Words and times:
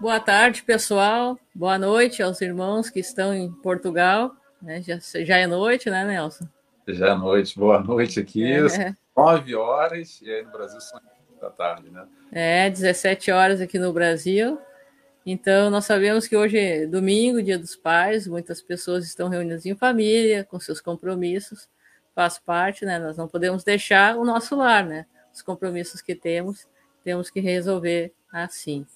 Boa 0.00 0.18
tarde, 0.18 0.62
pessoal. 0.62 1.38
Boa 1.54 1.76
noite 1.76 2.22
aos 2.22 2.40
irmãos 2.40 2.88
que 2.88 3.00
estão 3.00 3.34
em 3.34 3.52
Portugal. 3.52 4.34
Né? 4.62 4.80
Já, 4.80 4.98
já 4.98 5.36
é 5.36 5.46
noite, 5.46 5.90
né, 5.90 6.06
Nelson? 6.06 6.48
Já 6.88 7.08
é 7.08 7.14
noite. 7.14 7.58
Boa 7.58 7.78
noite 7.80 8.18
aqui. 8.18 8.50
É. 8.50 8.94
9 9.14 9.54
horas 9.56 10.18
e 10.22 10.30
aí 10.30 10.42
no 10.42 10.52
Brasil 10.52 10.80
são 10.80 10.98
da 11.38 11.50
tarde, 11.50 11.90
né? 11.90 12.06
É, 12.32 12.70
17 12.70 13.30
horas 13.30 13.60
aqui 13.60 13.78
no 13.78 13.92
Brasil. 13.92 14.58
Então, 15.26 15.68
nós 15.68 15.84
sabemos 15.84 16.26
que 16.26 16.34
hoje 16.34 16.56
é 16.56 16.86
domingo, 16.86 17.42
dia 17.42 17.58
dos 17.58 17.76
pais, 17.76 18.26
muitas 18.26 18.62
pessoas 18.62 19.04
estão 19.04 19.28
reunidas 19.28 19.66
em 19.66 19.76
família, 19.76 20.44
com 20.44 20.58
seus 20.58 20.80
compromissos, 20.80 21.68
faz 22.14 22.38
parte, 22.38 22.86
né? 22.86 22.98
Nós 22.98 23.18
não 23.18 23.28
podemos 23.28 23.62
deixar 23.64 24.16
o 24.16 24.24
nosso 24.24 24.56
lar, 24.56 24.82
né? 24.82 25.04
Os 25.30 25.42
compromissos 25.42 26.00
que 26.00 26.14
temos, 26.14 26.66
temos 27.04 27.28
que 27.28 27.40
resolver 27.40 28.14
assim 28.32 28.86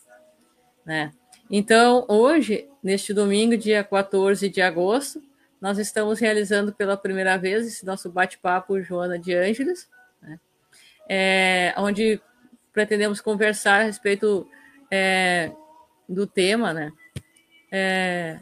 né? 0.84 1.12
Então, 1.50 2.04
hoje, 2.08 2.68
neste 2.82 3.12
domingo, 3.12 3.56
dia 3.56 3.84
14 3.84 4.48
de 4.48 4.62
agosto, 4.62 5.22
nós 5.60 5.78
estamos 5.78 6.18
realizando 6.18 6.72
pela 6.72 6.96
primeira 6.96 7.36
vez 7.36 7.66
esse 7.66 7.84
nosso 7.86 8.10
bate-papo 8.10 8.80
Joana 8.82 9.18
de 9.18 9.34
Ângeles, 9.34 9.88
né? 10.20 10.38
é, 11.08 11.74
onde 11.76 12.20
pretendemos 12.72 13.20
conversar 13.20 13.80
a 13.80 13.84
respeito 13.84 14.48
é, 14.90 15.52
do 16.08 16.26
tema, 16.26 16.72
né? 16.72 16.92
É, 17.70 18.40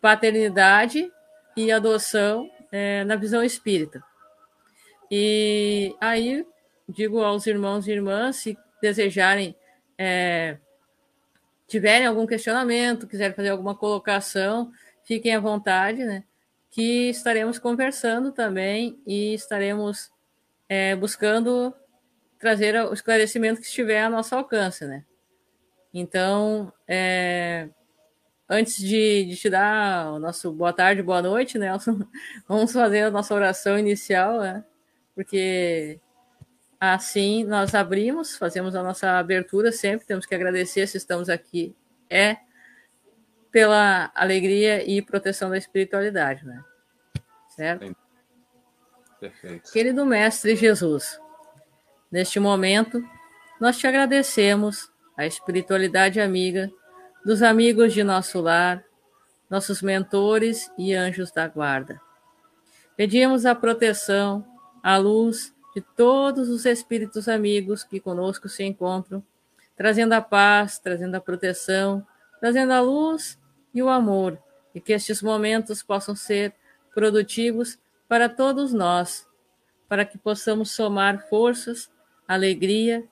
paternidade 0.00 1.10
e 1.56 1.70
adoção 1.72 2.50
é, 2.70 3.04
na 3.04 3.16
visão 3.16 3.42
espírita. 3.42 4.02
E 5.10 5.94
aí 6.00 6.46
digo 6.88 7.22
aos 7.22 7.46
irmãos 7.46 7.86
e 7.86 7.92
irmãs, 7.92 8.36
se 8.36 8.56
desejarem 8.80 9.54
é, 9.98 10.58
tiverem 11.66 12.06
algum 12.06 12.26
questionamento, 12.26 13.06
quiserem 13.06 13.34
fazer 13.34 13.50
alguma 13.50 13.74
colocação, 13.74 14.70
fiquem 15.04 15.34
à 15.34 15.40
vontade, 15.40 16.04
né? 16.04 16.24
Que 16.70 17.10
estaremos 17.10 17.58
conversando 17.58 18.32
também 18.32 19.00
e 19.06 19.34
estaremos 19.34 20.10
é, 20.68 20.94
buscando 20.94 21.74
trazer 22.38 22.76
o 22.84 22.92
esclarecimento 22.92 23.60
que 23.60 23.66
estiver 23.66 24.02
a 24.02 24.10
nosso 24.10 24.34
alcance, 24.34 24.84
né? 24.84 25.04
Então, 25.92 26.72
é, 26.86 27.68
antes 28.48 28.76
de, 28.76 29.24
de, 29.24 29.36
te 29.36 29.48
dar 29.48 30.12
o 30.12 30.18
nosso 30.18 30.52
boa 30.52 30.72
tarde, 30.72 31.02
boa 31.02 31.22
noite, 31.22 31.58
Nelson, 31.58 31.98
vamos 32.46 32.72
fazer 32.72 33.04
a 33.04 33.10
nossa 33.10 33.34
oração 33.34 33.78
inicial, 33.78 34.40
né? 34.40 34.64
Porque 35.14 35.98
Assim, 36.78 37.44
nós 37.44 37.74
abrimos, 37.74 38.36
fazemos 38.36 38.74
a 38.74 38.82
nossa 38.82 39.18
abertura 39.18 39.72
sempre, 39.72 40.06
temos 40.06 40.26
que 40.26 40.34
agradecer 40.34 40.86
se 40.86 40.98
estamos 40.98 41.28
aqui, 41.28 41.74
é 42.10 42.36
pela 43.50 44.10
alegria 44.14 44.88
e 44.88 45.00
proteção 45.00 45.48
da 45.48 45.56
espiritualidade, 45.56 46.44
né? 46.44 46.62
Certo? 47.48 47.96
Perfeito. 49.18 49.72
Querido 49.72 50.04
Mestre 50.04 50.54
Jesus, 50.54 51.18
neste 52.12 52.38
momento, 52.38 53.02
nós 53.58 53.78
te 53.78 53.86
agradecemos 53.86 54.92
a 55.16 55.24
espiritualidade 55.24 56.20
amiga 56.20 56.70
dos 57.24 57.42
amigos 57.42 57.94
de 57.94 58.04
nosso 58.04 58.40
lar, 58.42 58.84
nossos 59.48 59.80
mentores 59.80 60.70
e 60.76 60.92
anjos 60.94 61.32
da 61.32 61.48
guarda. 61.48 61.98
Pedimos 62.94 63.46
a 63.46 63.54
proteção, 63.54 64.46
a 64.82 64.98
luz 64.98 65.55
de 65.76 65.82
todos 65.82 66.48
os 66.48 66.64
espíritos 66.64 67.28
amigos 67.28 67.84
que 67.84 68.00
conosco 68.00 68.48
se 68.48 68.64
encontram, 68.64 69.22
trazendo 69.76 70.14
a 70.14 70.22
paz, 70.22 70.78
trazendo 70.78 71.16
a 71.16 71.20
proteção, 71.20 72.06
trazendo 72.40 72.72
a 72.72 72.80
luz 72.80 73.38
e 73.74 73.82
o 73.82 73.90
amor, 73.90 74.38
e 74.74 74.80
que 74.80 74.94
estes 74.94 75.20
momentos 75.20 75.82
possam 75.82 76.16
ser 76.16 76.54
produtivos 76.94 77.78
para 78.08 78.26
todos 78.26 78.72
nós, 78.72 79.28
para 79.86 80.06
que 80.06 80.16
possamos 80.16 80.70
somar 80.70 81.28
forças, 81.28 81.90
alegria 82.26 83.04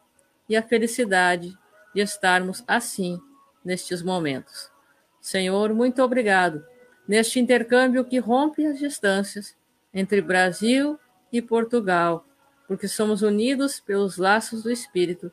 e 0.48 0.56
a 0.56 0.62
felicidade 0.62 1.54
de 1.94 2.00
estarmos 2.00 2.64
assim 2.66 3.20
nestes 3.62 4.00
momentos. 4.00 4.72
Senhor, 5.20 5.74
muito 5.74 6.02
obrigado 6.02 6.64
neste 7.06 7.38
intercâmbio 7.38 8.06
que 8.06 8.18
rompe 8.18 8.64
as 8.64 8.78
distâncias 8.78 9.54
entre 9.92 10.22
Brasil 10.22 10.98
e 11.30 11.42
Portugal 11.42 12.24
porque 12.66 12.88
somos 12.88 13.22
unidos 13.22 13.80
pelos 13.80 14.16
laços 14.16 14.62
do 14.62 14.70
Espírito, 14.70 15.30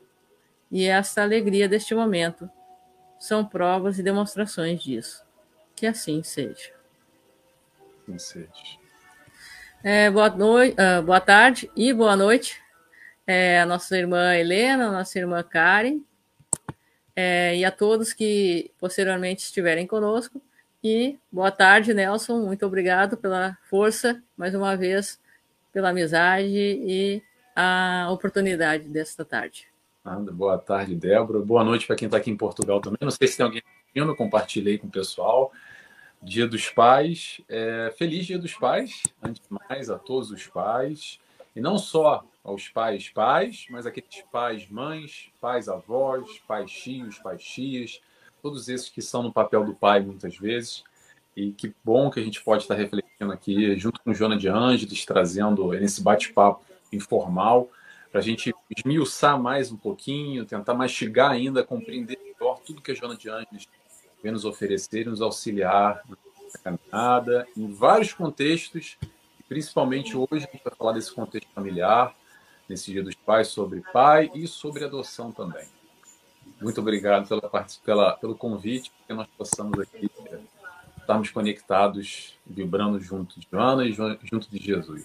e 0.70 0.84
esta 0.84 1.22
alegria 1.22 1.68
deste 1.68 1.94
momento 1.94 2.50
são 3.18 3.44
provas 3.44 3.98
e 3.98 4.02
demonstrações 4.02 4.82
disso. 4.82 5.22
Que 5.76 5.86
assim 5.86 6.22
seja. 6.22 6.72
Assim 8.08 8.18
seja. 8.18 8.82
É, 9.84 10.10
boa, 10.10 10.30
noite, 10.30 10.76
uh, 10.80 11.02
boa 11.02 11.20
tarde 11.20 11.70
e 11.76 11.92
boa 11.92 12.16
noite 12.16 12.62
é, 13.26 13.60
a 13.60 13.66
nossa 13.66 13.96
irmã 13.96 14.34
Helena, 14.34 14.88
a 14.88 14.92
nossa 14.92 15.18
irmã 15.18 15.42
Karen, 15.42 16.00
é, 17.14 17.56
e 17.56 17.64
a 17.64 17.70
todos 17.70 18.12
que 18.12 18.70
posteriormente 18.78 19.44
estiverem 19.44 19.86
conosco. 19.86 20.42
E 20.82 21.18
boa 21.30 21.50
tarde, 21.50 21.94
Nelson. 21.94 22.40
Muito 22.44 22.66
obrigado 22.66 23.16
pela 23.16 23.56
força, 23.68 24.22
mais 24.36 24.54
uma 24.54 24.76
vez, 24.76 25.20
pela 25.72 25.90
amizade 25.90 26.54
e 26.54 27.22
a 27.56 28.08
oportunidade 28.10 28.88
desta 28.88 29.24
tarde. 29.24 29.66
boa 30.32 30.58
tarde, 30.58 30.94
Débora. 30.94 31.40
Boa 31.40 31.64
noite 31.64 31.86
para 31.86 31.96
quem 31.96 32.06
está 32.06 32.18
aqui 32.18 32.30
em 32.30 32.36
Portugal 32.36 32.80
também. 32.80 32.98
Não 33.00 33.10
sei 33.10 33.26
se 33.28 33.36
tem 33.36 33.44
alguém 33.44 33.62
assistindo, 33.64 34.14
compartilhei 34.14 34.78
com 34.78 34.86
o 34.86 34.90
pessoal. 34.90 35.52
Dia 36.22 36.46
dos 36.46 36.68
Pais. 36.70 37.40
É, 37.48 37.92
feliz 37.96 38.26
Dia 38.26 38.38
dos 38.38 38.54
Pais, 38.54 39.02
antes 39.22 39.42
de 39.42 39.48
mais, 39.68 39.90
a 39.90 39.98
todos 39.98 40.30
os 40.30 40.46
pais. 40.46 41.18
E 41.54 41.60
não 41.60 41.78
só 41.78 42.24
aos 42.44 42.68
pais 42.68 43.08
pais, 43.08 43.66
mas 43.70 43.86
aqueles 43.86 44.22
pais 44.30 44.68
mães, 44.68 45.30
pais 45.40 45.68
avós, 45.68 46.38
pais 46.46 46.70
tios, 46.70 47.18
pais 47.18 47.42
tias, 47.42 48.00
todos 48.42 48.68
esses 48.68 48.88
que 48.88 49.02
são 49.02 49.22
no 49.22 49.32
papel 49.32 49.64
do 49.64 49.74
pai 49.74 50.00
muitas 50.00 50.36
vezes. 50.36 50.82
E 51.36 51.52
que 51.52 51.74
bom 51.84 52.10
que 52.10 52.20
a 52.20 52.22
gente 52.22 52.42
pode 52.42 52.62
estar 52.62 52.74
refletindo 52.74 53.01
aqui, 53.30 53.76
junto 53.78 54.00
com 54.00 54.12
Jona 54.12 54.36
de 54.36 54.48
Ângeles, 54.48 55.04
trazendo 55.04 55.70
nesse 55.72 56.02
bate-papo 56.02 56.64
informal, 56.92 57.70
para 58.10 58.20
a 58.20 58.22
gente 58.22 58.54
esmiuçar 58.76 59.40
mais 59.40 59.70
um 59.70 59.76
pouquinho, 59.76 60.44
tentar 60.44 60.74
mastigar 60.74 61.30
ainda, 61.30 61.64
compreender 61.64 62.18
melhor 62.22 62.58
tudo 62.60 62.82
que 62.82 62.90
a 62.90 62.94
Jona 62.94 63.16
de 63.16 63.28
Ângeles 63.30 63.68
vem 64.22 64.32
nos 64.32 64.44
oferecer, 64.44 65.06
nos 65.06 65.22
auxiliar 65.22 66.02
na 66.08 66.60
caminhada, 66.62 67.46
em 67.56 67.72
vários 67.72 68.12
contextos, 68.12 68.98
principalmente 69.48 70.16
hoje 70.16 70.46
a 70.46 70.50
gente 70.50 70.62
vai 70.64 70.74
falar 70.74 70.92
desse 70.92 71.12
contexto 71.12 71.48
familiar, 71.54 72.14
nesse 72.68 72.90
Dia 72.90 73.02
dos 73.02 73.14
Pais, 73.14 73.48
sobre 73.48 73.82
pai 73.92 74.30
e 74.34 74.46
sobre 74.46 74.84
adoção 74.84 75.32
também. 75.32 75.66
Muito 76.60 76.80
obrigado 76.80 77.28
pela, 77.28 77.66
pela, 77.84 78.12
pelo 78.16 78.34
convite, 78.36 78.92
que 79.06 79.12
nós 79.12 79.26
possamos 79.36 79.78
aqui 79.80 80.10
estarmos 81.12 81.30
conectados, 81.30 82.38
vibrando 82.46 82.98
junto 82.98 83.38
de 83.38 83.46
Joana 83.50 83.84
e 83.84 83.92
junto 83.92 84.50
de 84.50 84.58
Jesus. 84.58 85.04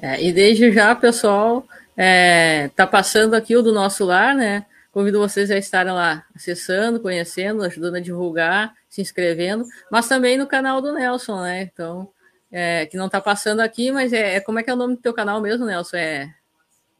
É, 0.00 0.22
e 0.22 0.32
desde 0.32 0.72
já, 0.72 0.94
pessoal, 0.94 1.66
é, 1.96 2.68
tá 2.74 2.86
passando 2.86 3.34
aqui 3.34 3.56
o 3.56 3.62
do 3.62 3.72
nosso 3.72 4.04
lar, 4.04 4.34
né? 4.34 4.66
Convido 4.92 5.18
vocês 5.18 5.50
a 5.50 5.58
estarem 5.58 5.92
lá 5.92 6.24
acessando, 6.34 7.00
conhecendo, 7.00 7.62
ajudando 7.62 7.96
a 7.96 8.00
divulgar, 8.00 8.74
se 8.88 9.02
inscrevendo, 9.02 9.64
mas 9.90 10.08
também 10.08 10.38
no 10.38 10.46
canal 10.46 10.80
do 10.80 10.92
Nelson, 10.92 11.42
né? 11.42 11.62
Então, 11.62 12.08
é, 12.50 12.86
que 12.86 12.96
não 12.96 13.08
tá 13.08 13.20
passando 13.20 13.60
aqui, 13.60 13.90
mas 13.90 14.12
é, 14.12 14.36
é, 14.36 14.40
como 14.40 14.58
é 14.58 14.62
que 14.62 14.70
é 14.70 14.74
o 14.74 14.76
nome 14.76 14.96
do 14.96 15.02
teu 15.02 15.12
canal 15.12 15.40
mesmo, 15.40 15.66
Nelson? 15.66 15.96
É, 15.96 16.34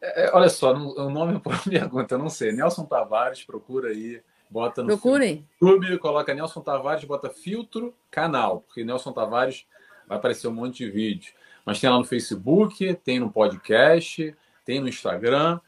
é, 0.01 0.25
é 0.25 0.31
olha 0.33 0.49
só, 0.49 0.73
o 0.73 1.09
nome 1.09 1.39
por 1.39 1.57
pergunta, 1.67 2.15
eu 2.15 2.19
não 2.19 2.29
sei. 2.29 2.51
Nelson 2.51 2.85
Tavares, 2.85 3.43
procura 3.43 3.89
aí. 3.89 4.21
Bota 4.49 4.81
no 4.81 4.87
Procurem. 4.87 5.45
YouTube, 5.61 5.97
coloca 5.99 6.33
Nelson 6.33 6.61
Tavares, 6.61 7.03
bota 7.03 7.29
filtro 7.29 7.93
canal, 8.09 8.61
porque 8.61 8.83
Nelson 8.83 9.11
Tavares 9.11 9.65
vai 10.07 10.17
aparecer 10.17 10.47
um 10.47 10.53
monte 10.53 10.85
de 10.85 10.91
vídeo. 10.91 11.33
Mas 11.65 11.79
tem 11.79 11.89
lá 11.89 11.97
no 11.97 12.05
Facebook, 12.05 12.93
tem 13.03 13.19
no 13.19 13.29
podcast, 13.29 14.33
tem 14.65 14.79
no 14.79 14.87
Instagram, 14.87 15.59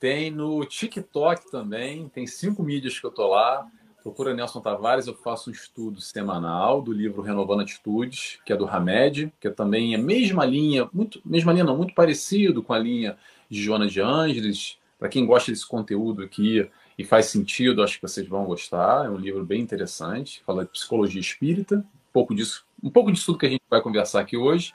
tem 0.00 0.30
no 0.30 0.64
TikTok 0.64 1.50
também. 1.50 2.08
Tem 2.08 2.26
cinco 2.26 2.62
mídias 2.62 2.98
que 2.98 3.06
eu 3.06 3.10
tô 3.10 3.28
lá. 3.28 3.66
Procura 4.02 4.34
Nelson 4.34 4.60
Tavares, 4.60 5.06
eu 5.06 5.14
faço 5.14 5.48
um 5.48 5.52
estudo 5.52 5.98
semanal 6.00 6.82
do 6.82 6.92
livro 6.92 7.22
Renovando 7.22 7.62
Atitudes, 7.62 8.38
que 8.44 8.52
é 8.52 8.56
do 8.56 8.68
Hamed, 8.68 9.32
que 9.40 9.48
é 9.48 9.50
também 9.50 9.94
a 9.94 9.98
mesma 9.98 10.44
linha, 10.44 10.86
muito, 10.92 11.22
mesma 11.24 11.52
linha 11.52 11.64
não, 11.64 11.74
muito 11.74 11.94
parecido 11.94 12.62
com 12.62 12.74
a 12.74 12.78
linha 12.78 13.16
de 13.48 13.62
Joana 13.62 13.86
de 13.86 14.02
Ângeles. 14.02 14.76
Para 14.98 15.08
quem 15.08 15.24
gosta 15.24 15.50
desse 15.50 15.66
conteúdo 15.66 16.22
aqui 16.22 16.68
e 16.98 17.04
faz 17.04 17.26
sentido, 17.26 17.82
acho 17.82 17.96
que 17.96 18.02
vocês 18.02 18.26
vão 18.26 18.44
gostar. 18.44 19.06
É 19.06 19.10
um 19.10 19.16
livro 19.16 19.44
bem 19.44 19.60
interessante, 19.60 20.42
fala 20.44 20.64
de 20.64 20.70
psicologia 20.70 21.20
espírita, 21.20 21.76
um 21.76 22.12
pouco 22.12 22.34
disso, 22.34 22.64
um 22.82 22.90
pouco 22.90 23.10
disso 23.10 23.26
tudo 23.26 23.38
que 23.38 23.46
a 23.46 23.50
gente 23.50 23.62
vai 23.68 23.80
conversar 23.80 24.20
aqui 24.20 24.36
hoje. 24.36 24.72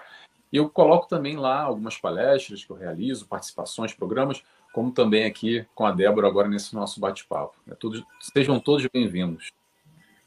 E 0.52 0.58
eu 0.58 0.70
coloco 0.70 1.08
também 1.08 1.38
lá 1.38 1.62
algumas 1.62 1.98
palestras 1.98 2.66
que 2.66 2.72
eu 2.72 2.76
realizo, 2.76 3.28
participações, 3.28 3.94
programas, 3.94 4.44
como 4.74 4.92
também 4.92 5.26
aqui 5.26 5.66
com 5.74 5.86
a 5.86 5.92
Débora 5.92 6.28
agora 6.28 6.48
nesse 6.48 6.74
nosso 6.76 7.00
bate-papo. 7.00 7.56
É 7.70 7.76
todos, 7.76 8.04
sejam 8.34 8.60
todos 8.60 8.86
bem-vindos. 8.92 9.52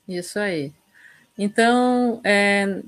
Isso 0.09 0.39
aí. 0.39 0.73
Então, 1.37 2.21
é, 2.25 2.83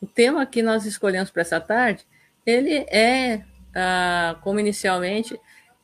o 0.00 0.06
tema 0.06 0.46
que 0.46 0.62
nós 0.62 0.84
escolhemos 0.84 1.30
para 1.30 1.42
essa 1.42 1.60
tarde, 1.60 2.04
ele 2.46 2.86
é, 2.90 3.44
ah, 3.74 4.36
como 4.42 4.60
inicialmente, 4.60 5.38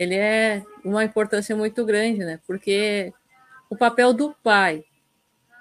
ele 0.04 0.14
é 0.14 0.64
uma 0.84 1.04
importância 1.04 1.56
muito 1.56 1.84
grande, 1.84 2.18
né? 2.18 2.40
Porque 2.46 3.12
o 3.68 3.76
papel 3.76 4.12
do 4.12 4.34
pai 4.42 4.84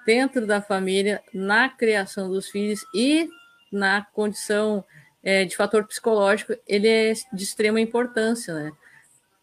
dentro 0.06 0.46
da 0.46 0.60
família, 0.60 1.22
na 1.32 1.68
criação 1.68 2.28
dos 2.28 2.48
filhos 2.48 2.84
e 2.94 3.28
na 3.72 4.06
condição 4.12 4.84
é, 5.22 5.44
de 5.44 5.56
fator 5.56 5.84
psicológico, 5.86 6.54
ele 6.66 6.86
é 6.86 7.12
de 7.32 7.42
extrema 7.42 7.80
importância, 7.80 8.54
né? 8.54 8.72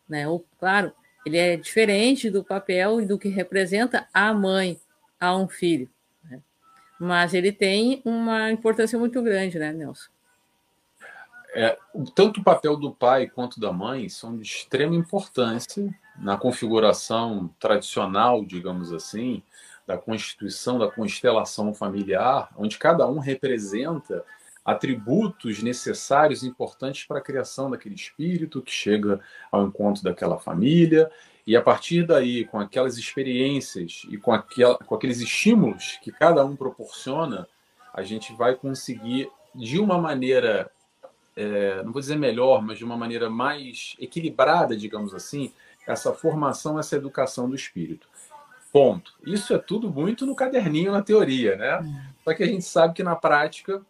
né? 0.08 0.28
O, 0.28 0.40
claro, 0.60 0.94
ele 1.26 1.38
é 1.38 1.58
diferente 1.58 2.30
do 2.30 2.44
papel 2.44 3.02
e 3.02 3.06
do 3.06 3.18
que 3.18 3.30
representa 3.30 4.08
a 4.14 4.34
mãe 4.34 4.80
a 5.20 5.36
um 5.36 5.48
filho, 5.48 5.90
né? 6.24 6.40
mas 7.00 7.34
ele 7.34 7.52
tem 7.52 8.02
uma 8.06 8.52
importância 8.52 8.98
muito 8.98 9.22
grande, 9.22 9.58
né, 9.58 9.74
Nelson? 9.74 10.10
É, 11.54 11.78
tanto 12.16 12.40
o 12.40 12.44
papel 12.44 12.78
do 12.78 12.92
pai 12.92 13.28
quanto 13.28 13.60
da 13.60 13.74
mãe 13.74 14.08
são 14.08 14.38
de 14.38 14.44
extrema 14.44 14.96
importância 14.96 15.94
na 16.18 16.38
configuração 16.38 17.54
tradicional, 17.60 18.46
digamos 18.46 18.94
assim, 18.94 19.44
da 19.86 19.98
constituição, 19.98 20.80
da 20.80 20.90
constelação 20.90 21.74
familiar, 21.74 22.50
onde 22.58 22.78
cada 22.78 23.08
um 23.08 23.20
representa 23.20 24.24
atributos 24.64 25.62
necessários, 25.62 26.44
importantes 26.44 27.06
para 27.06 27.18
a 27.18 27.24
criação 27.24 27.70
daquele 27.70 27.96
espírito 27.96 28.62
que 28.62 28.72
chega 28.72 29.20
ao 29.52 29.66
encontro 29.66 30.04
daquela 30.04 30.38
família. 30.38 31.12
E 31.46 31.58
a 31.58 31.62
partir 31.62 32.06
daí, 32.06 32.46
com 32.46 32.60
aquelas 32.60 32.98
experiências 32.98 34.04
e 34.10 34.18
com, 34.18 34.32
aquela, 34.32 34.78
com 34.78 34.94
aqueles 34.94 35.20
estímulos 35.20 36.00
que 36.04 36.12
cada 36.12 36.46
um 36.46 36.56
proporciona, 36.56 37.48
a 37.94 38.04
gente 38.04 38.34
vai 38.34 38.56
conseguir, 38.56 39.30
de 39.56 39.80
uma 39.80 39.98
maneira, 39.98 40.72
é, 41.36 41.82
não 41.84 41.92
vou 41.92 42.02
dizer 42.02 42.18
melhor, 42.18 42.62
mas 42.62 42.78
de 42.78 42.84
uma 42.84 42.98
maneira 42.98 43.30
mais 43.30 43.96
equilibrada, 44.00 44.76
digamos 44.76 45.14
assim, 45.14 45.52
essa 45.88 46.14
formação, 46.14 46.80
essa 46.80 46.96
educação 46.96 47.50
do 47.50 47.56
espírito. 47.56 48.08
Ponto. 48.72 49.14
Isso 49.26 49.54
é 49.54 49.58
tudo 49.58 49.90
muito 49.90 50.26
no 50.26 50.36
caderninho, 50.36 50.92
na 50.92 51.02
teoria, 51.02 51.56
né? 51.58 51.68
É. 51.68 52.12
Só 52.24 52.34
que 52.34 52.44
a 52.44 52.48
gente 52.48 52.64
sabe 52.64 52.94
que 52.94 53.04
na 53.04 53.16
prática, 53.16 53.82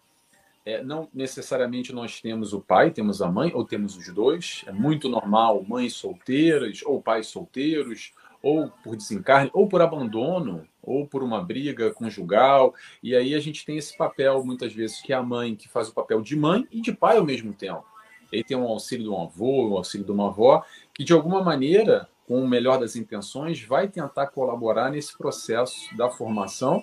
é, 0.66 0.84
não 0.84 1.08
necessariamente 1.14 1.94
nós 1.94 2.20
temos 2.20 2.54
o 2.54 2.62
pai, 2.62 2.90
temos 2.90 3.22
a 3.22 3.30
mãe, 3.30 3.52
ou 3.54 3.64
temos 3.64 3.96
os 3.96 4.12
dois. 4.12 4.64
É 4.66 4.72
muito 4.72 5.08
normal 5.08 5.64
mães 5.68 5.94
solteiras, 5.94 6.82
ou 6.84 7.02
pais 7.02 7.28
solteiros, 7.28 8.14
ou 8.42 8.70
por 8.84 8.96
desencarne, 8.96 9.52
ou 9.54 9.68
por 9.68 9.82
abandono, 9.82 10.68
ou 10.82 11.08
por 11.08 11.24
uma 11.24 11.44
briga 11.44 11.92
conjugal. 11.94 12.74
E 13.02 13.16
aí 13.16 13.36
a 13.36 13.40
gente 13.40 13.66
tem 13.66 13.78
esse 13.78 13.98
papel, 13.98 14.44
muitas 14.44 14.74
vezes, 14.74 15.02
que 15.02 15.14
é 15.14 15.16
a 15.16 15.24
mãe 15.24 15.56
que 15.56 15.68
faz 15.68 15.90
o 15.90 15.94
papel 15.94 16.22
de 16.22 16.36
mãe 16.36 16.68
e 16.72 16.82
de 16.82 16.92
pai 16.92 17.18
ao 17.18 17.26
mesmo 17.26 17.54
tempo. 17.54 17.86
Ele 18.32 18.44
tem 18.44 18.56
um 18.56 18.68
auxílio 18.68 19.04
de 19.04 19.10
um 19.10 19.22
avô, 19.22 19.70
um 19.70 19.78
auxílio 19.78 20.06
de 20.06 20.12
uma 20.12 20.28
avó, 20.28 20.64
que 20.94 21.04
de 21.04 21.12
alguma 21.14 21.44
maneira 21.44 22.08
com 22.32 22.42
o 22.42 22.48
melhor 22.48 22.80
das 22.80 22.96
intenções, 22.96 23.62
vai 23.62 23.90
tentar 23.90 24.28
colaborar 24.28 24.90
nesse 24.90 25.18
processo 25.18 25.94
da 25.98 26.10
formação, 26.10 26.82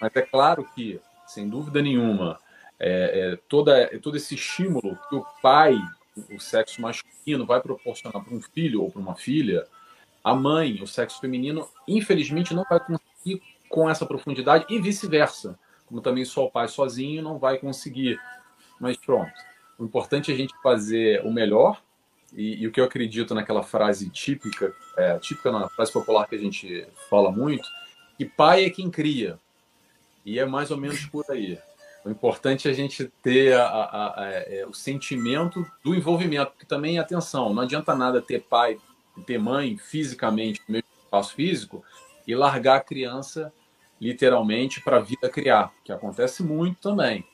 mas 0.00 0.10
é 0.16 0.22
claro 0.22 0.68
que, 0.74 1.00
sem 1.24 1.48
dúvida 1.48 1.80
nenhuma, 1.80 2.40
é, 2.80 3.32
é 3.32 3.38
toda, 3.48 3.78
é 3.78 3.96
todo 3.98 4.16
esse 4.16 4.34
estímulo 4.34 4.98
que 5.08 5.14
o 5.14 5.24
pai, 5.40 5.78
o 6.34 6.40
sexo 6.40 6.82
masculino, 6.82 7.46
vai 7.46 7.60
proporcionar 7.60 8.24
para 8.24 8.34
um 8.34 8.40
filho 8.40 8.82
ou 8.82 8.90
para 8.90 9.00
uma 9.00 9.14
filha, 9.14 9.64
a 10.24 10.34
mãe, 10.34 10.82
o 10.82 10.86
sexo 10.88 11.20
feminino, 11.20 11.68
infelizmente 11.86 12.52
não 12.52 12.64
vai 12.68 12.80
conseguir 12.80 13.11
com 13.68 13.88
essa 13.88 14.04
profundidade 14.04 14.66
e 14.68 14.78
vice-versa. 14.80 15.58
Como 15.86 16.00
também 16.00 16.24
só 16.24 16.44
o 16.44 16.50
pai 16.50 16.68
sozinho 16.68 17.22
não 17.22 17.38
vai 17.38 17.58
conseguir. 17.58 18.18
Mas 18.80 18.96
pronto. 18.96 19.32
O 19.78 19.84
importante 19.84 20.30
é 20.30 20.34
a 20.34 20.36
gente 20.36 20.54
fazer 20.62 21.24
o 21.24 21.32
melhor 21.32 21.82
e, 22.34 22.62
e, 22.62 22.66
o 22.66 22.72
que 22.72 22.80
eu 22.80 22.84
acredito 22.84 23.34
naquela 23.34 23.62
frase 23.62 24.08
típica, 24.08 24.74
é, 24.96 25.18
típica 25.18 25.52
na 25.52 25.68
frase 25.68 25.92
popular 25.92 26.26
que 26.26 26.34
a 26.34 26.38
gente 26.38 26.86
fala 27.10 27.30
muito, 27.30 27.68
que 28.16 28.24
pai 28.24 28.64
é 28.64 28.70
quem 28.70 28.90
cria. 28.90 29.38
E 30.24 30.38
é 30.38 30.46
mais 30.46 30.70
ou 30.70 30.76
menos 30.76 31.04
por 31.06 31.24
aí. 31.30 31.58
O 32.04 32.10
importante 32.10 32.66
é 32.66 32.70
a 32.70 32.74
gente 32.74 33.10
ter 33.22 33.54
a, 33.54 33.66
a, 33.66 34.22
a, 34.22 34.30
é, 34.30 34.66
o 34.66 34.72
sentimento 34.72 35.64
do 35.84 35.94
envolvimento, 35.94 36.52
porque 36.52 36.66
também, 36.66 36.98
atenção, 36.98 37.52
não 37.52 37.62
adianta 37.62 37.94
nada 37.94 38.20
ter 38.20 38.40
pai, 38.40 38.78
ter 39.26 39.38
mãe 39.38 39.76
fisicamente 39.76 40.60
no 40.66 40.72
mesmo 40.74 40.88
espaço 41.04 41.34
físico 41.34 41.84
e 42.26 42.34
largar 42.34 42.76
a 42.76 42.80
criança 42.80 43.52
literalmente 44.00 44.80
para 44.80 44.96
a 44.96 45.00
vida 45.00 45.28
criar, 45.28 45.72
que 45.84 45.92
acontece 45.92 46.42
muito 46.42 46.80
também. 46.80 47.24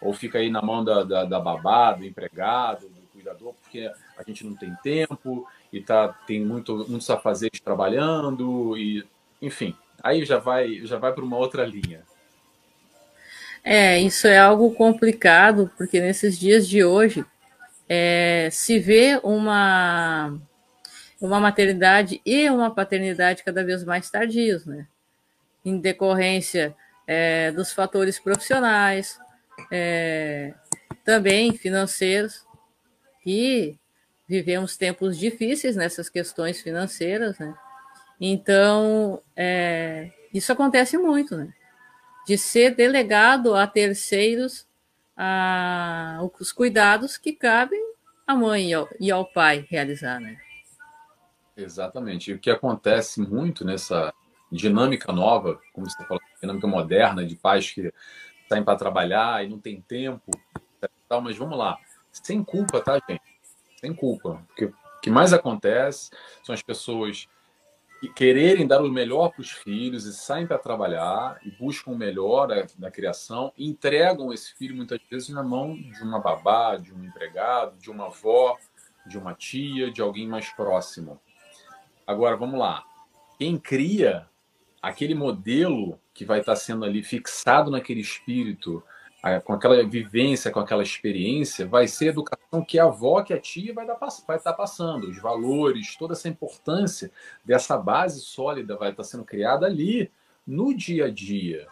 Ou 0.00 0.12
fica 0.12 0.38
aí 0.38 0.50
na 0.50 0.62
mão 0.62 0.82
da, 0.82 1.02
da, 1.02 1.24
da 1.24 1.38
babá, 1.38 1.92
do 1.92 2.04
empregado, 2.04 2.88
do 2.88 3.02
cuidador, 3.12 3.54
porque 3.62 3.90
a 4.16 4.22
gente 4.22 4.44
não 4.44 4.54
tem 4.54 4.74
tempo 4.82 5.46
e 5.72 5.80
tá, 5.80 6.08
tem 6.26 6.44
muito, 6.44 6.86
muitos 6.88 7.08
afazeres 7.10 7.60
trabalhando, 7.60 8.76
e 8.76 9.04
enfim, 9.40 9.76
aí 10.02 10.24
já 10.24 10.38
vai, 10.38 10.84
já 10.86 10.98
vai 10.98 11.12
para 11.12 11.24
uma 11.24 11.36
outra 11.36 11.64
linha. 11.64 12.02
É, 13.62 13.98
isso 13.98 14.26
é 14.26 14.38
algo 14.38 14.74
complicado, 14.74 15.70
porque 15.76 16.00
nesses 16.00 16.38
dias 16.38 16.68
de 16.68 16.84
hoje 16.84 17.24
é, 17.88 18.48
se 18.52 18.78
vê 18.78 19.18
uma, 19.22 20.38
uma 21.24 21.40
maternidade 21.40 22.20
e 22.24 22.50
uma 22.50 22.70
paternidade 22.70 23.42
cada 23.42 23.64
vez 23.64 23.82
mais 23.82 24.10
tardios, 24.10 24.66
né? 24.66 24.86
Em 25.64 25.78
decorrência 25.78 26.76
é, 27.06 27.50
dos 27.50 27.72
fatores 27.72 28.18
profissionais, 28.18 29.18
é, 29.70 30.52
também 31.02 31.54
financeiros, 31.54 32.46
que 33.22 33.78
vivemos 34.28 34.76
tempos 34.76 35.18
difíceis 35.18 35.76
nessas 35.76 36.10
questões 36.10 36.60
financeiras, 36.60 37.38
né? 37.38 37.54
Então, 38.20 39.22
é, 39.34 40.10
isso 40.32 40.52
acontece 40.52 40.98
muito, 40.98 41.38
né? 41.38 41.48
De 42.26 42.36
ser 42.36 42.74
delegado 42.74 43.54
a 43.54 43.66
terceiros 43.66 44.66
a, 45.16 46.18
os 46.38 46.52
cuidados 46.52 47.16
que 47.16 47.32
cabem 47.32 47.82
à 48.26 48.34
mãe 48.34 48.70
e 48.70 48.74
ao, 48.74 48.88
e 49.00 49.10
ao 49.10 49.24
pai 49.24 49.66
realizar, 49.70 50.20
né? 50.20 50.36
Exatamente. 51.56 52.30
E 52.30 52.34
o 52.34 52.38
que 52.38 52.50
acontece 52.50 53.20
muito 53.20 53.64
nessa 53.64 54.12
dinâmica 54.50 55.12
nova, 55.12 55.60
como 55.72 55.88
você 55.88 56.04
falou, 56.04 56.20
dinâmica 56.40 56.66
moderna 56.66 57.24
de 57.24 57.36
pais 57.36 57.70
que 57.70 57.92
saem 58.48 58.64
para 58.64 58.78
trabalhar 58.78 59.44
e 59.44 59.48
não 59.48 59.58
tem 59.58 59.80
tempo, 59.80 60.30
tal, 61.08 61.20
mas 61.20 61.36
vamos 61.36 61.58
lá, 61.58 61.78
sem 62.12 62.42
culpa, 62.42 62.80
tá, 62.80 63.00
gente? 63.08 63.22
Sem 63.80 63.94
culpa. 63.94 64.42
Porque 64.48 64.66
o 64.66 64.74
que 65.02 65.10
mais 65.10 65.32
acontece 65.32 66.10
são 66.42 66.54
as 66.54 66.62
pessoas 66.62 67.28
quererem 68.14 68.66
dar 68.66 68.82
o 68.82 68.90
melhor 68.90 69.30
para 69.30 69.40
os 69.40 69.50
filhos 69.50 70.04
e 70.04 70.12
saem 70.12 70.46
para 70.46 70.58
trabalhar 70.58 71.38
e 71.42 71.50
buscam 71.50 71.92
o 71.92 71.96
melhor 71.96 72.46
da, 72.46 72.66
da, 72.76 72.90
criação 72.90 73.52
e 73.56 73.66
entregam 73.66 74.32
esse 74.32 74.52
filho 74.54 74.76
muitas 74.76 75.00
vezes 75.10 75.30
na 75.30 75.42
mão 75.42 75.74
de 75.74 76.02
uma 76.02 76.18
babá, 76.18 76.76
de 76.76 76.92
um 76.92 77.02
empregado, 77.02 77.78
de 77.78 77.90
uma 77.90 78.06
avó, 78.06 78.58
de 79.06 79.16
uma 79.16 79.34
tia, 79.34 79.90
de 79.90 80.02
alguém 80.02 80.26
mais 80.28 80.50
próximo. 80.50 81.20
Agora, 82.06 82.36
vamos 82.36 82.58
lá. 82.58 82.84
Quem 83.38 83.58
cria 83.58 84.28
aquele 84.80 85.14
modelo 85.14 85.98
que 86.12 86.24
vai 86.24 86.40
estar 86.40 86.56
sendo 86.56 86.84
ali 86.84 87.02
fixado 87.02 87.70
naquele 87.70 88.00
espírito, 88.00 88.82
com 89.44 89.54
aquela 89.54 89.82
vivência, 89.82 90.50
com 90.50 90.60
aquela 90.60 90.82
experiência, 90.82 91.66
vai 91.66 91.88
ser 91.88 92.08
a 92.08 92.10
educação 92.10 92.62
que 92.62 92.78
a 92.78 92.84
avó, 92.84 93.22
que 93.22 93.32
a 93.32 93.40
tia 93.40 93.72
vai, 93.72 93.86
dar, 93.86 93.98
vai 94.26 94.36
estar 94.36 94.52
passando, 94.52 95.08
os 95.08 95.18
valores, 95.18 95.96
toda 95.96 96.12
essa 96.12 96.28
importância 96.28 97.10
dessa 97.42 97.78
base 97.78 98.20
sólida 98.20 98.76
vai 98.76 98.90
estar 98.90 99.02
sendo 99.02 99.24
criada 99.24 99.64
ali 99.64 100.12
no 100.46 100.76
dia 100.76 101.06
a 101.06 101.10
dia. 101.10 101.66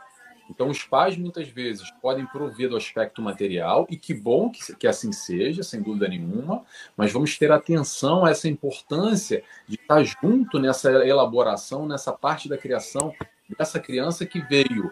Então, 0.55 0.69
os 0.69 0.85
pais 0.85 1.17
muitas 1.17 1.49
vezes 1.49 1.91
podem 1.93 2.27
prover 2.27 2.69
do 2.69 2.77
aspecto 2.77 3.23
material, 3.23 3.87
e 3.89 3.97
que 3.97 4.13
bom 4.13 4.51
que, 4.51 4.77
que 4.77 4.87
assim 4.87 5.11
seja, 5.11 5.63
sem 5.63 5.81
dúvida 5.81 6.07
nenhuma, 6.07 6.63
mas 6.95 7.11
vamos 7.11 7.39
ter 7.39 7.51
atenção 7.51 8.27
a 8.27 8.31
essa 8.31 8.49
importância 8.49 9.43
de 9.67 9.77
estar 9.77 10.05
junto 10.05 10.59
nessa 10.59 10.91
elaboração, 11.07 11.87
nessa 11.87 12.13
parte 12.13 12.51
da 12.51 12.59
criação 12.59 13.15
dessa 13.59 13.81
criança 13.81 14.27
que 14.27 14.41
veio 14.43 14.91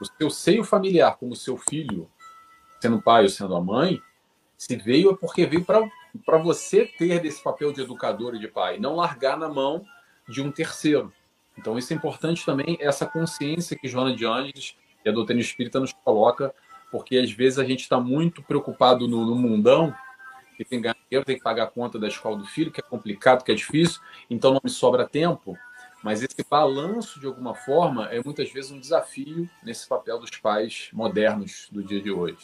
o 0.00 0.04
seu 0.04 0.28
seio 0.28 0.64
familiar 0.64 1.16
como 1.16 1.36
seu 1.36 1.56
filho, 1.56 2.10
sendo 2.80 3.00
pai 3.00 3.22
ou 3.22 3.28
sendo 3.28 3.54
a 3.54 3.60
mãe, 3.60 4.02
se 4.58 4.74
veio 4.74 5.12
é 5.12 5.16
porque 5.16 5.46
veio 5.46 5.64
para 5.64 6.38
você 6.38 6.84
ter 6.84 7.20
desse 7.20 7.40
papel 7.40 7.72
de 7.72 7.80
educador 7.80 8.34
e 8.34 8.40
de 8.40 8.48
pai, 8.48 8.76
não 8.76 8.96
largar 8.96 9.38
na 9.38 9.48
mão 9.48 9.84
de 10.28 10.42
um 10.42 10.50
terceiro. 10.50 11.12
Então, 11.56 11.78
isso 11.78 11.92
é 11.92 11.96
importante 11.96 12.44
também, 12.44 12.76
essa 12.80 13.06
consciência 13.06 13.78
que 13.78 13.86
Joana 13.86 14.14
de 14.14 14.26
Anjos 14.26 14.76
e 15.06 15.08
a 15.08 15.12
doutrina 15.12 15.40
espírita 15.40 15.78
nos 15.78 15.92
coloca, 15.92 16.52
porque 16.90 17.16
às 17.16 17.30
vezes 17.30 17.60
a 17.60 17.64
gente 17.64 17.82
está 17.82 17.98
muito 18.00 18.42
preocupado 18.42 19.06
no, 19.06 19.24
no, 19.24 19.36
mundão 19.36 19.94
que 20.56 20.64
tem 20.64 20.80
que 20.80 20.92
ganhar 21.10 21.24
tem 21.24 21.36
que 21.36 21.42
pagar 21.42 21.64
a 21.64 21.66
conta 21.68 21.98
da 21.98 22.08
escola 22.08 22.36
do 22.36 22.46
filho, 22.46 22.72
que 22.72 22.80
é 22.80 22.82
complicado, 22.82 23.44
que 23.44 23.52
é 23.52 23.54
difícil, 23.54 24.00
então 24.28 24.52
não 24.52 24.60
me 24.64 24.70
sobra 24.70 25.06
tempo. 25.06 25.56
Mas 26.02 26.22
esse 26.22 26.44
balanço, 26.48 27.20
de 27.20 27.26
alguma 27.26 27.54
forma, 27.54 28.06
é 28.06 28.20
muitas 28.22 28.50
vezes 28.50 28.70
um 28.70 28.80
desafio 28.80 29.48
nesse 29.62 29.86
papel 29.86 30.18
dos 30.18 30.30
pais 30.30 30.88
modernos 30.92 31.68
do 31.70 31.84
dia 31.84 32.00
de 32.00 32.10
hoje. 32.10 32.38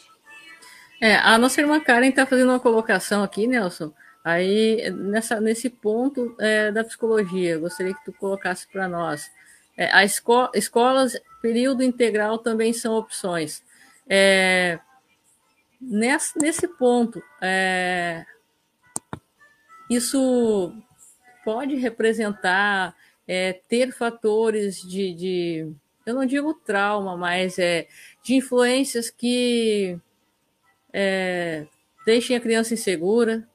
É, 1.00 1.16
a 1.16 1.37
nossa 1.38 1.61
irmã 1.61 1.81
Karen 1.81 2.09
está 2.09 2.26
fazendo 2.26 2.50
uma 2.50 2.61
colocação 2.61 3.23
aqui, 3.23 3.47
Nelson, 3.47 3.92
aí 4.23 4.90
nessa, 4.90 5.40
nesse 5.40 5.71
ponto 5.71 6.37
é, 6.38 6.71
da 6.71 6.85
psicologia, 6.85 7.59
gostaria 7.59 7.95
que 7.95 8.04
tu 8.04 8.12
colocasse 8.12 8.69
para 8.69 8.87
nós. 8.87 9.31
É, 9.76 9.91
a 9.93 10.05
esco 10.05 10.50
escolas 10.55 11.19
período 11.41 11.83
integral 11.83 12.38
também 12.38 12.73
são 12.73 12.95
opções. 12.95 13.62
É, 14.09 14.79
nesse, 15.81 16.38
nesse 16.38 16.69
ponto, 16.69 17.23
é, 17.41 18.25
isso 19.91 20.73
pode 21.45 21.75
representar 21.75 22.95
é, 23.26 23.52
ter 23.69 23.93
fatores 23.93 24.81
de, 24.81 25.14
de, 25.14 25.73
eu 26.07 26.14
não 26.14 26.25
digo 26.25 26.55
trauma, 26.55 27.17
mas 27.17 27.59
é, 27.59 27.88
de 28.23 28.35
influências 28.35 29.11
que 29.11 29.99
é, 30.93 31.67
deixem 32.07 32.37
a 32.37 32.41
criança 32.41 32.75
insegura 32.75 33.49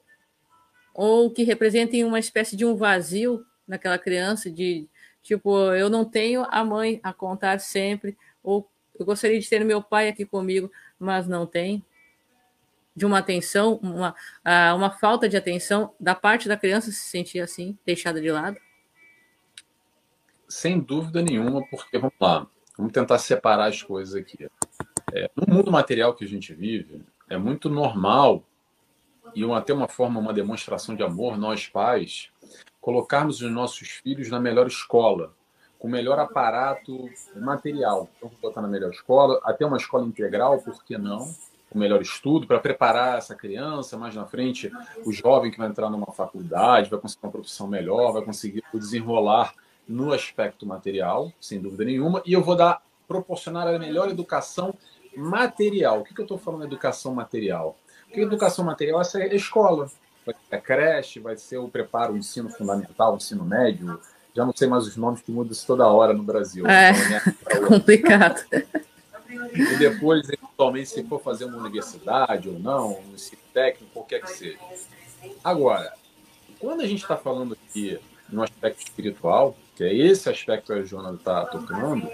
ou 0.93 1.29
que 1.31 1.43
representem 1.43 2.03
uma 2.03 2.19
espécie 2.19 2.55
de 2.55 2.65
um 2.65 2.75
vazio 2.75 3.45
naquela 3.67 3.99
criança, 3.99 4.49
de 4.49 4.87
tipo, 5.27 5.73
eu 5.73 5.89
não 5.89 6.05
tenho 6.05 6.45
a 6.49 6.63
mãe 6.63 7.01
a 7.03 7.11
contar 7.11 7.59
sempre, 7.59 8.17
ou 8.41 8.69
eu 8.97 9.05
gostaria 9.05 9.37
de 9.37 9.49
ter 9.49 9.63
meu 9.65 9.83
pai 9.83 10.07
aqui 10.07 10.25
comigo, 10.25 10.71
mas 10.97 11.27
não 11.27 11.45
tem. 11.45 11.83
De 12.95 13.05
uma 13.05 13.19
atenção, 13.19 13.77
uma, 13.83 14.15
uma 14.73 14.89
falta 14.89 15.27
de 15.27 15.35
atenção 15.35 15.93
da 15.99 16.15
parte 16.15 16.47
da 16.47 16.55
criança 16.55 16.91
se 16.91 17.01
sentir 17.01 17.41
assim, 17.41 17.77
deixada 17.85 18.21
de 18.21 18.31
lado. 18.31 18.57
Sem 20.47 20.79
dúvida 20.79 21.21
nenhuma, 21.21 21.61
porque 21.69 21.97
vamos 21.99 22.15
lá, 22.19 22.47
vamos 22.77 22.93
tentar 22.93 23.19
separar 23.19 23.67
as 23.67 23.83
coisas 23.83 24.15
aqui. 24.15 24.47
É, 25.13 25.29
no 25.35 25.53
mundo 25.53 25.69
material 25.69 26.15
que 26.15 26.23
a 26.23 26.27
gente 26.27 26.53
vive, 26.53 27.03
é 27.29 27.37
muito 27.37 27.69
normal 27.69 28.43
e 29.35 29.43
até 29.51 29.73
uma 29.73 29.89
forma, 29.89 30.19
uma 30.21 30.33
demonstração 30.33 30.95
de 30.95 31.03
amor, 31.03 31.37
nós 31.37 31.67
pais, 31.67 32.31
colocarmos 32.87 33.41
os 33.41 33.51
nossos 33.51 33.89
filhos 34.01 34.29
na 34.29 34.39
melhor 34.39 34.65
escola, 34.65 35.33
com 35.77 35.89
o 35.89 35.91
melhor 35.91 36.17
aparato 36.19 37.09
material. 37.35 38.07
Então, 38.15 38.29
vou 38.29 38.39
botar 38.39 38.61
na 38.61 38.67
melhor 38.69 38.91
escola, 38.91 39.41
até 39.43 39.65
uma 39.65 39.75
escola 39.75 40.05
integral, 40.05 40.61
por 40.61 40.81
que 40.85 40.97
não? 40.97 41.29
O 41.69 41.77
melhor 41.77 42.01
estudo 42.01 42.47
para 42.47 42.59
preparar 42.59 43.17
essa 43.17 43.35
criança. 43.35 43.97
Mais 43.97 44.15
na 44.15 44.25
frente, 44.25 44.71
o 45.05 45.11
jovem 45.11 45.51
que 45.51 45.57
vai 45.57 45.67
entrar 45.67 45.89
numa 45.89 46.13
faculdade, 46.13 46.89
vai 46.89 46.97
conseguir 46.97 47.25
uma 47.25 47.31
profissão 47.33 47.67
melhor, 47.67 48.13
vai 48.13 48.21
conseguir 48.21 48.63
desenrolar 48.73 49.53
no 49.85 50.13
aspecto 50.13 50.65
material, 50.65 51.29
sem 51.41 51.59
dúvida 51.59 51.83
nenhuma. 51.83 52.23
E 52.25 52.31
eu 52.31 52.41
vou 52.41 52.55
dar 52.55 52.81
proporcionar 53.05 53.67
a 53.67 53.77
melhor 53.77 54.07
educação 54.07 54.73
material. 55.13 55.99
O 55.99 56.03
que, 56.05 56.13
que 56.13 56.21
eu 56.21 56.23
estou 56.23 56.37
falando 56.37 56.61
de 56.61 56.67
educação 56.67 57.13
material? 57.13 57.75
Porque 58.05 58.21
educação 58.21 58.63
material 58.63 59.01
essa 59.01 59.21
é 59.21 59.35
escola. 59.35 59.91
Vai 60.27 60.35
ser 60.49 60.55
a 60.57 60.59
creche, 60.59 61.19
vai 61.21 61.37
ser 61.37 61.57
o 61.57 61.69
preparo, 61.69 62.13
o 62.13 62.17
ensino 62.17 62.49
fundamental, 62.49 63.13
o 63.13 63.15
ensino 63.15 63.45
médio. 63.45 63.97
Já 64.35 64.45
não 64.45 64.53
sei 64.53 64.67
mais 64.67 64.85
os 64.85 64.97
nomes 64.97 65.21
que 65.21 65.31
mudam 65.31 65.57
toda 65.65 65.87
hora 65.87 66.13
no 66.13 66.21
Brasil. 66.21 66.67
É, 66.67 66.91
então, 66.91 67.33
é 67.63 67.65
complicado. 67.65 68.45
E 69.29 69.77
depois, 69.77 70.27
eventualmente, 70.27 70.89
se 70.89 71.03
for 71.03 71.21
fazer 71.21 71.45
uma 71.45 71.57
universidade 71.57 72.49
ou 72.49 72.59
não, 72.59 72.99
um 72.99 73.13
ensino 73.13 73.41
técnico, 73.53 73.93
qualquer 73.93 74.21
que 74.21 74.29
seja. 74.29 74.59
Agora, 75.41 75.93
quando 76.59 76.81
a 76.81 76.85
gente 76.85 77.01
está 77.01 77.15
falando 77.15 77.53
aqui 77.53 77.97
no 78.29 78.43
aspecto 78.43 78.79
espiritual, 78.79 79.55
que 79.77 79.85
é 79.85 79.95
esse 79.95 80.29
aspecto 80.29 80.73
que 80.73 80.79
a 80.79 80.83
Joana 80.83 81.15
está 81.15 81.45
tocando, 81.45 82.11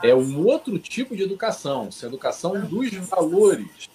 é 0.00 0.14
um 0.14 0.46
outro 0.46 0.78
tipo 0.78 1.16
de 1.16 1.24
educação, 1.24 1.88
essa 1.88 2.06
educação 2.06 2.60
dos 2.60 2.92
valores. 2.94 3.88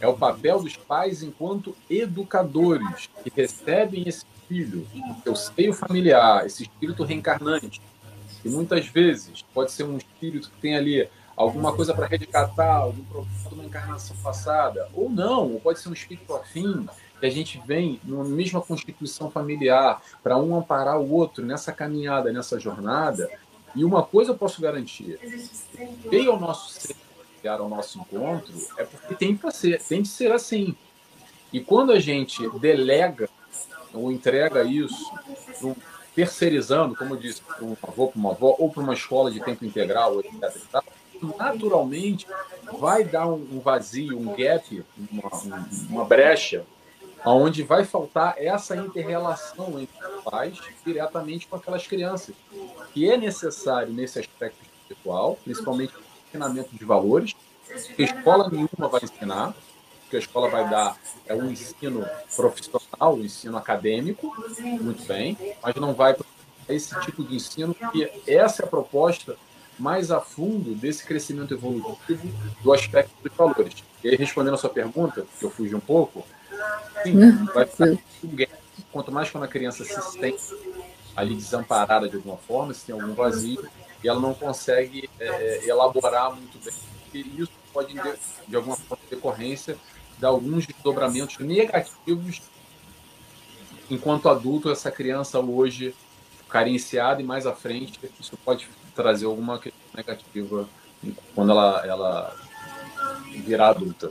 É 0.00 0.08
o 0.08 0.14
papel 0.14 0.62
dos 0.62 0.76
pais 0.76 1.22
enquanto 1.22 1.76
educadores 1.88 3.08
que 3.22 3.30
recebem 3.34 4.08
esse 4.08 4.24
filho, 4.48 4.86
o 4.94 5.22
seu 5.22 5.36
seio 5.36 5.72
familiar, 5.72 6.46
esse 6.46 6.62
espírito 6.62 7.04
reencarnante, 7.04 7.80
que 8.42 8.48
muitas 8.48 8.86
vezes 8.86 9.44
pode 9.54 9.70
ser 9.72 9.84
um 9.84 9.96
espírito 9.96 10.50
que 10.50 10.60
tem 10.60 10.76
ali 10.76 11.08
alguma 11.36 11.72
coisa 11.72 11.94
para 11.94 12.06
resgatar, 12.06 12.76
algum 12.76 13.04
problema 13.04 13.48
de 13.48 13.54
uma 13.54 13.64
encarnação 13.64 14.16
passada, 14.22 14.88
ou 14.94 15.08
não, 15.08 15.52
ou 15.52 15.60
pode 15.60 15.78
ser 15.78 15.88
um 15.88 15.92
espírito 15.92 16.34
afim 16.34 16.86
que 17.18 17.26
a 17.26 17.30
gente 17.30 17.62
vem 17.66 18.00
numa 18.02 18.24
mesma 18.24 18.60
constituição 18.60 19.30
familiar 19.30 20.02
para 20.22 20.36
um 20.38 20.56
amparar 20.56 20.98
o 20.98 21.12
outro 21.12 21.44
nessa 21.44 21.70
caminhada, 21.70 22.32
nessa 22.32 22.58
jornada. 22.58 23.30
E 23.76 23.84
uma 23.84 24.02
coisa 24.02 24.32
eu 24.32 24.36
posso 24.36 24.60
garantir: 24.60 25.18
veio 26.10 26.32
ao 26.32 26.40
nosso 26.40 26.72
ser, 26.72 26.96
ao 27.48 27.68
nosso 27.68 27.98
encontro, 27.98 28.52
é 28.76 28.84
porque 28.84 29.14
tem 29.14 29.36
que 29.36 29.50
ser, 29.50 29.82
tem 29.82 30.02
que 30.02 30.08
ser 30.08 30.32
assim. 30.32 30.74
E 31.52 31.60
quando 31.60 31.92
a 31.92 31.98
gente 31.98 32.48
delega 32.58 33.28
ou 33.92 34.12
entrega 34.12 34.62
isso, 34.62 35.10
terceirizando, 36.14 36.94
como 36.94 37.14
eu 37.14 37.18
disse, 37.18 37.42
para 37.42 37.64
um 37.64 37.76
avô, 37.82 38.08
para 38.08 38.18
uma 38.18 38.30
avó, 38.30 38.56
ou 38.58 38.70
para 38.70 38.82
uma 38.82 38.94
escola 38.94 39.30
de 39.30 39.40
tempo 39.40 39.64
integral, 39.64 40.22
naturalmente 41.38 42.26
vai 42.78 43.04
dar 43.04 43.26
um 43.26 43.60
vazio, 43.60 44.18
um 44.18 44.34
gap, 44.34 44.84
uma, 45.10 45.30
uma 45.88 46.04
brecha 46.04 46.64
onde 47.24 47.62
vai 47.62 47.84
faltar 47.84 48.34
essa 48.38 48.76
interrelação 48.76 49.78
entre 49.78 50.06
os 50.06 50.24
pais 50.24 50.58
diretamente 50.84 51.46
com 51.46 51.56
aquelas 51.56 51.86
crianças, 51.86 52.34
que 52.94 53.10
é 53.10 53.16
necessário 53.16 53.92
nesse 53.92 54.18
aspecto 54.18 54.58
espiritual, 54.62 55.38
principalmente 55.44 55.92
ensinamento 56.30 56.70
de 56.72 56.84
valores, 56.84 57.34
que 57.96 58.02
escola 58.02 58.48
nenhuma 58.48 58.88
vai 58.88 59.00
ensinar, 59.02 59.54
que 60.08 60.16
a 60.16 60.18
escola 60.18 60.48
vai 60.48 60.68
dar 60.68 60.96
é 61.26 61.34
um 61.34 61.50
ensino 61.50 62.06
profissional, 62.34 63.14
um 63.14 63.24
ensino 63.24 63.56
acadêmico, 63.56 64.32
muito 64.80 65.04
bem, 65.06 65.36
mas 65.62 65.74
não 65.76 65.94
vai 65.94 66.14
para 66.14 66.26
esse 66.68 66.98
tipo 67.00 67.22
de 67.22 67.36
ensino, 67.36 67.74
que 67.92 68.10
essa 68.26 68.62
é 68.62 68.64
a 68.64 68.68
proposta 68.68 69.36
mais 69.78 70.10
a 70.10 70.20
fundo 70.20 70.74
desse 70.74 71.04
crescimento 71.04 71.54
evolutivo 71.54 72.28
do 72.62 72.72
aspecto 72.72 73.12
dos 73.22 73.32
valores. 73.34 73.82
E 74.04 74.08
aí, 74.08 74.16
respondendo 74.16 74.54
a 74.54 74.58
sua 74.58 74.70
pergunta, 74.70 75.26
que 75.38 75.44
eu 75.44 75.50
fugi 75.50 75.74
um 75.74 75.80
pouco, 75.80 76.26
Sim, 77.02 77.44
vai 77.54 77.66
ficar 77.66 77.96
Quanto 78.92 79.12
mais 79.12 79.30
quando 79.30 79.44
a 79.44 79.48
criança 79.48 79.84
se 79.84 80.12
sente 80.12 80.42
ali 81.14 81.34
desamparada 81.34 82.08
de 82.08 82.16
alguma 82.16 82.36
forma, 82.36 82.74
se 82.74 82.86
tem 82.86 82.92
algum 82.92 83.14
vazio, 83.14 83.68
e 84.02 84.08
ela 84.08 84.20
não 84.20 84.34
consegue 84.34 85.08
é, 85.18 85.66
elaborar 85.66 86.34
muito 86.34 86.58
bem, 86.64 86.74
porque 87.02 87.18
isso 87.18 87.52
pode, 87.72 87.94
de 88.48 88.56
alguma 88.56 88.76
forma, 88.76 89.04
decorrência 89.08 89.76
de 90.18 90.24
alguns 90.26 90.66
desdobramentos 90.66 91.38
negativos 91.38 92.42
enquanto 93.90 94.28
adulto, 94.28 94.70
essa 94.70 94.90
criança 94.90 95.40
hoje 95.40 95.94
carenciada 96.48 97.20
e 97.20 97.24
mais 97.24 97.46
à 97.46 97.54
frente, 97.54 97.98
isso 98.18 98.36
pode 98.38 98.68
trazer 98.94 99.26
alguma 99.26 99.58
questão 99.58 99.80
negativa 99.94 100.68
quando 101.34 101.50
ela, 101.52 101.86
ela 101.86 102.36
virar 103.44 103.70
adulta. 103.70 104.10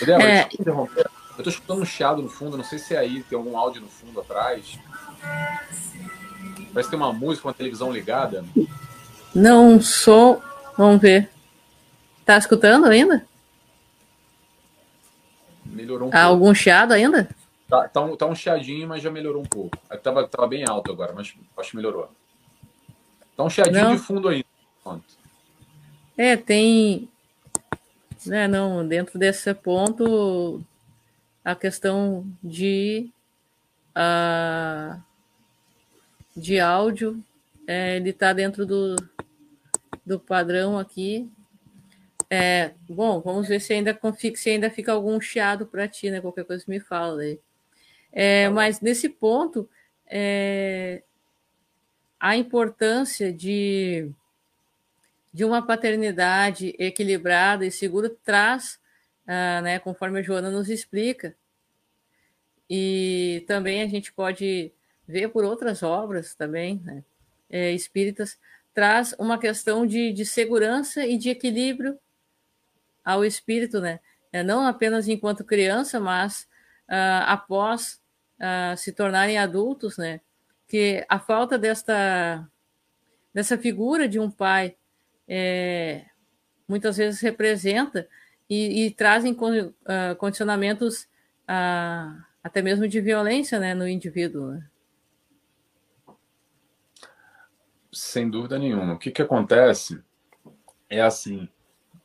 Débora, 0.00 0.24
é... 0.24 0.48
interromper. 0.58 1.10
Eu 1.36 1.44
tô 1.44 1.50
escutando 1.50 1.82
um 1.82 1.86
chiado 1.86 2.20
no 2.20 2.28
fundo, 2.28 2.56
não 2.56 2.64
sei 2.64 2.78
se 2.78 2.94
é 2.94 2.98
aí, 2.98 3.22
tem 3.22 3.38
algum 3.38 3.56
áudio 3.56 3.82
no 3.82 3.88
fundo 3.88 4.20
atrás. 4.20 4.78
Parece 6.72 6.88
que 6.88 6.96
tem 6.96 7.04
uma 7.04 7.12
música, 7.12 7.48
uma 7.48 7.54
televisão 7.54 7.92
ligada. 7.92 8.44
Não 9.34 9.80
sou. 9.80 10.42
Vamos 10.76 11.00
ver. 11.00 11.30
Tá 12.24 12.38
escutando 12.38 12.86
ainda? 12.86 13.26
Melhorou 15.64 16.08
um 16.08 16.10
pouco. 16.10 16.26
Algum 16.26 16.54
chiado 16.54 16.92
ainda? 16.92 17.28
Tá, 17.68 17.88
tá, 17.88 18.00
um, 18.00 18.16
tá 18.16 18.26
um 18.26 18.34
chiadinho, 18.34 18.88
mas 18.88 19.02
já 19.02 19.10
melhorou 19.10 19.42
um 19.42 19.46
pouco. 19.46 19.78
Tava, 20.02 20.26
tava 20.26 20.48
bem 20.48 20.64
alto 20.68 20.90
agora, 20.90 21.12
mas 21.12 21.34
acho 21.56 21.70
que 21.70 21.76
melhorou. 21.76 22.10
Tá 23.36 23.44
um 23.44 23.50
chiadinho 23.50 23.84
não. 23.84 23.96
de 23.96 23.98
fundo 24.02 24.28
ainda. 24.28 24.44
É, 26.16 26.36
tem. 26.36 27.08
Né, 28.26 28.46
não, 28.46 28.86
dentro 28.86 29.18
desse 29.18 29.54
ponto 29.54 30.60
a 31.44 31.54
questão 31.54 32.26
de, 32.42 33.10
uh, 33.96 35.00
de 36.36 36.58
áudio, 36.60 37.22
é, 37.66 37.96
ele 37.96 38.10
está 38.10 38.32
dentro 38.32 38.64
do, 38.66 38.96
do 40.04 40.18
padrão 40.18 40.78
aqui. 40.78 41.30
É, 42.28 42.72
bom, 42.88 43.20
vamos 43.20 43.48
ver 43.48 43.60
se 43.60 43.72
ainda, 43.72 43.98
se 44.36 44.50
ainda 44.50 44.70
fica 44.70 44.92
algum 44.92 45.20
chiado 45.20 45.66
para 45.66 45.88
ti, 45.88 46.10
né? 46.10 46.20
Qualquer 46.20 46.44
coisa 46.44 46.64
me 46.68 46.80
fala 46.80 47.22
aí. 47.22 47.40
É, 48.12 48.46
tá 48.46 48.50
mas 48.50 48.80
nesse 48.80 49.08
ponto, 49.08 49.68
é, 50.06 51.02
a 52.18 52.36
importância 52.36 53.32
de, 53.32 54.10
de 55.32 55.44
uma 55.44 55.64
paternidade 55.64 56.74
equilibrada 56.78 57.66
e 57.66 57.70
segura 57.70 58.10
traz 58.24 58.80
ah, 59.32 59.60
né, 59.62 59.78
conforme 59.78 60.18
a 60.18 60.22
Joana 60.22 60.50
nos 60.50 60.68
explica, 60.68 61.36
e 62.68 63.44
também 63.46 63.80
a 63.80 63.86
gente 63.86 64.12
pode 64.12 64.72
ver 65.10 65.28
por 65.28 65.44
outras 65.44 65.82
obras 65.82 66.34
também, 66.34 66.80
né, 66.84 67.04
é, 67.50 67.72
espíritas, 67.72 68.38
traz 68.72 69.14
uma 69.18 69.38
questão 69.38 69.84
de, 69.84 70.12
de 70.12 70.24
segurança 70.24 71.04
e 71.04 71.18
de 71.18 71.28
equilíbrio 71.28 71.98
ao 73.04 73.24
espírito, 73.24 73.80
né? 73.80 74.00
É, 74.32 74.42
não 74.42 74.64
apenas 74.64 75.08
enquanto 75.08 75.44
criança, 75.44 75.98
mas 75.98 76.42
uh, 76.88 77.26
após 77.26 78.00
uh, 78.38 78.76
se 78.76 78.92
tornarem 78.92 79.38
adultos, 79.38 79.96
né? 79.96 80.20
Que 80.68 81.04
a 81.08 81.18
falta 81.18 81.58
desta, 81.58 82.48
dessa 83.34 83.58
figura 83.58 84.08
de 84.08 84.20
um 84.20 84.30
pai 84.30 84.76
é, 85.26 86.04
muitas 86.68 86.96
vezes 86.96 87.20
representa 87.20 88.08
e, 88.48 88.86
e 88.86 88.90
trazem 88.92 89.32
uh, 89.32 90.14
condicionamentos 90.16 91.08
até 92.44 92.62
mesmo 92.62 92.86
de 92.86 93.00
violência 93.00 93.58
né, 93.58 93.74
no 93.74 93.88
indivíduo. 93.88 94.52
Né? 94.52 94.69
Sem 97.92 98.30
dúvida 98.30 98.58
nenhuma. 98.58 98.94
O 98.94 98.98
que, 98.98 99.10
que 99.10 99.22
acontece 99.22 100.00
é 100.88 101.00
assim: 101.00 101.48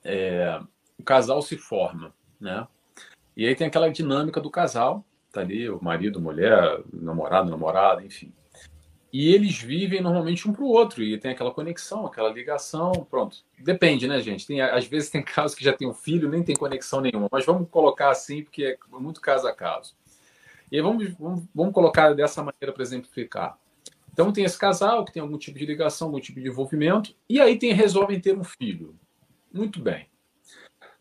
é, 0.03 0.59
o 0.97 1.03
casal 1.03 1.41
se 1.41 1.57
forma, 1.57 2.13
né? 2.39 2.67
E 3.35 3.45
aí 3.45 3.55
tem 3.55 3.67
aquela 3.67 3.89
dinâmica 3.89 4.39
do 4.39 4.49
casal, 4.49 5.03
tá 5.31 5.41
ali 5.41 5.69
o 5.69 5.83
marido, 5.83 6.21
mulher, 6.21 6.81
namorado, 6.93 7.49
namorada, 7.49 8.03
enfim. 8.03 8.33
E 9.11 9.33
eles 9.33 9.57
vivem 9.57 10.01
normalmente 10.01 10.45
um 10.45 10.51
para 10.51 10.63
o 10.63 10.67
outro 10.67 11.01
e 11.01 11.17
tem 11.17 11.31
aquela 11.31 11.51
conexão, 11.51 12.05
aquela 12.05 12.29
ligação, 12.29 12.91
pronto. 13.09 13.37
Depende, 13.57 14.07
né, 14.07 14.19
gente? 14.19 14.45
Tem, 14.45 14.59
às 14.59 14.85
vezes 14.87 15.09
tem 15.09 15.23
casos 15.23 15.55
que 15.55 15.63
já 15.63 15.71
tem 15.71 15.87
um 15.87 15.93
filho, 15.93 16.29
nem 16.29 16.43
tem 16.43 16.55
conexão 16.55 16.99
nenhuma, 17.01 17.29
mas 17.31 17.45
vamos 17.45 17.69
colocar 17.69 18.09
assim 18.09 18.43
porque 18.43 18.63
é 18.63 18.77
muito 18.99 19.21
caso 19.21 19.47
a 19.47 19.53
caso. 19.53 19.95
E 20.71 20.81
vamos, 20.81 21.13
vamos, 21.13 21.43
vamos 21.53 21.73
colocar 21.73 22.13
dessa 22.13 22.43
maneira 22.43 22.73
para 22.73 22.83
exemplificar. 22.83 23.57
Então 24.15 24.31
tem 24.31 24.45
esse 24.45 24.57
casal 24.57 25.03
que 25.03 25.11
tem 25.11 25.21
algum 25.21 25.37
tipo 25.37 25.59
de 25.59 25.65
ligação, 25.65 26.07
algum 26.07 26.21
tipo 26.21 26.39
de 26.39 26.47
envolvimento, 26.47 27.13
e 27.27 27.41
aí 27.41 27.59
tem 27.59 27.73
resolvem 27.73 28.17
ter 28.17 28.33
um 28.33 28.45
filho. 28.45 28.95
Muito 29.51 29.81
bem. 29.81 30.07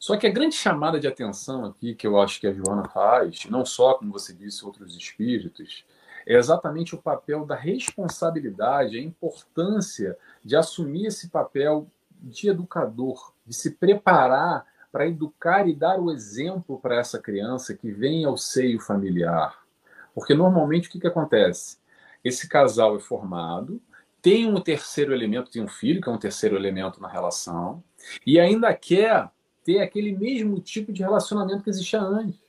Só 0.00 0.16
que 0.16 0.26
a 0.26 0.33
grande 0.33 0.56
chamada 0.56 0.99
de 0.99 1.06
atenção 1.06 1.64
aqui, 1.64 1.94
que 1.94 2.09
eu 2.09 2.21
acho 2.21 2.40
que 2.40 2.49
a 2.49 2.52
Joana 2.52 2.88
faz, 2.88 3.47
não 3.49 3.64
só, 3.64 3.94
como 3.94 4.11
você 4.11 4.35
disse, 4.35 4.64
outros 4.64 4.97
espíritos, 4.97 5.85
é 6.26 6.35
exatamente 6.35 6.97
o 6.97 7.00
papel 7.00 7.47
da 7.47 7.54
responsabilidade, 7.54 8.99
a 8.99 9.02
importância 9.02 10.18
de 10.44 10.56
assumir 10.56 11.06
esse 11.06 11.28
papel 11.28 11.87
de 12.11 12.49
educador, 12.49 13.33
de 13.47 13.54
se 13.54 13.71
preparar 13.71 14.66
para 14.90 15.06
educar 15.06 15.68
e 15.68 15.73
dar 15.75 16.00
o 16.00 16.11
exemplo 16.11 16.80
para 16.80 16.97
essa 16.97 17.21
criança 17.21 17.76
que 17.76 17.92
vem 17.92 18.25
ao 18.25 18.37
seio 18.37 18.80
familiar. 18.80 19.64
Porque 20.12 20.35
normalmente 20.35 20.88
o 20.88 20.90
que, 20.90 20.99
que 20.99 21.06
acontece? 21.06 21.78
Esse 22.25 22.49
casal 22.49 22.97
é 22.97 22.99
formado, 22.99 23.81
tem 24.23 24.50
um 24.50 24.59
terceiro 24.61 25.12
elemento, 25.12 25.50
tem 25.50 25.62
um 25.62 25.69
filho, 25.69 26.00
que 26.00 26.09
é 26.09 26.12
um 26.12 26.19
terceiro 26.19 26.57
elemento 26.57 27.00
na 27.00 27.09
relação, 27.09 27.85
e 28.26 28.40
ainda 28.40 28.73
quer 28.73 29.31
ter 29.62 29.81
aquele 29.81 30.16
mesmo 30.16 30.61
tipo 30.61 30.93
de 30.93 31.02
relacionamento 31.02 31.62
que 31.62 31.71
existia 31.71 32.00
antes. 32.00 32.40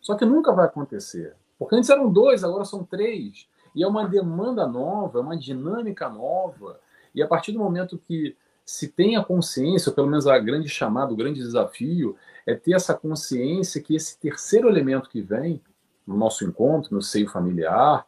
Só 0.00 0.14
que 0.14 0.24
nunca 0.24 0.52
vai 0.52 0.66
acontecer. 0.66 1.34
Porque 1.58 1.74
antes 1.74 1.90
eram 1.90 2.10
dois, 2.10 2.44
agora 2.44 2.64
são 2.64 2.84
três. 2.84 3.48
E 3.74 3.82
é 3.82 3.88
uma 3.88 4.06
demanda 4.06 4.66
nova, 4.66 5.18
é 5.18 5.22
uma 5.22 5.36
dinâmica 5.36 6.08
nova. 6.08 6.78
E 7.14 7.22
a 7.22 7.26
partir 7.26 7.52
do 7.52 7.58
momento 7.58 7.98
que 7.98 8.36
se 8.64 8.88
tem 8.88 9.16
a 9.16 9.24
consciência, 9.24 9.90
ou 9.90 9.94
pelo 9.94 10.08
menos 10.08 10.26
a 10.26 10.38
grande 10.38 10.68
chamada, 10.68 11.12
o 11.12 11.16
grande 11.16 11.40
desafio, 11.40 12.16
é 12.44 12.54
ter 12.54 12.74
essa 12.74 12.94
consciência 12.94 13.80
que 13.80 13.94
esse 13.94 14.18
terceiro 14.18 14.68
elemento 14.68 15.08
que 15.08 15.20
vem 15.20 15.60
no 16.06 16.16
nosso 16.16 16.44
encontro, 16.44 16.94
no 16.94 17.02
seio 17.02 17.28
familiar, 17.28 18.06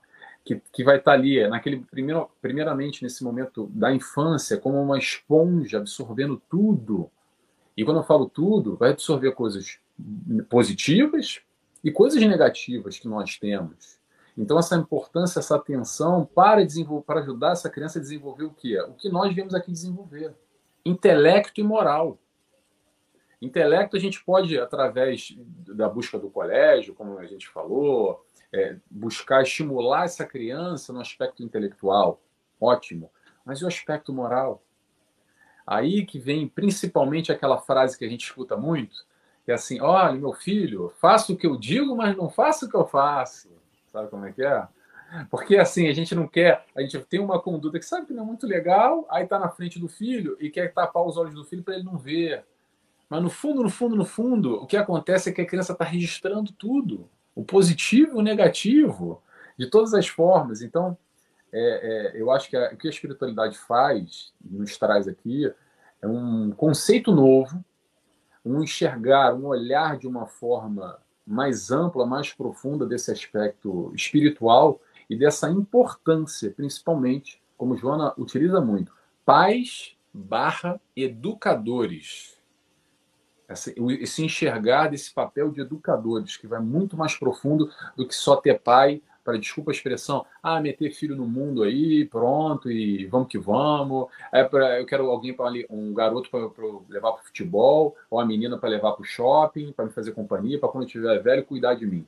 que, 0.49 0.63
que 0.73 0.83
vai 0.83 0.97
estar 0.97 1.13
ali, 1.13 1.39
é 1.39 1.47
naquele 1.47 1.81
primeiro, 1.81 2.31
primeiramente 2.41 3.03
nesse 3.03 3.23
momento 3.23 3.67
da 3.67 3.93
infância, 3.93 4.57
como 4.57 4.81
uma 4.81 4.99
esponja 4.99 5.77
absorvendo 5.77 6.41
tudo. 6.49 7.11
E 7.77 7.85
quando 7.85 7.99
eu 7.99 8.03
falo 8.03 8.27
tudo, 8.27 8.75
vai 8.75 8.91
absorver 8.93 9.33
coisas 9.33 9.79
positivas 10.49 11.43
e 11.85 11.93
coisas 11.93 12.23
negativas 12.23 12.99
que 12.99 13.07
nós 13.07 13.39
temos. 13.39 13.99
Então 14.39 14.59
essa 14.59 14.75
importância, 14.75 15.39
essa 15.39 15.57
atenção 15.57 16.25
para 16.25 16.65
desenvolver, 16.65 17.05
para 17.05 17.21
ajudar 17.21 17.53
essa 17.53 17.69
criança 17.69 17.99
a 17.99 18.03
desenvolver 18.03 18.45
o 18.45 18.51
que 18.51 18.81
o 18.81 18.95
que 18.95 19.11
nós 19.11 19.35
viemos 19.35 19.55
aqui 19.55 19.71
desenvolver, 19.71 20.35
intelecto 20.83 21.61
e 21.61 21.65
moral. 21.65 22.19
Intelecto 23.41 23.97
a 23.97 24.01
gente 24.01 24.25
pode 24.25 24.59
através 24.59 25.37
da 25.67 25.89
busca 25.89 26.19
do 26.19 26.31
colégio, 26.31 26.95
como 26.95 27.19
a 27.19 27.27
gente 27.27 27.49
falou, 27.49 28.25
é, 28.53 28.77
buscar 28.91 29.43
estimular 29.43 30.05
essa 30.05 30.25
criança 30.25 30.93
no 30.93 31.01
aspecto 31.01 31.43
intelectual, 31.43 32.21
ótimo. 32.61 33.11
Mas 33.45 33.61
e 33.61 33.65
o 33.65 33.69
aspecto 33.69 34.13
moral? 34.13 34.63
Aí 35.67 36.05
que 36.05 36.19
vem 36.19 36.49
principalmente 36.49 37.31
aquela 37.31 37.59
frase 37.59 37.99
que 37.99 38.05
a 38.05 38.09
gente 38.09 38.25
escuta 38.25 38.57
muito, 38.57 39.07
que 39.45 39.51
é 39.51 39.55
assim: 39.55 39.81
olha, 39.81 40.13
meu 40.13 40.33
filho, 40.33 40.93
faça 40.99 41.33
o 41.33 41.37
que 41.37 41.47
eu 41.47 41.57
digo, 41.57 41.95
mas 41.95 42.17
não 42.17 42.31
faça 42.31 42.67
o 42.67 42.69
que 42.69 42.77
eu 42.77 42.87
faço. 42.87 43.51
Sabe 43.93 44.09
como 44.09 44.27
é 44.27 44.33
que 44.33 44.43
é? 44.43 44.67
Porque 45.31 45.57
assim, 45.57 45.89
a 45.89 45.93
gente 45.95 46.15
não 46.15 46.29
quer, 46.29 46.67
a 46.77 46.83
gente 46.83 46.99
tem 47.01 47.19
uma 47.19 47.41
conduta 47.41 47.79
que 47.79 47.85
sabe 47.85 48.07
que 48.07 48.13
não 48.13 48.25
é 48.25 48.27
muito 48.27 48.47
legal, 48.47 49.07
aí 49.11 49.27
tá 49.27 49.39
na 49.39 49.49
frente 49.49 49.79
do 49.79 49.89
filho 49.89 50.37
e 50.39 50.51
quer 50.51 50.73
tapar 50.73 51.03
os 51.07 51.17
olhos 51.17 51.35
do 51.35 51.45
filho 51.45 51.63
para 51.63 51.75
ele 51.75 51.85
não 51.85 51.97
ver. 51.97 52.45
Mas 53.09 53.23
no 53.23 53.31
fundo, 53.31 53.63
no 53.63 53.71
fundo, 53.71 53.97
no 53.97 54.05
fundo, 54.05 54.57
o 54.57 54.67
que 54.67 54.77
acontece 54.77 55.31
é 55.31 55.33
que 55.33 55.41
a 55.41 55.47
criança 55.47 55.73
está 55.73 55.85
registrando 55.85 56.53
tudo 56.53 57.09
o 57.39 57.45
positivo 57.45 58.17
e 58.17 58.19
o 58.19 58.23
negativo, 58.23 59.23
de 59.57 59.71
todas 59.71 59.95
as 59.95 60.09
formas. 60.09 60.61
Então, 60.61 60.99
é, 61.53 62.17
é, 62.17 62.21
eu 62.21 62.33
acho 62.33 62.51
que 62.51 62.57
a, 62.57 62.73
o 62.73 62.77
que 62.77 62.89
a 62.89 62.91
espiritualidade 62.91 63.57
faz, 63.57 64.33
nos 64.45 64.77
traz 64.77 65.07
aqui, 65.07 65.47
é 66.03 66.07
um 66.09 66.51
conceito 66.51 67.15
novo, 67.15 67.65
um 68.45 68.61
enxergar, 68.61 69.35
um 69.35 69.47
olhar 69.47 69.97
de 69.97 70.09
uma 70.09 70.27
forma 70.27 70.99
mais 71.25 71.71
ampla, 71.71 72.05
mais 72.05 72.33
profunda 72.33 72.85
desse 72.85 73.13
aspecto 73.13 73.93
espiritual 73.95 74.81
e 75.09 75.17
dessa 75.17 75.49
importância, 75.49 76.51
principalmente, 76.51 77.41
como 77.57 77.77
Joana 77.77 78.15
utiliza 78.19 78.61
muito, 78.61 78.93
pais 79.25 79.97
barra 80.13 80.81
educadores 80.97 82.38
esse 83.49 84.25
enxergar 84.25 84.89
desse 84.89 85.13
papel 85.13 85.51
de 85.51 85.61
educadores, 85.61 86.37
que 86.37 86.47
vai 86.47 86.61
muito 86.61 86.97
mais 86.97 87.17
profundo 87.17 87.71
do 87.97 88.07
que 88.07 88.15
só 88.15 88.37
ter 88.37 88.61
pai, 88.61 89.01
para 89.29 89.39
desculpa 89.39 89.71
a 89.71 89.75
expressão, 89.75 90.25
ah, 90.43 90.59
meter 90.59 90.91
filho 90.91 91.15
no 91.15 91.27
mundo 91.27 91.63
aí, 91.63 92.07
pronto, 92.07 92.71
e 92.71 93.05
vamos 93.07 93.29
que 93.29 93.39
vamos. 93.39 94.07
É 94.33 94.43
pra, 94.43 94.81
eu 94.81 94.87
quero 94.87 95.11
alguém 95.11 95.35
para 95.35 95.53
um 95.69 95.93
garoto 95.93 96.31
para 96.31 96.41
levar 96.89 97.13
para 97.13 97.21
o 97.21 97.25
futebol, 97.25 97.95
ou 98.11 98.19
a 98.19 98.25
menina 98.25 98.57
para 98.57 98.71
levar 98.71 98.93
para 98.93 99.03
o 99.03 99.05
shopping, 99.05 99.71
para 99.73 99.85
me 99.85 99.91
fazer 99.91 100.13
companhia, 100.13 100.59
para 100.59 100.71
quando 100.71 100.85
eu 100.85 100.87
estiver 100.87 101.23
velho 101.23 101.45
cuidar 101.45 101.75
de 101.75 101.87
mim. 101.87 102.07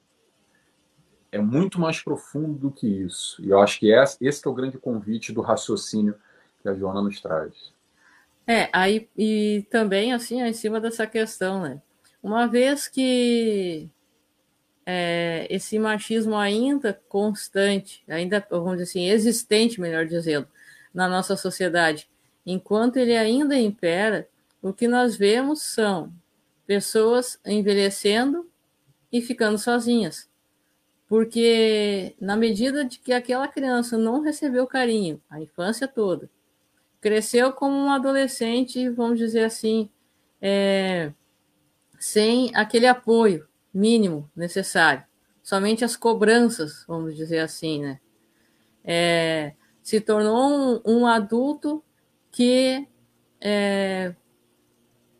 É 1.30 1.38
muito 1.38 1.78
mais 1.78 2.00
profundo 2.00 2.54
do 2.54 2.70
que 2.70 2.86
isso. 2.86 3.36
E 3.44 3.50
eu 3.50 3.60
acho 3.60 3.78
que 3.78 3.92
esse, 3.92 4.16
esse 4.22 4.46
é 4.46 4.50
o 4.50 4.54
grande 4.54 4.78
convite 4.78 5.30
do 5.30 5.42
raciocínio 5.42 6.14
que 6.62 6.70
a 6.70 6.74
Joana 6.74 7.02
nos 7.02 7.20
traz. 7.20 7.70
É, 8.50 8.68
aí 8.72 9.08
e 9.16 9.64
também 9.70 10.12
assim, 10.12 10.42
em 10.42 10.52
cima 10.52 10.80
dessa 10.80 11.06
questão, 11.06 11.62
né? 11.62 11.80
Uma 12.20 12.48
vez 12.48 12.88
que 12.88 13.88
é, 14.84 15.46
esse 15.48 15.78
machismo 15.78 16.34
ainda 16.34 17.00
constante, 17.08 18.02
ainda, 18.08 18.44
vamos 18.50 18.72
dizer 18.72 18.82
assim, 18.82 19.08
existente, 19.08 19.80
melhor 19.80 20.04
dizendo, 20.04 20.48
na 20.92 21.06
nossa 21.06 21.36
sociedade, 21.36 22.10
enquanto 22.44 22.96
ele 22.96 23.16
ainda 23.16 23.56
impera, 23.56 24.28
o 24.60 24.72
que 24.72 24.88
nós 24.88 25.14
vemos 25.14 25.62
são 25.62 26.12
pessoas 26.66 27.38
envelhecendo 27.46 28.50
e 29.12 29.22
ficando 29.22 29.58
sozinhas. 29.58 30.28
Porque 31.06 32.16
na 32.20 32.36
medida 32.36 32.84
de 32.84 32.98
que 32.98 33.12
aquela 33.12 33.46
criança 33.46 33.96
não 33.96 34.20
recebeu 34.20 34.66
carinho 34.66 35.22
a 35.30 35.40
infância 35.40 35.86
toda, 35.86 36.28
cresceu 37.00 37.52
como 37.52 37.74
um 37.74 37.90
adolescente, 37.90 38.88
vamos 38.90 39.18
dizer 39.18 39.44
assim, 39.44 39.88
é, 40.40 41.12
sem 41.98 42.50
aquele 42.54 42.86
apoio 42.86 43.46
mínimo 43.72 44.30
necessário, 44.34 45.04
somente 45.42 45.84
as 45.84 45.96
cobranças, 45.96 46.84
vamos 46.86 47.16
dizer 47.16 47.38
assim, 47.38 47.80
né? 47.80 48.00
É, 48.84 49.52
se 49.82 50.00
tornou 50.00 50.80
um, 50.86 51.00
um 51.00 51.06
adulto 51.06 51.82
que 52.30 52.86
é, 53.40 54.14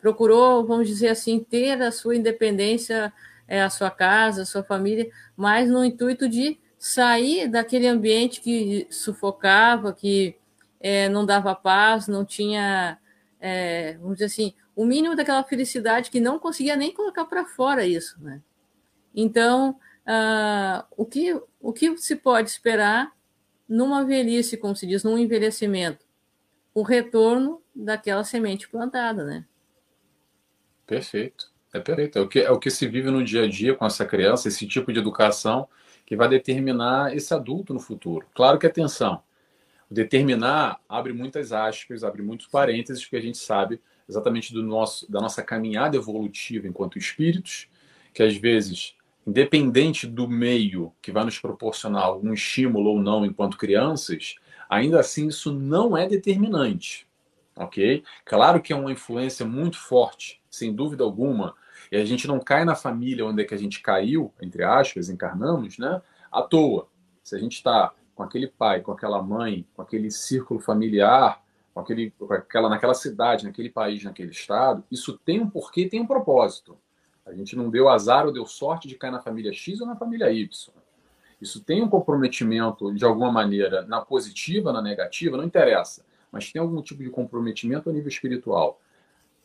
procurou, 0.01 0.67
vamos 0.67 0.89
dizer 0.89 1.09
assim, 1.09 1.41
ter 1.41 1.81
a 1.83 1.91
sua 1.93 2.17
independência, 2.17 3.13
é, 3.47 3.63
a 3.63 3.71
sua 3.71 3.91
casa, 3.91 4.43
a 4.43 4.47
sua 4.47 4.63
família, 4.63 5.11
mas 5.37 5.69
no 5.69 5.85
intuito 5.85 6.29
de 6.29 6.59
sair 6.79 7.49
daquele 7.49 7.87
ambiente 7.87 8.41
que 8.41 8.87
sufocava, 8.91 9.93
que 9.93 10.37
é, 10.81 11.09
não 11.09 11.27
dava 11.27 11.55
paz, 11.55 12.09
não 12.09 12.25
tinha, 12.25 12.99
é, 13.39 13.95
vamos 13.99 14.15
dizer 14.15 14.27
assim, 14.27 14.55
o 14.75 14.85
mínimo 14.85 15.15
daquela 15.15 15.45
felicidade 15.45 16.11
que 16.11 16.19
não 16.19 16.39
conseguia 16.39 16.75
nem 16.75 16.93
colocar 16.93 17.27
para 17.27 17.45
fora 17.45 17.85
isso, 17.85 18.17
né? 18.21 18.41
Então, 19.15 19.79
uh, 20.07 20.85
o, 20.97 21.05
que, 21.05 21.39
o 21.61 21.73
que 21.73 21.97
se 21.99 22.17
pode 22.17 22.49
esperar 22.49 23.13
numa 23.69 24.05
velhice, 24.05 24.57
como 24.57 24.75
se 24.75 24.87
diz, 24.87 25.05
num 25.05 25.19
envelhecimento? 25.19 26.07
O 26.73 26.83
retorno 26.83 27.61
daquela 27.75 28.25
semente 28.25 28.69
plantada, 28.69 29.25
né? 29.25 29.45
Perfeito. 30.87 31.51
É 31.73 31.79
perfeito. 31.79 32.19
É 32.19 32.23
o, 32.23 32.29
que, 32.29 32.41
é 32.41 32.51
o 32.51 32.59
que 32.59 32.71
se 32.71 32.87
vive 32.87 33.11
no 33.11 33.23
dia 33.23 33.45
a 33.45 33.49
dia 33.49 33.75
com 33.75 33.85
essa 33.85 34.05
criança, 34.05 34.49
esse 34.49 34.67
tipo 34.67 34.93
de 34.93 34.99
educação 34.99 35.69
que 36.05 36.17
vai 36.17 36.29
determinar 36.29 37.15
esse 37.15 37.33
adulto 37.33 37.73
no 37.73 37.81
futuro. 37.81 38.27
Claro 38.35 38.59
que 38.59 38.67
atenção, 38.67 39.23
determinar 39.91 40.81
abre 40.89 41.13
muitas 41.13 41.53
aspas, 41.53 42.05
abre 42.05 42.23
muitos 42.23 42.47
parênteses, 42.47 43.03
porque 43.03 43.17
a 43.17 43.23
gente 43.23 43.39
sabe 43.39 43.81
exatamente 44.09 44.53
do 44.53 44.63
nosso, 44.63 45.11
da 45.11 45.21
nossa 45.21 45.43
caminhada 45.43 45.97
evolutiva 45.97 46.69
enquanto 46.69 46.99
espíritos, 46.99 47.69
que 48.13 48.23
às 48.23 48.37
vezes, 48.37 48.95
independente 49.27 50.07
do 50.07 50.29
meio 50.29 50.93
que 51.03 51.13
vai 51.13 51.25
nos 51.25 51.39
proporcionar 51.39 52.05
algum 52.05 52.33
estímulo 52.33 52.91
ou 52.91 53.01
não 53.01 53.25
enquanto 53.25 53.57
crianças, 53.57 54.37
ainda 54.69 55.01
assim 55.01 55.29
isso 55.29 55.53
não 55.53 55.97
é 55.97 56.09
determinante, 56.09 57.07
ok? 57.57 58.03
Claro 58.25 58.61
que 58.61 58.73
é 58.73 58.77
uma 58.77 58.93
influência 58.93 59.45
muito 59.45 59.79
forte, 59.79 60.41
sem 60.51 60.73
dúvida 60.75 61.05
alguma, 61.05 61.55
e 61.91 61.97
a 61.97 62.05
gente 62.05 62.29
não 62.29 62.39
cai 62.39 62.65
na 62.65 62.75
família 62.77 63.27
onde 63.27 63.43
é 63.43 63.45
que 63.45 63.55
a 63.55 63.59
gente 63.59 63.81
caiu, 63.81 64.33
entre 64.41 64.63
aspas, 64.63 65.09
encarnamos, 65.09 65.79
né? 65.79 66.01
À 66.31 66.43
toa. 66.43 66.89
Se 67.23 67.35
a 67.35 67.39
gente 67.39 67.55
está 67.55 67.93
com 68.21 68.25
aquele 68.25 68.49
pai, 68.49 68.83
com 68.83 68.93
aquela 68.93 69.23
mãe, 69.23 69.67
com 69.75 69.81
aquele 69.81 70.11
círculo 70.11 70.61
familiar, 70.61 71.43
com 71.73 71.81
aquele, 71.81 72.11
com 72.11 72.31
aquela, 72.31 72.69
naquela 72.69 72.93
cidade, 72.93 73.47
naquele 73.47 73.71
país, 73.71 74.05
naquele 74.05 74.31
estado, 74.31 74.85
isso 74.91 75.17
tem 75.25 75.41
um 75.41 75.49
porquê, 75.49 75.89
tem 75.89 76.03
um 76.03 76.07
propósito. 76.07 76.77
A 77.25 77.33
gente 77.33 77.57
não 77.57 77.71
deu 77.71 77.89
azar 77.89 78.27
ou 78.27 78.33
deu 78.33 78.45
sorte 78.45 78.87
de 78.87 78.97
cair 78.97 79.11
na 79.11 79.23
família 79.23 79.55
X 79.55 79.81
ou 79.81 79.87
na 79.87 79.97
família 79.97 80.31
Y. 80.31 80.75
Isso 81.41 81.65
tem 81.65 81.83
um 81.83 81.89
comprometimento, 81.89 82.93
de 82.93 83.07
alguma 83.07 83.33
maneira, 83.33 83.87
na 83.87 84.03
positiva, 84.03 84.71
na 84.71 84.83
negativa, 84.83 85.39
não 85.39 85.45
interessa. 85.45 86.05
Mas 86.31 86.53
tem 86.53 86.61
algum 86.61 86.83
tipo 86.83 87.03
de 87.03 87.09
comprometimento 87.09 87.89
a 87.89 87.93
nível 87.93 88.09
espiritual. 88.09 88.83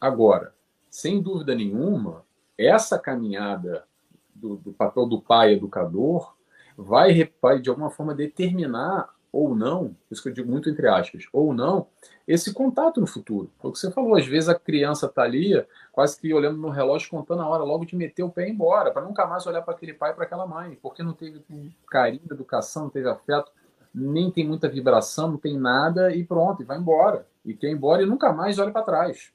Agora, 0.01 0.53
sem 0.89 1.21
dúvida 1.21 1.55
nenhuma, 1.55 2.25
essa 2.57 2.99
caminhada 2.99 3.85
do, 4.33 4.57
do 4.57 4.73
papel 4.73 5.05
do 5.05 5.21
pai 5.21 5.53
educador 5.53 6.34
vai, 6.77 7.31
vai, 7.41 7.59
de 7.59 7.69
alguma 7.69 7.89
forma, 7.89 8.13
determinar 8.13 9.13
ou 9.35 9.53
não, 9.53 9.93
isso 10.09 10.23
que 10.23 10.29
eu 10.29 10.33
digo 10.33 10.49
muito 10.49 10.69
entre 10.69 10.87
aspas, 10.87 11.25
ou 11.33 11.53
não, 11.53 11.87
esse 12.25 12.53
contato 12.53 13.01
no 13.01 13.07
futuro. 13.07 13.51
Foi 13.59 13.69
o 13.69 13.73
que 13.73 13.79
você 13.79 13.91
falou, 13.91 14.15
às 14.15 14.25
vezes 14.25 14.47
a 14.47 14.55
criança 14.55 15.07
está 15.07 15.23
ali, 15.23 15.61
quase 15.91 16.17
que 16.17 16.33
olhando 16.33 16.57
no 16.57 16.69
relógio, 16.69 17.09
contando 17.09 17.41
a 17.41 17.47
hora 17.49 17.61
logo 17.61 17.85
de 17.85 17.97
meter 17.97 18.23
o 18.23 18.29
pé 18.29 18.45
e 18.45 18.49
ir 18.49 18.53
embora, 18.53 18.91
para 18.91 19.01
nunca 19.01 19.27
mais 19.27 19.45
olhar 19.45 19.61
para 19.61 19.73
aquele 19.73 19.93
pai 19.93 20.11
e 20.11 20.13
para 20.13 20.23
aquela 20.23 20.47
mãe, 20.47 20.79
porque 20.81 21.03
não 21.03 21.11
teve 21.11 21.43
carinho, 21.89 22.21
educação, 22.31 22.83
não 22.83 22.89
teve 22.89 23.09
afeto, 23.09 23.51
nem 23.93 24.31
tem 24.31 24.47
muita 24.47 24.69
vibração, 24.69 25.31
não 25.31 25.37
tem 25.37 25.57
nada, 25.57 26.15
e 26.15 26.23
pronto, 26.23 26.61
e 26.61 26.65
vai 26.65 26.77
embora. 26.77 27.27
E 27.43 27.53
quer 27.53 27.67
ir 27.67 27.73
embora 27.73 28.03
e 28.03 28.05
nunca 28.05 28.31
mais 28.31 28.57
olha 28.57 28.71
para 28.71 28.83
trás. 28.83 29.33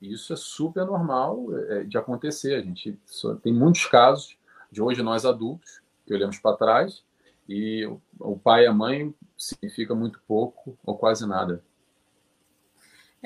Isso 0.00 0.32
é 0.32 0.36
super 0.36 0.86
normal 0.86 1.46
é, 1.68 1.82
de 1.82 1.98
acontecer. 1.98 2.54
A 2.54 2.62
gente 2.62 2.96
tem 3.42 3.52
muitos 3.52 3.86
casos 3.86 4.38
de 4.70 4.80
hoje 4.80 5.02
nós 5.02 5.24
adultos 5.24 5.80
que 6.08 6.14
olhamos 6.14 6.38
para 6.38 6.56
trás 6.56 7.04
e 7.48 7.86
o 8.18 8.36
pai 8.36 8.64
e 8.64 8.66
a 8.66 8.72
mãe 8.72 9.14
significa 9.36 9.94
muito 9.94 10.20
pouco 10.26 10.76
ou 10.84 10.96
quase 10.96 11.26
nada. 11.26 11.62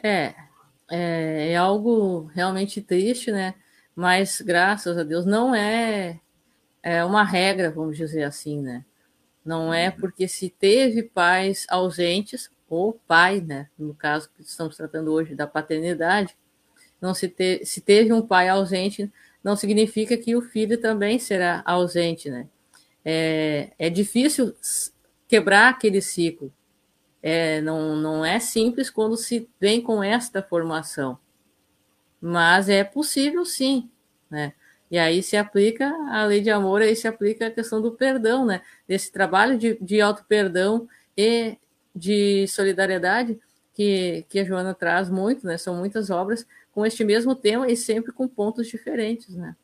É, 0.02 0.34
é, 0.90 1.52
é 1.52 1.56
algo 1.56 2.24
realmente 2.34 2.82
triste, 2.82 3.30
né? 3.30 3.54
Mas 3.94 4.40
graças 4.40 4.98
a 4.98 5.02
Deus 5.02 5.24
não 5.24 5.54
é, 5.54 6.20
é 6.82 7.04
uma 7.04 7.24
regra, 7.24 7.70
vamos 7.70 7.96
dizer 7.96 8.24
assim, 8.24 8.60
né? 8.60 8.84
Não 9.44 9.72
é 9.72 9.88
uhum. 9.88 9.96
porque 9.98 10.28
se 10.28 10.48
teve 10.48 11.02
pais 11.02 11.66
ausentes, 11.68 12.50
ou 12.72 12.98
pai, 13.06 13.42
né? 13.42 13.68
No 13.78 13.92
caso 13.92 14.30
que 14.34 14.40
estamos 14.40 14.76
tratando 14.76 15.12
hoje 15.12 15.34
da 15.34 15.46
paternidade, 15.46 16.34
não 16.98 17.12
se, 17.12 17.28
te, 17.28 17.66
se 17.66 17.82
teve 17.82 18.12
um 18.14 18.22
pai 18.22 18.48
ausente, 18.48 19.12
não 19.44 19.56
significa 19.56 20.16
que 20.16 20.34
o 20.34 20.40
filho 20.40 20.80
também 20.80 21.18
será 21.18 21.62
ausente, 21.66 22.30
né? 22.30 22.48
É, 23.04 23.72
é 23.78 23.90
difícil 23.90 24.54
quebrar 25.28 25.70
aquele 25.70 26.00
ciclo. 26.00 26.52
É, 27.22 27.60
não, 27.60 27.96
não 27.96 28.24
é 28.24 28.40
simples 28.40 28.90
quando 28.90 29.16
se 29.16 29.48
vem 29.60 29.80
com 29.80 30.02
esta 30.02 30.42
formação, 30.42 31.16
mas 32.20 32.68
é 32.68 32.82
possível 32.82 33.44
sim, 33.44 33.88
né? 34.28 34.52
E 34.90 34.98
aí 34.98 35.22
se 35.22 35.36
aplica 35.36 35.88
a 36.10 36.24
lei 36.26 36.40
de 36.40 36.50
amor, 36.50 36.82
aí 36.82 36.94
se 36.94 37.08
aplica 37.08 37.46
a 37.46 37.50
questão 37.50 37.80
do 37.80 37.92
perdão, 37.92 38.44
né? 38.44 38.60
Desse 38.86 39.10
trabalho 39.10 39.56
de, 39.56 39.78
de 39.80 40.00
auto-perdão 40.00 40.86
e 41.16 41.56
de 41.94 42.46
solidariedade 42.48 43.40
que, 43.72 44.26
que 44.28 44.40
a 44.40 44.44
Joana 44.44 44.74
traz 44.74 45.08
muito, 45.08 45.46
né? 45.46 45.56
São 45.56 45.76
muitas 45.76 46.10
obras 46.10 46.46
com 46.72 46.84
este 46.84 47.04
mesmo 47.04 47.34
tema 47.34 47.70
e 47.70 47.76
sempre 47.76 48.12
com 48.12 48.28
pontos 48.28 48.66
diferentes, 48.66 49.34
né? 49.34 49.56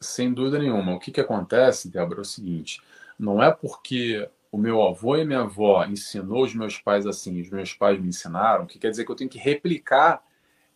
Sem 0.00 0.32
dúvida 0.32 0.58
nenhuma. 0.58 0.94
O 0.94 0.98
que, 0.98 1.10
que 1.10 1.20
acontece, 1.20 1.90
Débora, 1.90 2.20
é 2.20 2.22
o 2.22 2.24
seguinte: 2.24 2.80
não 3.18 3.42
é 3.42 3.50
porque 3.50 4.28
o 4.50 4.56
meu 4.56 4.82
avô 4.82 5.16
e 5.16 5.24
minha 5.24 5.40
avó 5.40 5.84
ensinou 5.84 6.44
os 6.44 6.54
meus 6.54 6.78
pais 6.78 7.06
assim, 7.06 7.40
os 7.40 7.50
meus 7.50 7.74
pais 7.74 8.00
me 8.00 8.08
ensinaram, 8.08 8.66
que 8.66 8.78
quer 8.78 8.90
dizer 8.90 9.04
que 9.04 9.10
eu 9.10 9.16
tenho 9.16 9.30
que 9.30 9.38
replicar 9.38 10.22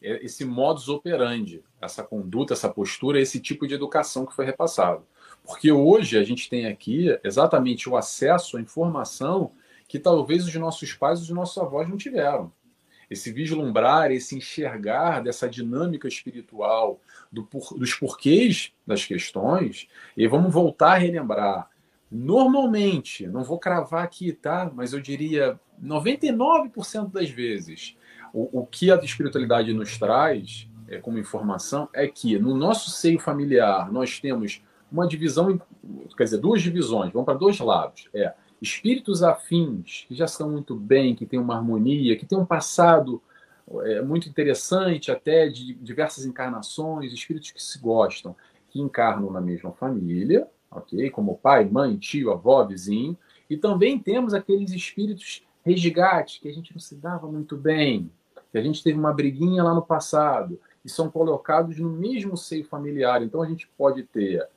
é, 0.02 0.24
esse 0.24 0.44
modus 0.44 0.88
operandi, 0.88 1.62
essa 1.80 2.02
conduta, 2.02 2.52
essa 2.52 2.68
postura, 2.68 3.20
esse 3.20 3.40
tipo 3.40 3.66
de 3.66 3.74
educação 3.74 4.26
que 4.26 4.34
foi 4.34 4.44
repassado. 4.44 5.06
Porque 5.44 5.72
hoje 5.72 6.18
a 6.18 6.22
gente 6.22 6.48
tem 6.48 6.66
aqui 6.66 7.18
exatamente 7.24 7.88
o 7.88 7.96
acesso 7.96 8.56
à 8.56 8.60
informação 8.60 9.52
que 9.88 9.98
talvez 9.98 10.46
os 10.46 10.54
nossos 10.54 10.92
pais 10.94 11.20
e 11.20 11.22
os 11.22 11.30
nossos 11.30 11.58
avós 11.58 11.88
não 11.88 11.96
tiveram 11.96 12.52
esse 13.12 13.32
vislumbrar, 13.32 14.10
esse 14.10 14.36
enxergar 14.36 15.22
dessa 15.22 15.48
dinâmica 15.48 16.08
espiritual, 16.08 17.00
do 17.30 17.44
por, 17.44 17.74
dos 17.78 17.94
porquês 17.94 18.72
das 18.86 19.04
questões, 19.04 19.88
e 20.16 20.26
vamos 20.26 20.52
voltar 20.52 20.92
a 20.92 20.98
relembrar. 20.98 21.70
Normalmente, 22.10 23.26
não 23.26 23.42
vou 23.42 23.58
cravar 23.58 24.04
aqui, 24.04 24.32
tá? 24.32 24.70
Mas 24.74 24.92
eu 24.92 25.00
diria 25.00 25.58
99% 25.82 27.10
das 27.10 27.30
vezes, 27.30 27.96
o, 28.32 28.60
o 28.60 28.66
que 28.66 28.90
a 28.90 28.96
espiritualidade 28.96 29.72
nos 29.72 29.98
traz 29.98 30.68
é, 30.88 30.98
como 30.98 31.18
informação 31.18 31.88
é 31.94 32.06
que 32.06 32.38
no 32.38 32.54
nosso 32.54 32.90
seio 32.90 33.18
familiar 33.18 33.90
nós 33.90 34.20
temos 34.20 34.62
uma 34.90 35.06
divisão, 35.06 35.58
quer 36.16 36.24
dizer, 36.24 36.38
duas 36.38 36.60
divisões, 36.60 37.12
vamos 37.12 37.24
para 37.24 37.38
dois 37.38 37.58
lados. 37.58 38.08
É 38.12 38.34
espíritos 38.62 39.24
afins, 39.24 40.04
que 40.06 40.14
já 40.14 40.24
estão 40.24 40.48
muito 40.48 40.76
bem, 40.76 41.16
que 41.16 41.26
têm 41.26 41.40
uma 41.40 41.56
harmonia, 41.56 42.16
que 42.16 42.24
têm 42.24 42.38
um 42.38 42.46
passado 42.46 43.20
é, 43.82 44.00
muito 44.00 44.28
interessante, 44.28 45.10
até 45.10 45.48
de 45.48 45.74
diversas 45.74 46.24
encarnações, 46.24 47.12
espíritos 47.12 47.50
que 47.50 47.60
se 47.60 47.76
gostam, 47.80 48.36
que 48.70 48.80
encarnam 48.80 49.32
na 49.32 49.40
mesma 49.40 49.72
família, 49.72 50.46
ok? 50.70 51.10
Como 51.10 51.38
pai, 51.38 51.64
mãe, 51.64 51.96
tio, 51.96 52.30
avó, 52.30 52.64
vizinho. 52.64 53.18
E 53.50 53.56
também 53.56 53.98
temos 53.98 54.32
aqueles 54.32 54.70
espíritos 54.70 55.44
resgate, 55.64 56.40
que 56.40 56.48
a 56.48 56.52
gente 56.52 56.72
não 56.72 56.80
se 56.80 56.94
dava 56.94 57.26
muito 57.26 57.56
bem, 57.56 58.10
que 58.52 58.58
a 58.58 58.62
gente 58.62 58.82
teve 58.82 58.96
uma 58.96 59.12
briguinha 59.12 59.64
lá 59.64 59.74
no 59.74 59.82
passado, 59.82 60.60
e 60.84 60.88
são 60.88 61.10
colocados 61.10 61.78
no 61.78 61.90
mesmo 61.90 62.36
seio 62.36 62.64
familiar. 62.64 63.22
Então 63.22 63.42
a 63.42 63.46
gente 63.46 63.68
pode 63.76 64.04
ter, 64.04 64.48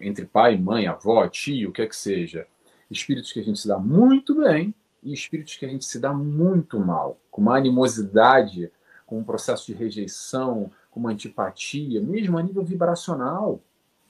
entre 0.00 0.24
pai, 0.24 0.56
mãe, 0.56 0.86
avó, 0.86 1.28
tio, 1.28 1.68
o 1.68 1.72
que 1.72 1.82
é 1.82 1.86
que 1.86 1.96
seja, 1.96 2.46
espíritos 2.90 3.32
que 3.32 3.40
a 3.40 3.42
gente 3.42 3.58
se 3.58 3.68
dá 3.68 3.78
muito 3.78 4.34
bem 4.34 4.74
e 5.02 5.12
espíritos 5.12 5.56
que 5.56 5.64
a 5.64 5.68
gente 5.68 5.84
se 5.84 5.98
dá 5.98 6.12
muito 6.12 6.78
mal, 6.78 7.18
com 7.30 7.40
uma 7.42 7.56
animosidade, 7.56 8.70
com 9.06 9.18
um 9.18 9.24
processo 9.24 9.66
de 9.66 9.72
rejeição, 9.72 10.70
com 10.90 11.00
uma 11.00 11.10
antipatia, 11.10 12.00
mesmo 12.00 12.38
a 12.38 12.42
nível 12.42 12.64
vibracional, 12.64 13.60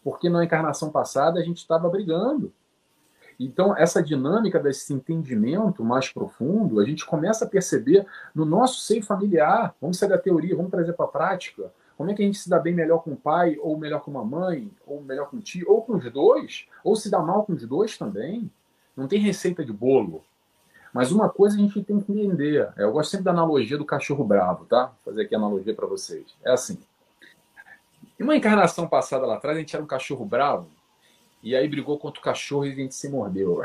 porque 0.03 0.29
na 0.29 0.45
encarnação 0.45 0.91
passada 0.91 1.39
a 1.39 1.43
gente 1.43 1.59
estava 1.59 1.89
brigando. 1.89 2.53
Então, 3.39 3.77
essa 3.77 4.03
dinâmica 4.03 4.59
desse 4.59 4.93
entendimento 4.93 5.85
mais 5.85 6.09
profundo, 6.09 6.81
a 6.81 6.85
gente 6.85 7.07
começa 7.07 7.45
a 7.45 7.49
perceber 7.49 8.05
no 8.35 8.45
nosso 8.45 8.81
seio 8.81 9.03
familiar. 9.03 9.77
Vamos 9.81 9.97
sair 9.99 10.09
da 10.09 10.19
teoria, 10.19 10.57
vamos 10.57 10.73
trazer 10.73 10.93
para 10.95 11.05
a 11.05 11.09
prática. 11.09 11.73
Como 11.97 12.11
é 12.11 12.15
que 12.15 12.23
a 12.23 12.27
gente 12.27 12.39
se 12.39 12.49
dá 12.49 12.59
bem 12.59 12.75
melhor 12.75 12.99
com 12.99 13.13
o 13.13 13.17
pai, 13.17 13.57
ou 13.61 13.77
melhor 13.79 14.01
com 14.01 14.11
uma 14.11 14.25
mãe, 14.25 14.71
ou 14.85 15.01
melhor 15.03 15.31
com 15.31 15.37
o 15.37 15.41
tio, 15.41 15.71
ou 15.71 15.83
com 15.83 15.97
os 15.97 16.13
dois, 16.13 16.67
ou 16.83 16.97
se 16.97 17.09
dá 17.09 17.21
mal 17.21 17.45
com 17.45 17.53
os 17.53 17.65
dois 17.65 17.97
também. 17.97 18.51
Não 18.99 19.07
tem 19.07 19.21
receita 19.21 19.65
de 19.65 19.73
bolo. 19.73 20.25
Mas 20.93 21.13
uma 21.13 21.29
coisa 21.29 21.55
a 21.55 21.61
gente 21.61 21.81
tem 21.85 22.01
que 22.01 22.11
entender. 22.11 22.69
Eu 22.77 22.91
gosto 22.91 23.13
sempre 23.13 23.27
da 23.27 23.31
analogia 23.31 23.79
do 23.79 23.85
cachorro 23.85 24.25
bravo, 24.25 24.65
tá? 24.65 24.87
Vou 24.87 25.13
fazer 25.13 25.23
aqui 25.23 25.37
a 25.37 25.39
analogia 25.39 25.73
para 25.73 25.87
vocês. 25.87 26.27
É 26.45 26.51
assim. 26.51 26.77
Em 28.19 28.25
uma 28.25 28.35
encarnação 28.35 28.89
passada 28.89 29.25
lá 29.25 29.37
atrás, 29.37 29.57
a 29.57 29.61
gente 29.61 29.73
era 29.73 29.85
um 29.85 29.87
cachorro 29.87 30.25
bravo. 30.25 30.69
E 31.45 31.55
aí 31.55 31.69
brigou 31.69 31.97
contra 31.97 32.21
o 32.21 32.25
cachorro 32.25 32.67
e 32.67 32.73
a 32.73 32.75
gente 32.75 32.93
se 32.93 33.09
mordeu. 33.09 33.63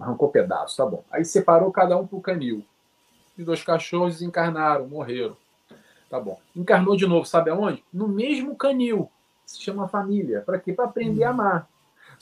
Arrancou 0.00 0.28
pedaços, 0.30 0.76
tá 0.76 0.84
bom. 0.84 1.04
Aí 1.12 1.24
separou 1.24 1.70
cada 1.70 1.96
um 1.96 2.04
pro 2.04 2.20
canil. 2.20 2.64
Os 3.38 3.44
dois 3.44 3.62
cachorros 3.62 4.20
encarnaram, 4.20 4.88
morreram. 4.88 5.36
Tá 6.10 6.18
bom. 6.18 6.40
Encarnou 6.56 6.96
de 6.96 7.06
novo, 7.06 7.24
sabe 7.24 7.50
aonde? 7.50 7.84
No 7.92 8.08
mesmo 8.08 8.56
canil. 8.56 9.08
se 9.46 9.62
chama 9.62 9.86
família. 9.86 10.40
Para 10.40 10.58
quê? 10.58 10.72
Para 10.72 10.86
aprender 10.86 11.22
a 11.22 11.30
amar. 11.30 11.68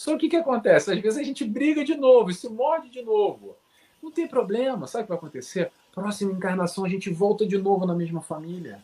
Só 0.00 0.16
que 0.16 0.28
o 0.28 0.30
que, 0.30 0.36
acontece? 0.36 0.90
Às 0.90 0.98
vezes 0.98 1.18
a 1.18 1.22
gente 1.22 1.44
briga 1.44 1.84
de 1.84 1.94
novo, 1.94 2.32
se 2.32 2.48
morde 2.48 2.88
de 2.88 3.02
novo. 3.02 3.54
Não 4.02 4.10
tem 4.10 4.26
problema, 4.26 4.86
sabe 4.86 5.02
o 5.02 5.04
que 5.04 5.08
vai 5.10 5.18
acontecer? 5.18 5.70
Próxima 5.92 6.32
encarnação 6.32 6.86
a 6.86 6.88
gente 6.88 7.10
volta 7.10 7.46
de 7.46 7.58
novo 7.58 7.84
na 7.84 7.94
mesma 7.94 8.22
família. 8.22 8.82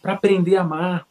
Para 0.00 0.14
aprender 0.14 0.56
a 0.56 0.62
amar. 0.62 1.06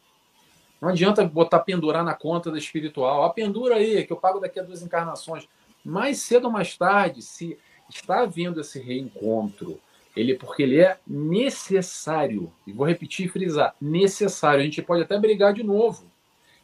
Não 0.80 0.88
adianta 0.88 1.24
botar 1.24 1.60
pendurar 1.60 2.04
na 2.04 2.14
conta 2.14 2.50
da 2.50 2.58
espiritual. 2.58 3.22
A 3.22 3.30
pendura 3.30 3.76
aí, 3.76 4.04
que 4.04 4.12
eu 4.12 4.16
pago 4.16 4.40
daqui 4.40 4.58
a 4.58 4.62
duas 4.64 4.82
encarnações. 4.82 5.48
Mais 5.84 6.18
cedo 6.18 6.46
ou 6.46 6.50
mais 6.50 6.76
tarde, 6.76 7.22
se 7.22 7.56
está 7.88 8.22
havendo 8.22 8.60
esse 8.60 8.80
reencontro, 8.80 9.78
ele 10.16 10.34
porque 10.34 10.64
ele 10.64 10.80
é 10.80 10.98
necessário. 11.06 12.52
E 12.66 12.72
vou 12.72 12.88
repetir 12.88 13.26
e 13.26 13.28
frisar, 13.28 13.72
necessário. 13.80 14.62
A 14.62 14.64
gente 14.64 14.82
pode 14.82 15.04
até 15.04 15.16
brigar 15.16 15.52
de 15.54 15.62
novo 15.62 16.12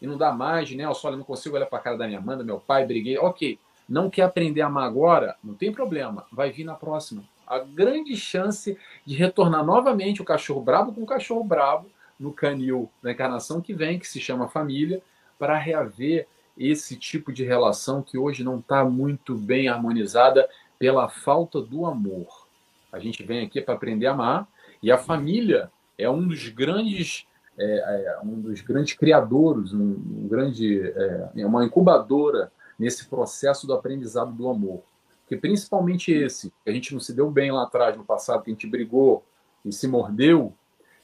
e 0.00 0.06
não 0.06 0.16
dá 0.16 0.32
mais, 0.32 0.70
né? 0.72 0.84
Eu 0.84 0.94
só 0.94 1.10
não 1.10 1.22
consigo 1.22 1.56
olhar 1.56 1.66
para 1.66 1.78
a 1.78 1.82
cara 1.82 1.96
da 1.96 2.06
minha 2.06 2.20
mãe, 2.20 2.36
do 2.36 2.44
meu 2.44 2.58
pai, 2.58 2.86
briguei. 2.86 3.18
OK. 3.18 3.58
Não 3.88 4.08
quer 4.08 4.22
aprender 4.22 4.60
a 4.60 4.66
amar 4.66 4.84
agora? 4.84 5.36
Não 5.42 5.54
tem 5.54 5.72
problema, 5.72 6.24
vai 6.30 6.50
vir 6.50 6.64
na 6.64 6.74
próxima. 6.74 7.24
A 7.46 7.58
grande 7.58 8.16
chance 8.16 8.78
de 9.04 9.16
retornar 9.16 9.64
novamente 9.64 10.22
o 10.22 10.24
cachorro 10.24 10.60
brabo 10.60 10.92
com 10.92 11.02
o 11.02 11.06
cachorro 11.06 11.42
brabo 11.42 11.90
no 12.18 12.32
canil 12.32 12.88
da 13.02 13.10
encarnação 13.10 13.60
que 13.60 13.74
vem, 13.74 13.98
que 13.98 14.06
se 14.06 14.20
chama 14.20 14.46
família, 14.46 15.02
para 15.38 15.58
reaver 15.58 16.28
esse 16.56 16.94
tipo 16.94 17.32
de 17.32 17.42
relação 17.42 18.02
que 18.02 18.16
hoje 18.16 18.44
não 18.44 18.58
está 18.58 18.84
muito 18.84 19.34
bem 19.34 19.68
harmonizada 19.68 20.48
pela 20.78 21.08
falta 21.08 21.60
do 21.60 21.86
amor. 21.86 22.46
A 22.92 22.98
gente 22.98 23.22
vem 23.24 23.44
aqui 23.44 23.60
para 23.60 23.74
aprender 23.74 24.06
a 24.06 24.12
amar 24.12 24.48
e 24.82 24.92
a 24.92 24.98
família 24.98 25.70
é 25.98 26.08
um 26.08 26.28
dos 26.28 26.48
grandes 26.48 27.26
é, 27.60 28.04
é 28.06 28.20
um 28.24 28.40
dos 28.40 28.60
grandes 28.60 28.94
criadores, 28.94 29.72
um, 29.72 29.92
um 29.92 30.28
grande 30.28 30.80
é, 30.80 31.30
é, 31.36 31.46
uma 31.46 31.64
incubadora 31.64 32.50
nesse 32.78 33.06
processo 33.06 33.66
do 33.66 33.74
aprendizado 33.74 34.32
do 34.32 34.48
amor. 34.48 34.82
Que 35.28 35.36
principalmente 35.36 36.10
esse, 36.10 36.52
que 36.64 36.70
a 36.70 36.72
gente 36.72 36.92
não 36.92 37.00
se 37.00 37.12
deu 37.12 37.30
bem 37.30 37.52
lá 37.52 37.64
atrás 37.64 37.96
no 37.96 38.04
passado, 38.04 38.42
que 38.42 38.50
a 38.50 38.54
gente 38.54 38.66
brigou 38.66 39.24
e 39.64 39.72
se 39.72 39.86
mordeu, 39.86 40.54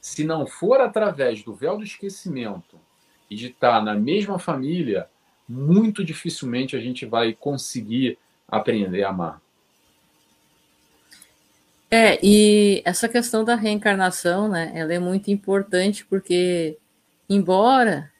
se 0.01 0.23
não 0.23 0.45
for 0.45 0.81
através 0.81 1.43
do 1.43 1.53
véu 1.53 1.77
do 1.77 1.83
esquecimento 1.83 2.77
e 3.29 3.35
de 3.35 3.47
estar 3.47 3.83
na 3.83 3.93
mesma 3.93 4.39
família, 4.39 5.07
muito 5.47 6.03
dificilmente 6.03 6.75
a 6.75 6.79
gente 6.79 7.05
vai 7.05 7.33
conseguir 7.33 8.17
aprender 8.47 9.03
a 9.03 9.09
amar. 9.09 9.41
É, 11.89 12.19
e 12.21 12.81
essa 12.83 13.07
questão 13.07 13.45
da 13.45 13.55
reencarnação, 13.55 14.49
né, 14.49 14.71
ela 14.75 14.93
é 14.93 14.99
muito 14.99 15.31
importante 15.31 16.05
porque, 16.05 16.77
embora 17.29 18.11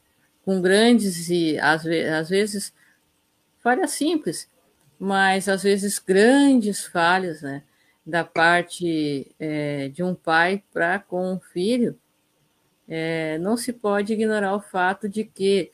com 0.46 0.62
grandes 0.62 1.30
e 1.30 1.60
às, 1.60 1.86
às 1.86 2.30
vezes 2.30 2.74
falhas 3.60 3.92
simples, 3.92 4.50
mas 4.98 5.50
às 5.50 5.64
vezes 5.64 6.00
grandes 6.00 6.86
falhas, 6.86 7.42
né, 7.42 7.64
da 8.06 8.24
parte 8.24 9.36
é, 9.38 9.90
de 9.90 10.02
um 10.02 10.16
pai 10.16 10.64
para 10.72 11.00
com 11.00 11.34
um 11.34 11.40
filho, 11.40 12.00
é, 12.88 13.38
não 13.40 13.58
se 13.58 13.74
pode 13.74 14.14
ignorar 14.14 14.56
o 14.56 14.62
fato 14.62 15.10
de 15.10 15.26
que 15.26 15.72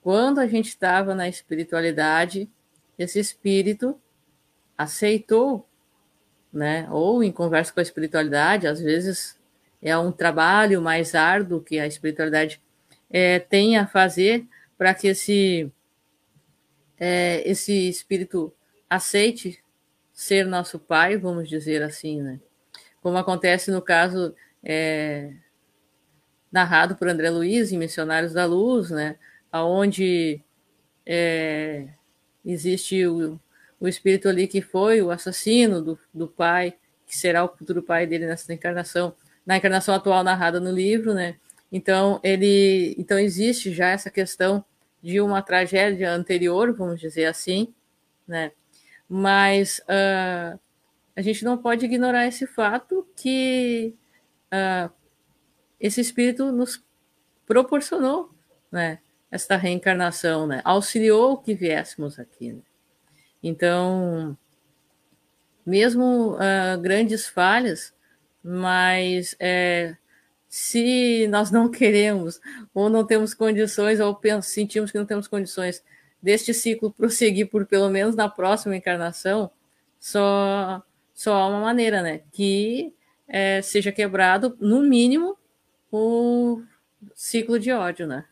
quando 0.00 0.38
a 0.38 0.46
gente 0.46 0.68
estava 0.68 1.12
na 1.12 1.28
espiritualidade, 1.28 2.48
esse 2.96 3.18
espírito 3.18 4.00
aceitou 4.78 5.65
né? 6.56 6.88
Ou 6.90 7.22
em 7.22 7.30
conversa 7.30 7.72
com 7.72 7.80
a 7.80 7.82
espiritualidade, 7.82 8.66
às 8.66 8.80
vezes 8.80 9.38
é 9.82 9.96
um 9.96 10.10
trabalho 10.10 10.80
mais 10.80 11.14
árduo 11.14 11.60
que 11.60 11.78
a 11.78 11.86
espiritualidade 11.86 12.60
é, 13.10 13.38
tem 13.38 13.76
a 13.76 13.86
fazer 13.86 14.46
para 14.78 14.94
que 14.94 15.08
esse, 15.08 15.70
é, 16.98 17.42
esse 17.48 17.88
espírito 17.88 18.52
aceite 18.88 19.62
ser 20.12 20.46
nosso 20.46 20.78
pai, 20.78 21.18
vamos 21.18 21.48
dizer 21.48 21.82
assim, 21.82 22.22
né? 22.22 22.40
Como 23.02 23.18
acontece 23.18 23.70
no 23.70 23.82
caso 23.82 24.34
é, 24.64 25.30
narrado 26.50 26.96
por 26.96 27.06
André 27.06 27.28
Luiz 27.28 27.70
em 27.70 27.78
Missionários 27.78 28.32
da 28.32 28.46
Luz, 28.46 28.90
né? 28.90 29.16
Onde 29.52 30.40
é, 31.04 31.86
existe 32.44 33.06
o, 33.06 33.38
o 33.86 33.88
espírito 33.88 34.28
ali 34.28 34.46
que 34.48 34.60
foi 34.60 35.00
o 35.00 35.10
assassino 35.10 35.80
do, 35.80 35.98
do 36.12 36.26
pai, 36.26 36.74
que 37.06 37.16
será 37.16 37.44
o 37.44 37.56
futuro 37.56 37.82
pai 37.82 38.06
dele 38.06 38.26
nessa 38.26 38.52
encarnação, 38.52 39.14
na 39.46 39.56
encarnação 39.56 39.94
atual 39.94 40.24
narrada 40.24 40.60
no 40.60 40.72
livro, 40.72 41.14
né? 41.14 41.36
Então 41.70 42.20
ele, 42.22 42.94
então 42.98 43.18
existe 43.18 43.72
já 43.72 43.88
essa 43.88 44.10
questão 44.10 44.64
de 45.02 45.20
uma 45.20 45.40
tragédia 45.40 46.12
anterior, 46.12 46.72
vamos 46.74 47.00
dizer 47.00 47.26
assim, 47.26 47.72
né? 48.26 48.50
Mas 49.08 49.80
uh, 49.80 50.58
a 51.14 51.22
gente 51.22 51.44
não 51.44 51.56
pode 51.56 51.84
ignorar 51.84 52.26
esse 52.26 52.44
fato 52.46 53.06
que 53.14 53.94
uh, 54.52 54.92
esse 55.78 56.00
espírito 56.00 56.50
nos 56.50 56.82
proporcionou, 57.46 58.30
né? 58.70 58.98
Esta 59.30 59.56
reencarnação, 59.56 60.46
né? 60.46 60.60
Auxiliou 60.64 61.36
que 61.36 61.54
viéssemos 61.54 62.18
aqui. 62.18 62.52
Né? 62.52 62.62
Então, 63.42 64.36
mesmo 65.64 66.34
uh, 66.34 66.80
grandes 66.80 67.26
falhas, 67.28 67.94
mas 68.42 69.34
é, 69.40 69.96
se 70.48 71.26
nós 71.28 71.50
não 71.50 71.70
queremos 71.70 72.40
ou 72.72 72.88
não 72.88 73.04
temos 73.04 73.34
condições 73.34 74.00
ou 74.00 74.18
sentimos 74.42 74.92
que 74.92 74.98
não 74.98 75.06
temos 75.06 75.26
condições 75.26 75.84
deste 76.22 76.54
ciclo 76.54 76.92
prosseguir 76.92 77.48
por 77.48 77.66
pelo 77.66 77.90
menos 77.90 78.14
na 78.14 78.28
próxima 78.28 78.76
encarnação, 78.76 79.50
só 79.98 80.82
só 81.12 81.34
há 81.34 81.48
uma 81.48 81.60
maneira, 81.60 82.02
né? 82.02 82.20
Que 82.30 82.94
é, 83.26 83.62
seja 83.62 83.90
quebrado 83.90 84.56
no 84.60 84.82
mínimo 84.82 85.36
o 85.90 86.62
ciclo 87.14 87.58
de 87.58 87.72
ódio, 87.72 88.06
né? 88.06 88.26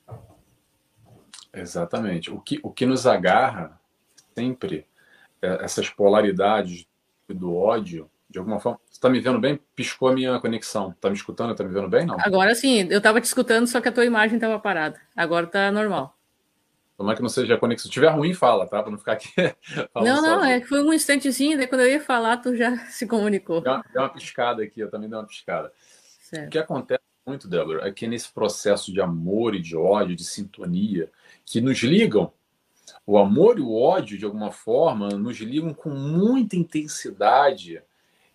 Exatamente. 1.52 2.30
O 2.30 2.40
que, 2.40 2.60
o 2.62 2.70
que 2.70 2.84
nos 2.84 3.06
agarra 3.06 3.80
sempre 4.34 4.86
essas 5.44 5.88
polaridades 5.88 6.86
do 7.28 7.54
ódio, 7.54 8.10
de 8.28 8.38
alguma 8.38 8.58
forma. 8.60 8.78
Você 8.86 8.94
está 8.98 9.08
me 9.08 9.20
vendo 9.20 9.38
bem? 9.38 9.58
Piscou 9.74 10.08
a 10.08 10.12
minha 10.12 10.38
conexão. 10.40 10.90
Está 10.90 11.08
me 11.08 11.16
escutando? 11.16 11.52
Está 11.52 11.64
me 11.64 11.72
vendo 11.72 11.88
bem? 11.88 12.06
Não. 12.06 12.16
Agora 12.20 12.54
sim, 12.54 12.86
eu 12.90 12.98
estava 12.98 13.20
te 13.20 13.24
escutando, 13.24 13.66
só 13.66 13.80
que 13.80 13.88
a 13.88 13.92
tua 13.92 14.04
imagem 14.04 14.36
estava 14.36 14.58
parada. 14.58 15.00
Agora 15.16 15.46
está 15.46 15.70
normal. 15.70 16.16
Tomara 16.96 17.16
que 17.16 17.22
não 17.22 17.28
seja 17.28 17.54
a 17.54 17.58
conexão. 17.58 17.88
Se 17.88 17.92
tiver 17.92 18.08
ruim, 18.10 18.32
fala, 18.34 18.66
tá? 18.66 18.80
Para 18.82 18.90
não 18.92 18.98
ficar 18.98 19.12
aqui. 19.12 19.32
não, 19.94 20.22
não, 20.22 20.44
é 20.44 20.60
que 20.60 20.66
foi 20.66 20.82
um 20.82 20.92
instantezinho, 20.92 21.56
daí 21.56 21.66
quando 21.66 21.80
eu 21.80 21.90
ia 21.90 22.00
falar, 22.00 22.36
tu 22.36 22.54
já 22.54 22.76
se 22.86 23.06
comunicou. 23.06 23.60
Deu 23.60 23.72
uma, 23.72 23.84
deu 23.92 24.02
uma 24.02 24.08
piscada 24.08 24.62
aqui, 24.62 24.80
eu 24.80 24.90
também 24.90 25.08
dei 25.08 25.18
uma 25.18 25.26
piscada. 25.26 25.72
Certo. 26.20 26.46
O 26.46 26.50
que 26.50 26.58
acontece 26.58 27.02
muito, 27.26 27.48
Débora, 27.48 27.88
é 27.88 27.92
que 27.92 28.06
nesse 28.06 28.32
processo 28.32 28.92
de 28.92 29.00
amor 29.00 29.54
e 29.54 29.60
de 29.60 29.76
ódio, 29.76 30.14
de 30.14 30.24
sintonia, 30.24 31.10
que 31.44 31.60
nos 31.60 31.82
ligam 31.82 32.32
o 33.06 33.18
amor 33.18 33.58
e 33.58 33.62
o 33.62 33.74
ódio, 33.74 34.18
de 34.18 34.24
alguma 34.24 34.50
forma, 34.50 35.08
nos 35.10 35.38
ligam 35.38 35.74
com 35.74 35.90
muita 35.90 36.56
intensidade, 36.56 37.82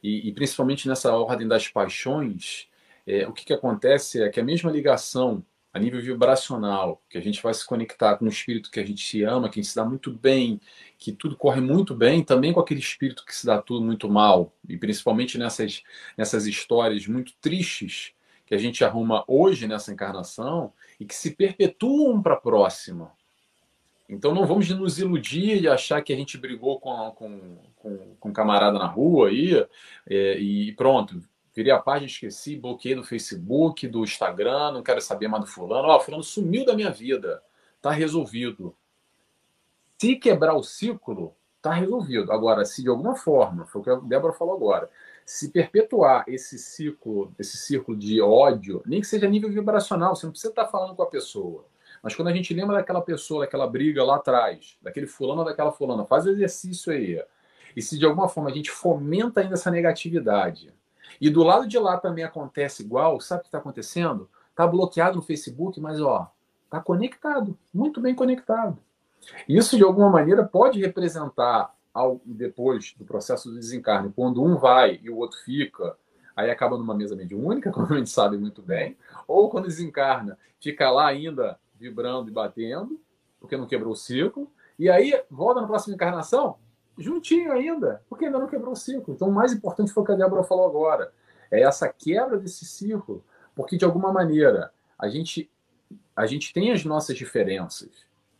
e, 0.01 0.29
e 0.29 0.31
principalmente 0.33 0.87
nessa 0.87 1.13
ordem 1.13 1.47
das 1.47 1.67
paixões, 1.67 2.67
é, 3.05 3.27
o 3.27 3.33
que, 3.33 3.45
que 3.45 3.53
acontece 3.53 4.21
é 4.21 4.29
que 4.29 4.39
a 4.39 4.43
mesma 4.43 4.71
ligação 4.71 5.43
a 5.71 5.79
nível 5.79 6.01
vibracional, 6.01 7.01
que 7.09 7.17
a 7.17 7.21
gente 7.21 7.41
vai 7.41 7.53
se 7.53 7.65
conectar 7.65 8.17
com 8.17 8.25
um 8.25 8.29
espírito 8.29 8.71
que 8.71 8.79
a 8.79 8.85
gente 8.85 9.05
se 9.05 9.23
ama, 9.23 9.49
que 9.49 9.59
a 9.59 9.61
gente 9.61 9.71
se 9.71 9.75
dá 9.75 9.85
muito 9.85 10.11
bem, 10.11 10.59
que 10.97 11.11
tudo 11.11 11.35
corre 11.35 11.61
muito 11.61 11.93
bem, 11.95 12.23
também 12.23 12.51
com 12.51 12.59
aquele 12.59 12.79
espírito 12.79 13.23
que 13.23 13.35
se 13.35 13.45
dá 13.45 13.61
tudo 13.61 13.85
muito 13.85 14.09
mal, 14.09 14.51
e 14.67 14.77
principalmente 14.77 15.37
nessas, 15.37 15.83
nessas 16.17 16.47
histórias 16.47 17.05
muito 17.05 17.33
tristes 17.39 18.13
que 18.47 18.55
a 18.55 18.57
gente 18.57 18.83
arruma 18.83 19.23
hoje 19.27 19.67
nessa 19.67 19.93
encarnação 19.93 20.73
e 20.99 21.05
que 21.05 21.13
se 21.13 21.35
perpetuam 21.35 22.19
para 22.19 22.33
a 22.33 22.41
próxima. 22.41 23.11
Então 24.09 24.33
não 24.33 24.47
vamos 24.47 24.67
nos 24.71 24.97
iludir 24.97 25.59
de 25.61 25.67
achar 25.67 26.01
que 26.01 26.11
a 26.11 26.15
gente 26.15 26.35
brigou 26.35 26.79
com, 26.79 27.11
com, 27.11 27.57
com, 27.75 28.15
com 28.19 28.29
um 28.29 28.33
camarada 28.33 28.79
na 28.79 28.87
rua 28.87 29.29
aí, 29.29 29.53
é, 30.09 30.39
e 30.39 30.73
pronto, 30.73 31.21
virei 31.55 31.71
a 31.71 31.77
página, 31.77 32.07
esqueci, 32.07 32.55
bloqueei 32.55 32.95
do 32.95 33.03
Facebook, 33.03 33.87
do 33.87 34.03
Instagram, 34.03 34.71
não 34.71 34.81
quero 34.81 34.99
saber 34.99 35.27
mais 35.27 35.43
do 35.43 35.49
fulano. 35.49 35.87
Ó, 35.87 35.95
oh, 35.95 35.99
fulano 35.99 36.23
sumiu 36.23 36.65
da 36.65 36.75
minha 36.75 36.89
vida, 36.89 37.43
tá 37.79 37.91
resolvido. 37.91 38.75
Se 39.99 40.15
quebrar 40.15 40.55
o 40.55 40.63
ciclo, 40.63 41.35
tá 41.61 41.71
resolvido. 41.71 42.31
Agora, 42.31 42.65
se 42.65 42.81
de 42.81 42.89
alguma 42.89 43.15
forma, 43.15 43.67
foi 43.67 43.81
o 43.81 43.83
que 43.83 43.89
a 43.91 43.95
Débora 43.95 44.33
falou 44.33 44.55
agora, 44.55 44.89
se 45.23 45.51
perpetuar 45.51 46.23
esse 46.27 46.57
ciclo, 46.57 47.31
esse 47.37 47.57
círculo 47.57 47.95
de 47.95 48.19
ódio, 48.19 48.81
nem 48.87 49.01
que 49.01 49.07
seja 49.07 49.29
nível 49.29 49.51
vibracional, 49.51 50.15
você 50.15 50.25
não 50.25 50.31
precisa 50.31 50.51
estar 50.51 50.65
falando 50.65 50.95
com 50.95 51.03
a 51.03 51.07
pessoa 51.07 51.63
mas 52.01 52.15
quando 52.15 52.29
a 52.29 52.33
gente 52.33 52.53
lembra 52.53 52.77
daquela 52.77 53.01
pessoa, 53.01 53.45
daquela 53.45 53.67
briga 53.67 54.03
lá 54.03 54.15
atrás, 54.15 54.77
daquele 54.81 55.07
fulano 55.07 55.41
ou 55.41 55.45
daquela 55.45 55.71
fulana, 55.71 56.05
faz 56.05 56.25
o 56.25 56.29
exercício 56.29 56.91
aí. 56.91 57.23
E 57.75 57.81
se 57.81 57.97
de 57.97 58.05
alguma 58.05 58.27
forma 58.27 58.49
a 58.49 58.53
gente 58.53 58.71
fomenta 58.71 59.41
ainda 59.41 59.53
essa 59.53 59.71
negatividade, 59.71 60.73
e 61.19 61.29
do 61.29 61.43
lado 61.43 61.67
de 61.67 61.77
lá 61.77 61.97
também 61.97 62.23
acontece 62.23 62.83
igual, 62.83 63.19
sabe 63.19 63.39
o 63.39 63.43
que 63.43 63.47
está 63.47 63.57
acontecendo? 63.57 64.29
Está 64.49 64.65
bloqueado 64.65 65.15
no 65.15 65.21
Facebook, 65.21 65.79
mas 65.79 65.99
ó, 66.01 66.31
Está 66.69 66.79
conectado, 66.79 67.57
muito 67.73 67.99
bem 67.99 68.13
conectado. 68.13 68.77
Isso, 69.47 69.75
de 69.75 69.83
alguma 69.83 70.07
maneira, 70.07 70.45
pode 70.45 70.79
representar, 70.79 71.73
ao, 71.91 72.21
depois 72.23 72.93
do 72.95 73.03
processo 73.03 73.49
do 73.49 73.55
desencarne, 73.55 74.13
quando 74.15 74.43
um 74.43 74.55
vai 74.55 74.99
e 75.01 75.09
o 75.09 75.17
outro 75.17 75.39
fica, 75.43 75.97
aí 76.35 76.51
acaba 76.51 76.77
numa 76.77 76.93
mesa 76.93 77.15
mediúnica, 77.15 77.71
como 77.73 77.91
a 77.91 77.97
gente 77.97 78.11
sabe 78.11 78.37
muito 78.37 78.61
bem, 78.61 78.95
ou 79.27 79.49
quando 79.49 79.65
desencarna, 79.65 80.37
fica 80.61 80.91
lá 80.91 81.07
ainda 81.07 81.59
vibrando 81.79 82.29
e 82.29 82.33
batendo, 82.33 82.99
porque 83.39 83.57
não 83.57 83.65
quebrou 83.65 83.93
o 83.93 83.95
ciclo, 83.95 84.51
e 84.77 84.89
aí 84.89 85.19
volta 85.29 85.61
na 85.61 85.67
próxima 85.67 85.95
encarnação, 85.95 86.57
juntinho 86.97 87.51
ainda, 87.51 88.03
porque 88.09 88.25
ainda 88.25 88.39
não 88.39 88.47
quebrou 88.47 88.73
o 88.73 88.75
ciclo. 88.75 89.13
Então, 89.13 89.29
o 89.29 89.33
mais 89.33 89.53
importante 89.53 89.91
foi 89.91 90.03
o 90.03 90.05
que 90.05 90.11
a 90.11 90.15
Débora 90.15 90.43
falou 90.43 90.67
agora, 90.67 91.13
é 91.49 91.61
essa 91.61 91.87
quebra 91.87 92.37
desse 92.37 92.65
ciclo, 92.65 93.23
porque 93.55 93.77
de 93.77 93.85
alguma 93.85 94.11
maneira 94.11 94.71
a 94.97 95.07
gente 95.07 95.49
a 96.15 96.25
gente 96.25 96.53
tem 96.53 96.71
as 96.71 96.83
nossas 96.83 97.17
diferenças, 97.17 97.89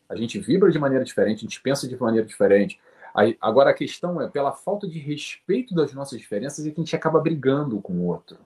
a 0.08 0.15
gente 0.15 0.38
vibra 0.38 0.69
de 0.69 0.78
maneira 0.78 1.04
diferente, 1.04 1.38
a 1.38 1.41
gente 1.41 1.62
pensa 1.62 1.88
de 1.88 1.99
maneira 1.99 2.28
diferente. 2.28 2.80
Agora 3.39 3.71
a 3.71 3.73
questão 3.73 4.21
é, 4.21 4.28
pela 4.28 4.52
falta 4.52 4.88
de 4.88 4.99
respeito 4.99 5.73
das 5.73 5.93
nossas 5.93 6.19
diferenças, 6.19 6.65
é 6.65 6.71
que 6.71 6.80
a 6.80 6.84
gente 6.84 6.95
acaba 6.95 7.19
brigando 7.19 7.82
com 7.82 7.93
o 7.93 8.06
outro. 8.06 8.38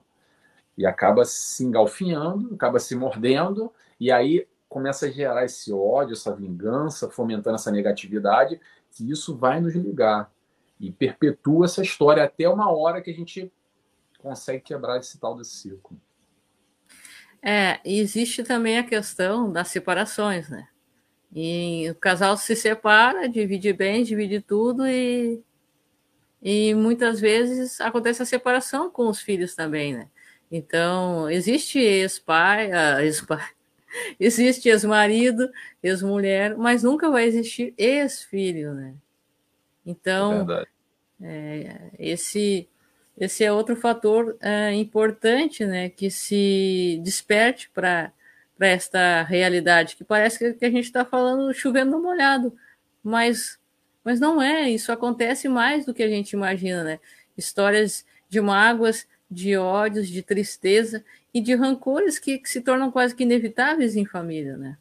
E 0.78 0.86
acaba 0.86 1.24
se 1.24 1.64
engalfinhando, 1.64 2.54
acaba 2.54 2.78
se 2.78 2.94
mordendo, 2.94 3.72
e 3.98 4.10
aí 4.10 4.46
começa 4.74 5.06
a 5.06 5.08
gerar 5.08 5.44
esse 5.44 5.72
ódio, 5.72 6.14
essa 6.14 6.34
vingança, 6.34 7.08
fomentando 7.08 7.54
essa 7.54 7.70
negatividade, 7.70 8.60
que 8.90 9.08
isso 9.08 9.36
vai 9.36 9.60
nos 9.60 9.72
ligar. 9.72 10.32
E 10.80 10.90
perpetua 10.90 11.66
essa 11.66 11.80
história 11.80 12.24
até 12.24 12.48
uma 12.48 12.68
hora 12.72 13.00
que 13.00 13.08
a 13.08 13.14
gente 13.14 13.52
consegue 14.18 14.64
quebrar 14.64 14.98
esse 14.98 15.16
tal 15.16 15.36
desse 15.36 15.52
ciclo. 15.58 15.96
É, 17.40 17.78
e 17.84 18.00
existe 18.00 18.42
também 18.42 18.76
a 18.76 18.82
questão 18.82 19.52
das 19.52 19.68
separações, 19.68 20.48
né? 20.48 20.66
E 21.32 21.88
o 21.90 21.94
casal 21.94 22.36
se 22.36 22.56
separa, 22.56 23.28
divide 23.28 23.72
bens, 23.72 24.08
divide 24.08 24.40
tudo 24.40 24.88
e, 24.88 25.40
e 26.42 26.74
muitas 26.74 27.20
vezes 27.20 27.80
acontece 27.80 28.22
a 28.22 28.26
separação 28.26 28.90
com 28.90 29.06
os 29.06 29.20
filhos 29.20 29.54
também, 29.54 29.94
né? 29.94 30.08
Então, 30.50 31.30
existe 31.30 31.78
ex-pai, 31.78 32.70
uh, 32.70 33.00
ex-pai, 33.00 33.54
existe 34.18 34.68
ex-marido, 34.68 35.50
ex-mulher, 35.82 36.56
mas 36.56 36.82
nunca 36.82 37.10
vai 37.10 37.24
existir 37.24 37.74
ex-filho, 37.76 38.74
né? 38.74 38.94
Então, 39.86 40.46
é 41.20 41.90
esse 41.98 42.68
esse 43.16 43.44
é 43.44 43.52
outro 43.52 43.76
fator 43.76 44.36
é, 44.40 44.72
importante, 44.72 45.64
né, 45.64 45.88
que 45.88 46.10
se 46.10 47.00
desperte 47.04 47.70
para 47.72 48.12
esta 48.58 49.22
realidade, 49.22 49.94
que 49.94 50.02
parece 50.02 50.38
que, 50.38 50.52
que 50.54 50.64
a 50.64 50.70
gente 50.70 50.86
está 50.86 51.04
falando 51.04 51.52
chovendo 51.54 51.92
no 51.92 52.02
molhado, 52.02 52.52
mas, 53.02 53.58
mas 54.02 54.18
não 54.18 54.42
é, 54.42 54.68
isso 54.68 54.90
acontece 54.90 55.48
mais 55.48 55.86
do 55.86 55.94
que 55.94 56.02
a 56.02 56.08
gente 56.08 56.32
imagina, 56.32 56.82
né? 56.82 56.98
Histórias 57.36 58.04
de 58.28 58.40
mágoas, 58.40 59.06
de 59.30 59.56
ódios, 59.56 60.08
de 60.08 60.22
tristeza 60.22 61.04
e 61.34 61.40
de 61.40 61.54
rancores 61.56 62.18
que, 62.20 62.38
que 62.38 62.48
se 62.48 62.60
tornam 62.60 62.92
quase 62.92 63.14
que 63.14 63.24
inevitáveis 63.24 63.96
em 63.96 64.06
família, 64.06 64.56
né? 64.56 64.78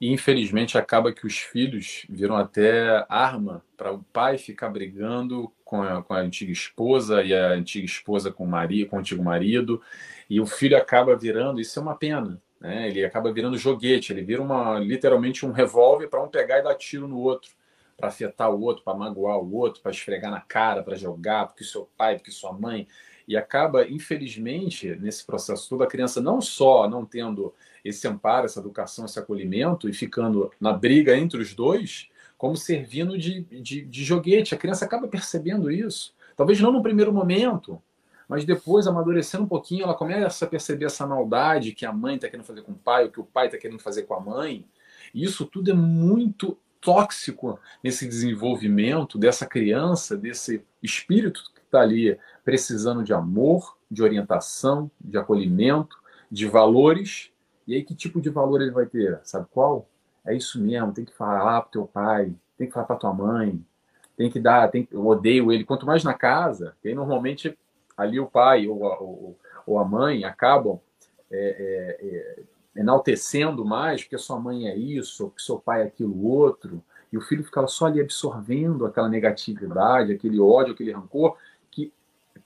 E 0.00 0.10
infelizmente 0.10 0.76
acaba 0.76 1.12
que 1.12 1.26
os 1.26 1.38
filhos 1.38 2.06
viram 2.08 2.34
até 2.34 3.04
arma 3.08 3.62
para 3.76 3.92
o 3.92 4.02
pai 4.02 4.38
ficar 4.38 4.70
brigando 4.70 5.52
com 5.62 5.82
a, 5.82 6.02
com 6.02 6.14
a, 6.14 6.20
antiga 6.20 6.50
esposa 6.50 7.22
e 7.22 7.34
a 7.34 7.50
antiga 7.50 7.84
esposa 7.84 8.32
com 8.32 8.44
o 8.44 8.48
marido, 8.48 8.88
com 8.88 8.96
o 8.96 8.98
antigo 8.98 9.22
marido, 9.22 9.80
e 10.28 10.40
o 10.40 10.46
filho 10.46 10.76
acaba 10.76 11.14
virando, 11.14 11.60
isso 11.60 11.78
é 11.78 11.82
uma 11.82 11.94
pena, 11.94 12.40
né? 12.58 12.88
Ele 12.88 13.04
acaba 13.04 13.32
virando 13.32 13.58
joguete, 13.58 14.12
ele 14.12 14.24
vira 14.24 14.42
uma 14.42 14.78
literalmente 14.78 15.44
um 15.44 15.52
revólver 15.52 16.08
para 16.08 16.22
um 16.22 16.28
pegar 16.28 16.58
e 16.58 16.62
dar 16.62 16.74
tiro 16.74 17.06
no 17.06 17.18
outro, 17.18 17.50
para 17.94 18.08
afetar 18.08 18.50
o 18.50 18.60
outro, 18.62 18.82
para 18.82 18.96
magoar 18.96 19.38
o 19.38 19.54
outro, 19.54 19.82
para 19.82 19.92
esfregar 19.92 20.30
na 20.30 20.40
cara, 20.40 20.82
para 20.82 20.96
jogar, 20.96 21.46
porque 21.46 21.62
seu 21.62 21.88
pai, 21.96 22.16
porque 22.16 22.30
sua 22.30 22.54
mãe, 22.54 22.88
e 23.30 23.36
acaba, 23.36 23.86
infelizmente, 23.88 24.96
nesse 24.96 25.24
processo 25.24 25.68
todo, 25.68 25.84
a 25.84 25.86
criança 25.86 26.20
não 26.20 26.40
só 26.40 26.90
não 26.90 27.06
tendo 27.06 27.54
esse 27.84 28.08
amparo, 28.08 28.46
essa 28.46 28.58
educação, 28.58 29.04
esse 29.04 29.20
acolhimento 29.20 29.88
e 29.88 29.92
ficando 29.92 30.50
na 30.60 30.72
briga 30.72 31.16
entre 31.16 31.40
os 31.40 31.54
dois, 31.54 32.08
como 32.36 32.56
servindo 32.56 33.16
de, 33.16 33.42
de, 33.42 33.82
de 33.82 34.04
joguete. 34.04 34.52
A 34.52 34.58
criança 34.58 34.84
acaba 34.84 35.06
percebendo 35.06 35.70
isso. 35.70 36.12
Talvez 36.36 36.60
não 36.60 36.72
no 36.72 36.82
primeiro 36.82 37.12
momento, 37.12 37.80
mas 38.28 38.44
depois, 38.44 38.88
amadurecendo 38.88 39.44
um 39.44 39.48
pouquinho, 39.48 39.84
ela 39.84 39.94
começa 39.94 40.44
a 40.44 40.48
perceber 40.48 40.86
essa 40.86 41.06
maldade 41.06 41.70
que 41.70 41.86
a 41.86 41.92
mãe 41.92 42.16
está 42.16 42.28
querendo 42.28 42.46
fazer 42.46 42.62
com 42.62 42.72
o 42.72 42.78
pai, 42.78 43.04
o 43.04 43.12
que 43.12 43.20
o 43.20 43.24
pai 43.24 43.46
está 43.46 43.56
querendo 43.56 43.78
fazer 43.78 44.02
com 44.02 44.14
a 44.14 44.20
mãe. 44.20 44.66
E 45.14 45.22
isso 45.22 45.46
tudo 45.46 45.70
é 45.70 45.74
muito 45.74 46.58
tóxico 46.80 47.60
nesse 47.80 48.08
desenvolvimento 48.08 49.16
dessa 49.16 49.46
criança, 49.46 50.16
desse 50.16 50.64
espírito 50.82 51.44
está 51.70 51.80
ali 51.80 52.18
precisando 52.44 53.02
de 53.02 53.12
amor, 53.12 53.76
de 53.90 54.02
orientação, 54.02 54.90
de 55.00 55.16
acolhimento, 55.18 55.98
de 56.30 56.46
valores 56.46 57.30
e 57.70 57.74
aí, 57.76 57.84
que 57.84 57.94
tipo 57.94 58.20
de 58.20 58.28
valor 58.30 58.60
ele 58.60 58.72
vai 58.72 58.84
ter? 58.84 59.20
Sabe 59.22 59.46
qual? 59.48 59.86
É 60.26 60.34
isso 60.34 60.60
mesmo, 60.60 60.92
tem 60.92 61.04
que 61.04 61.14
falar 61.14 61.60
pro 61.62 61.70
teu 61.70 61.86
pai, 61.86 62.34
tem 62.58 62.66
que 62.66 62.72
falar 62.72 62.84
pra 62.84 62.96
tua 62.96 63.14
mãe, 63.14 63.64
tem 64.16 64.28
que 64.28 64.40
dar, 64.40 64.68
tem, 64.72 64.88
eu 64.90 65.06
odeio 65.06 65.52
ele. 65.52 65.64
Quanto 65.64 65.86
mais 65.86 66.02
na 66.02 66.12
casa, 66.12 66.74
aí 66.84 66.92
normalmente 66.94 67.56
ali 67.96 68.18
o 68.18 68.26
pai 68.26 68.66
ou 68.66 68.86
a, 68.88 68.98
ou, 68.98 69.38
ou 69.64 69.78
a 69.78 69.84
mãe 69.84 70.24
acabam 70.24 70.80
é, 71.30 71.38
é, 71.38 72.06
é, 72.06 72.42
enaltecendo 72.80 73.64
mais, 73.64 74.02
porque 74.02 74.18
sua 74.18 74.40
mãe 74.40 74.66
é 74.66 74.76
isso, 74.76 75.26
ou 75.26 75.30
que 75.30 75.40
seu 75.40 75.60
pai 75.60 75.82
é 75.82 75.84
aquilo 75.84 76.26
outro, 76.26 76.82
e 77.12 77.16
o 77.16 77.20
filho 77.20 77.44
fica 77.44 77.64
só 77.68 77.86
ali 77.86 78.00
absorvendo 78.00 78.84
aquela 78.84 79.08
negatividade, 79.08 80.12
aquele 80.12 80.40
ódio, 80.40 80.74
aquele 80.74 80.90
rancor, 80.90 81.36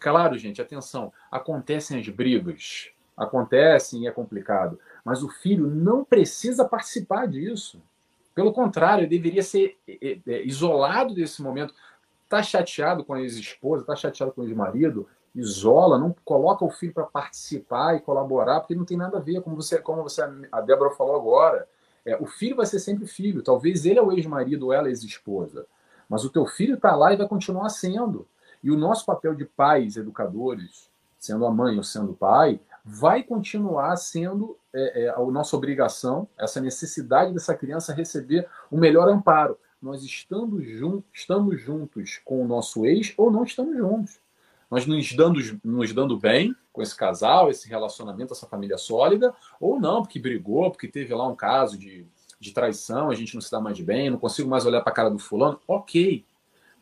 claro, 0.04 0.36
gente, 0.36 0.60
atenção, 0.60 1.10
acontecem 1.30 1.98
as 1.98 2.06
brigas, 2.10 2.90
acontecem 3.16 4.02
e 4.02 4.06
é 4.06 4.10
complicado, 4.10 4.78
mas 5.02 5.22
o 5.22 5.30
filho 5.30 5.66
não 5.66 6.04
precisa 6.04 6.62
participar 6.62 7.26
disso. 7.26 7.80
Pelo 8.34 8.52
contrário, 8.52 9.02
ele 9.02 9.16
deveria 9.16 9.42
ser 9.42 9.78
é, 9.88 10.18
é, 10.26 10.44
isolado 10.44 11.14
desse 11.14 11.40
momento. 11.40 11.72
Está 12.24 12.42
chateado 12.42 13.02
com 13.02 13.14
a 13.14 13.20
ex-esposa, 13.22 13.82
está 13.82 13.96
chateado 13.96 14.32
com 14.32 14.42
o 14.42 14.44
ex-marido, 14.44 15.08
isola, 15.34 15.98
não 15.98 16.14
coloca 16.22 16.64
o 16.64 16.70
filho 16.70 16.92
para 16.92 17.04
participar 17.04 17.96
e 17.96 18.00
colaborar, 18.00 18.60
porque 18.60 18.74
não 18.74 18.84
tem 18.84 18.98
nada 18.98 19.16
a 19.18 19.20
ver, 19.20 19.40
como 19.40 19.56
você, 19.56 19.78
como 19.78 20.02
você 20.02 20.20
a 20.52 20.60
Débora 20.60 20.90
falou 20.90 21.16
agora. 21.16 21.66
É, 22.04 22.16
o 22.16 22.26
filho 22.26 22.56
vai 22.56 22.66
ser 22.66 22.78
sempre 22.78 23.06
filho. 23.06 23.42
Talvez 23.42 23.86
ele 23.86 23.98
é 23.98 24.02
o 24.02 24.12
ex-marido 24.12 24.66
ou 24.66 24.72
ela 24.72 24.88
é 24.88 24.90
ex-esposa. 24.90 25.66
Mas 26.08 26.24
o 26.24 26.30
teu 26.30 26.44
filho 26.44 26.74
está 26.74 26.94
lá 26.94 27.14
e 27.14 27.16
vai 27.16 27.26
continuar 27.26 27.70
sendo. 27.70 28.26
E 28.64 28.70
o 28.70 28.78
nosso 28.78 29.04
papel 29.04 29.34
de 29.34 29.44
pais, 29.44 29.98
educadores, 29.98 30.88
sendo 31.18 31.44
a 31.44 31.50
mãe 31.50 31.76
ou 31.76 31.82
sendo 31.82 32.12
o 32.12 32.16
pai, 32.16 32.58
vai 32.82 33.22
continuar 33.22 33.94
sendo 33.96 34.56
é, 34.72 35.04
é, 35.04 35.08
a 35.10 35.18
nossa 35.26 35.54
obrigação, 35.54 36.26
essa 36.38 36.62
necessidade 36.62 37.34
dessa 37.34 37.54
criança 37.54 37.92
receber 37.92 38.48
o 38.70 38.78
melhor 38.78 39.06
amparo. 39.06 39.58
Nós 39.82 40.02
estamos, 40.02 40.66
jun 40.66 41.02
estamos 41.12 41.60
juntos 41.60 42.22
com 42.24 42.42
o 42.42 42.48
nosso 42.48 42.86
ex 42.86 43.12
ou 43.18 43.30
não 43.30 43.44
estamos 43.44 43.76
juntos. 43.76 44.18
Nós 44.70 44.86
nos 44.86 45.12
dando, 45.12 45.40
nos 45.62 45.92
dando 45.92 46.18
bem 46.18 46.56
com 46.72 46.80
esse 46.80 46.96
casal, 46.96 47.50
esse 47.50 47.68
relacionamento, 47.68 48.32
essa 48.32 48.46
família 48.46 48.78
sólida, 48.78 49.34
ou 49.60 49.78
não, 49.78 50.00
porque 50.00 50.18
brigou, 50.18 50.70
porque 50.70 50.88
teve 50.88 51.14
lá 51.14 51.28
um 51.28 51.36
caso 51.36 51.76
de, 51.76 52.06
de 52.40 52.50
traição, 52.50 53.10
a 53.10 53.14
gente 53.14 53.34
não 53.34 53.42
se 53.42 53.50
dá 53.50 53.60
mais 53.60 53.78
bem, 53.78 54.08
não 54.08 54.18
consigo 54.18 54.48
mais 54.48 54.64
olhar 54.64 54.80
para 54.80 54.90
a 54.90 54.96
cara 54.96 55.10
do 55.10 55.18
fulano. 55.18 55.60
Ok, 55.68 56.24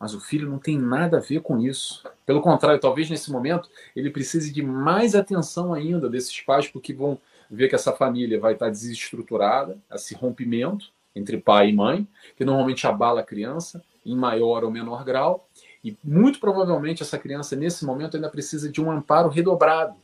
mas 0.03 0.13
o 0.13 0.19
filho 0.19 0.49
não 0.49 0.59
tem 0.59 0.77
nada 0.77 1.15
a 1.15 1.21
ver 1.21 1.39
com 1.39 1.57
isso. 1.57 2.03
Pelo 2.25 2.41
contrário, 2.41 2.77
talvez 2.77 3.09
nesse 3.09 3.31
momento 3.31 3.69
ele 3.95 4.09
precise 4.09 4.51
de 4.51 4.61
mais 4.61 5.15
atenção 5.15 5.73
ainda 5.73 6.09
desses 6.09 6.41
pais, 6.41 6.67
porque 6.67 6.93
vão 6.93 7.17
ver 7.49 7.69
que 7.69 7.75
essa 7.75 7.93
família 7.93 8.37
vai 8.37 8.51
estar 8.51 8.69
desestruturada, 8.69 9.77
esse 9.93 10.13
rompimento 10.13 10.91
entre 11.15 11.37
pai 11.37 11.69
e 11.69 11.73
mãe, 11.73 12.05
que 12.35 12.43
normalmente 12.43 12.85
abala 12.85 13.21
a 13.21 13.23
criança 13.23 13.81
em 14.05 14.13
maior 14.13 14.65
ou 14.65 14.69
menor 14.69 15.05
grau, 15.05 15.47
e 15.81 15.95
muito 16.03 16.37
provavelmente 16.37 17.01
essa 17.01 17.17
criança 17.17 17.55
nesse 17.55 17.85
momento 17.85 18.17
ainda 18.17 18.27
precisa 18.27 18.69
de 18.69 18.81
um 18.81 18.91
amparo 18.91 19.29
redobrado, 19.29 19.95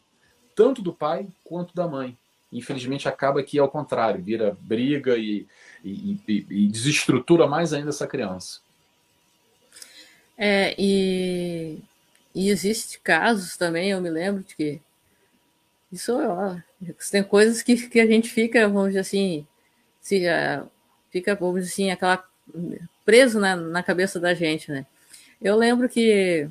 tanto 0.55 0.81
do 0.81 0.93
pai 0.93 1.27
quanto 1.43 1.75
da 1.75 1.89
mãe. 1.89 2.17
Infelizmente 2.53 3.09
acaba 3.09 3.43
que 3.43 3.59
ao 3.59 3.67
contrário, 3.67 4.23
vira 4.23 4.55
briga 4.61 5.17
e, 5.17 5.45
e, 5.83 6.17
e, 6.25 6.45
e 6.49 6.67
desestrutura 6.69 7.45
mais 7.47 7.73
ainda 7.73 7.89
essa 7.89 8.07
criança. 8.07 8.61
É, 10.41 10.73
e, 10.79 11.79
e 12.33 12.49
existe 12.49 12.97
casos 13.01 13.57
também, 13.57 13.91
eu 13.91 13.99
me 13.99 14.09
lembro 14.09 14.41
de 14.41 14.55
que 14.55 14.81
isso 15.91 16.13
ó, 16.17 16.55
tem 17.11 17.21
coisas 17.21 17.61
que, 17.61 17.89
que 17.89 17.99
a 17.99 18.07
gente 18.07 18.29
fica, 18.29 18.65
vamos 18.69 18.89
dizer 18.89 18.99
assim, 18.99 19.45
se, 19.99 20.25
uh, 20.29 20.65
fica, 21.11 21.35
vamos 21.35 21.55
dizer 21.55 21.73
assim, 21.73 21.91
aquela 21.91 22.23
preso 23.03 23.37
na, 23.37 23.53
na 23.57 23.83
cabeça 23.83 24.17
da 24.17 24.33
gente, 24.33 24.71
né? 24.71 24.85
Eu 25.41 25.57
lembro 25.57 25.89
que 25.89 26.47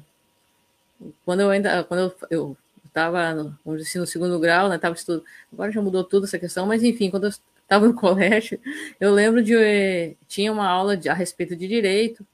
quando 1.24 1.41
eu 1.41 1.51
ainda 1.51 1.82
quando 1.84 2.14
eu, 2.30 2.57
estava 2.84 3.32
no, 3.34 3.59
no 3.64 4.07
segundo 4.07 4.39
grau, 4.39 4.68
né? 4.68 4.76
Tava 4.76 4.97
estudo, 4.97 5.24
agora 5.51 5.72
já 5.72 5.80
mudou 5.80 6.05
tudo 6.05 6.26
essa 6.26 6.39
questão, 6.39 6.66
mas 6.66 6.82
enfim, 6.82 7.11
quando 7.11 7.24
eu 7.24 7.30
estava 7.30 7.86
no 7.86 7.95
colégio, 7.97 8.61
eu 9.01 9.14
lembro 9.14 9.43
de 9.43 9.55
eh, 9.57 10.14
tinha 10.28 10.53
uma 10.53 10.68
aula 10.68 10.95
de, 10.95 11.09
a 11.09 11.14
respeito 11.14 11.57
de 11.57 11.66
direito 11.66 12.26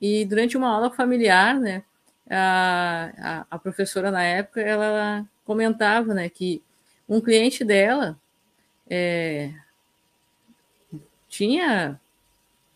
e 0.00 0.24
durante 0.24 0.56
uma 0.56 0.68
aula 0.68 0.90
familiar, 0.90 1.58
né? 1.58 1.82
A, 2.30 3.12
a, 3.18 3.46
a 3.56 3.58
professora 3.58 4.10
na 4.10 4.22
época 4.22 4.60
ela 4.60 5.26
comentava, 5.44 6.12
né, 6.12 6.28
que 6.28 6.62
um 7.08 7.22
cliente 7.22 7.64
dela 7.64 8.18
é, 8.88 9.50
tinha 11.26 11.98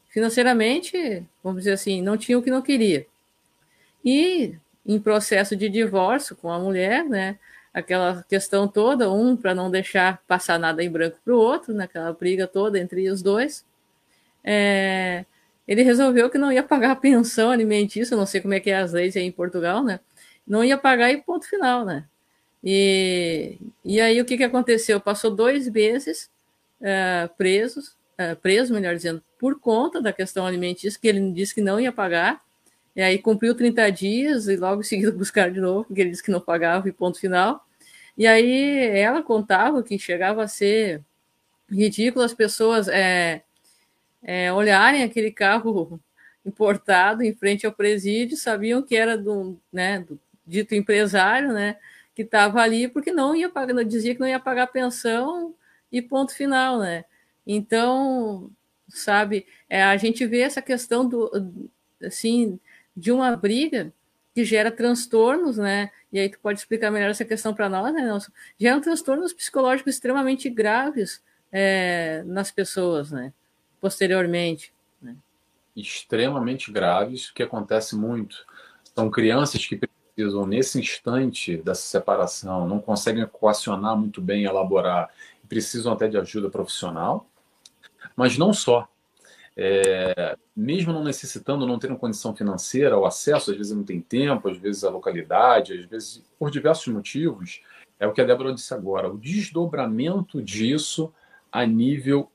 financeiramente, 0.08 1.26
vamos 1.44 1.60
dizer 1.60 1.72
assim, 1.72 2.00
não 2.00 2.16
tinha 2.16 2.38
o 2.38 2.42
que 2.42 2.50
não 2.50 2.62
queria. 2.62 3.06
E 4.04 4.54
em 4.86 4.98
processo 4.98 5.56
de 5.56 5.68
divórcio 5.68 6.36
com 6.36 6.50
a 6.50 6.58
mulher, 6.58 7.04
né? 7.04 7.38
Aquela 7.72 8.22
questão 8.28 8.68
toda, 8.68 9.10
um 9.10 9.34
para 9.36 9.54
não 9.54 9.70
deixar 9.70 10.20
passar 10.28 10.58
nada 10.58 10.84
em 10.84 10.90
branco 10.90 11.18
para 11.24 11.34
o 11.34 11.38
outro, 11.38 11.72
naquela 11.72 12.12
briga 12.12 12.46
toda 12.46 12.78
entre 12.78 13.08
os 13.08 13.22
dois. 13.22 13.64
É, 14.44 15.24
ele 15.72 15.82
resolveu 15.82 16.28
que 16.28 16.36
não 16.36 16.52
ia 16.52 16.62
pagar 16.62 16.90
a 16.90 16.96
pensão 16.96 17.50
alimentícia, 17.50 18.14
não 18.14 18.26
sei 18.26 18.42
como 18.42 18.52
é 18.52 18.60
que 18.60 18.70
é 18.70 18.76
as 18.76 18.92
leis 18.92 19.16
aí 19.16 19.22
em 19.22 19.32
Portugal, 19.32 19.82
né? 19.82 20.00
Não 20.46 20.62
ia 20.62 20.76
pagar 20.76 21.10
e 21.10 21.22
ponto 21.22 21.48
final, 21.48 21.82
né? 21.82 22.04
E, 22.62 23.58
e 23.82 23.98
aí 23.98 24.20
o 24.20 24.24
que, 24.26 24.36
que 24.36 24.44
aconteceu? 24.44 25.00
Passou 25.00 25.30
dois 25.30 25.68
meses 25.70 26.30
uh, 26.78 27.34
presos, 27.38 27.96
uh, 28.20 28.36
preso, 28.42 28.74
melhor 28.74 28.94
dizendo, 28.94 29.22
por 29.38 29.58
conta 29.58 30.00
da 30.00 30.12
questão 30.12 30.46
alimentícia, 30.46 31.00
que 31.00 31.08
ele 31.08 31.32
disse 31.32 31.54
que 31.54 31.62
não 31.62 31.80
ia 31.80 31.90
pagar, 31.90 32.42
e 32.94 33.00
aí 33.00 33.18
cumpriu 33.18 33.54
30 33.54 33.90
dias 33.90 34.48
e 34.48 34.56
logo 34.56 34.82
em 34.82 34.84
seguida 34.84 35.10
buscaram 35.16 35.54
de 35.54 35.60
novo, 35.60 35.84
porque 35.86 36.02
ele 36.02 36.10
disse 36.10 36.22
que 36.22 36.30
não 36.30 36.40
pagava 36.40 36.86
e 36.86 36.92
ponto 36.92 37.18
final. 37.18 37.64
E 38.16 38.26
aí 38.26 38.76
ela 38.94 39.22
contava 39.22 39.82
que 39.82 39.98
chegava 39.98 40.42
a 40.42 40.48
ser 40.48 41.00
ridículo 41.70 42.22
as 42.22 42.34
pessoas 42.34 42.88
é, 42.88 43.42
é, 44.22 44.52
olharem 44.52 45.02
aquele 45.02 45.30
carro 45.30 46.00
importado 46.44 47.22
em 47.22 47.34
frente 47.34 47.66
ao 47.66 47.72
presídio, 47.72 48.36
sabiam 48.36 48.82
que 48.82 48.96
era 48.96 49.16
do, 49.16 49.58
né, 49.72 50.00
do 50.00 50.18
dito 50.46 50.74
empresário, 50.74 51.52
né, 51.52 51.76
que 52.14 52.22
estava 52.22 52.60
ali 52.60 52.88
porque 52.88 53.12
não 53.12 53.34
ia 53.34 53.48
pagar, 53.48 53.84
dizia 53.84 54.14
que 54.14 54.20
não 54.20 54.28
ia 54.28 54.40
pagar 54.40 54.66
pensão 54.68 55.54
e 55.90 56.02
ponto 56.02 56.34
final, 56.34 56.78
né? 56.78 57.04
Então, 57.46 58.50
sabe, 58.88 59.46
é, 59.68 59.82
a 59.82 59.96
gente 59.96 60.26
vê 60.26 60.40
essa 60.40 60.62
questão 60.62 61.08
do, 61.08 61.70
assim, 62.02 62.58
de 62.96 63.10
uma 63.10 63.36
briga 63.36 63.92
que 64.34 64.44
gera 64.44 64.70
transtornos, 64.70 65.58
né? 65.58 65.90
E 66.12 66.18
aí 66.18 66.28
tu 66.28 66.38
pode 66.38 66.58
explicar 66.58 66.90
melhor 66.90 67.10
essa 67.10 67.24
questão 67.24 67.54
para 67.54 67.68
nós, 67.68 67.92
né, 67.92 68.02
Nelson? 68.02 68.32
Geram 68.58 68.80
transtornos 68.80 69.32
psicológicos 69.32 69.94
extremamente 69.94 70.48
graves 70.48 71.22
é, 71.50 72.22
nas 72.26 72.50
pessoas, 72.50 73.10
né? 73.10 73.32
Posteriormente. 73.82 74.72
Né? 75.02 75.16
Extremamente 75.74 76.70
graves, 76.70 77.32
que 77.32 77.42
acontece 77.42 77.96
muito. 77.96 78.46
São 78.94 79.10
crianças 79.10 79.66
que 79.66 79.76
precisam, 79.76 80.46
nesse 80.46 80.78
instante 80.78 81.56
dessa 81.56 81.82
separação, 81.82 82.68
não 82.68 82.80
conseguem 82.80 83.24
equacionar 83.24 83.96
muito 83.96 84.20
bem, 84.20 84.44
elaborar, 84.44 85.10
precisam 85.48 85.92
até 85.92 86.06
de 86.06 86.16
ajuda 86.16 86.48
profissional. 86.48 87.26
Mas 88.14 88.38
não 88.38 88.52
só 88.52 88.88
é, 89.56 90.36
mesmo 90.56 90.92
não 90.92 91.02
necessitando, 91.02 91.66
não 91.66 91.78
tendo 91.78 91.96
condição 91.96 92.36
financeira, 92.36 92.96
o 92.96 93.04
acesso, 93.04 93.50
às 93.50 93.56
vezes 93.56 93.72
não 93.72 93.82
tem 93.82 94.00
tempo, 94.00 94.48
às 94.48 94.56
vezes 94.56 94.84
a 94.84 94.90
localidade, 94.90 95.72
às 95.72 95.84
vezes 95.86 96.22
por 96.38 96.52
diversos 96.52 96.86
motivos, 96.86 97.60
é 97.98 98.06
o 98.06 98.12
que 98.12 98.20
a 98.20 98.24
Débora 98.24 98.54
disse 98.54 98.72
agora, 98.72 99.12
o 99.12 99.18
desdobramento 99.18 100.40
disso 100.40 101.12
a 101.50 101.66
nível 101.66 102.31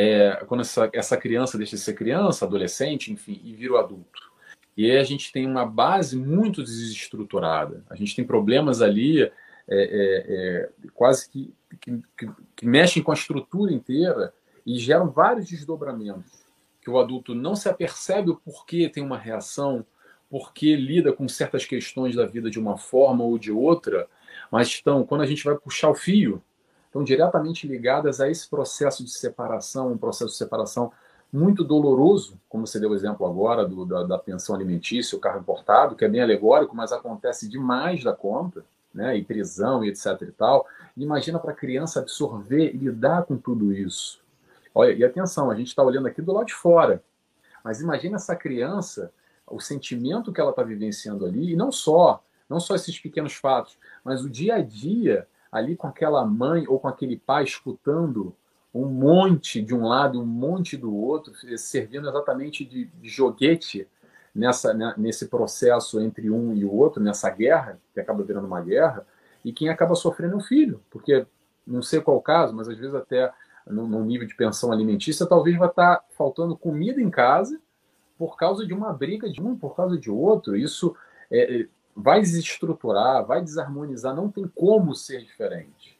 é, 0.00 0.44
quando 0.46 0.60
essa, 0.60 0.88
essa 0.92 1.16
criança 1.16 1.58
deixa 1.58 1.74
de 1.74 1.82
ser 1.82 1.94
criança, 1.94 2.44
adolescente, 2.44 3.12
enfim, 3.12 3.40
e 3.42 3.52
vira 3.52 3.72
o 3.72 3.76
adulto. 3.76 4.30
E 4.76 4.88
aí 4.88 4.96
a 4.96 5.02
gente 5.02 5.32
tem 5.32 5.44
uma 5.44 5.66
base 5.66 6.16
muito 6.16 6.62
desestruturada. 6.62 7.82
A 7.90 7.96
gente 7.96 8.14
tem 8.14 8.24
problemas 8.24 8.80
ali 8.80 9.24
é, 9.24 9.30
é, 9.68 10.24
é 10.28 10.70
quase 10.94 11.28
que, 11.28 11.52
que, 11.80 12.00
que, 12.16 12.30
que 12.54 12.64
mexem 12.64 13.02
com 13.02 13.10
a 13.10 13.14
estrutura 13.14 13.72
inteira 13.72 14.32
e 14.64 14.78
geram 14.78 15.10
vários 15.10 15.48
desdobramentos 15.48 16.46
que 16.80 16.88
o 16.88 17.00
adulto 17.00 17.34
não 17.34 17.56
se 17.56 17.68
apercebe 17.68 18.30
o 18.30 18.36
porquê 18.36 18.88
tem 18.88 19.02
uma 19.02 19.18
reação, 19.18 19.84
porque 20.30 20.76
lida 20.76 21.12
com 21.12 21.26
certas 21.28 21.66
questões 21.66 22.14
da 22.14 22.24
vida 22.24 22.48
de 22.48 22.60
uma 22.60 22.78
forma 22.78 23.24
ou 23.24 23.36
de 23.36 23.50
outra, 23.50 24.08
mas 24.48 24.68
estão, 24.68 25.04
quando 25.04 25.22
a 25.22 25.26
gente 25.26 25.42
vai 25.42 25.56
puxar 25.56 25.90
o 25.90 25.94
fio, 25.94 26.40
estão 26.88 27.04
diretamente 27.04 27.66
ligadas 27.66 28.20
a 28.20 28.28
esse 28.28 28.48
processo 28.48 29.04
de 29.04 29.10
separação, 29.10 29.92
um 29.92 29.98
processo 29.98 30.32
de 30.32 30.38
separação 30.38 30.90
muito 31.30 31.62
doloroso, 31.62 32.40
como 32.48 32.66
você 32.66 32.80
deu 32.80 32.90
o 32.90 32.94
exemplo 32.94 33.26
agora 33.26 33.66
do, 33.66 33.84
da, 33.84 34.02
da, 34.02 34.18
pensão 34.18 34.54
alimentícia, 34.54 35.16
o 35.16 35.20
carro 35.20 35.38
importado, 35.38 35.94
que 35.94 36.04
é 36.04 36.08
bem 36.08 36.22
alegórico, 36.22 36.74
mas 36.74 36.90
acontece 36.90 37.46
demais 37.46 38.02
da 38.02 38.14
conta, 38.14 38.64
né, 38.92 39.16
e 39.16 39.22
prisão 39.22 39.84
e 39.84 39.90
etc 39.90 40.22
e 40.22 40.32
tal. 40.32 40.66
Imagina 40.96 41.38
para 41.38 41.52
a 41.52 41.54
criança 41.54 42.00
absorver 42.00 42.74
e 42.74 42.78
lidar 42.78 43.24
com 43.24 43.36
tudo 43.36 43.72
isso. 43.72 44.20
Olha, 44.74 44.92
e 44.92 45.04
atenção, 45.04 45.50
a 45.50 45.54
gente 45.54 45.68
está 45.68 45.82
olhando 45.82 46.08
aqui 46.08 46.22
do 46.22 46.32
lado 46.32 46.46
de 46.46 46.54
fora, 46.54 47.02
mas 47.62 47.82
imagina 47.82 48.16
essa 48.16 48.34
criança, 48.34 49.12
o 49.46 49.60
sentimento 49.60 50.32
que 50.32 50.40
ela 50.40 50.50
está 50.50 50.62
vivenciando 50.62 51.26
ali, 51.26 51.52
e 51.52 51.56
não 51.56 51.70
só, 51.70 52.22
não 52.48 52.58
só 52.58 52.74
esses 52.74 52.98
pequenos 52.98 53.34
fatos, 53.34 53.76
mas 54.02 54.24
o 54.24 54.30
dia 54.30 54.54
a 54.54 54.62
dia 54.62 55.26
ali 55.50 55.76
com 55.76 55.86
aquela 55.86 56.24
mãe 56.24 56.66
ou 56.68 56.78
com 56.78 56.88
aquele 56.88 57.16
pai 57.16 57.44
escutando 57.44 58.34
um 58.74 58.86
monte 58.86 59.62
de 59.62 59.74
um 59.74 59.86
lado 59.86 60.20
um 60.20 60.26
monte 60.26 60.76
do 60.76 60.94
outro, 60.94 61.32
servindo 61.56 62.08
exatamente 62.08 62.64
de, 62.64 62.90
joguete 63.02 63.88
nessa, 64.34 64.74
né, 64.74 64.94
nesse 64.96 65.26
processo 65.28 66.00
entre 66.00 66.30
um 66.30 66.54
e 66.54 66.64
o 66.64 66.72
outro, 66.72 67.02
nessa 67.02 67.30
guerra, 67.30 67.80
que 67.92 68.00
acaba 68.00 68.22
virando 68.22 68.46
uma 68.46 68.60
guerra, 68.60 69.06
e 69.44 69.52
quem 69.52 69.68
acaba 69.68 69.94
sofrendo 69.94 70.34
é 70.34 70.36
o 70.36 70.40
filho, 70.40 70.82
porque 70.90 71.26
não 71.66 71.82
sei 71.82 72.00
qual 72.00 72.16
o 72.16 72.22
caso, 72.22 72.54
mas 72.54 72.68
às 72.68 72.76
vezes 72.76 72.94
até 72.94 73.32
no, 73.66 74.04
nível 74.04 74.26
de 74.26 74.34
pensão 74.34 74.72
alimentícia, 74.72 75.26
talvez 75.26 75.56
vai 75.56 75.68
estar 75.68 76.04
faltando 76.16 76.56
comida 76.56 77.00
em 77.00 77.10
casa 77.10 77.60
por 78.16 78.36
causa 78.36 78.66
de 78.66 78.72
uma 78.72 78.92
briga 78.92 79.30
de 79.30 79.40
um 79.40 79.56
por 79.56 79.76
causa 79.76 79.98
de 79.98 80.10
outro. 80.10 80.56
Isso 80.56 80.96
é, 81.30 81.60
é, 81.60 81.68
vai 81.98 82.20
desestruturar, 82.20 83.26
vai 83.26 83.42
desarmonizar, 83.42 84.14
não 84.14 84.30
tem 84.30 84.46
como 84.46 84.94
ser 84.94 85.20
diferente. 85.24 85.98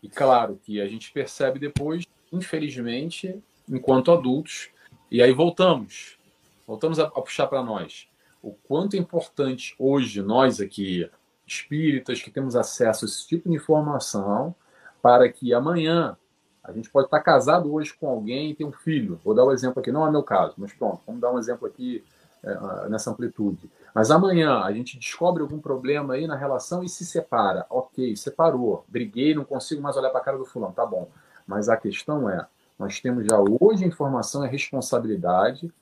E 0.00 0.08
claro 0.08 0.58
que 0.62 0.80
a 0.80 0.86
gente 0.86 1.12
percebe 1.12 1.58
depois, 1.58 2.06
infelizmente, 2.32 3.42
enquanto 3.68 4.12
adultos, 4.12 4.70
e 5.10 5.20
aí 5.20 5.32
voltamos, 5.32 6.18
voltamos 6.66 7.00
a, 7.00 7.04
a 7.04 7.20
puxar 7.20 7.48
para 7.48 7.62
nós. 7.62 8.08
O 8.40 8.52
quanto 8.52 8.94
é 8.94 8.98
importante 8.98 9.74
hoje, 9.78 10.22
nós 10.22 10.60
aqui, 10.60 11.10
espíritas, 11.44 12.22
que 12.22 12.30
temos 12.30 12.54
acesso 12.54 13.04
a 13.04 13.08
esse 13.08 13.26
tipo 13.26 13.48
de 13.48 13.56
informação, 13.56 14.54
para 15.02 15.28
que 15.28 15.52
amanhã 15.52 16.16
a 16.62 16.72
gente 16.72 16.88
pode 16.88 17.06
estar 17.06 17.20
casado 17.20 17.74
hoje 17.74 17.92
com 17.92 18.08
alguém 18.08 18.50
e 18.50 18.54
ter 18.54 18.64
um 18.64 18.72
filho. 18.72 19.20
Vou 19.24 19.34
dar 19.34 19.44
um 19.44 19.52
exemplo 19.52 19.80
aqui, 19.80 19.90
não 19.90 20.06
é 20.06 20.10
meu 20.10 20.22
caso, 20.22 20.54
mas 20.56 20.72
pronto, 20.72 21.00
vamos 21.04 21.20
dar 21.20 21.32
um 21.32 21.38
exemplo 21.38 21.66
aqui 21.66 22.04
é, 22.42 22.88
nessa 22.88 23.10
amplitude. 23.10 23.68
Mas 23.94 24.10
amanhã 24.10 24.60
a 24.62 24.72
gente 24.72 24.98
descobre 24.98 25.42
algum 25.42 25.58
problema 25.58 26.14
aí 26.14 26.26
na 26.26 26.36
relação 26.36 26.82
e 26.82 26.88
se 26.88 27.04
separa. 27.04 27.66
Ok, 27.68 28.14
separou, 28.16 28.84
briguei, 28.88 29.34
não 29.34 29.44
consigo 29.44 29.82
mais 29.82 29.96
olhar 29.96 30.10
para 30.10 30.20
a 30.20 30.24
cara 30.24 30.38
do 30.38 30.44
fulano, 30.44 30.72
tá 30.72 30.86
bom. 30.86 31.08
Mas 31.46 31.68
a 31.68 31.76
questão 31.76 32.28
é, 32.30 32.46
nós 32.78 33.00
temos 33.00 33.26
já 33.26 33.38
hoje 33.38 33.84
a 33.84 33.88
informação 33.88 34.44
e 34.44 34.48
a 34.48 34.50
responsabilidade 34.50 35.72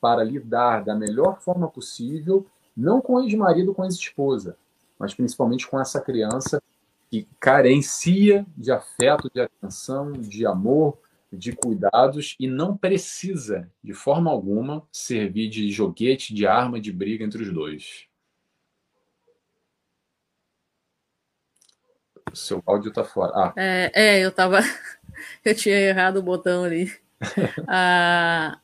para 0.00 0.22
lidar 0.22 0.84
da 0.84 0.94
melhor 0.94 1.40
forma 1.40 1.66
possível, 1.68 2.46
não 2.76 3.00
com 3.00 3.20
ex-marido, 3.20 3.74
com 3.74 3.84
ex-esposa, 3.84 4.56
mas 4.98 5.14
principalmente 5.14 5.66
com 5.66 5.80
essa 5.80 6.00
criança 6.00 6.62
que 7.10 7.26
carencia 7.40 8.44
de 8.56 8.70
afeto, 8.70 9.30
de 9.32 9.40
atenção, 9.40 10.12
de 10.12 10.44
amor, 10.44 10.98
de 11.36 11.52
cuidados 11.52 12.36
e 12.38 12.46
não 12.46 12.76
precisa, 12.76 13.70
de 13.82 13.92
forma 13.92 14.30
alguma, 14.30 14.86
servir 14.92 15.48
de 15.48 15.70
joguete, 15.70 16.34
de 16.34 16.46
arma 16.46 16.80
de 16.80 16.92
briga 16.92 17.24
entre 17.24 17.42
os 17.42 17.52
dois. 17.52 18.06
O 22.32 22.36
seu 22.36 22.62
áudio 22.66 22.88
está 22.88 23.04
fora. 23.04 23.32
Ah. 23.34 23.52
É, 23.56 23.90
é, 23.94 24.20
eu 24.20 24.32
tava. 24.32 24.60
eu 25.44 25.54
tinha 25.54 25.76
errado 25.76 26.16
o 26.16 26.22
botão 26.22 26.64
ali. 26.64 26.92
a, 27.68 28.58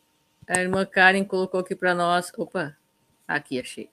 a 0.49 0.61
irmã 0.61 0.85
Karen 0.85 1.25
colocou 1.25 1.61
aqui 1.61 1.77
para 1.77 1.95
nós. 1.95 2.33
Opa, 2.37 2.77
aqui 3.29 3.61
achei. 3.61 3.91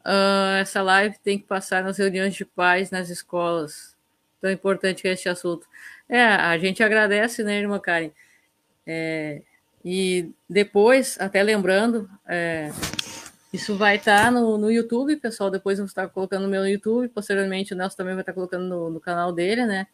Uh, 0.00 0.56
essa 0.60 0.80
live 0.80 1.18
tem 1.18 1.38
que 1.38 1.46
passar 1.46 1.82
nas 1.82 1.98
reuniões 1.98 2.34
de 2.34 2.44
pais 2.44 2.90
nas 2.90 3.10
escolas 3.10 3.97
tão 4.40 4.50
importante 4.50 5.02
que 5.02 5.08
é 5.08 5.12
este 5.12 5.28
assunto. 5.28 5.66
É, 6.08 6.22
a 6.22 6.56
gente 6.58 6.82
agradece, 6.82 7.42
né, 7.42 7.58
irmã 7.58 7.78
Karen? 7.78 8.10
É, 8.86 9.42
e 9.84 10.30
depois, 10.48 11.16
até 11.20 11.42
lembrando, 11.42 12.08
é, 12.26 12.70
Isso 13.52 13.76
vai 13.76 13.96
estar 13.96 14.24
tá 14.24 14.30
no, 14.30 14.58
no 14.58 14.70
YouTube, 14.70 15.16
pessoal. 15.16 15.50
Depois 15.50 15.78
eu 15.78 15.84
vou 15.84 15.88
estar 15.88 16.08
colocando 16.08 16.42
no 16.42 16.48
meu 16.48 16.66
YouTube. 16.66 17.08
Posteriormente, 17.08 17.72
o 17.72 17.76
Nelson 17.76 17.96
também 17.96 18.14
vai 18.14 18.22
estar 18.22 18.34
colocando 18.34 18.66
no, 18.66 18.90
no 18.90 19.00
canal 19.00 19.32
dele, 19.32 19.64
né? 19.64 19.86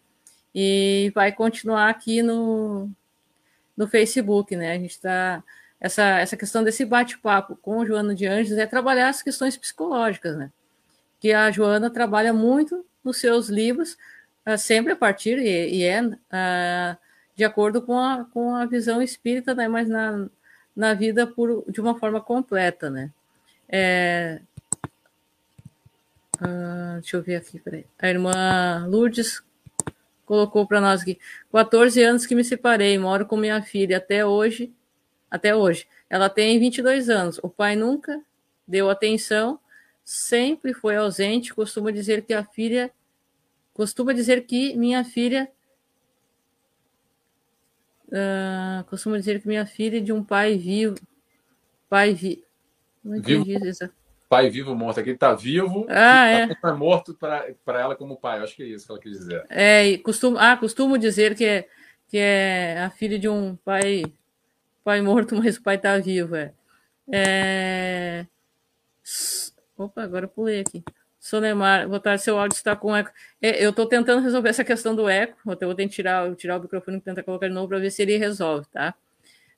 E 0.55 1.13
vai 1.15 1.33
continuar 1.33 1.89
aqui 1.89 2.23
no, 2.23 2.91
no 3.77 3.87
Facebook, 3.87 4.57
né? 4.57 4.73
A 4.73 4.79
gente 4.79 4.91
está. 4.93 5.43
Essa, 5.81 6.19
essa 6.19 6.37
questão 6.37 6.65
desse 6.65 6.85
bate-papo 6.85 7.57
com 7.57 7.85
Joana 7.85 8.15
de 8.15 8.27
Anjos 8.27 8.57
é 8.57 8.67
trabalhar 8.67 9.09
as 9.09 9.23
questões 9.23 9.57
psicológicas, 9.57 10.37
né? 10.37 10.51
Que 11.21 11.33
a 11.33 11.51
Joana 11.51 11.91
trabalha 11.91 12.33
muito 12.33 12.85
nos 13.05 13.19
seus 13.19 13.49
livros, 13.49 13.97
sempre 14.59 14.93
a 14.93 14.97
partir, 14.97 15.39
e, 15.39 15.79
e 15.79 15.85
é 15.85 16.03
uh, 16.03 16.97
de 17.35 17.45
acordo 17.45 17.83
com 17.83 17.99
a, 17.99 18.25
com 18.33 18.55
a 18.55 18.67
visão 18.67 19.01
espírita, 19.03 19.55
né? 19.55 19.69
Mas 19.69 19.89
na, 19.89 20.29
na 20.75 20.95
vida 20.95 21.27
por, 21.27 21.65
de 21.69 21.81
uma 21.81 21.99
forma 21.99 22.21
completa, 22.21 22.91
né? 22.91 23.11
É... 23.69 24.41
Uh, 26.37 27.01
deixa 27.01 27.17
eu 27.17 27.23
ver 27.23 27.37
aqui, 27.37 27.59
peraí. 27.59 27.87
A 27.99 28.09
irmã 28.09 28.87
Lourdes 28.89 29.43
colocou 30.27 30.67
para 30.67 30.81
nós 30.81 31.03
aqui. 31.03 31.19
14 31.53 32.03
anos 32.03 32.27
que 32.27 32.35
me 32.35 32.45
separei, 32.45 32.99
moro 32.99 33.27
com 33.27 33.37
minha 33.37 33.63
filha 33.63 33.99
até 33.99 34.27
hoje. 34.27 34.73
Até 35.31 35.55
hoje. 35.55 35.87
Ela 36.09 36.29
tem 36.29 36.59
22 36.59 37.09
anos. 37.09 37.41
O 37.43 37.49
pai 37.49 37.77
nunca 37.77 38.21
deu 38.67 38.89
atenção, 38.91 39.59
sempre 40.05 40.73
foi 40.73 40.97
ausente. 40.97 41.55
Costuma 41.55 41.91
dizer 41.91 42.23
que 42.23 42.35
a 42.35 42.45
filha. 42.45 42.91
Costuma 43.75 44.14
dizer 44.14 44.47
que 44.47 44.75
minha 44.77 45.05
filha. 45.05 45.51
Uh, 48.09 48.85
costuma 48.89 49.18
dizer 49.18 49.43
que 49.43 49.49
minha 49.49 49.66
filha 49.66 49.99
é 49.99 50.01
de 50.01 50.12
um 50.12 50.25
pai 50.25 50.57
vivo. 50.57 50.95
Pai 51.91 52.14
vivo. 52.14 52.43
Não 53.05 53.16
entendi 53.16 53.53
vivo. 53.53 53.66
isso 53.66 53.91
pai 54.35 54.51
vivo 54.51 54.75
morto. 54.75 54.99
Aqui 54.99 55.11
está 55.11 55.33
vivo, 55.33 55.87
ah, 55.89 56.27
é. 56.27 56.55
Tá 56.57 56.75
morto 56.75 57.14
para 57.14 57.81
ela 57.81 57.95
como 57.95 58.16
pai. 58.16 58.41
Acho 58.41 58.57
que 58.57 58.64
é 58.64 58.66
isso 58.66 58.87
que 58.87 58.93
ela 58.93 59.01
quis 59.01 59.18
dizer. 59.18 59.47
É, 59.49 59.97
costumo, 59.99 60.37
ah, 60.39 60.57
costumo 60.57 60.99
dizer 60.99 61.37
que 61.37 61.45
é, 61.45 61.68
que 62.09 62.18
é 62.18 62.83
a 62.83 62.91
filha 62.91 63.16
de 63.16 63.29
um 63.29 63.55
pai, 63.55 64.03
pai 64.83 65.01
morto, 65.01 65.37
mas 65.39 65.57
o 65.57 65.62
pai 65.62 65.77
está 65.77 65.97
vivo. 65.99 66.35
É. 66.35 66.53
é... 67.12 68.27
Opa, 69.79 70.03
agora 70.03 70.27
pulei 70.27 70.61
aqui. 70.61 70.83
Sonemar, 71.25 71.89
botar 71.89 72.18
seu 72.18 72.39
áudio 72.39 72.55
está 72.55 72.77
com 72.77 72.95
eco. 72.95 73.11
É, 73.41 73.64
eu 73.64 73.70
estou 73.70 73.87
tentando 73.87 74.22
resolver 74.22 74.51
essa 74.51 74.62
questão 74.62 74.95
do 74.95 75.09
eco. 75.09 75.39
Eu 75.59 75.75
vou 75.75 75.89
tirar, 75.89 76.37
tirar 76.37 76.59
o 76.59 76.61
microfone 76.61 76.99
e 76.99 77.01
tentar 77.01 77.22
colocar 77.22 77.49
de 77.49 77.55
novo 77.55 77.66
para 77.66 77.79
ver 77.79 77.91
se 77.91 78.03
ele 78.03 78.18
resolve, 78.18 78.66
tá? 78.66 78.95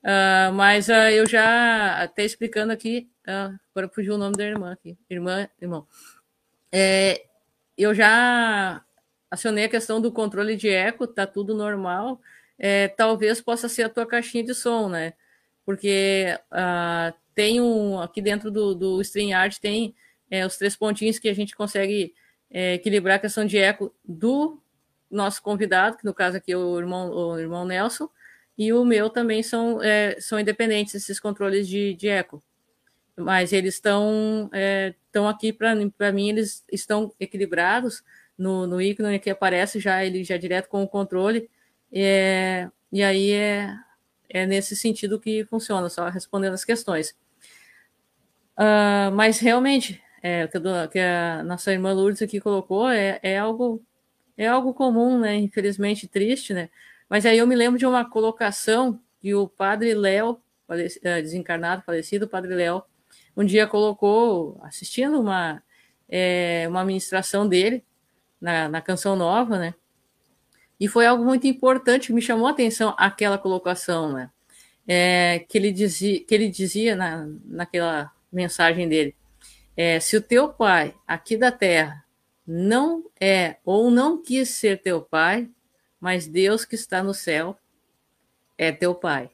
Uh, 0.00 0.54
mas 0.54 0.88
uh, 0.88 1.10
eu 1.10 1.26
já 1.26 2.00
até 2.00 2.24
explicando 2.24 2.72
aqui, 2.72 3.10
uh, 3.26 3.58
agora 3.74 3.88
fugiu 3.92 4.14
o 4.14 4.16
nome 4.16 4.36
da 4.36 4.44
irmã 4.44 4.74
aqui, 4.74 4.96
irmã, 5.10 5.48
irmão. 5.60 5.84
É, 6.70 7.24
eu 7.76 7.92
já 7.92 8.80
acionei 9.28 9.64
a 9.64 9.68
questão 9.68 10.00
do 10.00 10.12
controle 10.12 10.54
de 10.54 10.68
eco, 10.68 11.04
tá 11.04 11.26
tudo 11.26 11.52
normal. 11.52 12.20
É, 12.56 12.86
talvez 12.86 13.40
possa 13.40 13.68
ser 13.68 13.82
a 13.82 13.88
tua 13.88 14.06
caixinha 14.06 14.44
de 14.44 14.54
som, 14.54 14.88
né? 14.88 15.14
Porque 15.64 16.26
tem 17.34 17.60
um 17.60 18.00
aqui 18.00 18.22
dentro 18.22 18.52
do, 18.52 18.72
do 18.72 19.00
StreamYard 19.00 19.60
tem 19.60 19.96
é, 20.30 20.44
os 20.46 20.56
três 20.56 20.76
pontinhos 20.76 21.18
que 21.18 21.28
a 21.28 21.34
gente 21.34 21.56
consegue 21.56 22.14
é, 22.50 22.74
equilibrar 22.74 23.16
a 23.16 23.20
questão 23.20 23.44
de 23.44 23.58
eco 23.58 23.94
do 24.04 24.60
nosso 25.10 25.42
convidado, 25.42 25.96
que 25.96 26.04
no 26.04 26.14
caso 26.14 26.36
aqui 26.36 26.52
é 26.52 26.56
o 26.56 26.78
irmão, 26.78 27.10
o 27.10 27.38
irmão 27.38 27.64
Nelson, 27.64 28.08
e 28.58 28.72
o 28.72 28.84
meu 28.84 29.10
também 29.10 29.42
são, 29.42 29.82
é, 29.82 30.18
são 30.20 30.40
independentes, 30.40 30.94
esses 30.94 31.20
controles 31.20 31.68
de, 31.68 31.94
de 31.94 32.08
eco. 32.08 32.42
Mas 33.16 33.52
eles 33.52 33.74
estão 33.74 34.50
é, 34.52 34.94
aqui, 35.28 35.52
para 35.52 36.12
mim, 36.12 36.28
eles 36.28 36.64
estão 36.70 37.12
equilibrados 37.18 38.02
no, 38.36 38.66
no 38.66 38.80
ícone 38.80 39.18
que 39.18 39.30
aparece 39.30 39.80
já 39.80 40.04
ele 40.04 40.22
já 40.22 40.36
direto 40.36 40.68
com 40.68 40.82
o 40.82 40.88
controle. 40.88 41.48
É, 41.92 42.68
e 42.92 43.02
aí 43.02 43.30
é, 43.30 43.74
é 44.28 44.46
nesse 44.46 44.76
sentido 44.76 45.20
que 45.20 45.44
funciona, 45.44 45.88
só 45.88 46.08
respondendo 46.08 46.54
as 46.54 46.64
questões. 46.64 47.16
Uh, 48.58 49.12
mas 49.12 49.38
realmente, 49.38 50.02
é, 50.26 50.48
que, 50.48 50.58
que 50.90 50.98
a 50.98 51.44
nossa 51.44 51.72
irmã 51.72 51.92
Lourdes 51.92 52.20
aqui 52.20 52.40
colocou 52.40 52.90
é, 52.90 53.20
é 53.22 53.38
algo 53.38 53.80
é 54.36 54.46
algo 54.48 54.74
comum, 54.74 55.20
né? 55.20 55.36
Infelizmente 55.36 56.08
triste, 56.08 56.52
né? 56.52 56.68
Mas 57.08 57.24
aí 57.24 57.38
eu 57.38 57.46
me 57.46 57.54
lembro 57.54 57.78
de 57.78 57.86
uma 57.86 58.04
colocação 58.04 59.00
que 59.20 59.32
o 59.34 59.48
padre 59.48 59.94
Léo, 59.94 60.38
eh, 60.68 61.22
desencarnado, 61.22 61.82
falecido, 61.82 62.26
o 62.26 62.28
padre 62.28 62.54
Léo, 62.54 62.82
um 63.36 63.44
dia 63.44 63.66
colocou, 63.68 64.58
assistindo 64.62 65.20
uma, 65.20 65.62
é, 66.08 66.66
uma 66.68 66.84
ministração 66.84 67.48
dele 67.48 67.84
na, 68.40 68.68
na 68.68 68.82
Canção 68.82 69.14
Nova, 69.16 69.58
né? 69.58 69.74
E 70.78 70.88
foi 70.88 71.06
algo 71.06 71.24
muito 71.24 71.46
importante, 71.46 72.12
me 72.12 72.20
chamou 72.20 72.48
a 72.48 72.50
atenção 72.50 72.94
aquela 72.98 73.38
colocação, 73.38 74.12
né? 74.12 74.30
É, 74.88 75.44
que 75.48 75.56
ele 75.56 75.72
dizia, 75.72 76.22
que 76.24 76.34
ele 76.34 76.48
dizia 76.48 76.96
na, 76.96 77.26
naquela 77.44 78.12
mensagem 78.32 78.88
dele: 78.88 79.14
é, 79.76 80.00
se 80.00 80.16
o 80.16 80.22
teu 80.22 80.48
pai 80.48 80.94
aqui 81.06 81.36
da 81.36 81.52
terra 81.52 82.04
não 82.46 83.10
é 83.20 83.56
ou 83.64 83.90
não 83.90 84.22
quis 84.22 84.50
ser 84.50 84.80
teu 84.80 85.02
pai, 85.02 85.50
mas 86.00 86.26
Deus 86.26 86.64
que 86.64 86.74
está 86.74 87.02
no 87.02 87.12
céu 87.12 87.58
é 88.56 88.72
teu 88.72 88.94
Pai. 88.94 89.30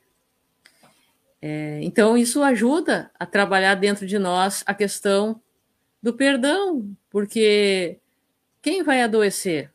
É, 1.40 1.80
então, 1.82 2.16
isso 2.16 2.42
ajuda 2.42 3.10
a 3.18 3.26
trabalhar 3.26 3.74
dentro 3.74 4.06
de 4.06 4.18
nós 4.18 4.62
a 4.64 4.72
questão 4.72 5.40
do 6.00 6.14
perdão, 6.14 6.96
porque 7.10 7.98
quem 8.60 8.82
vai 8.82 9.02
adoecer? 9.02 9.72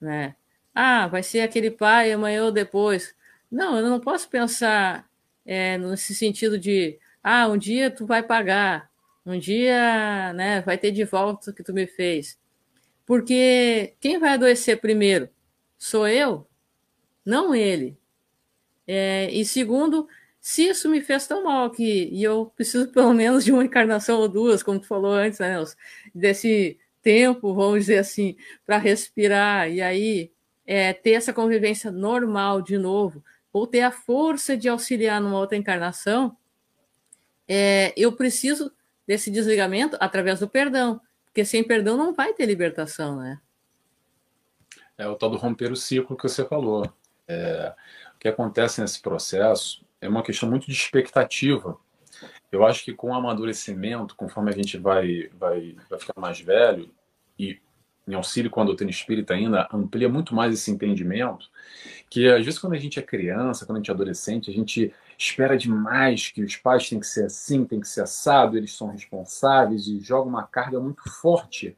Né? 0.00 0.34
Ah, 0.74 1.06
vai 1.06 1.22
ser 1.22 1.40
aquele 1.40 1.70
pai 1.70 2.12
amanhã 2.12 2.44
ou 2.44 2.52
depois. 2.52 3.14
Não, 3.50 3.76
eu 3.78 3.88
não 3.88 4.00
posso 4.00 4.28
pensar 4.28 5.08
é, 5.46 5.78
nesse 5.78 6.14
sentido 6.14 6.58
de, 6.58 6.98
ah, 7.22 7.48
um 7.48 7.56
dia 7.56 7.90
tu 7.90 8.06
vai 8.06 8.22
pagar, 8.22 8.89
um 9.30 9.38
dia 9.38 10.32
né, 10.34 10.60
vai 10.62 10.76
ter 10.78 10.90
de 10.90 11.04
volta 11.04 11.50
o 11.50 11.54
que 11.54 11.62
tu 11.62 11.72
me 11.72 11.86
fez. 11.86 12.38
Porque 13.06 13.94
quem 14.00 14.18
vai 14.18 14.34
adoecer 14.34 14.80
primeiro? 14.80 15.28
sou 15.80 16.06
eu, 16.06 16.46
não 17.24 17.54
ele. 17.54 17.98
É, 18.86 19.30
e 19.32 19.44
segundo, 19.46 20.06
se 20.40 20.68
isso 20.68 20.88
me 20.90 21.00
fez 21.00 21.26
tão 21.26 21.42
mal 21.44 21.70
que 21.70 22.10
e 22.12 22.22
eu 22.22 22.52
preciso 22.54 22.88
pelo 22.92 23.14
menos 23.14 23.44
de 23.44 23.50
uma 23.50 23.64
encarnação 23.64 24.20
ou 24.20 24.28
duas, 24.28 24.62
como 24.62 24.78
tu 24.78 24.86
falou 24.86 25.12
antes, 25.12 25.38
né? 25.40 25.56
Desse 26.14 26.78
tempo, 27.02 27.54
vamos 27.54 27.80
dizer 27.80 27.98
assim, 27.98 28.36
para 28.66 28.76
respirar 28.76 29.70
e 29.70 29.80
aí 29.80 30.30
é, 30.66 30.92
ter 30.92 31.12
essa 31.12 31.32
convivência 31.32 31.90
normal 31.90 32.60
de 32.60 32.76
novo, 32.76 33.24
ou 33.52 33.66
ter 33.66 33.80
a 33.80 33.90
força 33.90 34.56
de 34.56 34.68
auxiliar 34.68 35.20
numa 35.20 35.38
outra 35.38 35.56
encarnação, 35.56 36.36
é, 37.48 37.92
eu 37.96 38.12
preciso 38.12 38.70
desse 39.10 39.28
desligamento 39.28 39.96
através 39.98 40.38
do 40.38 40.48
perdão, 40.48 41.00
porque 41.24 41.44
sem 41.44 41.64
perdão 41.64 41.96
não 41.96 42.14
vai 42.14 42.32
ter 42.32 42.46
libertação, 42.46 43.16
né? 43.16 43.40
É 44.96 45.08
o 45.08 45.16
tal 45.16 45.30
do 45.30 45.36
romper 45.36 45.72
o 45.72 45.76
ciclo 45.76 46.16
que 46.16 46.28
você 46.28 46.44
falou. 46.44 46.88
É, 47.26 47.74
o 48.14 48.18
que 48.20 48.28
acontece 48.28 48.80
nesse 48.80 49.02
processo 49.02 49.84
é 50.00 50.08
uma 50.08 50.22
questão 50.22 50.48
muito 50.48 50.66
de 50.66 50.72
expectativa. 50.74 51.76
Eu 52.52 52.64
acho 52.64 52.84
que 52.84 52.92
com 52.94 53.08
o 53.08 53.14
amadurecimento, 53.14 54.14
conforme 54.14 54.52
a 54.52 54.54
gente 54.54 54.78
vai, 54.78 55.28
vai, 55.36 55.74
vai 55.88 55.98
ficar 55.98 56.14
mais 56.16 56.40
velho, 56.40 56.88
e 57.36 57.58
em 58.06 58.14
auxílio 58.14 58.48
com 58.48 58.60
a 58.60 58.64
doutrina 58.64 58.92
espírita 58.92 59.34
ainda, 59.34 59.68
amplia 59.72 60.08
muito 60.08 60.36
mais 60.36 60.54
esse 60.54 60.70
entendimento, 60.70 61.50
que 62.08 62.28
às 62.28 62.44
vezes 62.44 62.60
quando 62.60 62.74
a 62.74 62.78
gente 62.78 63.00
é 63.00 63.02
criança, 63.02 63.66
quando 63.66 63.78
a 63.78 63.80
gente 63.80 63.90
é 63.90 63.94
adolescente, 63.94 64.50
a 64.50 64.54
gente 64.54 64.94
espera 65.22 65.56
demais 65.56 66.30
que 66.30 66.42
os 66.42 66.56
pais 66.56 66.88
têm 66.88 66.98
que 66.98 67.06
ser 67.06 67.26
assim, 67.26 67.66
têm 67.66 67.78
que 67.78 67.88
ser 67.88 68.02
assado, 68.02 68.56
eles 68.56 68.74
são 68.74 68.88
responsáveis 68.88 69.86
e 69.86 70.00
joga 70.00 70.26
uma 70.26 70.46
carga 70.46 70.80
muito 70.80 71.02
forte 71.10 71.76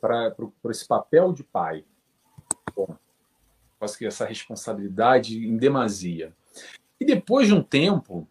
para 0.00 0.34
esse 0.68 0.86
papel 0.86 1.32
de 1.32 1.44
pai 1.44 1.84
bom, 2.74 2.96
quase 3.78 3.96
que 3.96 4.04
essa 4.04 4.26
responsabilidade 4.26 5.46
em 5.46 5.56
demasia. 5.56 6.34
E 6.98 7.04
depois 7.04 7.46
de 7.46 7.54
um 7.54 7.62
tempo, 7.62 8.28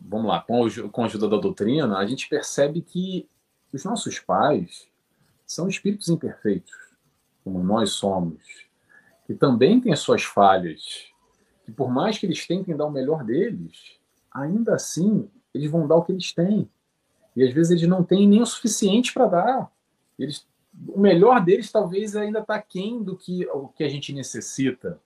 vamos 0.00 0.26
lá, 0.26 0.40
com 0.40 0.64
a 0.64 1.06
ajuda 1.06 1.28
da 1.28 1.36
doutrina, 1.36 1.96
a 1.96 2.06
gente 2.06 2.28
percebe 2.28 2.82
que 2.82 3.28
os 3.72 3.84
nossos 3.84 4.18
pais 4.18 4.88
são 5.46 5.68
espíritos 5.68 6.08
imperfeitos, 6.08 6.74
como 7.44 7.62
nós 7.62 7.92
somos, 7.92 8.42
que 9.28 9.34
também 9.34 9.80
têm 9.80 9.92
as 9.92 10.00
suas 10.00 10.24
falhas, 10.24 11.09
que 11.70 11.76
por 11.76 11.90
mais 11.90 12.18
que 12.18 12.26
eles 12.26 12.46
tentem 12.46 12.76
dar 12.76 12.86
o 12.86 12.90
melhor 12.90 13.24
deles, 13.24 13.98
ainda 14.30 14.74
assim 14.74 15.30
eles 15.54 15.70
vão 15.70 15.86
dar 15.86 15.96
o 15.96 16.02
que 16.02 16.12
eles 16.12 16.32
têm. 16.32 16.68
E 17.36 17.44
às 17.44 17.54
vezes 17.54 17.70
eles 17.70 17.88
não 17.88 18.02
têm 18.02 18.26
nem 18.26 18.42
o 18.42 18.46
suficiente 18.46 19.14
para 19.14 19.26
dar. 19.26 19.72
Eles 20.18 20.46
o 20.88 21.00
melhor 21.00 21.44
deles 21.44 21.70
talvez 21.70 22.14
ainda 22.14 22.40
está 22.40 22.54
aquém 22.54 23.02
do 23.02 23.16
que 23.16 23.46
o 23.48 23.68
que 23.68 23.82
a 23.82 23.88
gente 23.88 24.12
necessita 24.12 25.00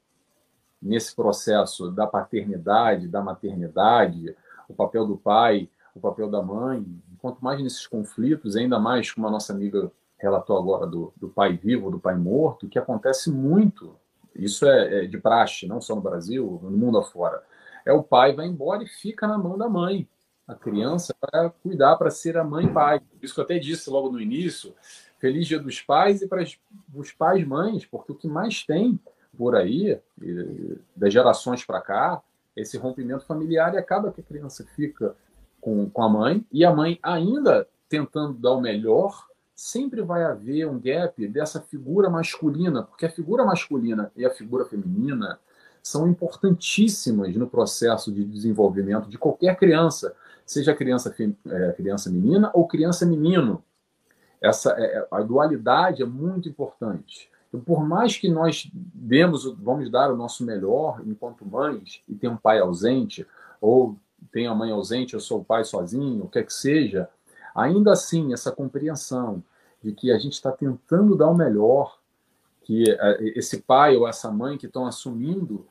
nesse 0.80 1.14
processo 1.14 1.90
da 1.90 2.06
paternidade, 2.06 3.08
da 3.08 3.22
maternidade, 3.22 4.36
o 4.68 4.74
papel 4.74 5.06
do 5.06 5.16
pai, 5.16 5.68
o 5.94 6.00
papel 6.00 6.30
da 6.30 6.42
mãe. 6.42 6.84
Quanto 7.18 7.42
mais 7.42 7.62
nesses 7.62 7.86
conflitos, 7.86 8.56
ainda 8.56 8.78
mais 8.78 9.10
como 9.10 9.26
a 9.26 9.30
nossa 9.30 9.52
amiga 9.52 9.90
relatou 10.18 10.58
agora 10.58 10.86
do, 10.86 11.12
do 11.16 11.28
pai 11.28 11.56
vivo, 11.56 11.90
do 11.90 11.98
pai 11.98 12.14
morto, 12.14 12.68
que 12.68 12.78
acontece 12.78 13.30
muito. 13.30 13.96
Isso 14.34 14.66
é, 14.66 15.04
é 15.04 15.06
de 15.06 15.18
praxe, 15.18 15.66
não 15.66 15.80
só 15.80 15.94
no 15.94 16.00
Brasil, 16.00 16.58
no 16.62 16.70
mundo 16.70 16.98
afora. 16.98 17.42
É 17.86 17.92
o 17.92 18.02
pai 18.02 18.34
vai 18.34 18.46
embora 18.46 18.82
e 18.82 18.86
fica 18.86 19.26
na 19.26 19.38
mão 19.38 19.56
da 19.56 19.68
mãe. 19.68 20.08
A 20.46 20.54
criança 20.54 21.14
vai 21.32 21.52
cuidar 21.62 21.96
para 21.96 22.10
ser 22.10 22.36
a 22.36 22.44
mãe 22.44 22.66
e 22.66 22.72
pai. 22.72 23.00
Por 23.00 23.24
isso 23.24 23.34
que 23.34 23.40
eu 23.40 23.44
até 23.44 23.58
disse 23.58 23.88
logo 23.88 24.10
no 24.10 24.20
início, 24.20 24.74
feliz 25.18 25.46
dia 25.46 25.58
dos 25.58 25.80
pais 25.80 26.20
e 26.20 26.28
para 26.28 26.44
os 26.94 27.12
pais 27.12 27.46
mães, 27.46 27.86
porque 27.86 28.12
o 28.12 28.14
que 28.14 28.28
mais 28.28 28.62
tem 28.62 28.98
por 29.36 29.56
aí, 29.56 29.98
das 30.94 31.12
gerações 31.12 31.64
para 31.64 31.80
cá, 31.80 32.22
esse 32.56 32.78
rompimento 32.78 33.24
familiar 33.24 33.74
e 33.74 33.78
acaba 33.78 34.12
que 34.12 34.20
a 34.20 34.24
criança 34.24 34.64
fica 34.76 35.16
com, 35.60 35.88
com 35.90 36.02
a 36.02 36.08
mãe 36.08 36.44
e 36.52 36.64
a 36.64 36.72
mãe 36.72 36.98
ainda 37.02 37.66
tentando 37.88 38.34
dar 38.34 38.52
o 38.52 38.60
melhor, 38.60 39.26
sempre 39.54 40.02
vai 40.02 40.24
haver 40.24 40.66
um 40.66 40.78
gap 40.78 41.26
dessa 41.28 41.60
figura 41.60 42.10
masculina, 42.10 42.82
porque 42.82 43.06
a 43.06 43.10
figura 43.10 43.44
masculina 43.44 44.10
e 44.16 44.24
a 44.24 44.30
figura 44.30 44.64
feminina 44.64 45.38
são 45.82 46.08
importantíssimas 46.08 47.36
no 47.36 47.46
processo 47.46 48.10
de 48.10 48.24
desenvolvimento 48.24 49.08
de 49.08 49.18
qualquer 49.18 49.56
criança, 49.56 50.14
seja 50.44 50.74
criança, 50.74 51.14
é, 51.46 51.72
criança 51.72 52.10
menina 52.10 52.50
ou 52.54 52.66
criança 52.66 53.04
menino. 53.04 53.62
Essa, 54.40 54.72
é, 54.78 54.98
é, 54.98 55.08
a 55.10 55.20
dualidade 55.20 56.02
é 56.02 56.06
muito 56.06 56.48
importante. 56.48 57.30
Então, 57.48 57.60
por 57.60 57.86
mais 57.86 58.16
que 58.16 58.28
nós 58.28 58.68
demos, 58.72 59.44
vamos 59.58 59.90
dar 59.90 60.10
o 60.10 60.16
nosso 60.16 60.44
melhor 60.44 61.00
enquanto 61.06 61.46
mães 61.46 62.02
e 62.08 62.14
tem 62.14 62.28
um 62.28 62.36
pai 62.36 62.58
ausente, 62.58 63.26
ou 63.60 63.96
tem 64.32 64.46
a 64.46 64.54
mãe 64.54 64.72
ausente, 64.72 65.14
eu 65.14 65.20
sou 65.20 65.40
o 65.40 65.44
pai 65.44 65.64
sozinho, 65.64 66.24
o 66.24 66.28
que 66.28 66.38
é 66.38 66.42
que 66.42 66.52
seja, 66.52 67.08
ainda 67.54 67.92
assim, 67.92 68.32
essa 68.32 68.50
compreensão 68.50 69.42
de 69.82 69.92
que 69.92 70.10
a 70.10 70.18
gente 70.18 70.32
está 70.32 70.50
tentando 70.50 71.16
dar 71.16 71.28
o 71.28 71.36
melhor, 71.36 71.98
que 72.62 72.84
é, 72.90 73.38
esse 73.38 73.60
pai 73.62 73.96
ou 73.96 74.08
essa 74.08 74.30
mãe 74.30 74.56
que 74.56 74.66
estão 74.66 74.86
assumindo 74.86 75.66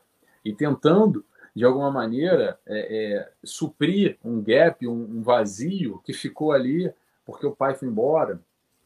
e 0.46 0.54
tentando, 0.54 1.26
de 1.56 1.66
alguma 1.66 1.92
maneira, 1.92 2.60
é, 2.66 3.16
é, 3.16 3.32
suprir 3.44 4.18
um 4.24 4.42
gap, 4.42 4.88
um, 4.88 5.18
um 5.18 5.22
vazio 5.22 6.02
que 6.04 6.14
ficou 6.14 6.52
ali 6.52 6.94
porque 7.26 7.46
o 7.46 7.56
pai 7.56 7.74
foi 7.74 7.88
embora, 7.88 8.40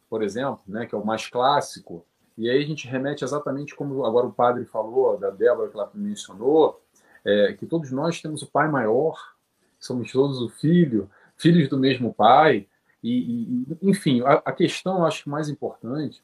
por 0.10 0.24
exemplo, 0.24 0.62
né, 0.68 0.86
que 0.86 0.94
é 0.94 0.98
o 0.98 1.06
mais 1.06 1.28
clássico, 1.28 2.06
e 2.38 2.50
aí 2.50 2.64
a 2.64 2.68
gente 2.68 2.88
remete 2.88 3.24
exatamente 3.24 3.76
como 3.76 4.06
agora 4.06 4.28
o 4.28 4.32
padre 4.32 4.64
falou, 4.66 5.18
da 5.18 5.32
Débora 5.32 5.70
que 5.70 5.76
ela 5.76 5.90
mencionou, 5.94 6.80
é, 7.26 7.54
que 7.54 7.66
todos 7.66 7.92
nós 7.92 8.22
temos 8.22 8.44
o 8.44 8.48
pai 8.48 8.70
maior, 8.70 9.34
somos 9.80 10.12
todos 10.12 10.40
o 10.40 10.48
filho, 10.48 11.10
filhos 11.36 11.68
do 11.68 11.78
mesmo 11.78 12.14
pai. 12.14 12.68
E, 13.04 13.66
e 13.72 13.78
enfim, 13.82 14.22
a, 14.22 14.34
a, 14.34 14.52
questão, 14.52 15.06
acho 15.06 15.24
que 15.24 15.30
mais 15.30 15.50
importante 15.50 16.24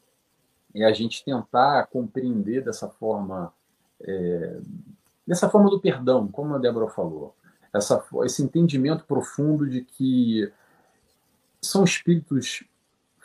é 0.74 0.86
a 0.86 0.94
gente 0.94 1.24
tentar 1.24 1.88
compreender 1.88 2.64
dessa 2.64 2.90
forma, 2.90 3.54
é, 4.02 4.60
dessa 5.26 5.50
forma 5.50 5.70
do 5.70 5.80
perdão, 5.80 6.28
como 6.28 6.56
a 6.56 6.58
Débora 6.58 6.88
falou, 6.88 7.36
essa, 7.72 8.04
esse 8.24 8.44
entendimento 8.44 9.06
profundo 9.06 9.70
de 9.70 9.82
que 9.82 10.52
são 11.62 11.84
espíritos 11.84 12.64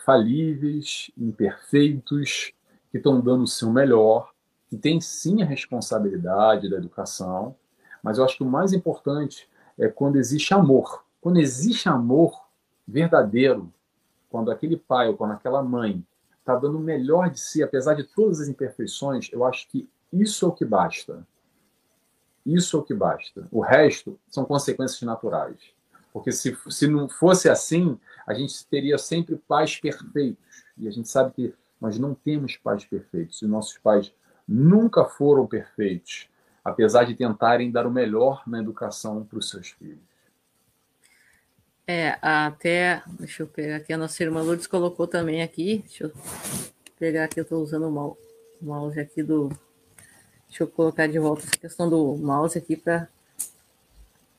falíveis, 0.04 1.10
imperfeitos, 1.16 2.52
que 2.90 2.98
estão 2.98 3.20
dando 3.20 3.42
o 3.42 3.46
seu 3.46 3.70
melhor, 3.70 4.32
que 4.68 4.76
tem 4.76 5.00
sim 5.00 5.42
a 5.42 5.46
responsabilidade 5.46 6.68
da 6.70 6.76
educação, 6.76 7.54
mas 8.02 8.18
eu 8.18 8.24
acho 8.24 8.36
que 8.36 8.42
o 8.42 8.46
mais 8.46 8.72
importante 8.72 9.48
é 9.78 9.88
quando 9.88 10.16
existe 10.16 10.54
amor. 10.54 11.04
Quando 11.20 11.38
existe 11.38 11.88
amor 11.88 12.47
verdadeiro, 12.88 13.70
quando 14.30 14.50
aquele 14.50 14.76
pai 14.76 15.08
ou 15.08 15.16
quando 15.16 15.32
aquela 15.32 15.62
mãe 15.62 16.04
está 16.38 16.56
dando 16.56 16.78
o 16.78 16.80
melhor 16.80 17.28
de 17.28 17.38
si, 17.38 17.62
apesar 17.62 17.94
de 17.94 18.04
todas 18.04 18.40
as 18.40 18.48
imperfeições, 18.48 19.28
eu 19.30 19.44
acho 19.44 19.68
que 19.68 19.88
isso 20.10 20.46
é 20.46 20.48
o 20.48 20.52
que 20.52 20.64
basta. 20.64 21.26
Isso 22.46 22.76
é 22.76 22.80
o 22.80 22.82
que 22.82 22.94
basta. 22.94 23.46
O 23.52 23.60
resto 23.60 24.18
são 24.28 24.46
consequências 24.46 25.02
naturais. 25.02 25.58
Porque 26.10 26.32
se, 26.32 26.56
se 26.70 26.86
não 26.86 27.06
fosse 27.06 27.50
assim, 27.50 27.98
a 28.26 28.32
gente 28.32 28.66
teria 28.66 28.96
sempre 28.96 29.36
pais 29.36 29.78
perfeitos. 29.78 30.64
E 30.78 30.88
a 30.88 30.90
gente 30.90 31.08
sabe 31.08 31.32
que 31.34 31.54
nós 31.78 31.98
não 31.98 32.14
temos 32.14 32.56
pais 32.56 32.86
perfeitos. 32.86 33.42
E 33.42 33.46
nossos 33.46 33.76
pais 33.76 34.12
nunca 34.46 35.04
foram 35.04 35.46
perfeitos, 35.46 36.26
apesar 36.64 37.04
de 37.04 37.14
tentarem 37.14 37.70
dar 37.70 37.86
o 37.86 37.90
melhor 37.90 38.42
na 38.46 38.58
educação 38.58 39.22
para 39.24 39.38
os 39.38 39.50
seus 39.50 39.68
filhos. 39.68 40.07
É, 41.90 42.18
até, 42.20 43.02
deixa 43.18 43.42
eu 43.42 43.46
pegar 43.46 43.76
aqui, 43.76 43.94
a 43.94 43.96
nossa 43.96 44.22
irmã 44.22 44.42
Lourdes 44.42 44.66
colocou 44.66 45.06
também 45.06 45.40
aqui, 45.40 45.78
deixa 45.86 46.04
eu 46.04 46.12
pegar 46.98 47.24
aqui, 47.24 47.40
eu 47.40 47.44
estou 47.44 47.62
usando 47.62 47.88
o 47.88 48.18
mouse 48.60 49.00
aqui 49.00 49.22
do, 49.22 49.48
deixa 50.46 50.64
eu 50.64 50.66
colocar 50.66 51.06
de 51.06 51.18
volta 51.18 51.46
essa 51.46 51.56
questão 51.56 51.88
do 51.88 52.14
mouse 52.18 52.58
aqui 52.58 52.76
para 52.76 53.08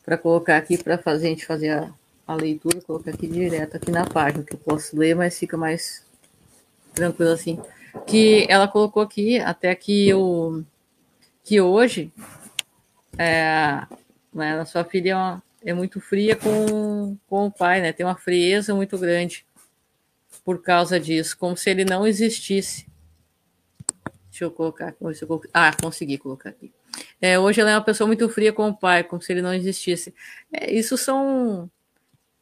para 0.06 0.16
colocar 0.16 0.58
aqui 0.58 0.78
para 0.78 1.00
fazer 1.00 1.26
a 1.26 1.30
gente 1.32 1.46
fazer 1.48 1.72
a, 1.72 1.92
a 2.28 2.36
leitura, 2.36 2.82
colocar 2.82 3.10
aqui 3.10 3.26
direto 3.26 3.78
aqui 3.78 3.90
na 3.90 4.06
página 4.06 4.44
que 4.44 4.54
eu 4.54 4.60
posso 4.60 4.96
ler, 4.96 5.16
mas 5.16 5.40
fica 5.40 5.58
mais 5.58 6.06
tranquilo 6.94 7.32
assim. 7.32 7.60
Que 8.06 8.46
ela 8.48 8.68
colocou 8.68 9.02
aqui, 9.02 9.40
até 9.40 9.74
que 9.74 10.08
eu 10.08 10.64
que 11.44 11.60
hoje 11.60 12.14
é, 13.18 13.88
né, 14.32 14.60
a 14.60 14.66
sua 14.66 14.84
filha 14.84 15.12
é, 15.12 15.16
uma, 15.16 15.44
é, 15.64 15.74
muito 15.74 16.00
fria 16.00 16.36
com, 16.36 17.18
com 17.28 17.46
o 17.48 17.52
pai, 17.52 17.82
né? 17.82 17.92
Tem 17.92 18.06
uma 18.06 18.18
frieza 18.18 18.74
muito 18.74 18.98
grande 18.98 19.46
por 20.44 20.62
causa 20.62 21.00
disso, 21.00 21.38
como 21.38 21.58
se 21.58 21.70
ele 21.70 21.86
não 21.86 22.08
existisse. 22.08 22.88
Deixa 24.30 24.46
eu 24.46 24.52
colocar. 24.52 24.96
Eu 25.02 25.42
ah, 25.54 25.72
consegui 25.82 26.18
colocar 26.18 26.50
aqui. 26.50 26.72
É, 27.22 27.38
hoje 27.38 27.62
ela 27.62 27.72
é 27.72 27.76
uma 27.76 27.84
pessoa 27.84 28.08
muito 28.08 28.28
fria 28.30 28.54
com 28.54 28.70
o 28.70 28.76
pai, 28.76 29.04
como 29.04 29.22
se 29.22 29.32
ele 29.32 29.42
não 29.42 29.54
existisse. 29.54 30.14
É, 30.52 30.72
isso 30.72 30.98
são 30.98 31.70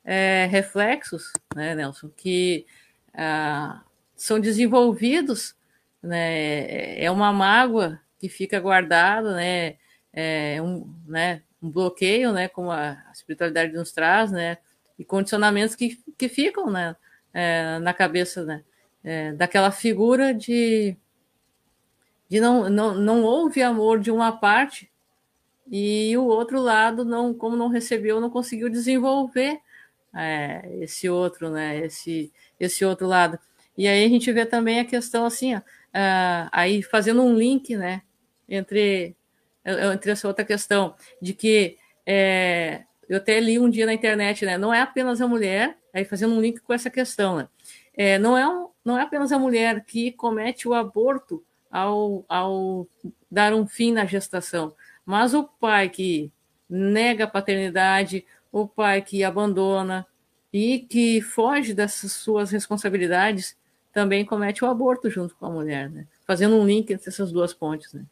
é, 0.04 0.48
reflexos, 0.50 1.32
né, 1.56 1.76
Nelson, 1.76 2.10
que 2.16 2.66
ah, 3.14 3.84
são 4.16 4.40
desenvolvidos, 4.40 5.56
né? 6.02 7.04
É 7.04 7.10
uma 7.12 7.34
mágoa 7.34 8.00
que 8.20 8.30
fica 8.30 8.60
guardada, 8.60 9.36
né? 9.36 9.76
É 10.14 10.62
um, 10.62 10.94
né? 11.06 11.42
Um 11.62 11.70
bloqueio, 11.70 12.32
né? 12.32 12.48
Como 12.48 12.72
a 12.72 12.98
espiritualidade 13.14 13.74
nos 13.74 13.92
traz, 13.92 14.32
né? 14.32 14.58
E 14.98 15.06
condicionamentos 15.06 15.76
que, 15.76 15.98
que 16.18 16.30
ficam, 16.30 16.70
né? 16.70 16.96
É, 17.34 17.80
na 17.80 17.94
cabeça, 17.94 18.44
né? 18.44 18.64
É, 19.04 19.34
daquela 19.34 19.72
figura 19.72 20.34
de 20.34 20.96
de 22.30 22.42
não, 22.42 22.70
não, 22.70 22.94
não 22.94 23.24
houve 23.24 23.64
amor 23.64 24.02
de 24.02 24.12
uma 24.12 24.34
parte 24.34 24.92
e 25.72 26.16
o 26.18 26.26
outro 26.26 26.60
lado 26.60 27.06
não 27.06 27.34
como 27.34 27.56
não 27.56 27.70
recebeu 27.70 28.20
não 28.20 28.30
conseguiu 28.30 28.70
desenvolver 28.70 29.62
é, 30.14 30.68
esse 30.82 31.08
outro 31.08 31.50
né 31.50 31.78
esse 31.78 32.30
esse 32.60 32.84
outro 32.84 33.08
lado 33.08 33.40
e 33.78 33.88
aí 33.88 34.04
a 34.04 34.10
gente 34.10 34.32
vê 34.32 34.46
também 34.46 34.80
a 34.80 34.86
questão 34.86 35.26
assim, 35.26 35.54
ó, 35.56 35.60
uh, 35.60 36.50
aí 36.52 36.82
fazendo 36.82 37.22
um 37.22 37.36
link, 37.36 37.78
né, 37.78 38.02
entre, 38.50 39.16
entre 39.94 40.12
essa 40.12 40.28
outra 40.28 40.46
questão, 40.46 40.96
de 41.22 41.34
que 41.34 41.78
é, 42.06 42.84
eu 43.10 43.18
até 43.18 43.40
li 43.40 43.60
um 43.60 43.70
dia 43.70 43.86
na 43.86 43.94
internet, 43.94 44.46
né, 44.46 44.58
não 44.58 44.74
é 44.74 44.82
apenas 44.82 45.22
a 45.22 45.28
mulher, 45.28 45.78
aí 45.94 46.06
fazendo 46.06 46.34
um 46.34 46.42
link 46.42 46.60
com 46.60 46.74
essa 46.74 46.90
questão, 46.90 47.38
né, 47.38 47.48
é, 47.94 48.18
não, 48.18 48.38
é 48.38 48.48
um, 48.48 48.70
não 48.84 48.98
é 48.98 49.02
apenas 49.02 49.32
a 49.32 49.40
mulher 49.40 49.84
que 49.84 50.12
comete 50.12 50.68
o 50.68 50.74
aborto 50.74 51.44
ao, 51.70 52.24
ao 52.30 52.88
dar 53.30 53.54
um 53.54 53.68
fim 53.68 53.92
na 53.92 54.06
gestação, 54.06 54.74
mas 55.06 55.34
o 55.34 55.44
pai 55.44 55.90
que 55.90 56.32
nega 56.70 57.26
a 57.26 57.28
paternidade, 57.28 58.26
o 58.52 58.68
pai 58.68 59.02
que 59.02 59.24
abandona 59.24 60.06
e 60.52 60.80
que 60.80 61.22
foge 61.22 61.74
dessas 61.74 62.12
suas 62.14 62.52
responsabilidades 62.52 63.56
também 63.94 64.26
comete 64.26 64.64
o 64.64 64.68
aborto 64.68 65.10
junto 65.10 65.36
com 65.36 65.46
a 65.46 65.50
mulher, 65.50 65.90
né? 65.90 66.06
Fazendo 66.26 66.56
um 66.56 66.66
link 66.66 66.92
entre 66.92 67.10
essas 67.10 67.32
duas 67.32 67.54
pontes, 67.54 67.94
né? 67.94 68.04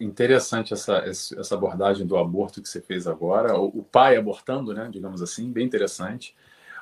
Interessante 0.00 0.72
essa, 0.72 0.98
essa 0.98 1.54
abordagem 1.54 2.06
do 2.06 2.16
aborto 2.16 2.62
que 2.62 2.68
você 2.68 2.80
fez 2.80 3.06
agora, 3.06 3.58
o 3.58 3.82
pai 3.82 4.16
abortando, 4.16 4.72
né, 4.72 4.88
digamos 4.90 5.22
assim, 5.22 5.50
bem 5.50 5.66
interessante. 5.66 6.34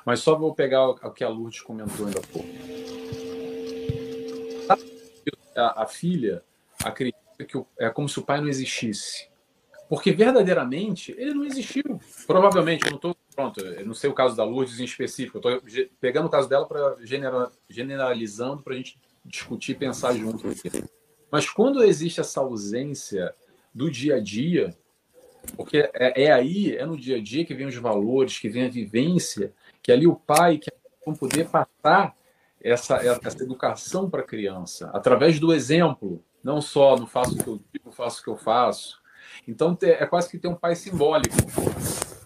Mas 0.05 0.21
só 0.21 0.37
vou 0.37 0.53
pegar 0.53 0.87
o 0.87 1.11
que 1.11 1.23
a 1.23 1.29
Lourdes 1.29 1.61
comentou 1.61 2.05
ainda 2.05 2.19
há 2.19 2.27
pouco. 2.27 2.47
A, 5.55 5.83
a 5.83 5.85
filha 5.85 6.43
acredita 6.83 7.17
que 7.45 7.61
é 7.79 7.89
como 7.89 8.07
se 8.07 8.19
o 8.19 8.21
pai 8.23 8.39
não 8.39 8.47
existisse. 8.47 9.27
Porque 9.89 10.11
verdadeiramente 10.11 11.13
ele 11.17 11.33
não 11.33 11.45
existiu. 11.45 11.99
Provavelmente, 12.25 12.85
eu 12.85 12.91
não 12.91 12.97
estou 12.97 13.15
pronto, 13.35 13.59
eu 13.59 13.85
não 13.85 13.93
sei 13.93 14.09
o 14.09 14.13
caso 14.13 14.35
da 14.35 14.43
Lourdes 14.43 14.79
em 14.79 14.83
específico, 14.83 15.37
eu 15.37 15.57
estou 15.57 15.87
pegando 15.99 16.25
o 16.25 16.29
caso 16.29 16.49
dela 16.49 16.65
para 16.65 16.95
generalizando 17.69 18.63
para 18.63 18.73
a 18.73 18.77
gente 18.77 18.99
discutir 19.23 19.73
e 19.73 19.75
pensar 19.75 20.13
junto. 20.13 20.47
Mas 21.31 21.49
quando 21.49 21.83
existe 21.83 22.19
essa 22.19 22.41
ausência 22.41 23.33
do 23.73 23.91
dia 23.91 24.15
a 24.15 24.19
dia, 24.19 24.75
Porque 25.55 25.89
é, 25.93 26.23
é, 26.23 26.31
aí, 26.31 26.75
é 26.75 26.85
no 26.85 26.97
dia 26.97 27.17
a 27.17 27.21
dia 27.21 27.45
que 27.45 27.53
vem 27.53 27.67
os 27.67 27.75
valores, 27.75 28.37
que 28.37 28.49
vem 28.49 28.65
a 28.65 28.69
vivência, 28.69 29.53
que 29.81 29.91
ali 29.91 30.05
o 30.05 30.15
pai 30.15 30.57
que 30.57 30.69
vão 31.05 31.15
poder 31.15 31.47
passar 31.47 32.15
essa, 32.61 32.95
essa 32.97 33.43
educação 33.43 34.09
para 34.09 34.21
a 34.21 34.25
criança, 34.25 34.89
através 34.93 35.39
do 35.39 35.53
exemplo, 35.53 36.21
não 36.43 36.61
só 36.61 36.97
no 36.97 37.07
faço 37.07 37.35
o 37.35 37.43
que 37.43 37.47
eu 37.47 37.61
digo, 37.71 37.91
faço 37.91 38.19
o 38.19 38.23
que 38.23 38.29
eu 38.29 38.37
faço. 38.37 38.99
Então 39.47 39.77
é 39.81 40.05
quase 40.05 40.29
que 40.29 40.37
ter 40.37 40.47
um 40.47 40.55
pai 40.55 40.75
simbólico. 40.75 41.35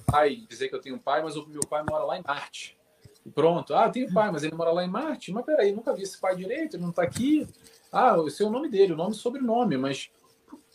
Pai, 0.07 0.43
dizer 0.49 0.69
que 0.69 0.75
eu 0.75 0.81
tenho 0.81 0.95
um 0.95 0.99
pai, 0.99 1.21
mas 1.21 1.35
o 1.35 1.47
meu 1.47 1.61
pai 1.61 1.83
mora 1.87 2.03
lá 2.03 2.17
em 2.17 2.23
Marte. 2.25 2.77
E 3.25 3.29
pronto. 3.29 3.73
Ah, 3.75 3.89
tenho 3.89 4.11
pai, 4.11 4.31
mas 4.31 4.43
ele 4.43 4.55
mora 4.55 4.71
lá 4.71 4.83
em 4.83 4.89
Marte. 4.89 5.31
Mas 5.31 5.45
peraí, 5.45 5.71
nunca 5.71 5.93
vi 5.93 6.03
esse 6.03 6.19
pai 6.19 6.35
direito, 6.35 6.75
ele 6.75 6.83
não 6.83 6.89
está 6.89 7.03
aqui. 7.03 7.47
Ah, 7.91 8.15
esse 8.25 8.41
é 8.41 8.45
o 8.45 8.49
nome 8.49 8.69
dele, 8.69 8.93
o 8.93 8.97
nome 8.97 9.11
e 9.11 9.17
sobrenome, 9.17 9.77
mas 9.77 10.09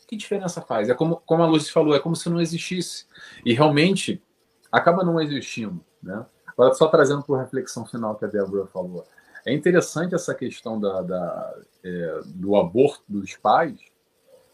que 0.06 0.16
diferença 0.16 0.60
faz? 0.60 0.88
É 0.88 0.94
como, 0.94 1.16
como 1.24 1.42
a 1.42 1.46
Lúcia 1.46 1.72
falou, 1.72 1.94
é 1.94 2.00
como 2.00 2.14
se 2.14 2.28
não 2.28 2.40
existisse. 2.40 3.06
E 3.44 3.52
realmente 3.52 4.22
acaba 4.70 5.02
não 5.02 5.20
existindo. 5.20 5.84
Né? 6.02 6.24
Agora, 6.46 6.74
só 6.74 6.88
trazendo 6.88 7.22
para 7.22 7.36
a 7.36 7.42
reflexão 7.42 7.84
final 7.84 8.14
que 8.16 8.24
a 8.24 8.28
Débora 8.28 8.66
falou. 8.66 9.04
É 9.44 9.52
interessante 9.52 10.14
essa 10.14 10.34
questão 10.34 10.78
da, 10.78 11.02
da 11.02 11.58
é, 11.84 12.20
do 12.26 12.56
aborto 12.56 13.04
dos 13.08 13.36
pais, 13.36 13.78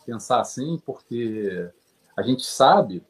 pensar 0.05 0.41
assim, 0.41 0.81
porque 0.85 1.71
a 2.17 2.23
gente 2.23 2.45
sabe 2.45 3.03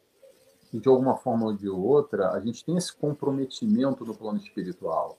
que, 0.71 0.79
de 0.79 0.87
alguma 0.87 1.17
forma 1.17 1.47
ou 1.47 1.53
de 1.53 1.67
outra, 1.67 2.31
a 2.31 2.39
gente 2.39 2.63
tem 2.63 2.77
esse 2.77 2.95
comprometimento 2.95 4.05
no 4.05 4.15
plano 4.15 4.37
espiritual. 4.37 5.17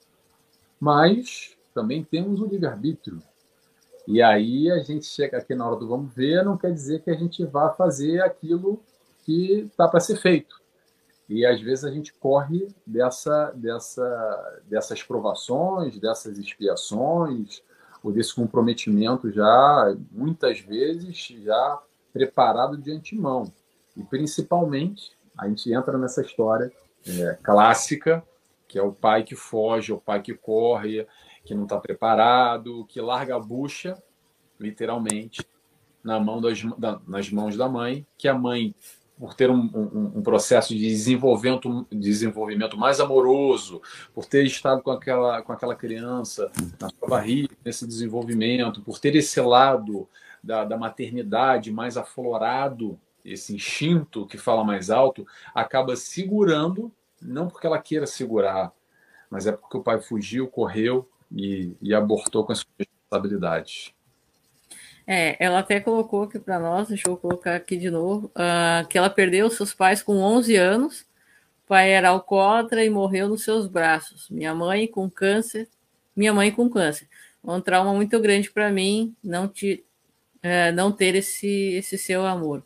Mas 0.79 1.55
também 1.73 2.03
temos 2.03 2.41
o 2.41 2.47
livre-arbítrio. 2.47 3.21
E 4.07 4.21
aí 4.21 4.69
a 4.71 4.79
gente 4.79 5.05
chega 5.05 5.37
aqui 5.37 5.55
na 5.55 5.67
hora 5.67 5.77
do 5.77 5.87
vamos 5.87 6.13
ver, 6.13 6.43
não 6.43 6.57
quer 6.57 6.71
dizer 6.71 7.01
que 7.01 7.09
a 7.09 7.15
gente 7.15 7.43
vá 7.45 7.71
fazer 7.71 8.21
aquilo 8.21 8.81
que 9.23 9.61
está 9.61 9.87
para 9.87 9.99
ser 9.99 10.17
feito. 10.17 10.61
E 11.27 11.45
às 11.45 11.59
vezes 11.59 11.83
a 11.83 11.91
gente 11.91 12.13
corre 12.13 12.67
dessa, 12.85 13.51
dessa, 13.55 14.61
dessas 14.65 15.01
provações, 15.01 15.97
dessas 15.99 16.37
expiações, 16.37 17.63
ou 18.03 18.11
desse 18.11 18.35
comprometimento 18.35 19.31
já, 19.31 19.95
muitas 20.11 20.59
vezes, 20.59 21.17
já 21.43 21.79
preparado 22.13 22.77
de 22.77 22.91
antemão. 22.91 23.51
E 23.97 24.03
principalmente, 24.03 25.17
a 25.35 25.47
gente 25.47 25.73
entra 25.73 25.97
nessa 25.97 26.21
história 26.21 26.71
é, 27.07 27.37
clássica, 27.41 28.23
que 28.67 28.77
é 28.77 28.81
o 28.83 28.91
pai 28.91 29.23
que 29.23 29.35
foge, 29.35 29.91
o 29.91 29.97
pai 29.97 30.21
que 30.21 30.35
corre, 30.35 31.07
que 31.45 31.53
não 31.53 31.63
está 31.63 31.77
preparado, 31.77 32.85
que 32.89 32.99
larga 32.99 33.35
a 33.35 33.39
bucha, 33.39 34.01
literalmente, 34.59 35.47
na 36.03 36.19
mão 36.19 36.41
das, 36.41 36.61
da, 36.77 36.99
nas 37.07 37.29
mãos 37.29 37.55
da 37.55 37.69
mãe, 37.69 38.05
que 38.17 38.27
a 38.27 38.33
mãe, 38.33 38.73
por 39.17 39.35
ter 39.35 39.49
um, 39.49 39.69
um, 39.73 40.11
um, 40.17 40.21
processo 40.23 40.73
de 40.73 40.79
desenvolvimento, 40.79 41.87
desenvolvimento 41.91 42.77
mais 42.77 42.99
amoroso, 42.99 43.81
por 44.13 44.25
ter 44.25 44.43
estado 44.43 44.81
com 44.81 44.91
aquela, 44.91 45.41
com 45.43 45.53
aquela 45.53 45.75
criança 45.75 46.51
na 46.79 46.89
sua 46.89 47.07
barriga, 47.07 47.55
nesse 47.63 47.87
desenvolvimento, 47.87 48.81
por 48.81 48.99
ter 48.99 49.15
esse 49.15 49.39
lado 49.39 50.09
da, 50.43 50.65
da 50.65 50.77
maternidade 50.77 51.71
mais 51.71 51.95
aflorado, 51.95 52.99
esse 53.23 53.55
instinto 53.55 54.25
que 54.25 54.37
fala 54.37 54.63
mais 54.63 54.89
alto, 54.89 55.25
acaba 55.53 55.95
segurando, 55.95 56.91
não 57.21 57.47
porque 57.47 57.65
ela 57.65 57.79
queira 57.79 58.05
segurar, 58.05 58.71
mas 59.29 59.47
é 59.47 59.51
porque 59.51 59.77
o 59.77 59.83
pai 59.83 59.99
fugiu, 59.99 60.47
correu 60.47 61.07
e, 61.35 61.75
e 61.81 61.93
abortou 61.93 62.45
com 62.45 62.51
as 62.53 62.65
responsabilidades. 62.79 63.93
É, 65.07 65.35
ela 65.43 65.59
até 65.59 65.79
colocou 65.79 66.23
aqui 66.23 66.39
para 66.39 66.59
nós, 66.59 66.87
deixa 66.87 67.07
eu 67.07 67.17
colocar 67.17 67.55
aqui 67.55 67.77
de 67.77 67.91
novo, 67.91 68.31
uh, 68.35 68.87
que 68.87 68.97
ela 68.97 69.09
perdeu 69.09 69.49
seus 69.51 69.73
pais 69.73 70.01
com 70.01 70.17
11 70.17 70.55
anos, 70.55 71.01
o 71.01 71.67
pai 71.67 71.91
era 71.91 72.09
alcoólatra 72.09 72.83
e 72.83 72.89
morreu 72.89 73.27
nos 73.29 73.43
seus 73.43 73.67
braços. 73.67 74.29
Minha 74.29 74.55
mãe 74.55 74.87
com 74.87 75.09
câncer, 75.09 75.67
minha 76.15 76.33
mãe 76.33 76.51
com 76.51 76.69
câncer. 76.69 77.07
Um 77.43 77.61
trauma 77.61 77.93
muito 77.93 78.19
grande 78.19 78.49
para 78.49 78.71
mim 78.71 79.15
não, 79.23 79.47
te, 79.47 79.83
uh, 80.43 80.73
não 80.73 80.91
ter 80.91 81.13
esse, 81.15 81.73
esse 81.75 81.97
seu 81.97 82.25
amor. 82.25 82.65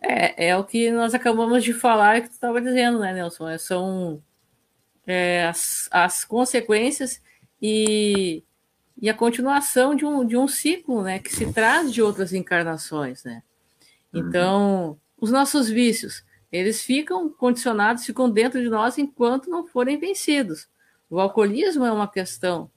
É, 0.00 0.48
é 0.48 0.56
o 0.56 0.64
que 0.64 0.90
nós 0.90 1.14
acabamos 1.14 1.62
de 1.62 1.72
falar 1.72 2.22
que 2.22 2.28
tu 2.28 2.32
estava 2.32 2.60
dizendo, 2.60 2.98
né, 2.98 3.12
Nelson? 3.12 3.48
É, 3.48 3.58
são 3.58 4.22
é, 5.06 5.46
as, 5.46 5.88
as 5.92 6.24
consequências 6.24 7.20
e, 7.62 8.42
e 9.00 9.08
a 9.08 9.14
continuação 9.14 9.94
de 9.94 10.04
um, 10.04 10.26
de 10.26 10.36
um 10.36 10.48
ciclo 10.48 11.02
né, 11.02 11.20
que 11.20 11.32
se 11.32 11.52
traz 11.52 11.92
de 11.92 12.02
outras 12.02 12.32
encarnações. 12.32 13.22
Né? 13.22 13.42
Então, 14.12 14.88
uhum. 14.88 14.96
os 15.20 15.30
nossos 15.30 15.70
vícios, 15.70 16.24
eles 16.50 16.82
ficam 16.82 17.28
condicionados, 17.28 18.04
ficam 18.04 18.28
dentro 18.28 18.60
de 18.60 18.68
nós 18.68 18.98
enquanto 18.98 19.48
não 19.48 19.64
forem 19.64 19.98
vencidos. 19.98 20.68
O 21.08 21.20
alcoolismo 21.20 21.84
é 21.84 21.92
uma 21.92 22.08
questão 22.08 22.68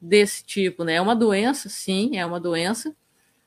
desse 0.00 0.44
tipo, 0.44 0.82
né? 0.82 0.94
É 0.94 1.00
uma 1.00 1.14
doença, 1.14 1.68
sim, 1.68 2.16
é 2.16 2.26
uma 2.26 2.40
doença, 2.40 2.94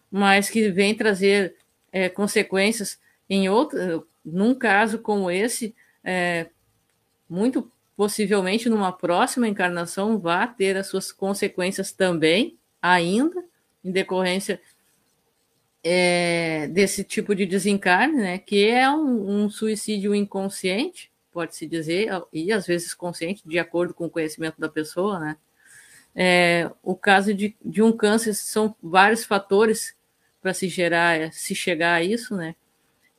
mas 0.09 0.49
que 0.49 0.69
vem 0.69 0.95
trazer 0.95 1.55
é, 1.91 2.07
consequências 2.07 2.97
em 3.29 3.49
outro, 3.49 4.07
num 4.23 4.55
caso 4.55 4.99
como 4.99 5.29
esse, 5.29 5.75
é, 6.03 6.49
muito 7.29 7.69
possivelmente 7.95 8.69
numa 8.69 8.91
próxima 8.91 9.47
encarnação 9.47 10.19
vá 10.19 10.45
ter 10.45 10.75
as 10.75 10.87
suas 10.87 11.11
consequências 11.11 11.91
também, 11.91 12.57
ainda, 12.81 13.43
em 13.83 13.91
decorrência 13.91 14.59
é, 15.83 16.67
desse 16.67 17.03
tipo 17.03 17.35
de 17.35 17.45
desencarne, 17.45 18.15
né, 18.15 18.37
que 18.39 18.67
é 18.67 18.89
um, 18.89 19.43
um 19.43 19.49
suicídio 19.49 20.15
inconsciente, 20.15 21.11
pode-se 21.31 21.67
dizer, 21.67 22.09
e 22.33 22.51
às 22.51 22.65
vezes 22.65 22.93
consciente, 22.93 23.43
de 23.45 23.59
acordo 23.59 23.93
com 23.93 24.05
o 24.05 24.09
conhecimento 24.09 24.59
da 24.59 24.67
pessoa, 24.67 25.19
né. 25.19 25.37
É, 26.17 26.71
o 26.81 26.95
caso 26.95 27.33
de, 27.33 27.55
de 27.63 27.81
um 27.81 27.91
câncer 27.91 28.33
são 28.33 28.73
vários 28.81 29.25
fatores 29.25 29.95
para 30.41 30.53
se 30.53 30.69
gerar, 30.69 31.31
se 31.33 31.53
chegar 31.53 31.95
a 31.95 32.03
isso, 32.03 32.35
né, 32.35 32.55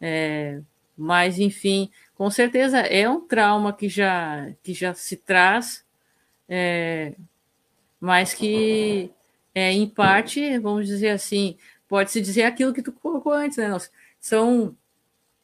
é, 0.00 0.60
mas 0.96 1.38
enfim, 1.38 1.90
com 2.16 2.30
certeza 2.30 2.78
é 2.80 3.08
um 3.08 3.20
trauma 3.20 3.72
que 3.72 3.88
já, 3.88 4.50
que 4.62 4.72
já 4.72 4.94
se 4.94 5.16
traz, 5.16 5.84
é, 6.48 7.12
mas 8.00 8.32
que 8.32 9.10
é, 9.54 9.70
em 9.72 9.86
parte, 9.86 10.58
vamos 10.58 10.86
dizer 10.86 11.10
assim, 11.10 11.58
pode-se 11.86 12.20
dizer 12.20 12.44
aquilo 12.44 12.72
que 12.72 12.82
tu 12.82 12.90
colocou 12.90 13.32
antes, 13.32 13.58
né? 13.58 13.68
São 14.18 14.74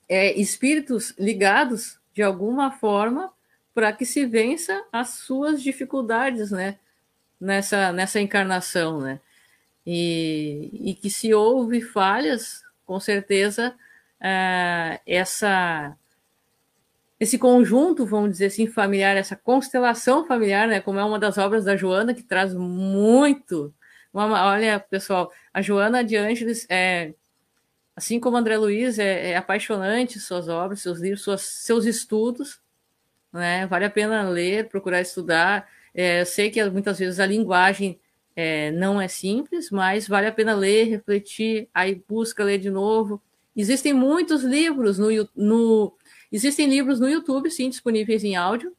é, 0.08 0.32
espíritos 0.40 1.14
ligados 1.18 1.98
de 2.14 2.22
alguma 2.22 2.70
forma 2.70 3.30
para 3.74 3.92
que 3.92 4.06
se 4.06 4.26
vença 4.26 4.84
as 4.90 5.10
suas 5.10 5.62
dificuldades, 5.62 6.50
né? 6.50 6.78
Nessa, 7.38 7.92
nessa 7.92 8.20
encarnação, 8.20 9.00
né? 9.00 9.20
E, 9.86 10.70
e 10.72 10.94
que 10.94 11.10
se 11.10 11.34
houve 11.34 11.82
falhas, 11.82 12.62
com 12.86 12.98
certeza, 13.00 13.74
é, 14.20 15.00
essa 15.06 15.96
esse 17.22 17.38
conjunto, 17.38 18.04
vamos 18.04 18.32
dizer 18.32 18.46
assim, 18.46 18.66
familiar, 18.66 19.16
essa 19.16 19.36
constelação 19.36 20.26
familiar, 20.26 20.66
né, 20.66 20.80
como 20.80 20.98
é 20.98 21.04
uma 21.04 21.20
das 21.20 21.38
obras 21.38 21.64
da 21.64 21.76
Joana, 21.76 22.12
que 22.12 22.22
traz 22.24 22.52
muito. 22.52 23.72
Uma, 24.12 24.44
olha, 24.48 24.80
pessoal, 24.80 25.30
a 25.54 25.62
Joana 25.62 26.02
de 26.02 26.16
Ângeles, 26.16 26.66
é, 26.68 27.14
assim 27.94 28.18
como 28.18 28.36
André 28.36 28.56
Luiz, 28.56 28.98
é, 28.98 29.30
é 29.30 29.36
apaixonante 29.36 30.18
suas 30.18 30.48
obras, 30.48 30.80
seus 30.80 30.98
livros, 30.98 31.22
suas, 31.22 31.42
seus 31.42 31.84
estudos. 31.84 32.60
Né, 33.32 33.68
vale 33.68 33.84
a 33.84 33.90
pena 33.90 34.28
ler, 34.28 34.68
procurar 34.68 35.00
estudar. 35.00 35.68
É, 35.94 36.22
eu 36.22 36.26
sei 36.26 36.50
que 36.50 36.62
muitas 36.70 36.98
vezes 36.98 37.20
a 37.20 37.26
linguagem 37.26 38.00
é, 38.34 38.72
não 38.72 39.00
é 39.00 39.06
simples, 39.06 39.70
mas 39.70 40.08
vale 40.08 40.26
a 40.26 40.32
pena 40.32 40.56
ler, 40.56 40.88
refletir, 40.88 41.68
aí 41.72 42.02
busca 42.08 42.42
ler 42.42 42.58
de 42.58 42.68
novo. 42.68 43.22
Existem 43.54 43.92
muitos 43.92 44.42
livros 44.42 44.98
no, 44.98 45.08
no 45.36 45.94
Existem 46.32 46.66
livros 46.66 46.98
no 46.98 47.08
YouTube, 47.08 47.50
sim, 47.50 47.68
disponíveis 47.68 48.24
em 48.24 48.34
áudio, 48.34 48.74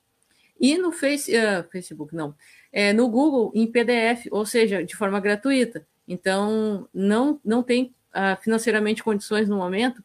e 0.59 0.77
no 0.77 0.91
face, 0.91 1.31
uh, 1.37 1.63
Facebook, 1.71 2.15
não, 2.15 2.35
é, 2.71 2.91
no 2.91 3.07
Google 3.07 3.51
em 3.53 3.67
PDF, 3.67 4.27
ou 4.31 4.45
seja, 4.45 4.83
de 4.83 4.95
forma 4.95 5.19
gratuita. 5.19 5.85
Então, 6.07 6.89
não, 6.93 7.39
não 7.45 7.61
tem 7.61 7.93
uh, 8.09 8.41
financeiramente 8.41 9.03
condições 9.03 9.47
no 9.47 9.57
momento, 9.57 10.03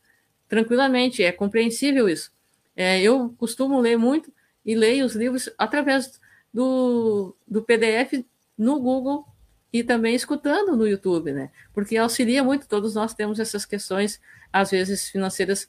tranquilamente, 0.48 1.22
é 1.22 1.32
compreensível 1.32 2.08
isso. 2.08 2.30
É, 2.76 3.00
eu 3.00 3.34
costumo 3.38 3.80
ler 3.80 3.96
muito 3.96 4.32
e 4.64 4.74
leio 4.74 5.06
os 5.06 5.14
livros 5.14 5.50
através 5.56 6.20
do, 6.52 7.34
do 7.46 7.62
PDF 7.62 8.24
no 8.56 8.78
Google 8.78 9.26
e 9.72 9.82
também 9.82 10.14
escutando 10.14 10.76
no 10.76 10.86
YouTube, 10.86 11.32
né? 11.32 11.50
Porque 11.72 11.96
auxilia 11.96 12.42
muito, 12.42 12.68
todos 12.68 12.94
nós 12.94 13.14
temos 13.14 13.38
essas 13.38 13.64
questões, 13.64 14.20
às 14.52 14.70
vezes 14.70 15.08
financeiras 15.08 15.68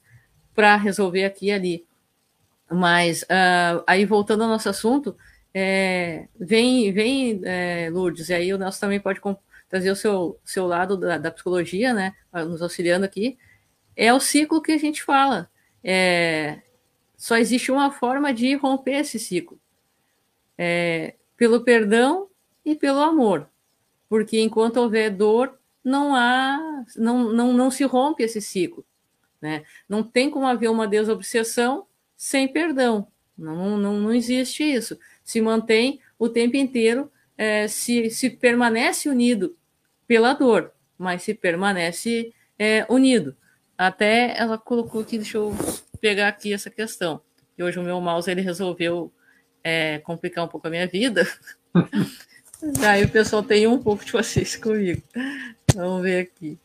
para 0.54 0.76
resolver 0.76 1.24
aqui 1.24 1.46
e 1.46 1.52
ali. 1.52 1.86
Mas 2.70 3.22
uh, 3.22 3.82
aí 3.86 4.04
voltando 4.04 4.44
ao 4.44 4.48
nosso 4.48 4.68
assunto, 4.68 5.16
é, 5.52 6.28
vem, 6.38 6.92
vem 6.92 7.40
é, 7.44 7.90
Lourdes, 7.90 8.28
e 8.28 8.34
aí 8.34 8.54
o 8.54 8.58
Nelson 8.58 8.80
também 8.80 9.00
pode 9.00 9.20
trazer 9.68 9.90
o 9.90 9.96
seu, 9.96 10.38
seu 10.44 10.66
lado 10.66 10.96
da, 10.96 11.18
da, 11.18 11.30
psicologia, 11.30 11.92
né, 11.92 12.14
nos 12.32 12.62
auxiliando 12.62 13.04
aqui, 13.04 13.36
é 13.96 14.12
o 14.14 14.20
ciclo 14.20 14.62
que 14.62 14.72
a 14.72 14.78
gente 14.78 15.02
fala. 15.02 15.50
é, 15.82 16.60
só 17.20 17.36
existe 17.36 17.70
uma 17.70 17.90
forma 17.90 18.32
de 18.32 18.54
romper 18.54 19.00
esse 19.00 19.18
ciclo. 19.18 19.60
É, 20.56 21.16
pelo 21.36 21.62
perdão 21.62 22.28
e 22.64 22.74
pelo 22.74 23.00
amor. 23.00 23.46
Porque 24.08 24.40
enquanto 24.40 24.78
houver 24.78 25.10
dor, 25.10 25.58
não 25.84 26.14
há, 26.14 26.82
não, 26.96 27.30
não, 27.30 27.52
não 27.52 27.70
se 27.70 27.84
rompe 27.84 28.22
esse 28.22 28.40
ciclo. 28.40 28.86
Né? 29.40 29.64
Não 29.88 30.02
tem 30.02 30.30
como 30.30 30.46
haver 30.46 30.70
uma 30.70 30.86
desobsessão 30.86 31.86
sem 32.16 32.46
perdão. 32.46 33.08
Não, 33.36 33.78
não, 33.78 33.98
não 33.98 34.12
existe 34.12 34.62
isso. 34.62 34.98
Se 35.24 35.40
mantém 35.40 36.00
o 36.18 36.28
tempo 36.28 36.56
inteiro, 36.56 37.10
é, 37.38 37.66
se, 37.66 38.10
se 38.10 38.28
permanece 38.28 39.08
unido 39.08 39.56
pela 40.06 40.34
dor, 40.34 40.72
mas 40.98 41.22
se 41.22 41.32
permanece 41.32 42.34
é, 42.58 42.84
unido. 42.88 43.34
Até 43.78 44.38
ela 44.38 44.58
colocou 44.58 45.00
aqui, 45.00 45.16
deixa 45.16 45.38
eu 45.38 45.56
pegar 46.00 46.28
aqui 46.28 46.52
essa 46.52 46.68
questão. 46.68 47.22
E 47.56 47.62
hoje 47.62 47.78
o 47.78 47.82
meu 47.82 47.98
mouse 48.00 48.30
ele 48.30 48.42
resolveu 48.42 49.10
é, 49.64 49.98
complicar 50.00 50.44
um 50.44 50.48
pouco 50.48 50.66
a 50.66 50.70
minha 50.70 50.86
vida. 50.86 51.26
Aí 52.86 53.04
o 53.04 53.08
pessoal 53.08 53.42
tem 53.42 53.66
um 53.66 53.82
pouco 53.82 54.04
de 54.04 54.12
vocês 54.12 54.56
comigo. 54.56 55.02
Vamos 55.74 56.02
ver 56.02 56.20
aqui. 56.20 56.58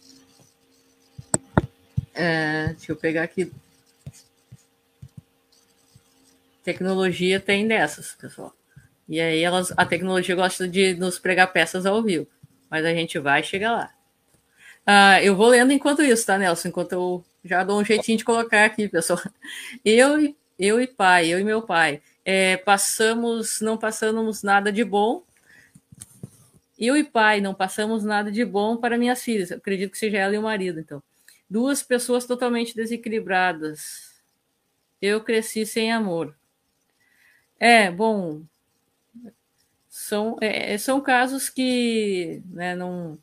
É, 2.16 2.68
deixa 2.70 2.92
eu 2.92 2.96
pegar 2.96 3.24
aqui. 3.24 3.52
Tecnologia 6.64 7.40
tem 7.40 7.68
dessas, 7.68 8.16
pessoal. 8.16 8.54
E 9.08 9.20
aí 9.20 9.44
elas, 9.44 9.72
a 9.78 9.86
tecnologia 9.86 10.36
gosta 10.36 10.68
de 10.68 10.96
nos 10.96 11.20
pregar 11.20 11.52
peças 11.54 11.86
ao 11.86 12.02
vivo. 12.02 12.26
Mas 12.70 12.86
a 12.86 12.94
gente 12.94 13.20
vai 13.20 13.44
chegar 13.44 13.72
lá. 13.74 13.94
Ah, 14.86 15.22
eu 15.22 15.36
vou 15.36 15.48
lendo 15.50 15.72
enquanto 15.72 16.04
isso, 16.04 16.26
tá, 16.26 16.38
Nelson? 16.38 16.70
Enquanto 16.70 16.94
eu 16.94 17.26
já 17.44 17.64
dou 17.64 17.80
um 17.80 17.86
jeitinho 17.86 18.18
de 18.18 18.26
colocar 18.26 18.66
aqui, 18.66 18.88
pessoal. 18.88 19.20
Eu, 19.84 20.34
eu 20.58 20.82
e 20.82 20.88
pai, 20.88 21.28
eu 21.28 21.40
e 21.40 21.44
meu 21.44 21.62
pai, 21.62 22.02
é, 22.24 22.58
passamos, 22.58 23.60
não 23.62 23.78
passamos 23.78 24.42
nada 24.42 24.72
de 24.72 24.84
bom 24.84 25.24
eu 26.78 26.98
e 26.98 27.04
pai 27.04 27.40
não 27.40 27.54
passamos 27.54 28.04
nada 28.04 28.32
de 28.32 28.44
bom 28.44 28.78
para 28.78 28.98
minhas 28.98 29.24
filhas. 29.24 29.52
Eu 29.52 29.58
acredito 29.58 29.92
que 29.92 29.98
seja 29.98 30.18
ela 30.18 30.36
e 30.36 30.38
o 30.38 30.44
marido, 30.44 30.80
então. 30.80 31.02
Duas 31.50 31.84
pessoas 31.84 32.26
totalmente 32.26 32.76
desequilibradas. 32.76 34.22
Eu 35.02 35.24
cresci 35.24 35.66
sem 35.66 35.92
amor. 35.92 36.36
É, 37.60 37.92
bom. 37.92 38.44
São, 39.90 40.38
é, 40.42 40.78
são 40.78 41.00
casos 41.00 41.50
que 41.50 42.42
né, 42.48 42.76
não, 42.76 43.18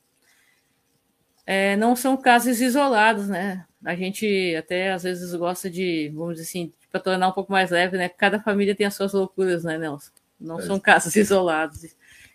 é, 1.46 1.76
não 1.76 1.94
são 1.94 2.16
casos 2.16 2.60
isolados, 2.60 3.28
né? 3.28 3.66
A 3.84 3.94
gente 3.94 4.54
até 4.56 4.92
às 4.92 5.02
vezes 5.02 5.34
gosta 5.34 5.68
de, 5.68 6.10
vamos 6.14 6.36
dizer 6.36 6.48
assim, 6.48 6.72
para 6.90 7.00
tornar 7.00 7.28
um 7.28 7.32
pouco 7.32 7.50
mais 7.50 7.70
leve, 7.70 7.96
né? 7.98 8.08
Cada 8.08 8.40
família 8.40 8.74
tem 8.74 8.86
as 8.86 8.94
suas 8.94 9.12
loucuras, 9.12 9.64
né, 9.64 9.76
Nelson? 9.76 10.12
Não 10.40 10.58
é. 10.58 10.62
são 10.62 10.78
casos 10.78 11.14
isolados. 11.16 11.94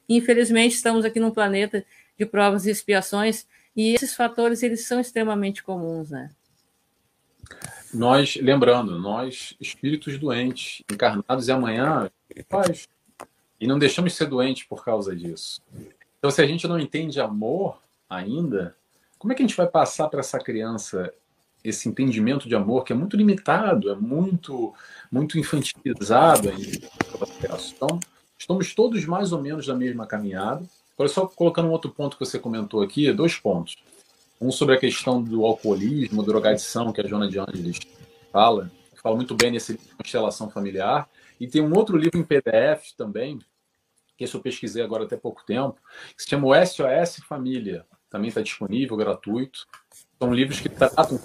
Infelizmente, 0.10 0.76
estamos 0.76 1.06
aqui 1.06 1.20
num 1.20 1.32
planeta 1.32 1.86
de 2.18 2.26
provas 2.26 2.66
e 2.66 2.72
expiações, 2.72 3.48
e 3.78 3.93
esses 3.93 4.15
fatores 4.15 4.63
eles 4.63 4.88
são 4.88 4.99
extremamente 4.99 5.63
comuns, 5.63 6.09
né? 6.09 6.32
Nós, 7.93 8.36
lembrando, 8.36 8.97
nós, 8.99 9.55
espíritos 9.61 10.17
doentes, 10.17 10.84
encarnados 10.91 11.47
e 11.47 11.51
amanhã. 11.51 12.09
E 13.59 13.67
não 13.67 13.78
deixamos 13.78 14.11
de 14.11 14.17
ser 14.17 14.25
doentes 14.25 14.63
por 14.63 14.84
causa 14.84 15.15
disso. 15.15 15.61
Então, 16.17 16.32
se 16.32 16.41
a 16.41 16.47
gente 16.47 16.67
não 16.67 16.80
entende 16.80 17.21
amor 17.21 17.80
ainda, 18.09 18.75
como 19.17 19.32
é 19.32 19.36
que 19.36 19.43
a 19.43 19.47
gente 19.47 19.55
vai 19.55 19.67
passar 19.67 20.09
para 20.09 20.19
essa 20.19 20.39
criança 20.39 21.13
esse 21.63 21.88
entendimento 21.88 22.47
de 22.47 22.55
amor 22.55 22.84
que 22.84 22.93
é 22.93 22.95
muito 22.95 23.15
limitado, 23.15 23.91
é 23.91 23.95
muito, 23.95 24.73
muito 25.11 25.38
infantilizado 25.38 26.49
geração? 27.39 27.99
Estamos 28.38 28.73
todos 28.73 29.05
mais 29.05 29.32
ou 29.32 29.41
menos 29.41 29.67
na 29.67 29.75
mesma 29.75 30.05
caminhada. 30.05 30.65
Agora, 30.98 31.10
só 31.10 31.28
colocando 31.28 31.68
um 31.68 31.72
outro 31.72 31.91
ponto 31.91 32.18
que 32.18 32.26
você 32.26 32.39
comentou 32.39 32.82
aqui, 32.82 33.14
dois 33.14 33.36
pontos. 33.36 33.76
Um 34.41 34.52
sobre 34.52 34.74
a 34.74 34.80
questão 34.80 35.22
do 35.22 35.45
alcoolismo, 35.45 36.24
drogadição, 36.24 36.91
que 36.91 37.00
a 37.00 37.08
Jona 37.08 37.30
de 37.30 37.39
Angelis 37.39 37.80
fala. 38.32 38.72
Fala 38.95 39.16
muito 39.16 39.36
bem 39.36 39.52
nesse 39.52 39.80
Constelação 39.95 40.50
Familiar. 40.50 41.08
E 41.39 41.48
tem 41.48 41.62
um 41.62 41.72
outro 41.76 41.95
livro 41.95 42.20
em 42.20 42.24
PDF 42.24 42.93
também, 42.98 43.38
que 44.18 44.24
esse 44.24 44.34
eu 44.34 44.41
pesquisei 44.41 44.82
agora 44.82 45.04
até 45.04 45.16
pouco 45.16 45.45
tempo, 45.45 45.80
que 46.16 46.24
se 46.24 46.30
chama 46.30 46.66
SOS 46.66 47.18
Família. 47.28 47.86
Também 48.10 48.30
está 48.30 48.41
disponível, 48.41 48.98
gratuito. 48.98 49.68
São 50.20 50.34
livros 50.34 50.60
que 50.60 50.68
tratam 50.68 51.20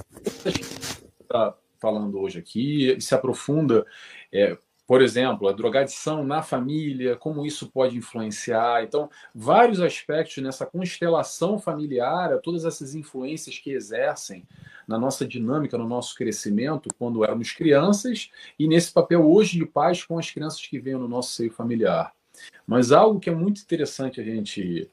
está 1.20 1.56
falando 1.80 2.20
hoje 2.20 2.38
aqui 2.38 2.90
e 2.90 3.00
se 3.00 3.14
aprofunda 3.14 3.86
é, 4.30 4.56
por 4.92 5.00
exemplo, 5.00 5.48
a 5.48 5.52
drogadição 5.52 6.22
na 6.22 6.42
família, 6.42 7.16
como 7.16 7.46
isso 7.46 7.66
pode 7.70 7.96
influenciar. 7.96 8.84
Então, 8.84 9.08
vários 9.34 9.80
aspectos 9.80 10.36
nessa 10.44 10.66
constelação 10.66 11.58
familiar, 11.58 12.38
todas 12.42 12.66
essas 12.66 12.94
influências 12.94 13.58
que 13.58 13.70
exercem 13.70 14.46
na 14.86 14.98
nossa 14.98 15.26
dinâmica, 15.26 15.78
no 15.78 15.88
nosso 15.88 16.14
crescimento, 16.14 16.90
quando 16.98 17.24
éramos 17.24 17.52
crianças, 17.52 18.30
e 18.58 18.68
nesse 18.68 18.92
papel 18.92 19.26
hoje 19.26 19.56
de 19.56 19.64
pais 19.64 20.04
com 20.04 20.18
as 20.18 20.30
crianças 20.30 20.60
que 20.60 20.78
vêm 20.78 20.92
no 20.92 21.08
nosso 21.08 21.30
seio 21.30 21.50
familiar. 21.50 22.12
Mas 22.66 22.92
algo 22.92 23.18
que 23.18 23.30
é 23.30 23.34
muito 23.34 23.62
interessante 23.62 24.20
a 24.20 24.24
gente 24.24 24.90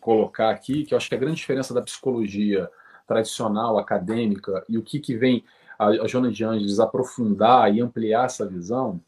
colocar 0.00 0.50
aqui, 0.50 0.84
que 0.84 0.92
eu 0.92 0.98
acho 0.98 1.08
que 1.08 1.14
a 1.14 1.18
grande 1.18 1.36
diferença 1.36 1.72
da 1.72 1.82
psicologia 1.82 2.68
tradicional, 3.06 3.78
acadêmica, 3.78 4.64
e 4.68 4.76
o 4.76 4.82
que, 4.82 4.98
que 4.98 5.16
vem 5.16 5.44
a, 5.78 5.86
a 5.86 6.08
Jona 6.08 6.32
de 6.32 6.44
Angeles 6.44 6.80
aprofundar 6.80 7.72
e 7.72 7.80
ampliar 7.80 8.24
essa 8.24 8.44
visão, 8.44 9.00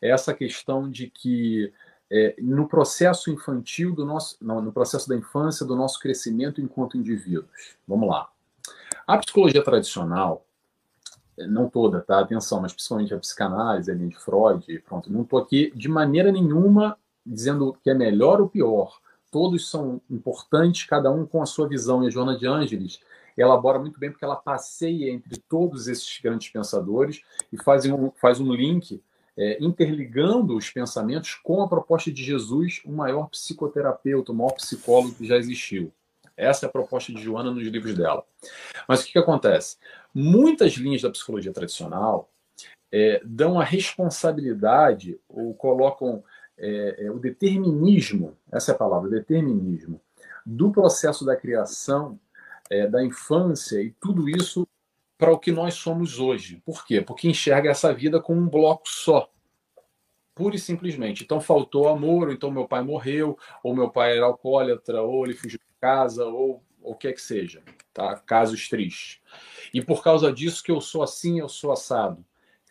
essa 0.00 0.34
questão 0.34 0.90
de 0.90 1.08
que 1.08 1.72
é, 2.10 2.36
no 2.38 2.68
processo 2.68 3.30
infantil 3.30 3.94
do 3.94 4.04
nosso, 4.04 4.36
não, 4.40 4.60
no 4.60 4.72
processo 4.72 5.08
da 5.08 5.16
infância 5.16 5.66
do 5.66 5.74
nosso 5.74 5.98
crescimento 5.98 6.60
enquanto 6.60 6.96
indivíduos. 6.96 7.76
Vamos 7.86 8.08
lá. 8.08 8.28
A 9.06 9.18
psicologia 9.18 9.62
tradicional, 9.62 10.44
não 11.38 11.68
toda, 11.68 12.00
tá? 12.00 12.20
Atenção, 12.20 12.60
mas 12.60 12.72
principalmente 12.72 13.14
a 13.14 13.18
psicanálise, 13.18 13.90
a 13.90 13.94
linha 13.94 14.08
de 14.08 14.18
Freud, 14.18 14.78
pronto, 14.80 15.12
não 15.12 15.22
estou 15.22 15.38
aqui 15.38 15.72
de 15.74 15.88
maneira 15.88 16.32
nenhuma 16.32 16.96
dizendo 17.24 17.76
que 17.82 17.90
é 17.90 17.94
melhor 17.94 18.40
ou 18.40 18.48
pior. 18.48 18.98
Todos 19.30 19.68
são 19.68 20.00
importantes, 20.08 20.86
cada 20.86 21.10
um 21.10 21.26
com 21.26 21.42
a 21.42 21.46
sua 21.46 21.68
visão. 21.68 22.02
E 22.02 22.06
a 22.06 22.10
Joana 22.10 22.38
de 22.38 22.46
Ângeles 22.46 23.00
elabora 23.36 23.78
muito 23.78 23.98
bem 23.98 24.10
porque 24.10 24.24
ela 24.24 24.36
passeia 24.36 25.10
entre 25.10 25.38
todos 25.40 25.88
esses 25.88 26.20
grandes 26.22 26.48
pensadores 26.48 27.20
e 27.52 27.62
faz 27.62 27.84
um, 27.84 28.10
faz 28.12 28.40
um 28.40 28.52
link 28.52 29.02
é, 29.36 29.58
interligando 29.62 30.56
os 30.56 30.70
pensamentos 30.70 31.34
com 31.34 31.62
a 31.62 31.68
proposta 31.68 32.10
de 32.10 32.24
Jesus, 32.24 32.80
o 32.84 32.92
maior 32.92 33.28
psicoterapeuta, 33.28 34.32
o 34.32 34.34
maior 34.34 34.52
psicólogo 34.52 35.14
que 35.14 35.26
já 35.26 35.36
existiu. 35.36 35.92
Essa 36.36 36.66
é 36.66 36.68
a 36.68 36.72
proposta 36.72 37.12
de 37.12 37.22
Joana 37.22 37.50
nos 37.50 37.66
livros 37.66 37.94
dela. 37.94 38.24
Mas 38.86 39.00
o 39.00 39.06
que, 39.06 39.12
que 39.12 39.18
acontece? 39.18 39.76
Muitas 40.14 40.72
linhas 40.74 41.02
da 41.02 41.10
psicologia 41.10 41.52
tradicional 41.52 42.30
é, 42.92 43.20
dão 43.24 43.58
a 43.58 43.64
responsabilidade 43.64 45.18
ou 45.28 45.54
colocam 45.54 46.22
é, 46.58 47.06
é 47.06 47.10
o 47.10 47.18
determinismo, 47.18 48.36
essa 48.50 48.72
é 48.72 48.74
a 48.74 48.78
palavra, 48.78 49.10
determinismo, 49.10 50.00
do 50.44 50.70
processo 50.70 51.24
da 51.24 51.36
criação, 51.36 52.18
é, 52.70 52.86
da 52.86 53.04
infância 53.04 53.80
e 53.80 53.90
tudo 54.00 54.28
isso 54.28 54.66
para 55.18 55.32
o 55.32 55.38
que 55.38 55.50
nós 55.50 55.74
somos 55.74 56.18
hoje. 56.18 56.62
Por 56.64 56.86
quê? 56.86 57.00
Porque 57.00 57.28
enxerga 57.28 57.70
essa 57.70 57.92
vida 57.92 58.20
como 58.20 58.40
um 58.40 58.48
bloco 58.48 58.88
só. 58.88 59.30
Pura 60.34 60.56
e 60.56 60.58
simplesmente. 60.58 61.24
Então 61.24 61.40
faltou 61.40 61.88
amor, 61.88 62.28
ou 62.28 62.34
então 62.34 62.50
meu 62.50 62.68
pai 62.68 62.82
morreu, 62.82 63.38
ou 63.62 63.74
meu 63.74 63.90
pai 63.90 64.16
era 64.16 64.26
alcoólatra, 64.26 65.00
ou 65.00 65.24
ele 65.24 65.34
fugiu 65.34 65.58
de 65.58 65.80
casa, 65.80 66.26
ou 66.26 66.62
o 66.82 66.94
que 66.94 67.08
é 67.08 67.12
que 67.12 67.20
seja. 67.20 67.62
Tá? 67.92 68.16
Casos 68.16 68.68
tristes. 68.68 69.20
E 69.72 69.80
por 69.80 70.02
causa 70.02 70.32
disso 70.32 70.62
que 70.62 70.70
eu 70.70 70.80
sou 70.80 71.02
assim, 71.02 71.40
eu 71.40 71.48
sou 71.48 71.72
assado. 71.72 72.24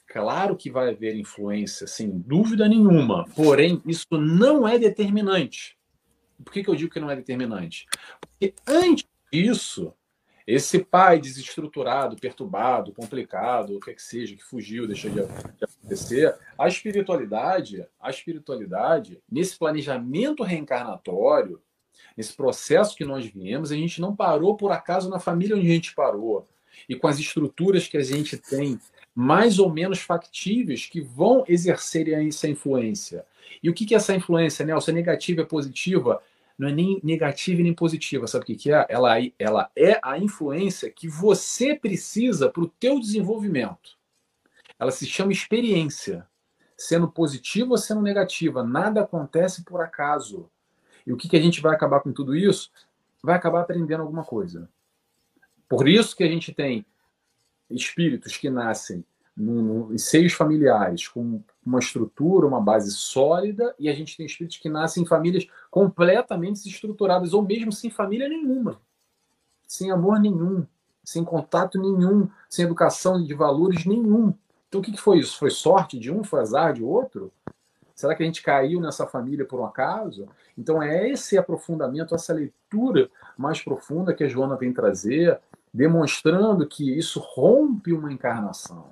Claro 0.08 0.56
que 0.56 0.72
vai 0.72 0.92
haver 0.92 1.16
influência, 1.16 1.88
sem 1.88 2.10
dúvida 2.10 2.70
nenhuma. 2.70 3.26
Porém, 3.36 3.82
isso 3.86 4.06
não 4.12 4.68
é 4.68 4.78
determinante. 4.78 5.78
Por 6.44 6.54
que, 6.54 6.64
que 6.64 6.70
eu 6.70 6.76
digo 6.76 6.94
que 6.94 7.00
não 7.00 7.10
é 7.10 7.16
determinante? 7.16 7.88
Porque 8.22 8.54
antes 8.68 9.06
disso, 9.32 9.94
esse 10.48 10.80
pai 10.80 11.20
desestruturado, 11.20 12.16
perturbado, 12.16 12.94
complicado, 12.94 13.76
o 13.76 13.80
que 13.80 13.90
é 13.90 13.94
que 13.94 14.02
seja, 14.02 14.36
que 14.36 14.44
fugiu, 14.44 14.86
deixou 14.86 15.10
de, 15.10 15.22
acontecer, 15.22 16.36
a 16.58 16.68
espiritualidade, 16.68 17.84
a 18.00 18.10
espiritualidade, 18.12 19.20
nesse 19.30 19.58
planejamento 19.58 20.44
reencarnatório, 20.44 21.60
nesse 22.16 22.34
processo 22.34 22.96
que 22.96 23.04
nós 23.04 23.26
viemos, 23.26 23.72
a 23.72 23.76
gente 23.76 24.00
não 24.00 24.16
parou 24.16 24.56
por 24.56 24.72
acaso 24.72 25.10
na 25.10 25.20
família 25.20 25.56
onde 25.56 25.68
a 25.68 25.74
gente 25.74 25.96
parou. 25.96 26.48
E 26.88 26.96
com 26.96 27.08
as 27.08 27.18
estruturas 27.18 27.88
que 27.88 27.98
a 27.98 28.04
gente 28.04 28.38
tem, 28.38 28.80
mais 29.16 29.58
ou 29.58 29.72
menos 29.72 30.00
factíveis, 30.00 30.86
que 30.86 31.02
vão 31.02 31.44
exercer 31.48 32.10
essa 32.10 32.48
influência. 32.48 33.26
E 33.64 33.70
o 33.70 33.74
que 33.74 33.94
é 33.94 33.98
essa 33.98 34.14
influência, 34.14 34.66
Nelson? 34.66 34.92
É 34.92 34.94
negativa, 34.94 35.42
é 35.42 35.46
positiva? 35.46 36.22
Não 36.58 36.70
é 36.70 36.72
nem 36.72 37.00
negativa 37.04 37.62
nem 37.62 37.74
positiva, 37.74 38.28
sabe 38.28 38.44
o 38.44 38.46
que, 38.46 38.56
que 38.56 38.72
é? 38.72 38.86
Ela, 38.90 39.16
ela 39.38 39.72
é 39.76 40.00
a 40.02 40.18
influência 40.18 40.90
que 40.90 41.08
você 41.08 41.76
precisa 41.76 42.50
para 42.50 42.64
o 42.64 42.70
teu 42.70 43.00
desenvolvimento. 43.00 43.98
ela 44.80 44.92
se 44.92 45.06
chama 45.06 45.32
experiência. 45.32 46.28
Sendo 46.78 47.10
positiva 47.10 47.72
ou 47.72 47.78
sendo 47.78 48.02
negativa, 48.02 48.62
nada 48.62 49.02
acontece 49.02 49.64
por 49.64 49.82
acaso. 49.82 50.50
E 51.08 51.14
o 51.14 51.18
que, 51.18 51.30
que 51.30 51.38
a 51.38 51.42
gente 51.42 51.62
vai 51.62 51.74
acabar 51.74 52.02
com 52.02 52.12
tudo 52.12 52.36
isso? 52.36 52.70
Vai 53.24 53.36
acabar 53.36 53.62
aprendendo 53.62 54.02
alguma 54.02 54.26
coisa. 54.26 54.70
Por 55.70 55.88
isso 55.88 56.16
que 56.16 56.24
a 56.24 56.28
gente 56.28 56.54
tem 56.54 56.86
espíritos 57.70 58.36
que 58.38 58.50
nascem 58.50 59.06
em 59.38 59.98
seios 59.98 60.34
familiares 60.34 61.08
com 61.08 61.42
uma 61.66 61.80
estrutura, 61.80 62.46
uma 62.46 62.62
base 62.62 62.92
sólida, 62.92 63.74
e 63.80 63.90
a 63.90 63.94
gente 63.94 64.16
tem 64.16 64.26
espíritos 64.26 64.58
que 64.58 64.70
nascem 64.70 65.04
em 65.04 65.06
famílias 65.06 65.48
completamente 65.72 66.64
desestruturadas, 66.64 67.34
ou 67.34 67.42
mesmo 67.42 67.72
sem 67.72 67.90
família 67.90 68.30
nenhuma, 68.30 68.80
sem 69.68 69.92
amor 69.92 70.20
nenhum, 70.20 70.66
sem 71.04 71.24
contato 71.24 71.80
nenhum, 71.80 72.30
sem 72.50 72.66
educação 72.66 73.24
de 73.24 73.34
valores 73.34 73.86
nenhum. 73.86 74.34
Então, 74.68 74.82
o 74.82 74.84
que 74.84 74.96
foi 74.98 75.20
isso? 75.20 75.38
Foi 75.38 75.50
sorte 75.50 75.98
de 75.98 76.12
um? 76.12 76.24
Foi 76.24 76.42
azar 76.42 76.74
de 76.74 76.84
outro? 76.84 77.32
Será 77.96 78.14
que 78.14 78.22
a 78.22 78.26
gente 78.26 78.44
caiu 78.44 78.82
nessa 78.82 79.08
família 79.08 79.46
por 79.46 79.60
um 79.60 79.66
acaso? 79.66 80.28
Então, 80.58 80.84
é 80.84 81.10
esse 81.10 81.38
aprofundamento, 81.38 82.14
essa 82.14 82.34
leitura 82.34 83.10
mais 83.38 83.62
profunda 83.62 84.14
que 84.14 84.24
a 84.24 84.28
Joana 84.28 84.58
vem 84.58 84.74
trazer, 84.74 85.40
demonstrando 85.74 86.68
que 86.68 86.98
isso 86.98 87.20
rompe 87.20 87.94
uma 87.94 88.12
encarnação. 88.12 88.90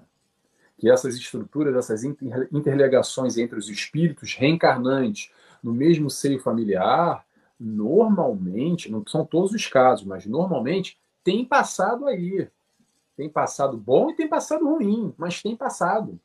Que 0.84 0.90
essas 0.90 1.16
estruturas, 1.16 1.74
essas 1.78 2.04
interligações 2.04 3.38
entre 3.38 3.58
os 3.58 3.70
espíritos 3.70 4.36
reencarnantes 4.36 5.32
no 5.64 5.74
mesmo 5.74 6.10
seio 6.10 6.42
familiar, 6.42 7.26
normalmente, 7.58 8.92
não 8.92 9.02
são 9.08 9.26
todos 9.26 9.54
os 9.54 9.66
casos, 9.66 10.06
mas 10.06 10.26
normalmente 10.26 11.00
tem 11.24 11.46
passado 11.46 12.06
aí. 12.06 12.50
Tem 13.16 13.30
passado 13.30 13.78
bom 13.78 14.10
e 14.10 14.14
tem 14.14 14.28
passado 14.28 14.68
ruim, 14.68 15.14
mas 15.18 15.42
tem 15.42 15.56
passado. 15.56 16.20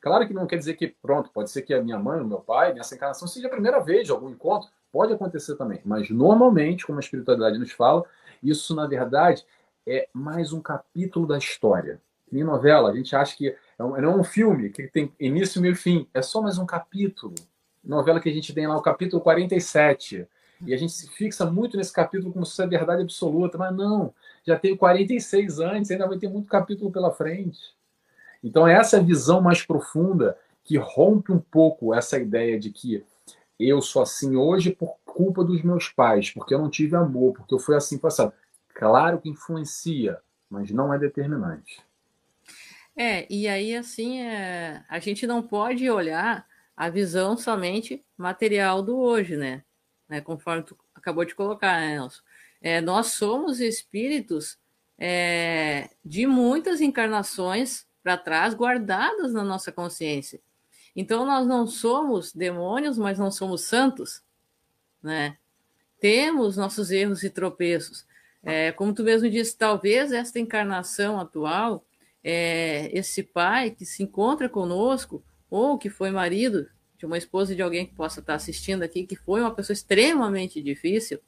Claro 0.00 0.26
que 0.26 0.32
não 0.32 0.46
quer 0.46 0.56
dizer 0.56 0.78
que, 0.78 0.88
pronto, 0.88 1.28
pode 1.30 1.50
ser 1.50 1.60
que 1.60 1.74
a 1.74 1.82
minha 1.82 1.98
mãe, 1.98 2.22
o 2.22 2.26
meu 2.26 2.40
pai, 2.40 2.72
nessa 2.72 2.94
encarnação 2.94 3.28
seja 3.28 3.48
a 3.48 3.50
primeira 3.50 3.80
vez 3.80 4.06
de 4.06 4.12
algum 4.12 4.30
encontro, 4.30 4.70
pode 4.90 5.12
acontecer 5.12 5.56
também. 5.56 5.82
Mas 5.84 6.08
normalmente, 6.08 6.86
como 6.86 6.98
a 6.98 7.00
espiritualidade 7.00 7.58
nos 7.58 7.72
fala, 7.72 8.02
isso 8.42 8.74
na 8.74 8.86
verdade 8.86 9.44
é 9.86 10.08
mais 10.14 10.54
um 10.54 10.62
capítulo 10.62 11.26
da 11.26 11.36
história. 11.36 12.00
Nem 12.32 12.44
novela, 12.44 12.90
a 12.90 12.96
gente 12.96 13.14
acha 13.14 13.36
que 13.36 13.54
é 13.80 13.84
um, 13.84 14.00
não 14.00 14.12
é 14.12 14.16
um 14.16 14.24
filme 14.24 14.68
que 14.68 14.86
tem 14.88 15.10
início, 15.18 15.60
meio 15.60 15.72
e 15.72 15.76
fim, 15.76 16.06
é 16.12 16.20
só 16.20 16.42
mais 16.42 16.58
um 16.58 16.66
capítulo. 16.66 17.34
Novela 17.82 18.20
que 18.20 18.28
a 18.28 18.32
gente 18.32 18.52
tem 18.52 18.66
lá, 18.66 18.76
o 18.76 18.82
capítulo 18.82 19.22
47. 19.22 20.28
E 20.66 20.74
a 20.74 20.76
gente 20.76 20.92
se 20.92 21.08
fixa 21.08 21.50
muito 21.50 21.78
nesse 21.78 21.90
capítulo 21.90 22.30
como 22.30 22.44
se 22.44 22.52
fosse 22.52 22.62
a 22.62 22.66
verdade 22.66 23.00
absoluta, 23.00 23.56
mas 23.56 23.74
não, 23.74 24.12
já 24.46 24.58
tem 24.58 24.76
46 24.76 25.60
antes, 25.60 25.90
ainda 25.90 26.06
vai 26.06 26.18
ter 26.18 26.28
muito 26.28 26.46
capítulo 26.46 26.92
pela 26.92 27.10
frente. 27.10 27.58
Então, 28.44 28.68
essa 28.68 28.98
é 28.98 29.02
visão 29.02 29.40
mais 29.40 29.62
profunda 29.62 30.36
que 30.62 30.76
rompe 30.76 31.32
um 31.32 31.40
pouco 31.40 31.94
essa 31.94 32.18
ideia 32.18 32.60
de 32.60 32.70
que 32.70 33.02
eu 33.58 33.80
sou 33.80 34.02
assim 34.02 34.36
hoje 34.36 34.70
por 34.70 34.96
culpa 35.06 35.42
dos 35.42 35.62
meus 35.62 35.88
pais, 35.88 36.30
porque 36.30 36.52
eu 36.52 36.58
não 36.58 36.68
tive 36.68 36.96
amor, 36.96 37.32
porque 37.32 37.54
eu 37.54 37.58
fui 37.58 37.74
assim 37.74 37.96
passado. 37.96 38.34
Claro 38.74 39.18
que 39.18 39.30
influencia, 39.30 40.18
mas 40.50 40.70
não 40.70 40.92
é 40.92 40.98
determinante. 40.98 41.82
É, 42.96 43.26
e 43.32 43.48
aí 43.48 43.74
assim, 43.74 44.20
é, 44.20 44.84
a 44.88 44.98
gente 44.98 45.26
não 45.26 45.42
pode 45.42 45.88
olhar 45.90 46.46
a 46.76 46.88
visão 46.88 47.36
somente 47.36 48.04
material 48.16 48.82
do 48.82 48.98
hoje, 48.98 49.36
né? 49.36 49.62
né? 50.08 50.20
Conforme 50.20 50.62
tu 50.62 50.76
acabou 50.94 51.24
de 51.24 51.34
colocar, 51.34 51.80
né, 51.80 51.96
Nelson? 51.96 52.22
É, 52.60 52.80
nós 52.80 53.08
somos 53.08 53.60
espíritos 53.60 54.58
é, 54.98 55.90
de 56.04 56.26
muitas 56.26 56.80
encarnações 56.80 57.86
para 58.02 58.16
trás 58.16 58.54
guardadas 58.54 59.32
na 59.32 59.44
nossa 59.44 59.72
consciência. 59.72 60.40
Então 60.94 61.24
nós 61.24 61.46
não 61.46 61.66
somos 61.66 62.32
demônios, 62.32 62.98
mas 62.98 63.18
não 63.18 63.30
somos 63.30 63.62
santos, 63.62 64.22
né? 65.02 65.36
Temos 66.00 66.56
nossos 66.56 66.90
erros 66.90 67.22
e 67.22 67.30
tropeços. 67.30 68.06
É, 68.42 68.72
como 68.72 68.94
tu 68.94 69.02
mesmo 69.02 69.28
disse, 69.28 69.56
talvez 69.56 70.12
esta 70.12 70.40
encarnação 70.40 71.20
atual, 71.20 71.84
é, 72.22 72.90
esse 72.92 73.22
pai 73.22 73.70
que 73.70 73.84
se 73.84 74.02
encontra 74.02 74.48
conosco, 74.48 75.22
ou 75.50 75.78
que 75.78 75.90
foi 75.90 76.10
marido 76.10 76.68
de 76.96 77.06
uma 77.06 77.18
esposa 77.18 77.54
de 77.54 77.62
alguém 77.62 77.86
que 77.86 77.94
possa 77.94 78.20
estar 78.20 78.34
assistindo 78.34 78.82
aqui, 78.82 79.06
que 79.06 79.16
foi 79.16 79.40
uma 79.40 79.54
pessoa 79.54 79.72
extremamente 79.74 80.62
difícil, 80.62 81.18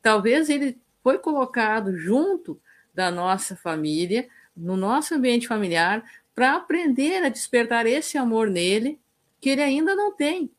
talvez 0.00 0.48
ele 0.48 0.78
foi 1.02 1.18
colocado 1.18 1.96
junto 1.96 2.60
da 2.94 3.10
nossa 3.10 3.56
família, 3.56 4.28
no 4.56 4.76
nosso 4.76 5.14
ambiente 5.14 5.48
familiar, 5.48 6.04
para 6.34 6.54
aprender 6.54 7.24
a 7.24 7.28
despertar 7.28 7.86
esse 7.86 8.16
amor 8.16 8.48
nele, 8.48 9.00
que 9.40 9.50
ele 9.50 9.62
ainda 9.62 9.94
não 9.94 10.14
tem, 10.14 10.50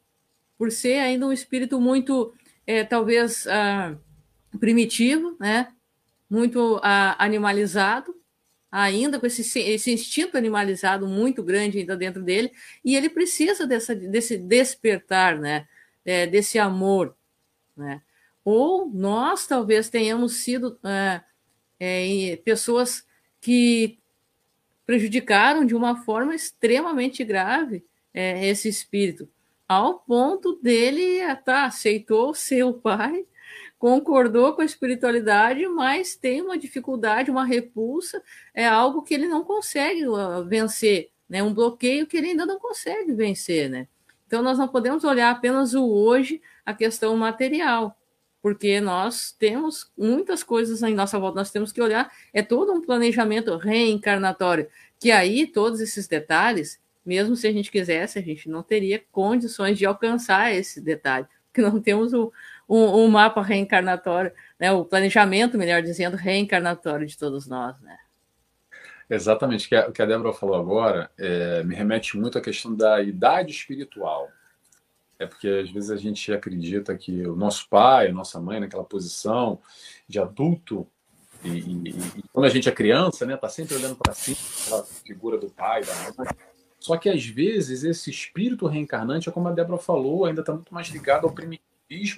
por 0.58 0.72
ser 0.72 1.00
ainda 1.00 1.26
um 1.26 1.32
espírito 1.32 1.80
muito, 1.80 2.34
é, 2.68 2.84
talvez, 2.84 3.48
ah, 3.48 3.96
primitivo, 4.60 5.36
né? 5.40 5.72
muito 6.30 6.80
ah, 6.84 7.16
animalizado, 7.18 8.14
ainda 8.74 9.20
com 9.20 9.28
esse, 9.28 9.60
esse 9.60 9.92
instinto 9.92 10.36
animalizado 10.36 11.06
muito 11.08 11.44
grande 11.44 11.78
ainda 11.78 11.96
dentro 11.96 12.24
dele, 12.24 12.52
e 12.84 12.96
ele 12.96 13.08
precisa 13.08 13.68
dessa, 13.68 13.94
desse 13.94 14.36
despertar, 14.36 15.38
né? 15.38 15.68
É, 16.04 16.26
desse 16.26 16.58
amor. 16.58 17.16
Né? 17.78 18.02
Ou 18.44 18.90
nós 18.90 19.46
talvez 19.46 19.90
tenhamos 19.90 20.38
sido 20.38 20.78
é, 20.84 21.22
é, 21.80 22.36
pessoas 22.38 23.06
que 23.40 24.00
prejudicaram 24.88 25.64
de 25.64 25.76
uma 25.76 26.04
forma 26.04 26.34
extremamente 26.34 27.24
grave 27.24 27.86
é, 28.12 28.46
esse 28.48 28.68
espírito, 28.68 29.30
ao 29.68 30.00
ponto 30.00 30.60
dele 30.62 31.20
tá, 31.46 31.66
aceitou 31.66 32.34
ser 32.34 32.64
o 32.64 32.74
pai, 32.74 33.26
concordou 33.84 34.54
com 34.54 34.62
a 34.62 34.66
espiritualidade, 34.66 35.68
mas 35.68 36.16
tem 36.16 36.42
uma 36.42 36.58
dificuldade, 36.58 37.30
uma 37.30 37.44
repulsa, 37.44 38.24
é 38.54 38.66
algo 38.66 39.04
que 39.04 39.14
ele 39.14 39.28
não 39.28 39.44
consegue 39.44 40.08
uh, 40.08 40.42
vencer, 40.46 41.10
né? 41.28 41.44
um 41.44 41.54
bloqueio 41.54 42.08
que 42.08 42.16
ele 42.16 42.28
ainda 42.28 42.46
não 42.46 42.58
consegue 42.58 43.12
vencer. 43.12 43.70
Né? 43.70 43.90
Então, 44.26 44.42
nós 44.42 44.58
não 44.58 44.70
podemos 44.70 45.04
olhar 45.04 45.30
apenas 45.30 45.74
o 45.74 45.86
hoje, 45.86 46.42
a 46.66 46.74
questão 46.74 47.14
material, 47.18 48.00
porque 48.42 48.80
nós 48.80 49.36
temos 49.38 49.92
muitas 49.98 50.44
coisas 50.44 50.82
em 50.82 50.96
nossa 50.96 51.20
volta, 51.20 51.42
nós 51.42 51.52
temos 51.52 51.74
que 51.74 51.82
olhar, 51.82 52.10
é 52.32 52.42
todo 52.42 52.72
um 52.72 52.80
planejamento 52.80 53.58
reencarnatório, 53.58 54.70
que 54.98 55.12
aí 55.12 55.46
todos 55.46 55.82
esses 55.82 56.08
detalhes, 56.08 56.80
mesmo 57.06 57.36
se 57.36 57.48
a 57.48 57.52
gente 57.52 57.70
quisesse, 57.70 58.18
a 58.18 58.22
gente 58.22 58.48
não 58.48 58.64
teria 58.64 59.04
condições 59.12 59.78
de 59.78 59.86
alcançar 59.86 60.56
esse 60.56 60.80
detalhe, 60.80 61.28
porque 61.52 61.62
não 61.62 61.82
temos 61.82 62.14
o, 62.14 62.32
um, 62.68 63.04
um 63.04 63.08
mapa 63.08 63.42
reencarnatório, 63.42 64.32
né, 64.60 64.72
o 64.72 64.86
planejamento, 64.86 65.58
melhor 65.58 65.82
dizendo, 65.82 66.16
reencarnatório 66.16 67.06
de 67.06 67.18
todos 67.18 67.48
nós, 67.48 67.80
né? 67.82 67.98
Exatamente, 69.10 69.70
o 69.76 69.92
que 69.92 70.02
a 70.02 70.06
Débora 70.06 70.34
falou 70.34 70.56
agora 70.56 71.12
é, 71.18 71.64
me 71.64 71.76
remete 71.76 72.18
muito 72.18 72.38
à 72.38 72.42
questão 72.42 72.74
da 72.74 73.02
idade 73.02 73.52
espiritual. 73.52 74.30
É 75.20 75.26
porque 75.28 75.48
às 75.48 75.70
vezes 75.70 75.92
a 75.92 75.98
gente 75.98 76.32
acredita 76.34 76.98
que 76.98 77.26
o 77.28 77.36
nosso 77.36 77.68
pai, 77.70 78.08
a 78.08 78.14
nossa 78.14 78.40
mãe, 78.40 78.60
naquela 78.60 78.84
posição 78.84 79.60
de 80.08 80.20
adulto, 80.20 80.88
e, 81.44 81.50
e, 81.50 81.90
e 81.90 82.24
quando 82.32 82.46
a 82.46 82.50
gente 82.50 82.70
é 82.70 82.72
criança, 82.72 83.26
né, 83.26 83.36
tá 83.36 83.50
sempre 83.50 83.76
olhando 83.76 83.96
para 83.96 84.14
cima, 84.14 84.38
aquela 84.62 84.84
figura 84.84 85.38
do 85.38 85.50
pai, 85.50 85.84
da 85.84 85.94
mãe. 86.18 86.28
Só 86.80 86.98
que 86.98 87.10
às 87.10 87.26
vezes 87.26 87.84
esse 87.84 88.10
espírito 88.10 88.66
reencarnante, 88.66 89.30
é 89.30 89.32
como 89.32 89.48
a 89.48 89.52
Débora 89.52 89.78
falou, 89.78 90.26
ainda 90.26 90.42
está 90.42 90.54
muito 90.54 90.74
mais 90.74 90.88
ligado 90.88 91.28
ao 91.28 91.34
primitivo 91.34 91.73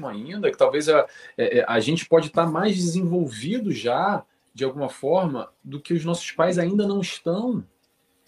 ainda, 0.07 0.51
que 0.51 0.57
talvez 0.57 0.87
a, 0.89 1.05
é, 1.37 1.59
é, 1.59 1.65
a 1.67 1.79
gente 1.79 2.07
pode 2.07 2.27
estar 2.27 2.45
mais 2.45 2.75
desenvolvido 2.75 3.71
já, 3.71 4.23
de 4.53 4.63
alguma 4.63 4.89
forma, 4.89 5.49
do 5.63 5.79
que 5.79 5.93
os 5.93 6.05
nossos 6.05 6.31
pais 6.31 6.57
ainda 6.57 6.87
não 6.87 7.01
estão. 7.01 7.63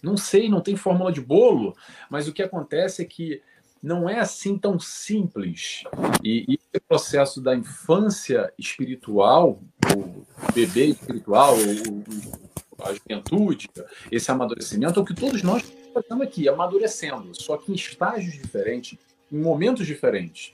Não 0.02 0.16
sei, 0.16 0.48
não 0.48 0.60
tem 0.60 0.76
fórmula 0.76 1.10
de 1.10 1.20
bolo, 1.20 1.76
mas 2.08 2.28
o 2.28 2.32
que 2.32 2.42
acontece 2.42 3.02
é 3.02 3.04
que 3.04 3.42
não 3.82 4.08
é 4.08 4.18
assim 4.18 4.58
tão 4.58 4.78
simples. 4.78 5.84
E, 6.22 6.44
e 6.48 6.58
processo 6.88 7.40
da 7.40 7.54
infância 7.54 8.52
espiritual, 8.58 9.60
o 9.94 10.24
bebê 10.54 10.86
espiritual, 10.86 11.54
o, 11.56 12.82
a 12.82 12.94
juventude, 12.94 13.68
esse 14.10 14.30
amadurecimento, 14.30 14.98
é 14.98 15.02
o 15.02 15.04
que 15.04 15.14
todos 15.14 15.42
nós 15.42 15.62
estamos 15.96 16.26
aqui, 16.26 16.48
amadurecendo, 16.48 17.34
só 17.34 17.56
que 17.56 17.70
em 17.70 17.74
estágios 17.74 18.34
diferentes, 18.34 18.98
em 19.30 19.38
momentos 19.38 19.86
diferentes. 19.86 20.52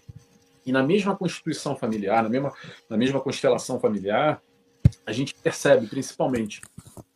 E 0.64 0.72
na 0.72 0.82
mesma 0.82 1.16
constituição 1.16 1.76
familiar, 1.76 2.22
na 2.22 2.28
mesma, 2.28 2.52
na 2.88 2.96
mesma 2.96 3.20
constelação 3.20 3.78
familiar, 3.78 4.42
a 5.06 5.12
gente 5.12 5.34
percebe, 5.34 5.86
principalmente, 5.86 6.60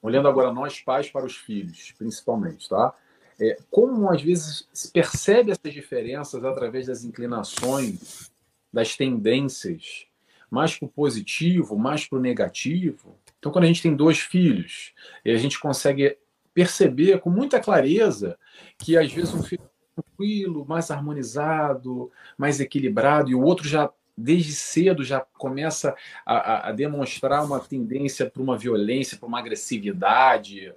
olhando 0.02 0.28
agora 0.28 0.52
nós 0.52 0.80
pais 0.80 1.10
para 1.10 1.24
os 1.24 1.36
filhos, 1.36 1.92
principalmente, 1.96 2.68
tá? 2.68 2.94
É, 3.40 3.56
como 3.70 4.10
às 4.10 4.20
vezes 4.20 4.68
se 4.72 4.90
percebe 4.90 5.52
essas 5.52 5.72
diferenças 5.72 6.44
através 6.44 6.86
das 6.86 7.04
inclinações, 7.04 8.30
das 8.72 8.96
tendências, 8.96 10.06
mais 10.50 10.76
para 10.76 10.86
o 10.86 10.90
positivo, 10.90 11.78
mais 11.78 12.06
para 12.06 12.18
o 12.18 12.20
negativo. 12.20 13.16
Então, 13.38 13.52
quando 13.52 13.64
a 13.64 13.68
gente 13.68 13.82
tem 13.82 13.94
dois 13.94 14.18
filhos, 14.18 14.92
a 15.24 15.36
gente 15.36 15.60
consegue 15.60 16.18
perceber 16.52 17.20
com 17.20 17.30
muita 17.30 17.60
clareza 17.60 18.36
que 18.78 18.96
às 18.96 19.12
vezes 19.12 19.32
um 19.32 19.42
filho 19.42 19.67
tranquilo, 20.02 20.64
mais 20.66 20.90
harmonizado, 20.90 22.10
mais 22.36 22.60
equilibrado, 22.60 23.30
e 23.30 23.34
o 23.34 23.42
outro 23.42 23.68
já 23.68 23.90
desde 24.16 24.52
cedo 24.52 25.04
já 25.04 25.20
começa 25.20 25.94
a, 26.26 26.68
a 26.68 26.72
demonstrar 26.72 27.44
uma 27.44 27.60
tendência 27.60 28.28
para 28.28 28.42
uma 28.42 28.58
violência, 28.58 29.16
para 29.16 29.28
uma 29.28 29.38
agressividade, 29.38 30.74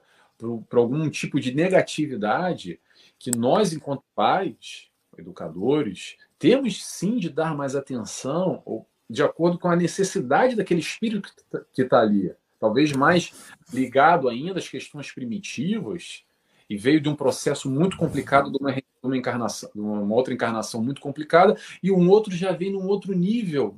para 0.69 0.79
algum 0.79 1.09
tipo 1.09 1.39
de 1.39 1.53
negatividade, 1.53 2.79
que 3.17 3.31
nós, 3.35 3.73
enquanto 3.73 4.03
pais, 4.13 4.89
educadores, 5.17 6.17
temos 6.37 6.85
sim 6.85 7.17
de 7.17 7.29
dar 7.29 7.55
mais 7.55 7.75
atenção 7.75 8.85
de 9.09 9.23
acordo 9.23 9.57
com 9.57 9.67
a 9.67 9.75
necessidade 9.75 10.55
daquele 10.55 10.79
espírito 10.79 11.33
que 11.73 11.81
está 11.81 11.97
tá 11.97 12.03
ali. 12.03 12.31
Talvez 12.59 12.91
mais 12.91 13.33
ligado 13.73 14.29
ainda 14.29 14.59
às 14.59 14.69
questões 14.69 15.11
primitivas, 15.11 16.23
e 16.71 16.77
veio 16.77 17.01
de 17.01 17.09
um 17.09 17.15
processo 17.15 17.69
muito 17.69 17.97
complicado 17.97 18.49
de 18.49 18.57
uma, 18.57 18.73
uma 19.07 19.17
encarnação, 19.17 19.69
uma 19.75 20.15
outra 20.15 20.33
encarnação 20.33 20.83
muito 20.83 21.01
complicada, 21.01 21.57
e 21.81 21.91
um 21.91 22.09
outro 22.09 22.35
já 22.35 22.51
vem 22.51 22.71
num 22.71 22.87
outro 22.87 23.13
nível, 23.13 23.75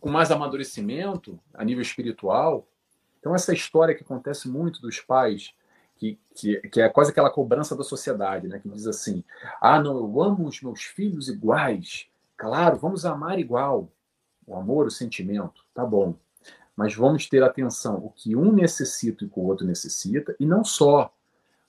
com 0.00 0.10
mais 0.10 0.30
amadurecimento, 0.30 1.38
a 1.52 1.64
nível 1.64 1.82
espiritual. 1.82 2.66
Então, 3.18 3.34
essa 3.34 3.52
história 3.52 3.94
que 3.94 4.02
acontece 4.02 4.48
muito 4.48 4.80
dos 4.80 5.00
pais, 5.00 5.52
que, 5.96 6.18
que, 6.34 6.56
que 6.68 6.80
é 6.80 6.88
quase 6.88 7.10
aquela 7.10 7.28
cobrança 7.28 7.76
da 7.76 7.84
sociedade, 7.84 8.48
né? 8.48 8.58
que 8.58 8.68
diz 8.70 8.86
assim: 8.86 9.22
ah, 9.60 9.80
não, 9.80 9.98
eu 9.98 10.22
amo 10.22 10.48
os 10.48 10.60
meus 10.62 10.82
filhos 10.82 11.28
iguais. 11.28 12.06
Claro, 12.36 12.78
vamos 12.78 13.04
amar 13.04 13.38
igual. 13.38 13.92
O 14.46 14.56
amor, 14.56 14.86
o 14.86 14.90
sentimento, 14.90 15.62
tá 15.74 15.84
bom. 15.84 16.14
Mas 16.74 16.94
vamos 16.94 17.28
ter 17.28 17.42
atenção 17.42 17.96
o 17.96 18.10
que 18.10 18.34
um 18.34 18.50
necessita 18.50 19.22
e 19.22 19.26
o 19.26 19.30
que 19.30 19.38
o 19.38 19.44
outro 19.44 19.66
necessita, 19.66 20.34
e 20.40 20.46
não 20.46 20.64
só 20.64 21.12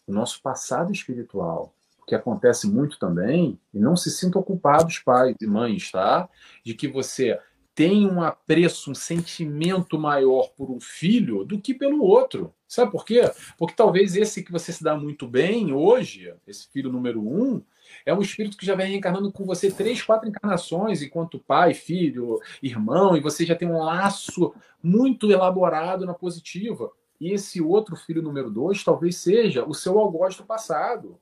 o 0.07 0.13
nosso 0.13 0.41
passado 0.41 0.91
espiritual. 0.93 1.73
Que 2.07 2.15
acontece 2.15 2.67
muito 2.67 2.99
também, 2.99 3.59
e 3.73 3.79
não 3.79 3.95
se 3.95 4.11
sintam 4.11 4.41
culpados, 4.41 4.99
pais 4.99 5.35
e 5.39 5.47
mães, 5.47 5.91
tá? 5.91 6.29
De 6.63 6.73
que 6.73 6.87
você 6.87 7.39
tem 7.73 8.05
um 8.05 8.21
apreço, 8.21 8.91
um 8.91 8.95
sentimento 8.95 9.97
maior 9.97 10.49
por 10.57 10.69
um 10.69 10.79
filho 10.79 11.45
do 11.45 11.59
que 11.59 11.73
pelo 11.73 12.03
outro. 12.03 12.53
Sabe 12.67 12.91
por 12.91 13.05
quê? 13.05 13.31
Porque 13.57 13.75
talvez 13.75 14.15
esse 14.15 14.43
que 14.43 14.51
você 14.51 14.71
se 14.71 14.83
dá 14.83 14.95
muito 14.95 15.27
bem 15.27 15.73
hoje, 15.73 16.33
esse 16.45 16.67
filho 16.69 16.91
número 16.91 17.21
um, 17.21 17.61
é 18.05 18.13
um 18.13 18.21
espírito 18.21 18.57
que 18.57 18.65
já 18.65 18.75
vem 18.75 18.87
reencarnando 18.91 19.31
com 19.31 19.45
você 19.45 19.71
três, 19.71 20.01
quatro 20.01 20.27
encarnações, 20.27 21.01
enquanto 21.01 21.39
pai, 21.39 21.73
filho, 21.73 22.39
irmão, 22.61 23.15
e 23.15 23.21
você 23.21 23.45
já 23.45 23.55
tem 23.55 23.67
um 23.67 23.83
laço 23.83 24.53
muito 24.81 25.31
elaborado 25.31 26.05
na 26.05 26.13
positiva. 26.13 26.91
E 27.19 27.31
esse 27.31 27.61
outro 27.61 27.95
filho 27.95 28.21
número 28.21 28.49
dois 28.49 28.83
talvez 28.83 29.17
seja 29.17 29.65
o 29.65 29.73
seu 29.73 29.97
algoz 29.99 30.35
do 30.35 30.43
passado, 30.43 31.19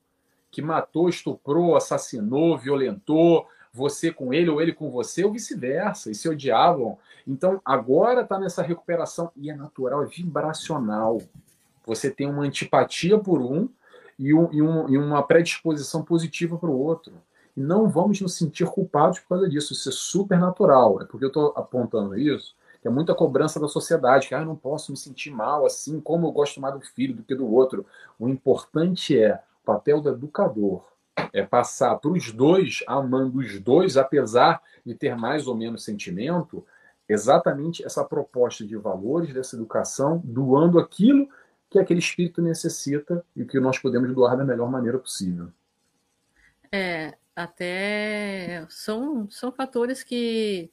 que 0.52 0.62
matou, 0.62 1.10
estuprou, 1.10 1.76
assassinou, 1.76 2.58
violentou, 2.58 3.47
você 3.72 4.12
com 4.12 4.34
ele 4.34 4.50
ou 4.50 4.62
ele 4.62 4.74
com 4.74 4.89
você, 4.89 5.24
ou 5.24 5.32
vice-versa, 5.32 6.10
e 6.10 6.16
se 6.16 6.28
odiavam. 6.28 6.97
Então, 7.28 7.62
agora 7.64 8.22
está 8.22 8.39
nessa 8.39 8.62
recuperação, 8.62 9.32
e 9.36 9.50
é 9.50 9.56
natural, 9.56 10.04
é 10.04 10.08
vibracional. 10.08 11.22
Você 11.86 12.10
tem 12.10 12.28
uma 12.28 12.43
antipatia 12.43 13.18
por 13.18 13.41
um 13.41 13.70
e, 14.18 14.34
um, 14.34 14.50
e, 14.52 14.62
um, 14.62 14.89
e 14.89 14.97
uma 14.97 15.24
predisposição 15.24 16.04
positiva 16.04 16.58
para 16.58 16.70
o 16.70 16.80
outro. 16.80 17.14
E 17.56 17.62
não 17.62 17.89
vamos 17.89 18.22
nos 18.22 18.36
sentir 18.36 18.66
culpados 18.68 19.20
por 19.20 19.30
causa 19.30 19.50
disso. 19.50 19.74
Isso 19.74 19.89
é 19.89 19.91
super 19.91 20.39
natural. 20.39 21.02
É 21.02 21.06
porque 21.06 21.26
eu 21.26 21.30
estou 21.30 21.54
apontando 21.56 22.18
isso, 22.18 22.56
que 22.82 22.88
é 22.88 22.91
muita 22.91 23.16
cobrança 23.16 23.60
da 23.60 23.68
sociedade, 23.68 24.28
que 24.28 24.36
ah, 24.36 24.39
eu 24.39 24.45
não 24.45 24.56
posso 24.56 24.91
me 24.91 24.97
sentir 24.97 25.32
mal 25.32 25.66
assim, 25.66 26.00
como 26.00 26.28
eu 26.28 26.32
gosto 26.32 26.62
mais 26.62 26.74
do 26.74 26.82
filho 26.82 27.16
do 27.16 27.24
que 27.24 27.36
do 27.36 27.52
outro. 27.52 27.86
O 28.18 28.30
importante 28.30 29.18
é 29.20 29.41
o 29.62 29.66
papel 29.66 30.01
do 30.01 30.10
educador 30.10 30.86
é 31.34 31.43
passar 31.43 31.95
para 31.97 32.12
os 32.12 32.32
dois, 32.32 32.84
amando 32.88 33.39
os 33.39 33.60
dois, 33.60 33.97
apesar 33.97 34.62
de 34.86 34.95
ter 34.95 35.16
mais 35.16 35.47
ou 35.47 35.55
menos 35.55 35.84
sentimento, 35.84 36.66
exatamente 37.07 37.84
essa 37.84 38.03
proposta 38.03 38.66
de 38.66 38.76
valores 38.76 39.34
dessa 39.34 39.55
educação, 39.55 40.22
doando 40.24 40.80
aquilo 40.80 41.28
que 41.70 41.80
aquele 41.80 41.99
espírito 41.99 42.41
necessita 42.41 43.24
e 43.36 43.45
que 43.45 43.60
nós 43.60 43.78
podemos 43.78 44.14
doar 44.14 44.38
da 44.38 44.43
melhor 44.43 44.70
maneira 44.70 44.97
possível. 44.97 45.49
É, 46.72 47.16
até 47.36 48.66
são, 48.70 49.30
são 49.30 49.51
fatores 49.51 50.03
que 50.03 50.72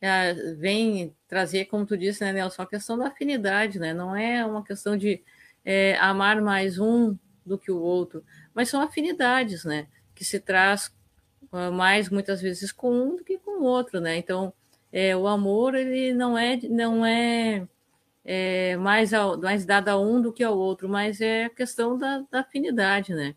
é, 0.00 0.34
vem 0.54 1.14
trazer, 1.26 1.66
como 1.66 1.86
tu 1.86 1.96
disse, 1.96 2.22
né, 2.22 2.32
Nelson, 2.32 2.62
a 2.62 2.66
questão 2.66 2.98
da 2.98 3.08
afinidade, 3.08 3.78
né? 3.78 3.94
Não 3.94 4.14
é 4.14 4.44
uma 4.44 4.62
questão 4.62 4.96
de 4.96 5.22
é, 5.64 5.96
amar 5.98 6.40
mais 6.40 6.78
um 6.78 7.16
do 7.46 7.58
que 7.58 7.70
o 7.70 7.80
outro, 7.80 8.24
mas 8.54 8.68
são 8.68 8.80
afinidades, 8.80 9.64
né? 9.64 9.86
Que 10.14 10.24
se 10.24 10.40
traz 10.40 10.92
uh, 11.52 11.72
mais 11.72 12.08
muitas 12.10 12.40
vezes 12.40 12.72
com 12.72 12.90
um 12.90 13.16
do 13.16 13.24
que 13.24 13.38
com 13.38 13.60
o 13.60 13.64
outro, 13.64 14.00
né? 14.00 14.16
Então, 14.16 14.52
é, 14.92 15.16
o 15.16 15.26
amor 15.26 15.74
ele 15.74 16.12
não 16.14 16.38
é 16.38 16.56
não 16.68 17.04
é, 17.04 17.66
é 18.24 18.76
mais, 18.76 19.12
ao, 19.14 19.38
mais 19.38 19.64
dado 19.64 19.88
a 19.88 19.98
um 19.98 20.20
do 20.20 20.32
que 20.32 20.44
ao 20.44 20.56
outro, 20.56 20.88
mas 20.88 21.20
é 21.20 21.44
a 21.46 21.50
questão 21.50 21.96
da, 21.98 22.24
da 22.30 22.40
afinidade, 22.40 23.14
né? 23.14 23.34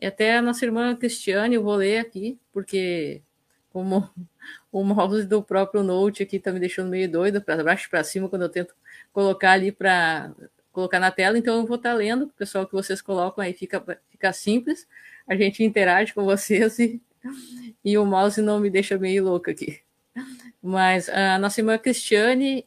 E 0.00 0.06
até 0.06 0.36
a 0.36 0.42
nossa 0.42 0.64
irmã 0.64 0.94
Cristiane, 0.96 1.54
eu 1.54 1.62
vou 1.62 1.76
ler 1.76 1.98
aqui, 1.98 2.38
porque 2.52 3.22
como 3.70 4.08
o 4.72 4.84
mouse 4.84 5.26
do 5.26 5.42
próprio 5.42 5.82
Note 5.82 6.22
aqui 6.22 6.36
está 6.36 6.52
me 6.52 6.60
deixando 6.60 6.90
meio 6.90 7.10
doido, 7.10 7.40
para 7.40 7.62
baixo 7.64 7.88
para 7.88 8.04
cima, 8.04 8.28
quando 8.28 8.42
eu 8.42 8.48
tento 8.48 8.74
colocar 9.12 9.52
ali 9.52 9.70
para 9.72 10.32
colocar 10.72 10.98
na 10.98 11.10
tela. 11.10 11.38
Então, 11.38 11.58
eu 11.58 11.66
vou 11.66 11.76
estar 11.76 11.92
lendo, 11.92 12.24
o 12.24 12.28
pessoal 12.28 12.66
que 12.66 12.72
vocês 12.72 13.00
colocam 13.00 13.44
aí 13.44 13.52
fica, 13.52 13.82
fica 14.10 14.32
simples, 14.32 14.86
a 15.26 15.36
gente 15.36 15.62
interage 15.62 16.12
com 16.12 16.24
vocês 16.24 16.78
e, 16.78 17.00
e 17.84 17.96
o 17.98 18.04
mouse 18.04 18.40
não 18.40 18.58
me 18.58 18.70
deixa 18.70 18.98
meio 18.98 19.24
louco 19.24 19.50
aqui. 19.50 19.80
Mas 20.62 21.08
a 21.08 21.38
nossa 21.38 21.60
irmã 21.60 21.78
Cristiane, 21.78 22.64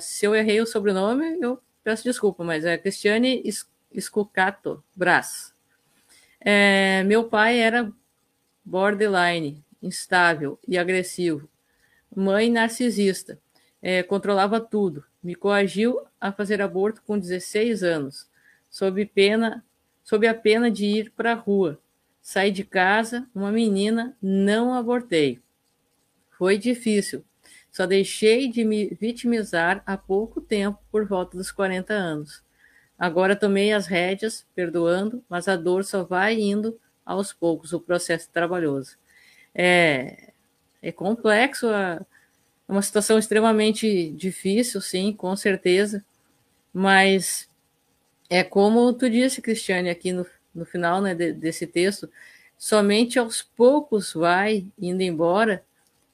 se 0.00 0.26
eu 0.26 0.34
errei 0.34 0.60
o 0.60 0.66
sobrenome, 0.66 1.38
eu 1.40 1.60
peço 1.82 2.04
desculpa, 2.04 2.44
mas 2.44 2.64
é 2.64 2.76
Cristiane 2.78 3.42
Escucato 3.92 4.82
Brás. 4.94 5.52
É, 6.40 7.02
meu 7.04 7.24
pai 7.24 7.58
era 7.58 7.90
borderline, 8.64 9.64
instável 9.82 10.58
e 10.66 10.78
agressivo. 10.78 11.48
Mãe 12.14 12.50
narcisista. 12.50 13.38
É, 13.80 14.02
controlava 14.02 14.60
tudo. 14.60 15.04
Me 15.28 15.34
coagiu 15.34 16.00
a 16.18 16.32
fazer 16.32 16.62
aborto 16.62 17.02
com 17.06 17.18
16 17.18 17.82
anos, 17.82 18.26
sob 18.70 19.04
pena, 19.04 19.62
sob 20.02 20.26
a 20.26 20.32
pena 20.32 20.70
de 20.70 20.86
ir 20.86 21.10
para 21.10 21.32
a 21.32 21.34
rua. 21.34 21.78
Saí 22.22 22.50
de 22.50 22.64
casa, 22.64 23.28
uma 23.34 23.52
menina, 23.52 24.16
não 24.22 24.72
abortei. 24.72 25.38
Foi 26.30 26.56
difícil. 26.56 27.22
Só 27.70 27.84
deixei 27.84 28.48
de 28.48 28.64
me 28.64 28.86
vitimizar 28.98 29.82
há 29.84 29.98
pouco 29.98 30.40
tempo, 30.40 30.78
por 30.90 31.04
volta 31.04 31.36
dos 31.36 31.52
40 31.52 31.92
anos. 31.92 32.42
Agora 32.98 33.36
tomei 33.36 33.70
as 33.74 33.86
rédeas, 33.86 34.46
perdoando, 34.54 35.22
mas 35.28 35.46
a 35.46 35.56
dor 35.56 35.84
só 35.84 36.04
vai 36.04 36.40
indo 36.40 36.80
aos 37.04 37.34
poucos, 37.34 37.74
o 37.74 37.80
processo 37.80 38.30
trabalhoso 38.32 38.96
é, 39.54 40.32
é 40.80 40.90
complexo, 40.90 41.68
é 41.68 42.00
uma 42.68 42.82
situação 42.82 43.18
extremamente 43.18 44.10
difícil, 44.10 44.80
sim, 44.80 45.12
com 45.12 45.34
certeza, 45.34 46.04
mas 46.72 47.48
é 48.28 48.44
como 48.44 48.92
tu 48.92 49.08
disse, 49.08 49.40
Cristiane, 49.40 49.88
aqui 49.88 50.12
no, 50.12 50.26
no 50.54 50.66
final 50.66 51.00
né, 51.00 51.14
de, 51.14 51.32
desse 51.32 51.66
texto, 51.66 52.10
somente 52.58 53.18
aos 53.18 53.42
poucos 53.42 54.12
vai 54.12 54.66
indo 54.78 55.02
embora 55.02 55.64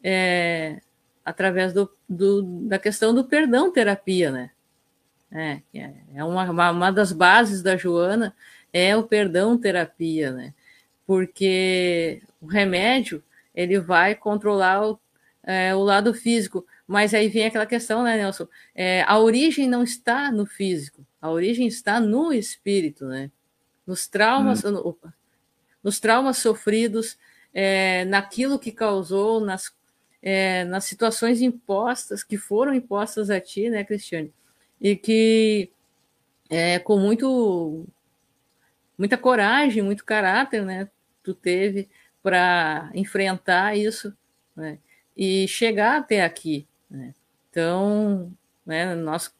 é, 0.02 0.80
através 1.24 1.72
do, 1.72 1.90
do, 2.08 2.42
da 2.68 2.78
questão 2.78 3.14
do 3.14 3.24
perdão 3.24 3.72
terapia, 3.72 4.30
né? 4.30 4.50
É, 5.32 5.60
é 6.14 6.22
uma, 6.22 6.70
uma 6.70 6.92
das 6.92 7.10
bases 7.10 7.60
da 7.60 7.76
Joana 7.76 8.36
é 8.72 8.96
o 8.96 9.02
perdão 9.02 9.58
terapia, 9.58 10.30
né? 10.30 10.54
Porque 11.04 12.22
o 12.40 12.46
remédio 12.46 13.22
ele 13.54 13.80
vai 13.80 14.14
controlar 14.14 14.86
o, 14.86 15.00
é, 15.44 15.74
o 15.74 15.82
lado 15.82 16.12
físico. 16.14 16.66
Mas 16.86 17.14
aí 17.14 17.28
vem 17.28 17.46
aquela 17.46 17.66
questão, 17.66 18.02
né, 18.02 18.16
Nelson? 18.16 18.46
É, 18.74 19.02
a 19.06 19.18
origem 19.18 19.68
não 19.68 19.82
está 19.82 20.30
no 20.30 20.44
físico, 20.44 21.06
a 21.20 21.30
origem 21.30 21.66
está 21.66 22.00
no 22.00 22.32
espírito, 22.32 23.06
né? 23.06 23.30
Nos 23.86 24.06
traumas, 24.06 24.64
hum. 24.64 24.72
no, 24.72 24.98
nos 25.82 26.00
traumas 26.00 26.38
sofridos, 26.38 27.18
é, 27.52 28.04
naquilo 28.06 28.58
que 28.58 28.72
causou, 28.72 29.40
nas, 29.40 29.74
é, 30.22 30.64
nas 30.64 30.84
situações 30.84 31.40
impostas, 31.40 32.22
que 32.22 32.36
foram 32.36 32.74
impostas 32.74 33.30
a 33.30 33.40
ti, 33.40 33.70
né, 33.70 33.84
Cristiane? 33.84 34.32
E 34.80 34.96
que 34.96 35.70
é, 36.50 36.78
com 36.78 36.98
muito, 36.98 37.86
muita 38.98 39.16
coragem, 39.16 39.82
muito 39.82 40.04
caráter, 40.04 40.64
né? 40.64 40.88
Tu 41.22 41.34
teve 41.34 41.88
para 42.22 42.90
enfrentar 42.94 43.76
isso 43.76 44.14
né, 44.56 44.78
e 45.16 45.46
chegar 45.48 45.98
até 45.98 46.24
aqui. 46.24 46.66
Né? 46.90 47.14
Então, 47.50 48.32
né, 48.66 48.94
nós 48.94 49.32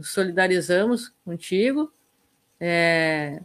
solidarizamos 0.00 1.12
contigo 1.24 1.92
É, 2.62 3.40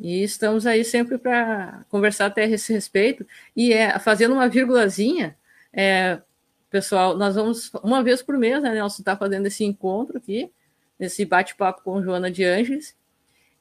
e 0.00 0.22
estamos 0.22 0.64
aí 0.64 0.84
sempre 0.84 1.18
para 1.18 1.84
conversar 1.88 2.26
até 2.26 2.48
esse 2.48 2.72
respeito. 2.72 3.26
E 3.56 3.72
é, 3.72 3.98
fazendo 3.98 4.32
uma 4.34 4.48
vírgulazinha, 4.48 5.36
é, 5.72 6.20
pessoal, 6.70 7.16
nós 7.16 7.34
vamos, 7.34 7.70
uma 7.82 8.00
vez 8.02 8.22
por 8.22 8.38
mês, 8.38 8.62
né, 8.62 8.72
Nelson 8.72 9.02
está 9.02 9.16
fazendo 9.16 9.46
esse 9.46 9.64
encontro 9.64 10.18
aqui, 10.18 10.50
esse 11.00 11.24
bate-papo 11.24 11.82
com 11.82 12.00
Joana 12.02 12.30
de 12.30 12.44
Angeles. 12.44 12.96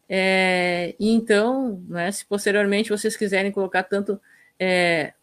É, 0.08 0.96
então, 1.00 1.84
né, 1.88 2.12
se 2.12 2.24
posteriormente 2.26 2.92
vocês 2.92 3.18
quiserem 3.18 3.52
colocar 3.52 3.84
tanto 3.84 4.22
é, 4.60 5.14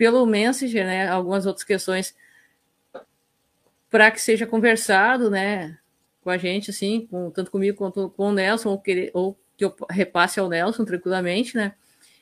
pelo 0.00 0.24
Messenger, 0.24 0.86
né, 0.86 1.08
algumas 1.08 1.44
outras 1.44 1.62
questões 1.62 2.16
para 3.90 4.10
que 4.10 4.18
seja 4.18 4.46
conversado, 4.46 5.28
né, 5.28 5.78
com 6.22 6.30
a 6.30 6.38
gente, 6.38 6.70
assim, 6.70 7.06
com, 7.10 7.30
tanto 7.30 7.50
comigo 7.50 7.76
quanto 7.76 8.08
com 8.08 8.30
o 8.30 8.32
Nelson, 8.32 8.70
ou, 8.70 8.80
querer, 8.80 9.10
ou 9.12 9.38
que 9.58 9.64
eu 9.66 9.76
repasse 9.90 10.40
ao 10.40 10.48
Nelson 10.48 10.86
tranquilamente, 10.86 11.54
né, 11.54 11.74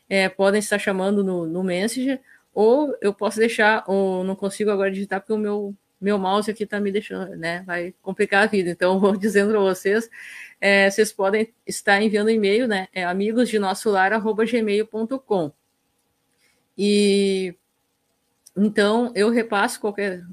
é, 0.08 0.28
podem 0.28 0.58
estar 0.58 0.80
chamando 0.80 1.22
no, 1.22 1.46
no 1.46 1.62
Messenger, 1.62 2.20
ou 2.52 2.96
eu 3.00 3.14
posso 3.14 3.38
deixar, 3.38 3.84
ou 3.86 4.24
não 4.24 4.34
consigo 4.34 4.72
agora 4.72 4.90
digitar 4.90 5.20
porque 5.20 5.32
o 5.32 5.38
meu 5.38 5.72
meu 6.00 6.18
mouse 6.18 6.48
aqui 6.48 6.62
está 6.62 6.78
me 6.78 6.92
deixando, 6.92 7.34
né? 7.34 7.64
Vai 7.66 7.92
complicar 8.00 8.44
a 8.44 8.46
vida. 8.46 8.70
Então, 8.70 9.00
vou 9.00 9.16
dizendo 9.18 9.50
para 9.50 9.58
vocês, 9.58 10.08
é, 10.60 10.88
vocês 10.88 11.12
podem 11.12 11.52
estar 11.66 12.00
enviando 12.00 12.30
e-mail, 12.30 12.68
né? 12.68 12.86
É 12.92 13.04
amigos 13.04 13.48
de 13.48 13.58
nosso 13.58 13.90
lar@gmail.com. 13.90 15.52
E 16.78 17.56
então 18.58 19.12
eu 19.14 19.30
repasso 19.30 19.80
qualquer 19.80 20.24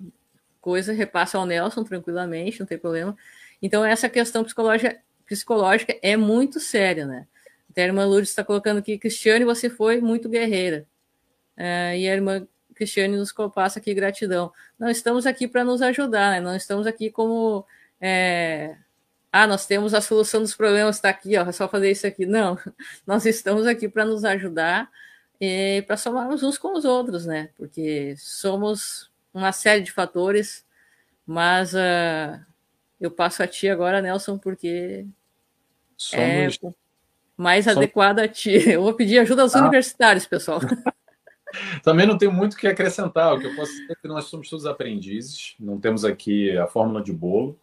coisa, 0.62 0.94
repasso 0.94 1.38
ao 1.38 1.46
Nelson 1.46 1.84
tranquilamente, 1.84 2.60
não 2.60 2.66
tem 2.66 2.78
problema. 2.78 3.16
Então, 3.62 3.86
essa 3.86 4.10
questão 4.10 4.44
psicológica, 4.44 5.00
psicológica 5.26 5.96
é 6.02 6.18
muito 6.18 6.60
séria, 6.60 7.06
né? 7.06 7.28
Até 7.70 7.84
a 7.84 7.86
irmã 7.88 8.06
Lourdes 8.06 8.30
está 8.30 8.44
colocando 8.44 8.80
aqui, 8.80 8.98
Cristiane, 8.98 9.46
você 9.46 9.70
foi 9.70 10.02
muito 10.02 10.28
guerreira. 10.28 10.88
É, 11.56 11.98
e 11.98 12.10
a 12.10 12.14
irmã 12.14 12.48
Cristiane 12.74 13.16
nos 13.16 13.32
passa 13.54 13.80
aqui 13.80 13.94
gratidão. 13.94 14.52
Não 14.78 14.90
estamos 14.90 15.26
aqui 15.26 15.48
para 15.48 15.64
nos 15.64 15.82
ajudar, 15.82 16.32
né? 16.32 16.42
não 16.42 16.56
estamos 16.56 16.88
aqui 16.88 17.10
como. 17.10 17.66
É... 18.00 18.76
Ah, 19.32 19.46
nós 19.48 19.66
temos 19.66 19.94
a 19.94 20.02
solução 20.02 20.42
dos 20.42 20.56
problemas, 20.56 20.96
está 20.96 21.10
aqui, 21.10 21.38
ó, 21.38 21.44
é 21.44 21.52
só 21.52 21.68
fazer 21.68 21.92
isso 21.92 22.08
aqui. 22.08 22.26
Não, 22.26 22.58
nós 23.06 23.26
estamos 23.26 23.68
aqui 23.68 23.88
para 23.90 24.06
nos 24.06 24.24
ajudar 24.24 24.90
e 25.40 25.84
para 25.88 25.98
somarmos 25.98 26.44
uns 26.44 26.58
com 26.58 26.78
os 26.78 26.86
outros, 26.86 27.26
né? 27.26 27.50
Porque 27.58 28.16
somos 28.18 29.12
uma 29.34 29.52
série 29.52 29.82
de 29.82 29.92
fatores, 29.92 30.66
mas 31.26 31.74
uh, 31.74 32.40
eu 33.00 33.12
passo 33.12 33.44
a 33.44 33.48
ti 33.48 33.68
agora, 33.68 34.02
Nelson, 34.02 34.38
porque 34.38 35.06
somos... 35.98 36.60
é 36.64 36.70
mais 37.38 37.66
somos... 37.66 37.78
adequado 37.78 38.20
a 38.20 38.28
ti. 38.28 38.70
Eu 38.70 38.84
vou 38.84 38.94
pedir 38.94 39.20
ajuda 39.20 39.42
aos 39.42 39.56
ah. 39.56 39.62
universitários, 39.62 40.26
pessoal. 40.26 40.60
Também 41.84 42.06
não 42.06 42.18
tenho 42.18 42.32
muito 42.32 42.54
o 42.54 42.58
que 42.58 42.68
acrescentar. 42.68 43.34
O 43.34 43.40
que 43.40 43.48
eu 43.48 43.56
posso 43.56 43.72
dizer 43.72 43.92
é 43.92 43.96
que 43.96 44.08
nós 44.08 44.26
somos 44.26 44.50
todos 44.50 44.66
aprendizes, 44.66 45.56
não 45.60 45.80
temos 45.80 46.06
aqui 46.06 46.56
a 46.58 46.68
fórmula 46.68 47.02
de 47.02 47.12
bolo. 47.12 47.60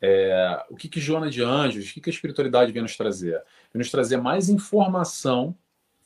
É, 0.00 0.64
o 0.68 0.74
que, 0.74 0.88
que 0.88 1.00
Joana 1.00 1.30
de 1.30 1.42
Anjos, 1.42 1.90
o 1.90 1.94
que, 1.94 2.00
que 2.00 2.10
a 2.10 2.12
espiritualidade 2.12 2.72
vem 2.72 2.82
nos 2.82 2.96
trazer? 2.96 3.40
Vem 3.72 3.78
nos 3.78 3.90
trazer 3.90 4.16
mais 4.16 4.48
informação 4.48 5.54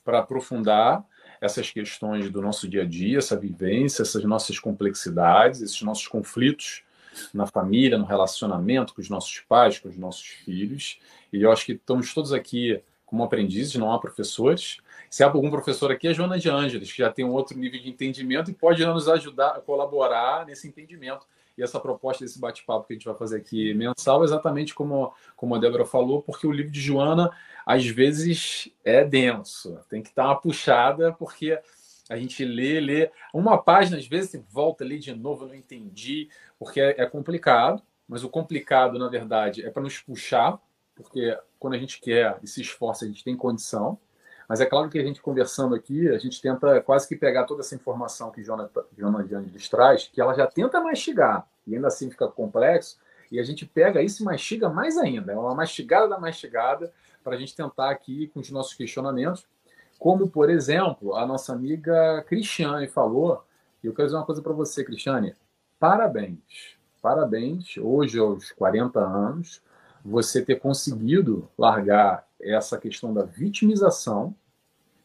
para 0.07 0.19
aprofundar 0.19 1.03
essas 1.41 1.69
questões 1.69 2.31
do 2.31 2.41
nosso 2.41 2.65
dia 2.65 2.83
a 2.83 2.85
dia, 2.85 3.17
essa 3.17 3.35
vivência, 3.35 4.03
essas 4.03 4.23
nossas 4.23 4.57
complexidades, 4.57 5.61
esses 5.61 5.81
nossos 5.81 6.07
conflitos 6.07 6.81
na 7.33 7.45
família, 7.45 7.97
no 7.97 8.05
relacionamento 8.05 8.93
com 8.93 9.01
os 9.01 9.09
nossos 9.09 9.41
pais, 9.41 9.79
com 9.79 9.89
os 9.89 9.97
nossos 9.97 10.23
filhos. 10.25 10.97
E 11.33 11.41
eu 11.41 11.51
acho 11.51 11.65
que 11.65 11.73
estamos 11.73 12.13
todos 12.13 12.31
aqui 12.31 12.81
como 13.05 13.21
aprendizes, 13.21 13.75
não 13.75 13.91
há 13.91 13.99
professores. 13.99 14.77
Se 15.09 15.25
há 15.25 15.27
algum 15.27 15.49
professor 15.49 15.91
aqui, 15.91 16.07
é 16.07 16.13
Joana 16.13 16.39
de 16.39 16.49
Ângeles, 16.49 16.89
que 16.89 16.99
já 16.99 17.11
tem 17.11 17.25
um 17.25 17.33
outro 17.33 17.57
nível 17.57 17.81
de 17.81 17.89
entendimento 17.89 18.49
e 18.49 18.53
pode 18.53 18.85
nos 18.85 19.09
ajudar 19.09 19.57
a 19.57 19.59
colaborar 19.59 20.45
nesse 20.45 20.69
entendimento. 20.69 21.27
E 21.57 21.63
essa 21.63 21.81
proposta 21.81 22.23
desse 22.23 22.39
bate-papo 22.39 22.87
que 22.87 22.93
a 22.93 22.95
gente 22.95 23.05
vai 23.05 23.15
fazer 23.15 23.37
aqui 23.37 23.73
mensal, 23.73 24.23
exatamente 24.23 24.73
como, 24.73 25.11
como 25.35 25.55
a 25.55 25.57
Débora 25.57 25.85
falou, 25.85 26.21
porque 26.21 26.47
o 26.47 26.51
livro 26.51 26.71
de 26.71 26.79
Joana, 26.79 27.29
às 27.67 27.85
vezes, 27.85 28.69
é 28.81 29.03
denso. 29.03 29.77
Tem 29.89 30.01
que 30.01 30.07
estar 30.07 30.23
uma 30.23 30.39
puxada, 30.39 31.11
porque 31.11 31.59
a 32.09 32.15
gente 32.15 32.45
lê, 32.45 32.79
lê 32.79 33.11
uma 33.33 33.61
página, 33.61 33.97
às 33.97 34.07
vezes 34.07 34.41
volta 34.49 34.85
ali 34.85 34.97
de 34.97 35.13
novo, 35.13 35.45
não 35.45 35.53
entendi, 35.53 36.29
porque 36.57 36.79
é, 36.79 37.01
é 37.01 37.05
complicado, 37.05 37.83
mas 38.07 38.23
o 38.23 38.29
complicado, 38.29 38.97
na 38.97 39.09
verdade, 39.09 39.65
é 39.65 39.69
para 39.69 39.83
nos 39.83 39.99
puxar, 39.99 40.57
porque 40.95 41.37
quando 41.59 41.73
a 41.73 41.77
gente 41.77 41.99
quer 41.99 42.39
e 42.41 42.47
se 42.47 42.61
esforça, 42.61 43.03
a 43.03 43.07
gente 43.09 43.21
tem 43.21 43.35
condição. 43.35 43.99
Mas 44.47 44.61
é 44.61 44.65
claro 44.65 44.89
que 44.89 44.97
a 44.97 45.03
gente 45.03 45.21
conversando 45.21 45.75
aqui, 45.75 46.07
a 46.07 46.17
gente 46.17 46.41
tenta 46.41 46.79
quase 46.79 47.05
que 47.05 47.17
pegar 47.17 47.43
toda 47.43 47.59
essa 47.59 47.75
informação 47.75 48.31
que 48.31 48.41
Jonathan, 48.41 48.85
lhes 49.51 49.67
traz, 49.67 50.07
que 50.07 50.21
ela 50.21 50.33
já 50.33 50.47
tenta 50.47 50.79
mastigar, 50.79 51.45
e 51.67 51.75
ainda 51.75 51.87
assim 51.87 52.09
fica 52.09 52.29
complexo, 52.29 52.97
e 53.29 53.41
a 53.41 53.43
gente 53.43 53.65
pega 53.65 54.01
isso 54.01 54.23
e 54.23 54.25
mastiga 54.25 54.69
mais 54.69 54.97
ainda. 54.97 55.33
É 55.33 55.37
uma 55.37 55.53
mastigada 55.53 56.07
da 56.07 56.17
mastigada 56.17 56.93
para 57.27 57.35
a 57.35 57.39
gente 57.39 57.53
tentar 57.53 57.89
aqui 57.89 58.27
com 58.27 58.39
os 58.39 58.49
nossos 58.49 58.73
questionamentos. 58.73 59.45
Como, 59.99 60.29
por 60.29 60.49
exemplo, 60.49 61.13
a 61.13 61.25
nossa 61.25 61.51
amiga 61.51 62.23
Cristiane 62.25 62.87
falou, 62.87 63.43
e 63.83 63.87
eu 63.87 63.93
quero 63.93 64.07
dizer 64.07 64.17
uma 64.17 64.25
coisa 64.25 64.41
para 64.41 64.53
você, 64.53 64.81
Cristiane. 64.81 65.35
Parabéns. 65.77 66.77
Parabéns, 67.01 67.75
hoje 67.77 68.17
aos 68.17 68.53
40 68.53 69.01
anos, 69.01 69.61
você 70.05 70.41
ter 70.41 70.57
conseguido 70.61 71.49
largar 71.57 72.25
essa 72.39 72.77
questão 72.77 73.13
da 73.13 73.23
vitimização, 73.23 74.33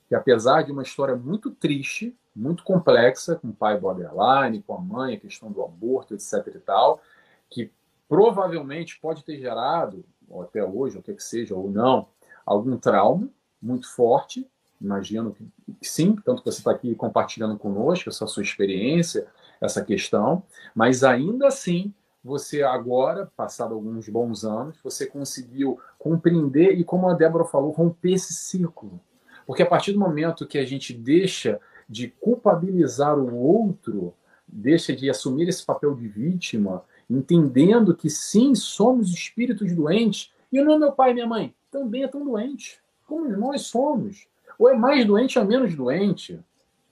que 0.09 0.15
apesar 0.15 0.63
de 0.63 0.71
uma 0.71 0.85
história 0.85 1.17
muito 1.17 1.51
triste, 1.51 2.17
muito 2.37 2.63
complexa, 2.63 3.35
com 3.35 3.49
o 3.49 3.53
pai 3.53 3.77
borderline, 3.81 4.63
com 4.63 4.77
a 4.77 4.81
mãe, 4.81 5.17
a 5.17 5.21
questão 5.21 5.51
do 5.51 5.61
aborto, 5.61 6.15
etc 6.15 6.55
e 6.55 6.61
tal, 6.61 7.03
que 7.51 7.73
provavelmente 8.09 9.01
pode 9.01 9.25
ter 9.25 9.41
gerado, 9.41 10.05
ou 10.33 10.43
até 10.43 10.65
hoje, 10.65 10.97
ou 10.97 11.03
que 11.03 11.15
que 11.15 11.23
seja, 11.23 11.55
ou 11.55 11.71
não, 11.71 12.09
algum 12.45 12.77
trauma 12.77 13.29
muito 13.61 13.89
forte, 13.95 14.49
imagino 14.81 15.33
que 15.33 15.47
sim, 15.81 16.17
tanto 16.25 16.43
que 16.43 16.51
você 16.51 16.59
está 16.59 16.73
aqui 16.73 16.95
compartilhando 16.97 17.57
conosco 17.57 18.09
essa 18.09 18.27
sua 18.27 18.43
experiência, 18.43 19.27
essa 19.61 19.85
questão, 19.85 20.43
mas 20.75 21.05
ainda 21.05 21.47
assim 21.47 21.95
você 22.25 22.63
agora, 22.63 23.31
passado 23.37 23.75
alguns 23.75 24.09
bons 24.09 24.45
anos, 24.45 24.79
você 24.83 25.07
conseguiu 25.07 25.79
compreender 25.99 26.79
e, 26.79 26.85
como 26.85 27.09
a 27.09 27.15
Débora 27.15 27.45
falou, 27.45 27.73
romper 27.73 28.13
esse 28.13 28.33
ciclo. 28.33 29.01
Porque 29.45 29.63
a 29.63 29.67
partir 29.67 29.93
do 29.93 29.99
momento 29.99 30.47
que 30.47 30.57
a 30.57 30.65
gente 30.65 30.93
deixa 30.93 31.61
de 31.89 32.09
culpabilizar 32.09 33.19
o 33.19 33.35
outro, 33.35 34.15
deixa 34.47 34.95
de 34.95 35.11
assumir 35.11 35.49
esse 35.49 35.67
papel 35.67 35.95
de 35.97 36.07
vítima, 36.07 36.85
entendendo 37.09 37.95
que 37.95 38.09
sim, 38.09 38.55
somos 38.55 39.11
espíritos 39.11 39.75
doentes, 39.75 40.33
e 40.53 40.61
não 40.61 40.79
meu 40.79 40.93
pai 40.93 41.11
e 41.11 41.15
minha 41.15 41.27
mãe 41.27 41.55
também 41.71 42.05
é 42.05 42.09
tão 42.09 42.25
doente, 42.25 42.79
como 43.07 43.29
nós 43.37 43.63
somos. 43.63 44.27
Ou 44.59 44.69
é 44.69 44.77
mais 44.77 45.05
doente 45.07 45.39
ou 45.39 45.45
menos 45.45 45.75
doente. 45.75 46.39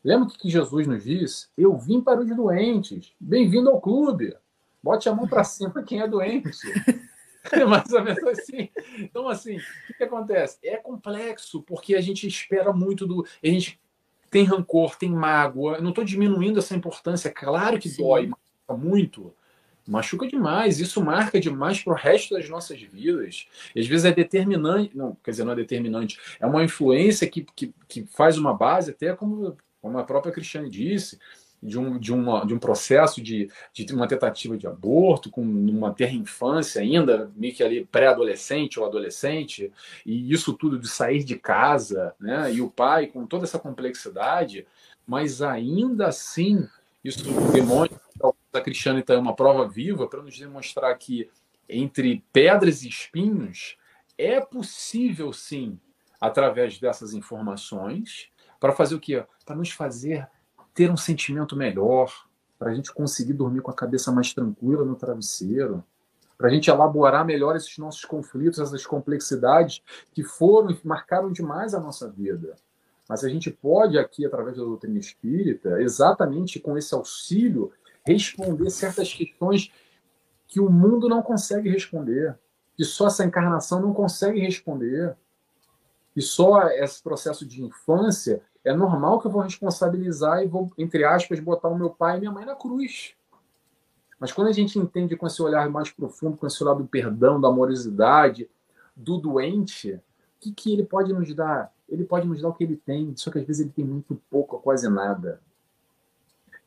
Lembra 0.03 0.29
o 0.29 0.31
que 0.31 0.49
Jesus 0.49 0.87
nos 0.87 1.05
diz? 1.05 1.51
Eu 1.57 1.77
vim 1.77 2.01
para 2.01 2.21
os 2.21 2.35
doentes. 2.35 3.13
Bem-vindo 3.21 3.69
ao 3.69 3.81
clube. 3.81 4.35
Bote 4.83 5.09
a 5.11 5.15
mão 5.15 5.29
para 5.29 5.45
cima 5.45 5.83
quem 5.83 6.01
é 6.01 6.09
doente. 6.09 6.51
É 7.53 7.65
mais 7.67 7.93
ou 7.93 8.03
menos 8.03 8.23
assim. 8.25 8.71
Então, 8.99 9.29
assim, 9.29 9.59
o 9.59 9.97
que, 9.97 10.05
acontece? 10.05 10.59
É 10.65 10.79
complexo, 10.79 11.63
porque 11.63 11.95
a 11.95 12.01
gente 12.01 12.27
espera 12.27 12.73
muito 12.73 13.07
do. 13.07 13.27
A 13.43 13.47
gente 13.47 13.79
tem 14.31 14.45
rancor, 14.45 14.97
tem 14.97 15.11
mágoa. 15.11 15.81
não 15.81 15.91
estou 15.91 16.05
diminuindo 16.05 16.59
essa 16.59 16.75
importância. 16.75 17.31
Claro 17.31 17.79
que 17.79 17.91
Sim. 17.91 18.03
dói, 18.03 18.27
machuca 18.27 18.87
muito. 18.87 19.35
Machuca 19.91 20.29
demais. 20.29 20.79
Isso 20.79 21.03
marca 21.03 21.41
demais 21.41 21.83
para 21.83 21.93
o 21.93 21.97
resto 21.97 22.35
das 22.35 22.49
nossas 22.49 22.81
vidas. 22.81 23.49
E 23.75 23.81
às 23.81 23.87
vezes 23.87 24.05
é 24.05 24.13
determinante. 24.13 24.97
Não, 24.97 25.17
quer 25.23 25.33
dizer, 25.33 25.45
não 25.45 25.53
é 25.53 25.57
determinante. 25.57 26.19
É 26.39 26.47
uma 26.47 26.63
influência 26.63 27.29
que, 27.29 27.45
que, 27.57 27.75
que 27.89 28.07
faz 28.07 28.39
uma 28.39 28.55
base, 28.55 28.93
até 28.93 29.13
como, 29.15 29.57
como 29.83 29.99
a 29.99 30.05
própria 30.05 30.33
Cristiane 30.33 30.71
disse 30.71 31.19
de 31.63 31.79
um, 31.79 31.99
de 31.99 32.13
uma, 32.13 32.47
de 32.47 32.55
um 32.55 32.59
processo 32.59 33.21
de, 33.21 33.51
de 33.73 33.93
uma 33.93 34.09
tentativa 34.09 34.57
de 34.57 34.67
aborto, 34.67 35.29
com 35.29 35.43
uma 35.43 35.93
terra 35.93 36.13
infância 36.13 36.81
ainda, 36.81 37.31
meio 37.37 37.55
que 37.55 37.63
ali 37.63 37.85
pré-adolescente 37.85 38.81
ou 38.81 38.87
adolescente, 38.87 39.73
e 40.07 40.33
isso 40.33 40.55
tudo 40.55 40.79
de 40.79 40.89
sair 40.89 41.23
de 41.23 41.37
casa, 41.37 42.15
né? 42.19 42.53
E 42.53 42.63
o 42.63 42.71
pai 42.71 43.09
com 43.09 43.27
toda 43.27 43.45
essa 43.45 43.59
complexidade, 43.59 44.67
mas 45.07 45.43
ainda 45.43 46.07
assim, 46.07 46.67
isso 47.05 47.25
demonstra, 47.53 48.01
a 48.53 48.61
Cristiane 48.61 49.01
está 49.01 49.19
uma 49.19 49.35
prova 49.35 49.69
viva 49.69 50.07
para 50.07 50.23
nos 50.23 50.39
demonstrar 50.39 50.97
que 50.99 51.31
entre 51.69 52.25
pedras 52.33 52.83
e 52.83 52.89
espinhos 52.89 53.77
é 54.19 54.41
possível 54.41 55.33
sim, 55.33 55.79
através 56.21 56.79
dessas 56.79 57.15
informações, 57.15 58.29
para 58.59 58.73
fazer 58.73 58.95
o 58.95 59.01
quê? 59.01 59.25
Para 59.47 59.57
nos 59.57 59.71
fazer 59.71 60.29
ter 60.75 60.91
um 60.91 60.97
sentimento 60.97 61.57
melhor, 61.57 62.13
para 62.59 62.71
a 62.71 62.75
gente 62.75 62.93
conseguir 62.93 63.33
dormir 63.33 63.63
com 63.63 63.71
a 63.71 63.75
cabeça 63.75 64.13
mais 64.13 64.35
tranquila 64.35 64.85
no 64.85 64.95
travesseiro, 64.95 65.83
para 66.37 66.49
a 66.49 66.51
gente 66.51 66.71
elaborar 66.71 67.25
melhor 67.25 67.57
esses 67.57 67.77
nossos 67.79 68.05
conflitos, 68.05 68.59
essas 68.59 68.87
complexidades 68.87 69.83
que 70.13 70.23
foram 70.23 70.77
marcaram 70.85 71.33
demais 71.33 71.75
a 71.75 71.81
nossa 71.81 72.09
vida. 72.09 72.57
Mas 73.09 73.25
a 73.25 73.29
gente 73.29 73.51
pode 73.51 73.99
aqui, 73.99 74.25
através 74.25 74.57
da 74.57 74.63
doutrina 74.63 74.99
espírita, 74.99 75.83
exatamente 75.83 76.61
com 76.61 76.79
esse 76.79 76.95
auxílio, 76.95 77.73
responder 78.07 78.71
certas 78.71 79.13
questões 79.13 79.73
que 80.47 80.61
o 80.61 80.71
mundo 80.71 81.09
não 81.09 81.23
consegue 81.23 81.69
responder, 81.69 82.37
que 82.77 82.85
só 82.85 83.07
essa 83.07 83.25
encarnação 83.25 83.81
não 83.81 83.93
consegue 83.93 84.41
responder. 84.41 85.17
E 86.17 86.21
só 86.21 86.69
esse 86.69 87.03
processo 87.03 87.47
de 87.47 87.63
infância 87.63 88.43
é 88.65 88.75
normal 88.75 89.21
que 89.21 89.27
eu 89.27 89.31
vou 89.31 89.43
responsabilizar 89.43 90.43
e 90.43 90.49
vou, 90.49 90.71
entre 90.77 91.05
aspas, 91.05 91.39
botar 91.41 91.69
o 91.69 91.79
meu 91.79 91.91
pai 91.91 92.17
e 92.17 92.21
minha 92.21 92.33
mãe 92.33 92.45
na 92.45 92.55
cruz. 92.55 93.15
Mas 94.19 94.33
quando 94.33 94.49
a 94.49 94.53
gente 94.53 94.79
entende 94.79 95.17
com 95.17 95.27
esse 95.27 95.41
olhar 95.41 95.69
mais 95.71 95.91
profundo, 95.91 96.37
com 96.37 96.47
esse 96.47 96.63
olhar 96.63 96.75
do 96.75 96.87
perdão, 96.87 97.41
da 97.41 97.49
amorosidade, 97.49 98.51
do 98.95 99.17
doente, 99.17 99.93
o 99.93 100.01
que, 100.41 100.53
que 100.53 100.73
ele 100.73 100.85
pode 100.85 101.13
nos 101.13 101.33
dar? 101.35 101.73
Ele 101.89 102.05
pode 102.05 102.27
nos 102.27 102.43
dar 102.43 102.49
o 102.49 102.53
que 102.53 102.65
ele 102.65 102.77
tem, 102.77 103.17
só 103.17 103.31
que 103.31 103.39
às 103.39 103.47
vezes 103.47 103.63
ele 103.63 103.71
tem 103.71 103.85
muito 103.85 104.21
pouco, 104.29 104.59
quase 104.59 104.89
nada. 104.89 105.41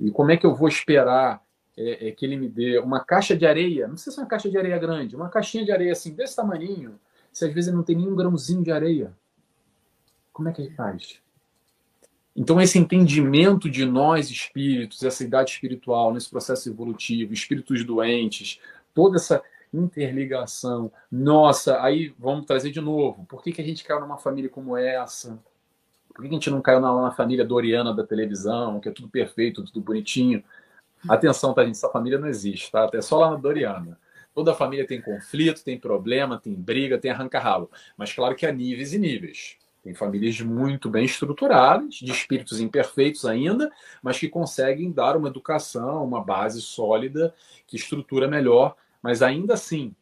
E 0.04 0.12
como 0.12 0.32
é 0.32 0.38
que 0.38 0.46
eu 0.46 0.54
vou 0.54 0.68
esperar 0.68 1.42
é, 1.78 2.10
é, 2.10 2.12
que 2.12 2.26
ele 2.26 2.36
me 2.36 2.50
dê 2.50 2.78
uma 2.78 3.00
caixa 3.00 3.38
de 3.38 3.46
areia? 3.46 3.88
Não 3.88 3.94
precisa 3.94 4.16
ser 4.16 4.22
uma 4.22 4.28
caixa 4.28 4.50
de 4.50 4.58
areia 4.58 4.78
grande, 4.78 5.16
uma 5.16 5.30
caixinha 5.30 5.64
de 5.64 5.72
areia 5.72 5.94
assim, 5.94 6.14
desse 6.14 6.36
tamanho, 6.36 7.00
se 7.32 7.46
às 7.46 7.54
vezes 7.54 7.74
não 7.74 7.84
tem 7.84 7.96
nenhum 7.96 8.14
grãozinho 8.14 8.62
de 8.62 8.72
areia. 8.72 9.14
Como 10.34 10.50
é 10.50 10.52
que 10.52 10.62
ele 10.62 10.72
faz? 10.72 11.22
Então, 12.36 12.60
esse 12.60 12.78
entendimento 12.78 13.70
de 13.70 13.86
nós, 13.86 14.30
espíritos, 14.30 15.04
essa 15.04 15.24
idade 15.24 15.52
espiritual, 15.52 16.14
nesse 16.14 16.30
processo 16.30 16.68
evolutivo, 16.68 17.32
espíritos 17.32 17.86
doentes, 17.86 18.60
toda 18.94 19.16
essa 19.16 19.42
interligação. 19.74 20.92
Nossa, 21.10 21.82
aí 21.82 22.14
vamos 22.20 22.46
trazer 22.46 22.72
de 22.72 22.82
novo. 22.82 23.26
Por 23.26 23.42
que, 23.42 23.54
que 23.54 23.62
a 23.62 23.66
gente 23.66 23.86
caiu 23.86 24.02
numa 24.02 24.18
família 24.18 24.50
como 24.50 24.76
essa? 24.76 25.40
Por 26.14 26.22
que 26.22 26.30
a 26.30 26.34
gente 26.34 26.50
não 26.50 26.62
caiu 26.62 26.80
na, 26.80 27.02
na 27.02 27.12
família 27.12 27.44
doriana 27.44 27.94
da 27.94 28.06
televisão, 28.06 28.80
que 28.80 28.88
é 28.88 28.92
tudo 28.92 29.10
perfeito, 29.10 29.64
tudo 29.64 29.82
bonitinho? 29.82 30.44
Atenção, 31.10 31.54
tá, 31.54 31.66
gente? 31.66 31.76
Essa 31.76 31.90
família 31.90 32.20
não 32.20 32.28
existe, 32.28 32.72
tá? 32.72 32.90
É 32.94 33.02
só 33.02 33.18
lá 33.18 33.32
na 33.32 33.38
doriana. 33.38 34.00
Toda 34.34 34.54
família 34.54 34.86
tem 34.88 35.02
conflito, 35.02 35.64
tem 35.64 35.78
problema, 35.78 36.40
tem 36.40 36.54
briga, 36.54 36.98
tem 36.98 37.12
arranca-rabo. 37.12 37.70
Mas 37.98 38.14
claro 38.14 38.36
que 38.36 38.46
há 38.46 38.52
níveis 38.52 38.94
e 38.94 39.00
níveis. 39.00 39.58
Tem 39.84 39.94
famílias 39.94 40.40
muito 40.40 40.90
bem 40.90 41.04
estruturadas, 41.04 41.96
de 41.96 42.12
espíritos 42.12 42.62
imperfeitos 42.62 43.26
ainda, 43.26 43.70
mas 44.02 44.18
que 44.18 44.30
conseguem 44.30 44.92
dar 44.92 45.18
uma 45.18 45.28
educação, 45.28 46.06
uma 46.06 46.24
base 46.24 46.62
sólida, 46.62 47.34
que 47.68 47.76
estrutura 47.76 48.28
melhor. 48.28 48.76
Mas 49.02 49.22
ainda 49.22 49.56
assim, 49.56 49.94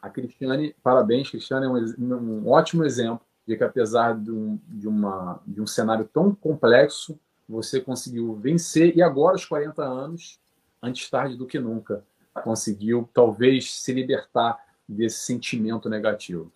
a 0.00 0.08
Cristiane, 0.08 0.74
parabéns, 0.82 1.30
Cristiane 1.30 1.66
é 1.66 1.68
um, 1.68 2.14
um 2.14 2.48
ótimo 2.48 2.84
exemplo 2.84 3.20
de 3.46 3.56
que 3.56 3.64
apesar 3.64 4.18
de 4.18 4.30
um, 4.30 4.58
de, 4.68 4.88
uma, 4.88 5.40
de 5.46 5.60
um 5.60 5.66
cenário 5.66 6.08
tão 6.12 6.34
complexo, 6.34 7.18
você 7.48 7.80
conseguiu 7.80 8.34
vencer 8.36 8.96
e 8.96 9.02
agora, 9.02 9.34
aos 9.34 9.44
40 9.44 9.82
anos, 9.82 10.40
antes 10.82 11.08
tarde 11.10 11.36
do 11.36 11.46
que 11.46 11.58
nunca, 11.58 12.02
conseguiu 12.42 13.08
talvez 13.12 13.72
se 13.72 13.92
libertar 13.92 14.58
desse 14.88 15.20
sentimento 15.20 15.88
negativo. 15.88 16.50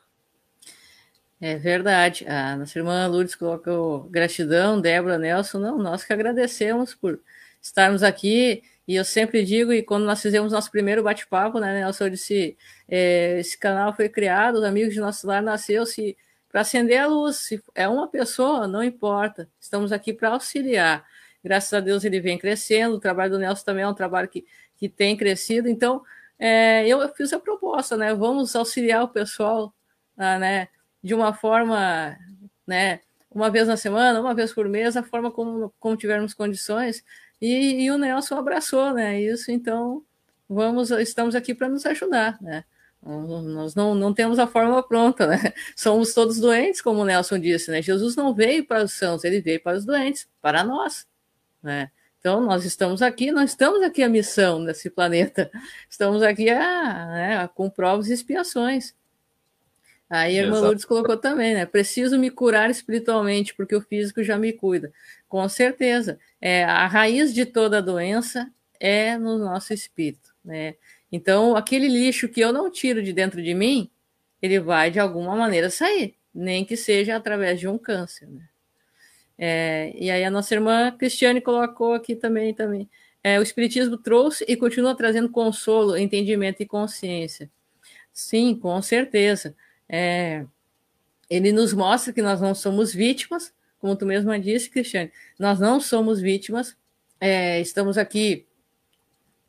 É 1.40 1.56
verdade. 1.56 2.26
A 2.26 2.56
nossa 2.56 2.78
irmã 2.78 3.06
Lourdes 3.06 3.34
colocou 3.34 4.04
gratidão, 4.04 4.80
Débora, 4.80 5.18
Nelson. 5.18 5.58
Não, 5.58 5.78
nós 5.78 6.02
que 6.02 6.12
agradecemos 6.12 6.94
por 6.94 7.20
estarmos 7.62 8.02
aqui. 8.02 8.62
E 8.88 8.96
eu 8.96 9.04
sempre 9.04 9.44
digo, 9.44 9.72
e 9.72 9.82
quando 9.82 10.04
nós 10.04 10.20
fizemos 10.20 10.52
nosso 10.52 10.70
primeiro 10.70 11.02
bate-papo, 11.02 11.60
né, 11.60 11.80
Nelson, 11.80 12.04
eu 12.04 12.10
disse: 12.10 12.56
é, 12.88 13.38
esse 13.38 13.56
canal 13.56 13.94
foi 13.94 14.08
criado, 14.08 14.56
os 14.56 14.64
amigos 14.64 14.94
de 14.94 15.00
nosso 15.00 15.26
lar 15.26 15.42
nasceu-se 15.42 16.16
para 16.48 16.62
acender 16.62 16.98
a 16.98 17.06
luz. 17.06 17.36
Se 17.36 17.62
é 17.74 17.88
uma 17.88 18.08
pessoa, 18.08 18.66
não 18.66 18.82
importa. 18.82 19.48
Estamos 19.60 19.92
aqui 19.92 20.12
para 20.12 20.30
auxiliar. 20.30 21.04
Graças 21.42 21.72
a 21.72 21.80
Deus 21.80 22.04
ele 22.04 22.20
vem 22.20 22.38
crescendo. 22.38 22.96
O 22.96 23.00
trabalho 23.00 23.32
do 23.32 23.38
Nelson 23.38 23.64
também 23.64 23.84
é 23.84 23.88
um 23.88 23.94
trabalho 23.94 24.28
que, 24.28 24.46
que 24.76 24.88
tem 24.88 25.16
crescido. 25.16 25.68
Então, 25.68 26.02
é, 26.38 26.86
eu 26.86 27.06
fiz 27.14 27.32
a 27.32 27.38
proposta, 27.38 27.96
né? 27.96 28.14
Vamos 28.14 28.54
auxiliar 28.56 29.04
o 29.04 29.08
pessoal, 29.08 29.74
ah, 30.16 30.38
né? 30.38 30.68
de 31.02 31.14
uma 31.14 31.32
forma, 31.32 32.16
né, 32.66 33.00
uma 33.30 33.50
vez 33.50 33.68
na 33.68 33.76
semana, 33.76 34.20
uma 34.20 34.34
vez 34.34 34.52
por 34.52 34.68
mês, 34.68 34.96
a 34.96 35.02
forma 35.02 35.30
como, 35.30 35.72
como 35.78 35.96
tivermos 35.96 36.34
condições. 36.34 37.04
E, 37.40 37.84
e 37.84 37.90
o 37.90 37.98
Nelson 37.98 38.36
abraçou, 38.36 38.92
né? 38.92 39.20
Isso, 39.20 39.50
então 39.50 40.04
vamos, 40.48 40.90
estamos 40.90 41.34
aqui 41.34 41.54
para 41.54 41.68
nos 41.68 41.86
ajudar, 41.86 42.40
né? 42.40 42.64
Nós 43.02 43.74
não, 43.74 43.94
não 43.94 44.12
temos 44.12 44.38
a 44.38 44.46
fórmula 44.46 44.82
pronta, 44.82 45.26
né? 45.26 45.38
Somos 45.76 46.12
todos 46.12 46.38
doentes, 46.38 46.80
como 46.80 47.00
o 47.00 47.04
Nelson 47.04 47.38
disse, 47.38 47.70
né? 47.70 47.80
Jesus 47.80 48.16
não 48.16 48.34
veio 48.34 48.66
para 48.66 48.84
os 48.84 48.92
sãos, 48.92 49.24
ele 49.24 49.40
veio 49.40 49.62
para 49.62 49.76
os 49.76 49.84
doentes, 49.84 50.28
para 50.42 50.64
nós, 50.64 51.06
né? 51.62 51.90
Então, 52.18 52.40
nós 52.40 52.64
estamos 52.64 53.00
aqui, 53.00 53.30
nós 53.30 53.50
estamos 53.50 53.80
aqui 53.82 54.02
a 54.02 54.08
missão 54.08 54.58
nesse 54.58 54.90
planeta, 54.90 55.50
estamos 55.88 56.22
aqui 56.22 56.50
a, 56.50 57.06
né, 57.06 57.48
com 57.54 57.70
provas 57.70 58.08
e 58.08 58.12
expiações. 58.12 58.94
Aí 60.10 60.38
a 60.38 60.42
irmã 60.42 60.58
Lourdes 60.58 60.86
colocou 60.86 61.18
também, 61.18 61.54
né? 61.54 61.66
Preciso 61.66 62.18
me 62.18 62.30
curar 62.30 62.70
espiritualmente, 62.70 63.54
porque 63.54 63.76
o 63.76 63.80
físico 63.80 64.22
já 64.22 64.38
me 64.38 64.52
cuida. 64.52 64.90
Com 65.28 65.46
certeza. 65.48 66.18
É, 66.40 66.64
a 66.64 66.86
raiz 66.86 67.34
de 67.34 67.44
toda 67.44 67.82
doença 67.82 68.50
é 68.80 69.18
no 69.18 69.36
nosso 69.38 69.74
espírito, 69.74 70.34
né? 70.42 70.76
Então, 71.10 71.56
aquele 71.56 71.88
lixo 71.88 72.28
que 72.28 72.40
eu 72.40 72.52
não 72.52 72.70
tiro 72.70 73.02
de 73.02 73.12
dentro 73.12 73.42
de 73.42 73.54
mim, 73.54 73.90
ele 74.42 74.60
vai 74.60 74.90
de 74.90 75.00
alguma 75.00 75.34
maneira 75.34 75.70
sair, 75.70 76.14
nem 76.34 76.64
que 76.64 76.76
seja 76.76 77.16
através 77.16 77.58
de 77.58 77.66
um 77.66 77.78
câncer, 77.78 78.28
né? 78.28 78.48
É, 79.40 79.92
e 79.94 80.10
aí 80.10 80.24
a 80.24 80.30
nossa 80.30 80.52
irmã 80.52 80.90
Cristiane 80.90 81.40
colocou 81.40 81.94
aqui 81.94 82.16
também, 82.16 82.52
também. 82.52 82.90
É, 83.22 83.38
o 83.38 83.42
Espiritismo 83.42 83.96
trouxe 83.96 84.44
e 84.48 84.56
continua 84.56 84.96
trazendo 84.96 85.28
consolo, 85.28 85.96
entendimento 85.96 86.60
e 86.60 86.66
consciência. 86.66 87.48
Sim, 88.12 88.56
com 88.56 88.82
certeza 88.82 89.54
é, 89.88 90.44
ele 91.30 91.52
nos 91.52 91.72
mostra 91.72 92.12
que 92.12 92.20
nós 92.20 92.40
não 92.40 92.54
somos 92.54 92.92
vítimas, 92.92 93.52
como 93.78 93.96
tu 93.96 94.04
mesma 94.04 94.38
disse, 94.38 94.68
Cristiane, 94.68 95.12
nós 95.38 95.60
não 95.60 95.80
somos 95.80 96.20
vítimas, 96.20 96.76
é, 97.20 97.60
estamos 97.60 97.96
aqui 97.96 98.44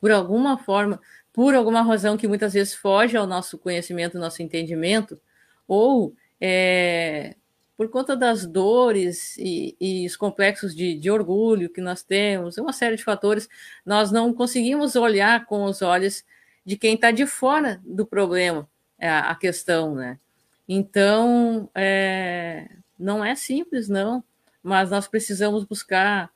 por 0.00 0.10
alguma 0.10 0.56
forma, 0.56 1.00
por 1.40 1.54
alguma 1.54 1.80
razão 1.80 2.18
que 2.18 2.28
muitas 2.28 2.52
vezes 2.52 2.74
foge 2.74 3.16
ao 3.16 3.26
nosso 3.26 3.56
conhecimento, 3.56 4.18
ao 4.18 4.20
nosso 4.20 4.42
entendimento, 4.42 5.18
ou 5.66 6.14
é, 6.38 7.34
por 7.78 7.88
conta 7.88 8.14
das 8.14 8.44
dores 8.44 9.38
e, 9.38 9.74
e 9.80 10.06
os 10.06 10.18
complexos 10.18 10.76
de, 10.76 10.94
de, 10.94 11.10
orgulho 11.10 11.70
que 11.70 11.80
nós 11.80 12.02
temos, 12.02 12.58
uma 12.58 12.74
série 12.74 12.96
de 12.96 13.02
fatores, 13.02 13.48
nós 13.86 14.12
não 14.12 14.34
conseguimos 14.34 14.96
olhar 14.96 15.46
com 15.46 15.64
os 15.64 15.80
olhos 15.80 16.22
de 16.62 16.76
quem 16.76 16.94
está 16.94 17.10
de 17.10 17.24
fora 17.24 17.80
do 17.86 18.04
problema, 18.04 18.68
a, 19.00 19.06
é, 19.06 19.08
a 19.08 19.34
questão, 19.34 19.94
né? 19.94 20.18
Então, 20.68 21.70
é, 21.74 22.68
não 22.98 23.24
é 23.24 23.34
simples, 23.34 23.88
não, 23.88 24.22
mas 24.62 24.90
nós 24.90 25.08
precisamos 25.08 25.64
buscar 25.64 26.30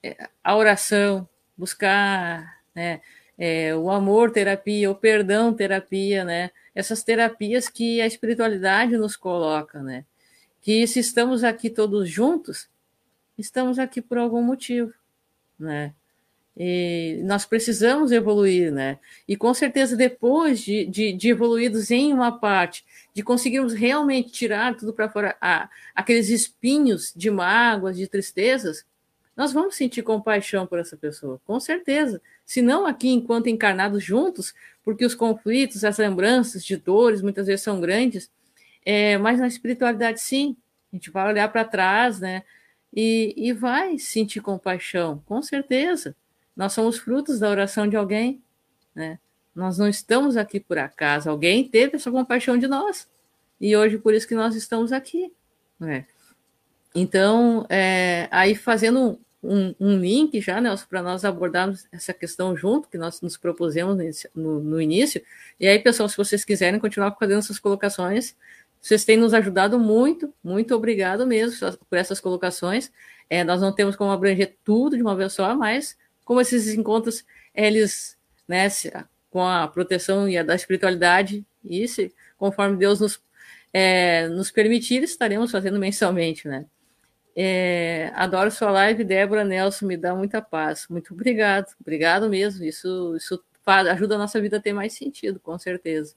é, 0.00 0.28
a 0.44 0.56
oração, 0.56 1.28
buscar 1.58 2.60
né, 2.72 3.00
é, 3.38 3.74
o 3.74 3.90
amor 3.90 4.30
terapia, 4.30 4.90
o 4.90 4.94
perdão 4.94 5.52
terapia, 5.52 6.24
né? 6.24 6.50
Essas 6.74 7.02
terapias 7.02 7.68
que 7.68 8.00
a 8.00 8.06
espiritualidade 8.06 8.96
nos 8.96 9.16
coloca, 9.16 9.82
né? 9.82 10.04
Que 10.60 10.86
se 10.86 11.00
estamos 11.00 11.44
aqui 11.44 11.68
todos 11.68 12.08
juntos, 12.08 12.68
estamos 13.36 13.78
aqui 13.78 14.00
por 14.00 14.18
algum 14.18 14.42
motivo, 14.42 14.92
né? 15.58 15.92
E 16.56 17.20
nós 17.24 17.44
precisamos 17.44 18.12
evoluir, 18.12 18.72
né? 18.72 18.98
E 19.26 19.36
com 19.36 19.52
certeza, 19.52 19.96
depois 19.96 20.60
de, 20.60 20.86
de, 20.86 21.12
de 21.12 21.28
evoluídos 21.28 21.90
em 21.90 22.12
uma 22.12 22.38
parte, 22.38 22.84
de 23.12 23.24
conseguirmos 23.24 23.72
realmente 23.74 24.30
tirar 24.30 24.76
tudo 24.76 24.92
para 24.92 25.08
fora, 25.08 25.36
a, 25.40 25.68
aqueles 25.94 26.28
espinhos 26.28 27.12
de 27.14 27.28
mágoas, 27.28 27.96
de 27.96 28.06
tristezas, 28.06 28.86
nós 29.36 29.52
vamos 29.52 29.74
sentir 29.74 30.02
compaixão 30.02 30.64
por 30.64 30.78
essa 30.78 30.96
pessoa, 30.96 31.40
com 31.44 31.58
certeza. 31.58 32.22
Se 32.44 32.60
não 32.60 32.86
aqui, 32.86 33.08
enquanto 33.08 33.48
encarnados 33.48 34.02
juntos, 34.02 34.54
porque 34.84 35.04
os 35.04 35.14
conflitos, 35.14 35.84
as 35.84 35.98
lembranças 35.98 36.64
de 36.64 36.76
dores 36.76 37.22
muitas 37.22 37.46
vezes 37.46 37.62
são 37.62 37.80
grandes, 37.80 38.30
é, 38.84 39.16
mas 39.18 39.38
na 39.38 39.46
espiritualidade, 39.46 40.20
sim. 40.20 40.56
A 40.92 40.96
gente 40.96 41.10
vai 41.10 41.26
olhar 41.26 41.50
para 41.50 41.64
trás, 41.64 42.20
né? 42.20 42.42
E, 42.92 43.34
e 43.36 43.52
vai 43.52 43.98
sentir 43.98 44.40
compaixão, 44.40 45.22
com 45.26 45.42
certeza. 45.42 46.14
Nós 46.56 46.72
somos 46.72 46.98
frutos 46.98 47.40
da 47.40 47.50
oração 47.50 47.88
de 47.88 47.96
alguém, 47.96 48.40
né? 48.94 49.18
Nós 49.54 49.78
não 49.78 49.88
estamos 49.88 50.36
aqui 50.36 50.58
por 50.58 50.78
acaso. 50.78 51.30
Alguém 51.30 51.66
teve 51.66 51.96
essa 51.96 52.10
compaixão 52.10 52.58
de 52.58 52.66
nós. 52.66 53.08
E 53.60 53.76
hoje, 53.76 53.98
por 53.98 54.12
isso 54.12 54.26
que 54.26 54.34
nós 54.34 54.56
estamos 54.56 54.92
aqui. 54.92 55.32
Né? 55.78 56.06
Então, 56.94 57.64
é, 57.68 58.28
aí 58.30 58.54
fazendo 58.54 59.18
um, 59.44 59.74
um 59.78 59.98
link 59.98 60.40
já, 60.40 60.60
Nelson, 60.60 60.86
para 60.88 61.02
nós 61.02 61.24
abordarmos 61.24 61.86
essa 61.92 62.12
questão 62.12 62.56
junto, 62.56 62.88
que 62.88 62.98
nós 62.98 63.20
nos 63.20 63.36
propusemos 63.36 63.96
no, 64.34 64.60
no, 64.60 64.80
início. 64.80 65.22
E 65.60 65.66
aí, 65.68 65.78
pessoal, 65.78 66.08
se 66.08 66.16
vocês 66.16 66.44
quiserem 66.44 66.80
continuar 66.80 67.14
fazendo 67.18 67.38
essas 67.38 67.58
colocações, 67.58 68.34
vocês 68.80 69.04
têm 69.04 69.16
nos 69.16 69.34
ajudado 69.34 69.78
muito, 69.78 70.32
muito 70.42 70.74
obrigado 70.74 71.26
mesmo 71.26 71.70
por 71.88 71.96
essas 71.96 72.20
colocações. 72.20 72.90
É, 73.28 73.42
nós 73.44 73.60
não 73.60 73.72
temos 73.72 73.96
como 73.96 74.10
abranger 74.10 74.56
tudo 74.64 74.96
de 74.96 75.02
uma 75.02 75.16
vez 75.16 75.32
só, 75.32 75.54
mas 75.54 75.96
como 76.24 76.40
esses 76.40 76.68
encontros, 76.68 77.24
eles, 77.54 78.16
né, 78.48 78.68
com 79.30 79.42
a 79.46 79.66
proteção 79.68 80.28
e 80.28 80.38
a 80.38 80.42
da 80.42 80.54
espiritualidade, 80.54 81.44
e 81.64 81.88
se, 81.88 82.12
conforme 82.36 82.76
Deus 82.76 83.00
nos, 83.00 83.20
é, 83.72 84.28
nos 84.28 84.50
permitir, 84.50 85.02
estaremos 85.02 85.50
fazendo 85.50 85.78
mensalmente, 85.78 86.46
né? 86.46 86.66
É, 87.36 88.12
adoro 88.14 88.50
sua 88.50 88.70
live, 88.70 89.02
Débora 89.02 89.44
Nelson, 89.44 89.86
me 89.86 89.96
dá 89.96 90.14
muita 90.14 90.40
paz. 90.40 90.86
Muito 90.88 91.12
obrigado, 91.14 91.74
obrigado 91.80 92.28
mesmo. 92.28 92.64
Isso, 92.64 93.16
isso 93.16 93.42
faz, 93.64 93.88
ajuda 93.88 94.14
a 94.14 94.18
nossa 94.18 94.40
vida 94.40 94.58
a 94.58 94.60
ter 94.60 94.72
mais 94.72 94.92
sentido, 94.92 95.40
com 95.40 95.58
certeza. 95.58 96.14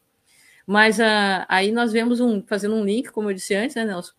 Mas 0.65 0.99
a, 0.99 1.43
ah, 1.43 1.45
aí 1.47 1.71
nós 1.71 1.91
vemos 1.91 2.19
um, 2.19 2.43
fazendo 2.45 2.75
um 2.75 2.83
link, 2.83 3.09
como 3.09 3.29
eu 3.29 3.33
disse 3.33 3.55
antes, 3.55 3.75
né, 3.75 3.85
Nelson? 3.85 4.13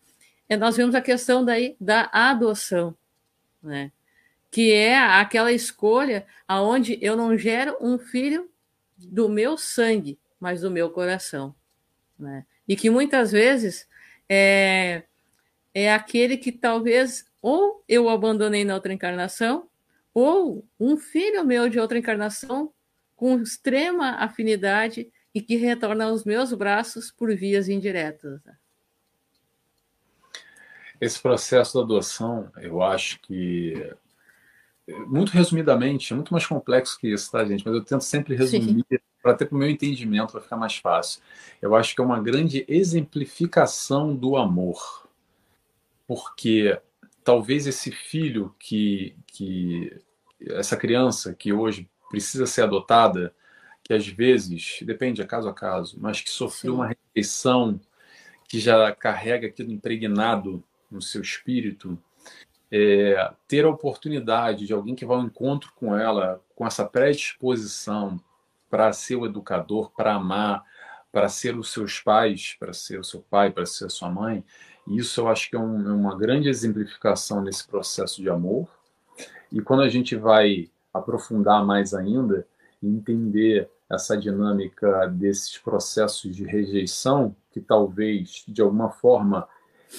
É, 0.49 0.57
nós 0.57 0.75
vemos 0.75 0.95
a 0.95 1.01
questão 1.01 1.45
daí 1.45 1.77
da 1.79 2.09
adoção, 2.11 2.95
né? 3.61 3.91
Que 4.51 4.73
é 4.73 4.97
aquela 4.97 5.51
escolha 5.51 6.25
aonde 6.47 6.97
eu 7.01 7.15
não 7.15 7.37
gero 7.37 7.77
um 7.79 7.99
filho 7.99 8.49
do 8.97 9.29
meu 9.29 9.57
sangue, 9.57 10.17
mas 10.39 10.61
do 10.61 10.71
meu 10.71 10.89
coração, 10.89 11.53
né? 12.17 12.45
E 12.67 12.75
que 12.75 12.89
muitas 12.89 13.31
vezes 13.31 13.87
é, 14.27 15.03
é 15.79 15.93
aquele 15.93 16.37
que 16.37 16.51
talvez 16.51 17.25
ou 17.41 17.83
eu 17.87 18.09
abandonei 18.09 18.65
na 18.65 18.75
outra 18.75 18.93
encarnação, 18.93 19.69
ou 20.13 20.67
um 20.79 20.97
filho 20.97 21.45
meu 21.45 21.69
de 21.69 21.79
outra 21.79 21.97
encarnação 21.97 22.73
com 23.15 23.39
extrema 23.41 24.11
afinidade 24.11 25.11
e 25.33 25.41
que 25.41 25.55
retorna 25.55 26.05
aos 26.05 26.23
meus 26.23 26.53
braços 26.53 27.11
por 27.11 27.33
vias 27.35 27.69
indiretas. 27.69 28.41
Esse 30.99 31.21
processo 31.21 31.77
da 31.77 31.83
adoção, 31.83 32.51
eu 32.57 32.81
acho 32.81 33.21
que, 33.21 33.93
muito 35.07 35.29
resumidamente, 35.29 36.11
é 36.11 36.15
muito 36.15 36.33
mais 36.33 36.45
complexo 36.45 36.99
que 36.99 37.07
isso, 37.07 37.31
tá, 37.31 37.45
gente? 37.45 37.65
Mas 37.65 37.75
eu 37.75 37.83
tento 37.83 38.03
sempre 38.03 38.35
resumir 38.35 38.85
para 39.21 39.33
ter 39.33 39.45
para 39.45 39.55
o 39.55 39.59
meu 39.59 39.69
entendimento, 39.69 40.31
para 40.31 40.41
ficar 40.41 40.57
mais 40.57 40.75
fácil. 40.75 41.21
Eu 41.61 41.75
acho 41.75 41.95
que 41.95 42.01
é 42.01 42.03
uma 42.03 42.21
grande 42.21 42.65
exemplificação 42.67 44.15
do 44.15 44.35
amor 44.35 45.08
porque 46.09 46.75
talvez 47.23 47.67
esse 47.67 47.91
filho 47.91 48.55
que, 48.57 49.15
que 49.27 49.95
essa 50.41 50.75
criança 50.75 51.35
que 51.35 51.53
hoje 51.53 51.87
precisa 52.09 52.47
ser 52.47 52.63
adotada, 52.63 53.31
que 53.83 53.93
às 53.93 54.07
vezes, 54.07 54.79
depende, 54.81 55.21
é 55.21 55.25
caso 55.25 55.47
a 55.47 55.53
caso, 55.53 55.99
mas 56.01 56.19
que 56.19 56.31
sofreu 56.31 56.73
Sim. 56.73 56.79
uma 56.79 56.95
rejeição, 57.15 57.79
que 58.47 58.59
já 58.59 58.91
carrega 58.91 59.45
aquilo 59.45 59.71
impregnado 59.71 60.63
no 60.89 60.99
seu 60.99 61.21
espírito, 61.21 61.95
é, 62.71 63.31
ter 63.47 63.63
a 63.63 63.69
oportunidade 63.69 64.65
de 64.65 64.73
alguém 64.73 64.95
que 64.95 65.05
vai 65.05 65.17
ao 65.17 65.23
encontro 65.23 65.71
com 65.75 65.95
ela, 65.95 66.43
com 66.55 66.65
essa 66.65 66.83
predisposição 66.83 68.19
para 68.67 68.91
ser 68.93 69.15
o 69.15 69.27
educador, 69.27 69.91
para 69.91 70.15
amar, 70.15 70.63
para 71.11 71.29
ser 71.29 71.55
os 71.55 71.71
seus 71.71 71.99
pais, 71.99 72.55
para 72.59 72.73
ser 72.73 72.99
o 72.99 73.03
seu 73.03 73.21
pai, 73.21 73.51
para 73.51 73.67
ser 73.67 73.85
a 73.85 73.89
sua 73.89 74.09
mãe, 74.09 74.43
isso 74.89 75.21
eu 75.21 75.27
acho 75.27 75.49
que 75.49 75.55
é, 75.55 75.59
um, 75.59 75.87
é 75.87 75.93
uma 75.93 76.17
grande 76.17 76.49
exemplificação 76.49 77.41
nesse 77.41 77.67
processo 77.67 78.21
de 78.21 78.29
amor. 78.29 78.67
E 79.51 79.61
quando 79.61 79.83
a 79.83 79.89
gente 79.89 80.15
vai 80.15 80.69
aprofundar 80.93 81.65
mais 81.65 81.93
ainda 81.93 82.47
entender 82.81 83.69
essa 83.89 84.17
dinâmica 84.17 85.07
desses 85.07 85.57
processos 85.57 86.35
de 86.35 86.43
rejeição, 86.45 87.35
que 87.51 87.59
talvez, 87.59 88.43
de 88.47 88.61
alguma 88.61 88.89
forma, 88.89 89.47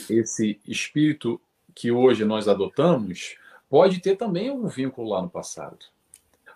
esse 0.09 0.61
espírito 0.67 1.41
que 1.75 1.91
hoje 1.91 2.25
nós 2.25 2.47
adotamos 2.47 3.37
pode 3.69 4.01
ter 4.01 4.17
também 4.17 4.49
algum 4.49 4.69
vínculo 4.69 5.11
lá 5.11 5.23
no 5.23 5.31
passado. 5.31 5.79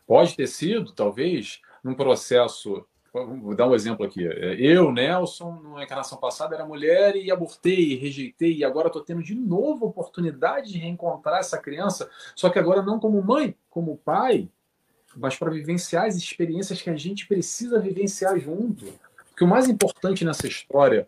Pode 0.06 0.36
ter 0.36 0.46
sido, 0.46 0.92
talvez, 0.92 1.60
num 1.82 1.94
processo 1.94 2.86
Vou 3.14 3.54
dar 3.54 3.68
um 3.68 3.74
exemplo 3.76 4.04
aqui. 4.04 4.26
É, 4.26 4.54
eu, 4.54 4.90
Nelson, 4.90 5.60
na 5.76 5.84
encarnação 5.84 6.18
passada 6.18 6.56
era 6.56 6.66
mulher 6.66 7.14
e 7.14 7.30
abortei, 7.30 7.94
rejeitei, 7.94 8.56
e 8.56 8.64
agora 8.64 8.88
estou 8.88 9.02
tendo 9.02 9.22
de 9.22 9.36
novo 9.36 9.86
oportunidade 9.86 10.72
de 10.72 10.78
reencontrar 10.78 11.38
essa 11.38 11.56
criança, 11.56 12.10
só 12.34 12.50
que 12.50 12.58
agora 12.58 12.82
não 12.82 12.98
como 12.98 13.22
mãe, 13.22 13.54
como 13.70 13.96
pai, 13.98 14.48
mas 15.16 15.36
para 15.36 15.52
vivenciar 15.52 16.06
as 16.06 16.16
experiências 16.16 16.82
que 16.82 16.90
a 16.90 16.96
gente 16.96 17.28
precisa 17.28 17.78
vivenciar 17.78 18.36
junto. 18.36 18.86
Porque 19.28 19.44
o 19.44 19.48
mais 19.48 19.68
importante 19.68 20.24
nessa 20.24 20.48
história 20.48 21.06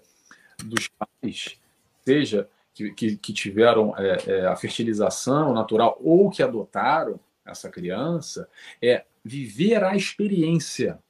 dos 0.64 0.86
pais, 0.86 1.58
seja 2.04 2.48
que, 2.72 2.92
que, 2.92 3.16
que 3.16 3.32
tiveram 3.32 3.92
é, 3.98 4.18
é, 4.26 4.46
a 4.46 4.54
fertilização 4.54 5.52
natural 5.52 5.98
ou 6.00 6.30
que 6.30 6.40
adotaram 6.40 7.18
essa 7.44 7.68
criança, 7.68 8.48
é 8.80 9.04
viver 9.24 9.82
a 9.82 9.96
experiência 9.96 11.00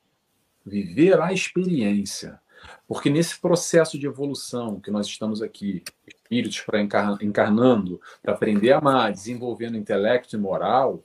viver 0.67 1.21
a 1.21 1.33
experiência. 1.33 2.41
Porque 2.89 3.09
nesse 3.09 3.39
processo 3.39 3.99
de 3.99 4.07
evolução 4.07 4.81
que 4.81 4.91
nós 4.91 5.07
estamos 5.07 5.41
aqui, 5.41 5.83
espíritos 6.07 6.61
para 6.61 6.81
encarnando, 6.81 8.01
para 8.23 8.35
aprender 8.35 8.73
a 8.73 8.79
amar, 8.79 9.13
desenvolvendo 9.13 9.77
intelecto 9.77 10.35
e 10.35 10.39
moral, 10.39 11.05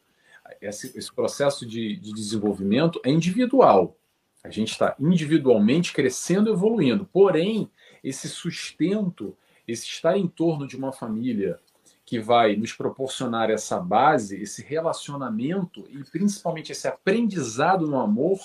esse, 0.60 0.98
esse 0.98 1.14
processo 1.14 1.66
de, 1.66 1.96
de 1.98 2.14
desenvolvimento 2.14 3.00
é 3.06 3.12
individual. 3.12 3.98
A 4.44 4.50
gente 4.50 4.72
está 4.72 4.96
individualmente 5.00 5.94
crescendo 5.94 6.50
e 6.50 6.54
evoluindo. 6.54 7.06
Porém, 7.06 7.70
esse 8.04 8.28
sustento, 8.28 9.38
esse 9.68 9.86
estar 9.86 10.18
em 10.18 10.28
torno 10.28 10.68
de 10.68 10.76
uma 10.76 10.92
família 10.92 11.60
que 12.04 12.20
vai 12.20 12.56
nos 12.56 12.74
proporcionar 12.74 13.50
essa 13.50 13.80
base, 13.80 14.42
esse 14.42 14.64
relacionamento 14.64 15.86
e 15.90 16.04
principalmente 16.04 16.72
esse 16.72 16.88
aprendizado 16.88 17.88
no 17.88 18.00
amor, 18.00 18.40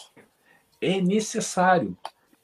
é 0.87 1.01
necessário. 1.01 1.97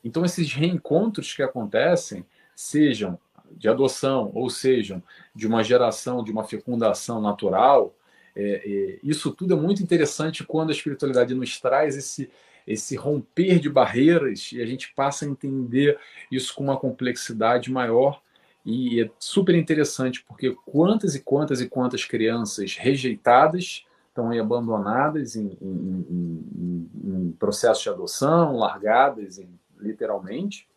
Então, 0.05 0.25
esses 0.25 0.53
reencontros 0.53 1.33
que 1.33 1.43
acontecem, 1.43 2.25
sejam 2.55 3.19
de 3.51 3.69
adoção 3.69 4.31
ou 4.35 4.49
sejam 4.51 5.03
de 5.35 5.47
uma 5.47 5.63
geração, 5.63 6.25
de 6.25 6.33
uma 6.33 6.45
fecundação 6.45 7.21
natural, 7.21 7.95
é, 8.35 8.63
é, 8.65 8.99
isso 9.03 9.31
tudo 9.31 9.55
é 9.55 9.57
muito 9.57 9.83
interessante 9.83 10.45
quando 10.45 10.71
a 10.71 10.73
espiritualidade 10.73 11.35
nos 11.35 11.61
traz 11.61 11.97
esse, 11.97 12.31
esse 12.67 12.97
romper 12.97 13.59
de 13.59 13.69
barreiras 13.69 14.51
e 14.53 14.63
a 14.63 14.67
gente 14.67 14.93
passa 14.95 15.25
a 15.25 15.29
entender 15.29 15.99
isso 16.31 16.55
com 16.55 16.65
uma 16.65 16.79
complexidade 16.79 17.71
maior. 17.71 18.23
E 18.65 19.03
é 19.03 19.11
super 19.19 19.55
interessante 19.55 20.25
porque 20.27 20.57
quantas 20.65 21.15
e 21.15 21.21
quantas 21.21 21.61
e 21.61 21.69
quantas 21.69 22.05
crianças 22.05 22.77
rejeitadas 22.77 23.85
estão 24.13 24.29
aí 24.29 24.39
abandonadas 24.39 25.37
em, 25.37 25.57
em, 25.61 26.07
em, 26.11 26.91
em 27.03 27.33
processo 27.33 27.83
de 27.83 27.89
adoção, 27.89 28.59
largadas 28.59 29.41
literalmente. 29.79 30.69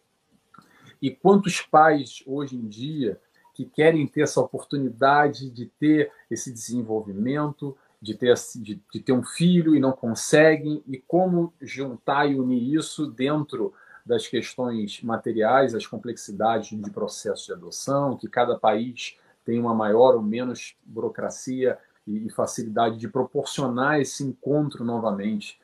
E 1.01 1.11
quantos 1.11 1.61
pais 1.61 2.23
hoje 2.25 2.55
em 2.55 2.65
dia 2.65 3.19
que 3.53 3.65
querem 3.65 4.07
ter 4.07 4.21
essa 4.21 4.39
oportunidade 4.39 5.49
de 5.49 5.65
ter 5.65 6.11
esse 6.31 6.51
desenvolvimento, 6.51 7.77
de 8.01 8.15
ter, 8.15 8.33
de, 8.55 8.81
de 8.91 8.99
ter 9.01 9.11
um 9.11 9.23
filho 9.23 9.75
e 9.75 9.79
não 9.79 9.91
conseguem, 9.91 10.81
e 10.87 10.97
como 10.97 11.53
juntar 11.61 12.25
e 12.25 12.39
unir 12.39 12.75
isso 12.75 13.05
dentro 13.07 13.73
das 14.05 14.27
questões 14.27 15.01
materiais, 15.01 15.75
as 15.75 15.85
complexidades 15.85 16.77
de 16.77 16.91
processo 16.91 17.47
de 17.47 17.53
adoção, 17.53 18.17
que 18.17 18.29
cada 18.29 18.57
país 18.57 19.17
tem 19.43 19.59
uma 19.59 19.73
maior 19.73 20.15
ou 20.15 20.21
menos 20.21 20.75
burocracia 20.85 21.77
e, 22.07 22.29
facilidade 22.31 22.97
de 22.97 23.07
proporcionar 23.07 23.99
esse 23.99 24.23
encontro 24.23 24.83
novamente, 24.83 25.59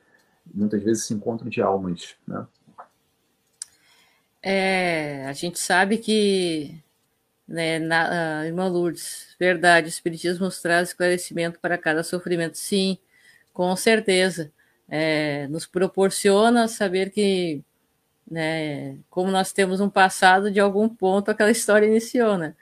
muitas 0.52 0.82
vezes 0.82 1.04
esse 1.04 1.14
encontro 1.14 1.48
de 1.48 1.62
almas, 1.62 2.16
né? 2.26 2.46
É, 4.42 5.24
a 5.26 5.32
gente 5.32 5.58
sabe 5.58 5.98
que, 5.98 6.82
né, 7.46 7.78
na, 7.78 8.42
uh, 8.42 8.44
irmã 8.44 8.66
Lourdes, 8.66 9.36
verdade, 9.38 9.86
o 9.86 9.88
Espiritismo 9.88 10.46
nos 10.46 10.60
traz 10.60 10.88
esclarecimento 10.88 11.60
para 11.60 11.78
cada 11.78 12.02
sofrimento. 12.02 12.58
Sim, 12.58 12.98
com 13.52 13.74
certeza. 13.76 14.52
É, 14.88 15.46
nos 15.48 15.64
proporciona 15.64 16.66
saber 16.66 17.10
que, 17.10 17.62
né, 18.28 18.98
como 19.08 19.30
nós 19.30 19.52
temos 19.52 19.80
um 19.80 19.88
passado, 19.88 20.50
de 20.50 20.58
algum 20.60 20.88
ponto 20.88 21.30
aquela 21.30 21.50
história 21.50 21.86
iniciou, 21.86 22.36
né? 22.36 22.54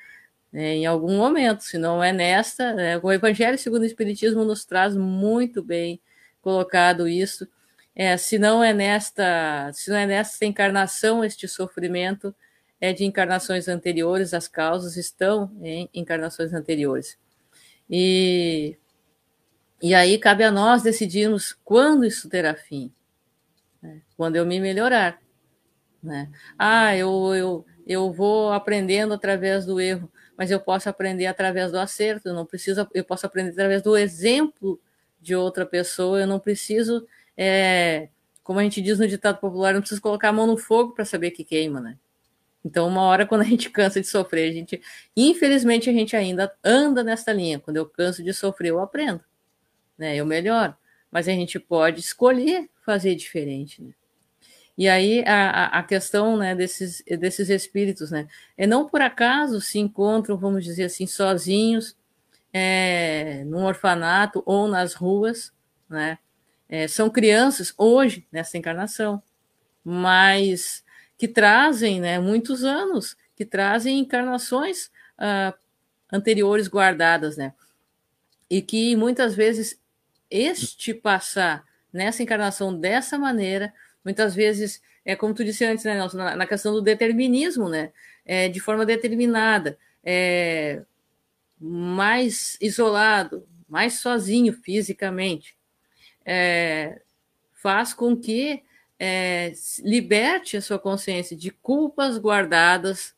Né, 0.53 0.75
em 0.77 0.87
algum 0.87 1.17
momento, 1.17 1.63
se 1.63 1.79
não 1.79 2.03
é 2.03 2.13
nesta, 2.13 2.73
né, 2.75 2.99
o 3.03 3.13
Evangelho 3.13 3.59
segundo 3.59 3.83
o 3.83 3.87
Espiritismo 3.87 4.45
nos 4.45 4.65
traz 4.65 4.97
muito 4.97 5.63
bem 5.63 6.01
colocado 6.41 7.09
isso. 7.09 7.47
É, 7.95 8.17
se 8.17 8.39
não 8.39 8.63
é 8.63 8.73
nesta, 8.73 9.71
se 9.73 9.91
não 9.91 9.97
é 9.97 10.07
nesta 10.07 10.45
encarnação 10.47 11.25
este 11.25 11.47
sofrimento, 11.49 12.35
é 12.81 12.93
de 12.93 13.05
encarnações 13.05 13.69
anteriores, 13.69 14.33
as 14.33 14.49
causas 14.49 14.97
estão 14.97 15.53
em 15.63 15.89
encarnações 15.93 16.53
anteriores. 16.55 17.19
E 17.89 18.77
E 19.83 19.95
aí 19.95 20.19
cabe 20.19 20.45
a 20.45 20.51
nós 20.51 20.83
decidirmos 20.83 21.53
quando 21.65 22.05
isso 22.05 22.29
terá 22.29 22.55
fim. 22.55 22.93
Né? 23.83 24.03
Quando 24.17 24.37
eu 24.37 24.47
me 24.47 24.61
melhorar. 24.61 25.19
Né? 26.03 26.31
Ah, 26.59 26.97
eu, 26.97 27.35
eu, 27.35 27.67
eu 27.87 28.13
vou 28.13 28.53
aprendendo 28.53 29.15
através 29.15 29.65
do 29.67 29.81
erro, 29.81 30.11
mas 30.41 30.51
eu 30.51 30.59
posso 30.59 30.89
aprender 30.89 31.27
através 31.27 31.71
do 31.71 31.79
acerto, 31.79 32.31
eu 32.31 32.33
não 32.33 32.47
preciso, 32.47 32.89
eu 32.95 33.05
posso 33.05 33.27
aprender 33.27 33.51
através 33.51 33.83
do 33.83 33.95
exemplo 33.95 34.81
de 35.21 35.37
outra 35.37 35.67
pessoa, 35.67 36.19
eu 36.19 36.27
não 36.27 36.41
preciso, 36.41 37.07
é, 37.37 38.09
como 38.43 38.59
a 38.59 38.63
gente 38.63 38.81
diz 38.81 38.99
no 38.99 39.07
ditado 39.07 39.37
popular, 39.39 39.69
eu 39.69 39.75
não 39.75 39.81
preciso 39.83 40.01
colocar 40.01 40.31
a 40.31 40.33
mão 40.33 40.47
no 40.47 40.57
fogo 40.57 40.95
para 40.95 41.05
saber 41.05 41.33
que 41.33 41.45
queima, 41.45 41.79
né? 41.79 41.99
Então, 42.65 42.89
uma 42.89 43.03
hora, 43.03 43.27
quando 43.29 43.43
a 43.43 43.45
gente 43.45 43.69
cansa 43.69 44.01
de 44.01 44.07
sofrer, 44.07 44.49
a 44.49 44.53
gente, 44.55 44.81
infelizmente, 45.15 45.91
a 45.91 45.93
gente 45.93 46.17
ainda 46.17 46.51
anda 46.65 47.05
nessa 47.05 47.35
linha. 47.35 47.61
Quando 47.61 47.77
eu 47.77 47.85
canso 47.85 48.23
de 48.25 48.33
sofrer, 48.33 48.71
eu 48.71 48.81
aprendo, 48.81 49.23
né? 49.99 50.17
Eu 50.17 50.25
melhoro. 50.25 50.75
Mas 51.11 51.29
a 51.29 51.33
gente 51.33 51.61
pode 51.61 52.01
escolher 52.01 52.67
fazer 52.83 53.15
diferente, 53.15 53.83
né? 53.83 53.93
E 54.77 54.89
aí 54.89 55.23
a, 55.27 55.67
a 55.79 55.83
questão 55.83 56.37
né, 56.37 56.55
desses, 56.55 57.03
desses 57.19 57.51
espíritos, 57.51 58.11
né? 58.11 58.27
É 58.57 58.67
não 58.67 58.89
por 58.89 59.03
acaso 59.03 59.61
se 59.61 59.79
encontram, 59.79 60.37
vamos 60.37 60.65
dizer 60.65 60.85
assim, 60.85 61.07
sozinhos, 61.07 61.97
é, 62.53 63.45
num 63.45 63.65
orfanato 63.65 64.43
ou 64.47 64.67
nas 64.67 64.95
ruas, 64.95 65.53
né? 65.89 66.19
É, 66.69 66.87
são 66.87 67.11
crianças 67.11 67.75
hoje 67.77 68.27
nessa 68.31 68.57
encarnação, 68.57 69.21
mas 69.85 70.85
que 71.19 71.27
trazem, 71.27 72.01
né, 72.01 72.19
muitos 72.19 72.65
anos, 72.65 73.17
que 73.37 73.45
trazem 73.45 73.99
encarnações 73.99 74.91
ah, 75.19 75.53
anteriores 76.13 76.69
guardadas, 76.69 77.37
né? 77.37 77.53
E 78.49 78.63
que 78.63 78.97
muitas 78.97 79.35
vezes 79.35 79.79
este 80.31 80.95
passar 80.95 81.65
nessa 81.93 82.23
encarnação 82.23 82.75
dessa 82.79 83.19
maneira, 83.19 83.75
muitas 84.05 84.35
vezes, 84.35 84.83
é 85.05 85.17
como 85.17 85.35
tu 85.35 85.45
disse 85.45 85.65
antes, 85.65 85.85
né, 85.85 85.95
Nelson, 85.95 86.17
na, 86.19 86.37
na 86.37 86.47
questão 86.47 86.73
do 86.73 86.83
determinismo, 86.83 87.69
né? 87.69 87.93
É, 88.25 88.49
de 88.49 88.61
forma 88.61 88.87
determinada, 88.87 89.79
é, 90.05 90.83
mais 91.59 92.57
isolado, 92.61 93.47
mais 93.69 93.95
sozinho 94.01 94.53
fisicamente, 94.53 95.57
é, 96.25 97.01
faz 97.53 97.93
com 97.93 98.17
que 98.17 98.63
é, 98.99 99.53
liberte 99.83 100.57
a 100.57 100.63
sua 100.63 100.79
consciência 100.79 101.37
de 101.37 101.51
culpas 101.51 102.19
guardadas, 102.19 103.15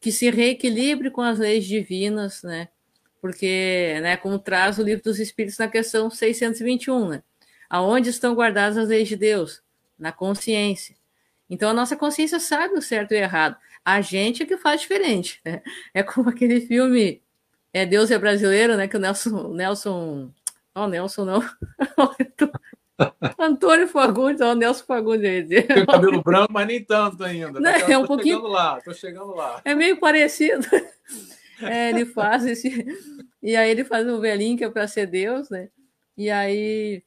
que 0.00 0.10
se 0.10 0.28
reequilibre 0.30 1.10
com 1.10 1.20
as 1.20 1.38
leis 1.38 1.64
divinas, 1.64 2.42
né? 2.42 2.68
Porque, 3.20 4.00
né, 4.02 4.16
como 4.16 4.36
traz 4.36 4.78
o 4.78 4.82
livro 4.82 5.04
dos 5.04 5.20
Espíritos 5.20 5.58
na 5.58 5.68
questão 5.68 6.10
621, 6.10 7.08
né? 7.08 7.22
Aonde 7.70 8.10
estão 8.10 8.34
guardadas 8.34 8.76
as 8.76 8.88
leis 8.88 9.08
de 9.08 9.16
Deus? 9.16 9.62
Na 10.02 10.10
consciência. 10.10 10.96
Então 11.48 11.70
a 11.70 11.74
nossa 11.74 11.96
consciência 11.96 12.40
sabe 12.40 12.74
o 12.74 12.82
certo 12.82 13.12
e 13.12 13.14
o 13.14 13.18
errado. 13.18 13.56
A 13.84 14.00
gente 14.00 14.42
é 14.42 14.46
que 14.46 14.56
faz 14.56 14.80
diferente, 14.80 15.40
né? 15.44 15.62
É 15.94 16.02
como 16.02 16.28
aquele 16.30 16.60
filme 16.60 17.22
é 17.72 17.86
Deus 17.86 18.10
é 18.10 18.18
brasileiro, 18.18 18.76
né? 18.76 18.88
Que 18.88 18.96
o 18.96 19.00
Nelson, 19.00 19.54
Nelson, 19.54 20.30
oh 20.74 20.86
Nelson 20.88 21.24
não, 21.24 21.40
Antônio 23.38 23.86
Fagundes, 23.88 24.40
ó, 24.40 24.52
o 24.52 24.54
Nelson 24.54 24.84
Fagundes. 24.84 25.48
Tem 25.48 25.86
cabelo 25.86 26.22
branco, 26.22 26.52
mas 26.52 26.66
nem 26.66 26.84
tanto 26.84 27.22
ainda. 27.24 27.60
Não, 27.60 27.70
é 27.70 27.98
um 27.98 28.06
pouquinho. 28.06 28.36
Chegando 28.36 28.52
lá, 28.52 28.80
tô 28.80 28.92
chegando 28.92 29.34
lá. 29.34 29.60
É 29.64 29.74
meio 29.74 29.98
parecido. 29.98 30.66
É, 31.60 31.90
ele 31.90 32.04
faz 32.06 32.44
esse. 32.44 32.86
E 33.42 33.56
aí 33.56 33.70
ele 33.70 33.84
faz 33.84 34.06
um 34.06 34.20
velhinho 34.20 34.56
que 34.56 34.64
é 34.64 34.70
para 34.70 34.88
ser 34.88 35.06
Deus, 35.06 35.48
né? 35.48 35.68
E 36.16 36.30
aí, 36.30 37.02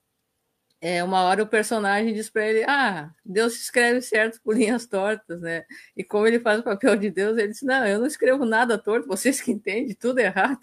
é, 0.87 1.03
uma 1.03 1.23
hora 1.23 1.41
o 1.41 1.47
personagem 1.47 2.13
diz 2.13 2.29
para 2.29 2.47
ele: 2.47 2.63
Ah, 2.67 3.11
Deus 3.25 3.55
escreve 3.55 4.03
certo 4.03 4.39
por 4.43 4.55
linhas 4.55 4.85
tortas, 4.85 5.41
né? 5.41 5.65
E 5.97 6.03
como 6.03 6.27
ele 6.27 6.39
faz 6.39 6.59
o 6.59 6.63
papel 6.63 6.95
de 6.95 7.09
Deus, 7.09 7.39
ele 7.39 7.47
diz: 7.47 7.63
Não, 7.63 7.87
eu 7.87 7.97
não 7.97 8.05
escrevo 8.05 8.45
nada 8.45 8.77
torto, 8.77 9.07
vocês 9.07 9.41
que 9.41 9.51
entendem, 9.51 9.95
tudo 9.95 10.19
errado. 10.19 10.61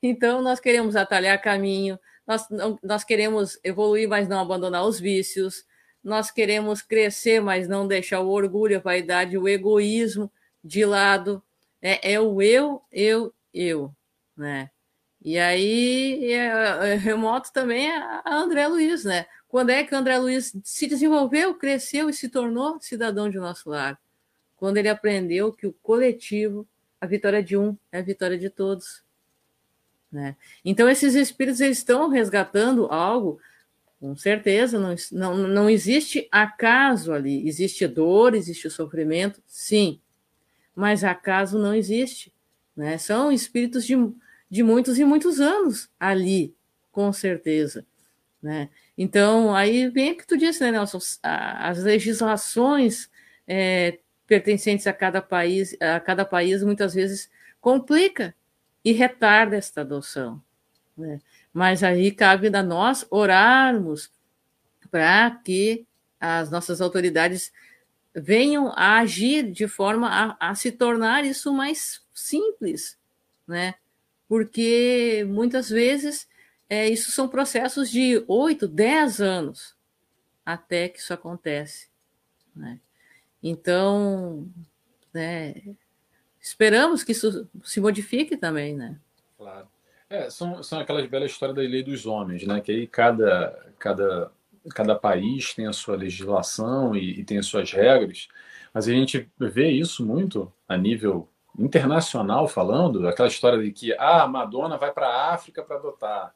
Então, 0.00 0.40
nós 0.40 0.60
queremos 0.60 0.94
atalhar 0.94 1.42
caminho, 1.42 1.98
nós, 2.24 2.46
nós 2.80 3.02
queremos 3.02 3.58
evoluir, 3.64 4.08
mas 4.08 4.28
não 4.28 4.38
abandonar 4.38 4.84
os 4.86 5.00
vícios, 5.00 5.64
nós 6.04 6.30
queremos 6.30 6.80
crescer, 6.80 7.40
mas 7.40 7.66
não 7.66 7.88
deixar 7.88 8.20
o 8.20 8.30
orgulho, 8.30 8.76
a 8.76 8.80
vaidade, 8.80 9.36
o 9.36 9.48
egoísmo 9.48 10.30
de 10.62 10.84
lado. 10.84 11.42
É, 11.82 12.12
é 12.12 12.20
o 12.20 12.40
eu, 12.40 12.82
eu, 12.92 13.34
eu, 13.52 13.92
né? 14.36 14.70
E 15.22 15.38
aí, 15.38 16.32
é, 16.32 16.92
é, 16.92 16.94
remoto 16.94 17.52
também 17.52 17.90
a 17.90 18.22
André 18.26 18.66
Luiz, 18.68 19.04
né? 19.04 19.26
Quando 19.48 19.70
é 19.70 19.82
que 19.82 19.94
André 19.94 20.18
Luiz 20.18 20.54
se 20.62 20.86
desenvolveu, 20.86 21.54
cresceu 21.54 22.08
e 22.08 22.14
se 22.14 22.28
tornou 22.28 22.80
cidadão 22.80 23.28
de 23.28 23.38
nosso 23.38 23.70
lar? 23.70 23.98
Quando 24.56 24.76
ele 24.76 24.88
aprendeu 24.88 25.52
que 25.52 25.66
o 25.66 25.72
coletivo, 25.72 26.66
a 27.00 27.06
vitória 27.06 27.42
de 27.42 27.56
um 27.56 27.76
é 27.90 27.98
a 27.98 28.02
vitória 28.02 28.38
de 28.38 28.50
todos. 28.50 29.02
Né? 30.10 30.36
Então, 30.64 30.88
esses 30.88 31.14
espíritos 31.14 31.60
eles 31.60 31.78
estão 31.78 32.08
resgatando 32.08 32.86
algo, 32.86 33.40
com 34.00 34.16
certeza, 34.16 34.78
não, 34.78 34.94
não, 35.12 35.48
não 35.48 35.70
existe 35.70 36.28
acaso 36.30 37.12
ali. 37.12 37.46
Existe 37.48 37.86
dor, 37.86 38.34
existe 38.34 38.70
sofrimento, 38.70 39.42
sim, 39.46 40.00
mas 40.74 41.02
acaso 41.02 41.58
não 41.58 41.74
existe. 41.74 42.32
Né? 42.76 42.98
São 42.98 43.32
espíritos 43.32 43.84
de, 43.84 43.96
de 44.50 44.62
muitos 44.62 44.98
e 44.98 45.04
muitos 45.04 45.40
anos 45.40 45.90
ali, 45.98 46.54
com 46.90 47.12
certeza. 47.12 47.86
Né? 48.42 48.68
Então, 48.96 49.54
aí 49.54 49.88
vem 49.88 50.12
o 50.12 50.16
que 50.16 50.26
tu 50.26 50.36
disse, 50.36 50.62
né, 50.62 50.72
Nelson? 50.72 50.98
As 51.22 51.82
legislações 51.82 53.10
é, 53.46 53.98
pertencentes 54.26 54.86
a 54.86 54.92
cada 54.92 55.20
país, 55.20 55.76
a 55.80 56.00
cada 56.00 56.24
país 56.24 56.62
muitas 56.62 56.94
vezes 56.94 57.30
complica 57.60 58.34
e 58.84 58.92
retarda 58.92 59.56
esta 59.56 59.80
adoção. 59.80 60.42
Né? 60.96 61.20
Mas 61.52 61.82
aí 61.82 62.10
cabe 62.10 62.48
a 62.54 62.62
nós 62.62 63.06
orarmos 63.10 64.10
para 64.90 65.30
que 65.30 65.86
as 66.20 66.50
nossas 66.50 66.80
autoridades 66.80 67.52
venham 68.14 68.72
a 68.74 68.98
agir 68.98 69.50
de 69.50 69.68
forma 69.68 70.08
a, 70.08 70.50
a, 70.50 70.54
se 70.54 70.72
tornar 70.72 71.24
isso 71.24 71.52
mais 71.52 72.02
simples, 72.12 72.98
né? 73.46 73.74
Porque 74.28 75.24
muitas 75.28 75.70
vezes 75.70 76.28
é, 76.68 76.88
isso 76.88 77.10
são 77.10 77.28
processos 77.28 77.90
de 77.90 78.22
oito, 78.28 78.68
dez 78.68 79.20
anos 79.20 79.76
até 80.44 80.88
que 80.88 80.98
isso 80.98 81.12
acontece, 81.12 81.88
né? 82.54 82.78
Então, 83.42 84.48
né, 85.12 85.54
esperamos 86.40 87.04
que 87.04 87.12
isso 87.12 87.48
se 87.62 87.80
modifique 87.80 88.36
também, 88.36 88.74
né? 88.74 88.98
Claro. 89.36 89.68
É, 90.10 90.30
são, 90.30 90.62
são 90.62 90.80
aquelas 90.80 91.06
belas 91.06 91.30
histórias 91.30 91.56
da 91.56 91.62
lei 91.62 91.82
dos 91.82 92.06
homens, 92.06 92.46
né? 92.46 92.60
Que 92.60 92.72
aí 92.72 92.86
cada, 92.86 93.72
cada, 93.78 94.32
cada 94.74 94.94
país 94.94 95.54
tem 95.54 95.66
a 95.66 95.72
sua 95.72 95.96
legislação 95.96 96.96
e, 96.96 97.20
e 97.20 97.24
tem 97.24 97.38
as 97.38 97.46
suas 97.46 97.70
regras, 97.70 98.28
mas 98.72 98.88
a 98.88 98.92
gente 98.92 99.30
vê 99.38 99.70
isso 99.70 100.04
muito 100.04 100.52
a 100.66 100.76
nível 100.76 101.28
internacional 101.58 102.46
falando, 102.46 103.06
aquela 103.08 103.28
história 103.28 103.62
de 103.62 103.72
que 103.72 103.92
ah, 103.94 104.22
a 104.22 104.28
Madonna 104.28 104.76
vai 104.76 104.92
para 104.92 105.08
a 105.08 105.34
África 105.34 105.62
para 105.62 105.76
adotar. 105.76 106.34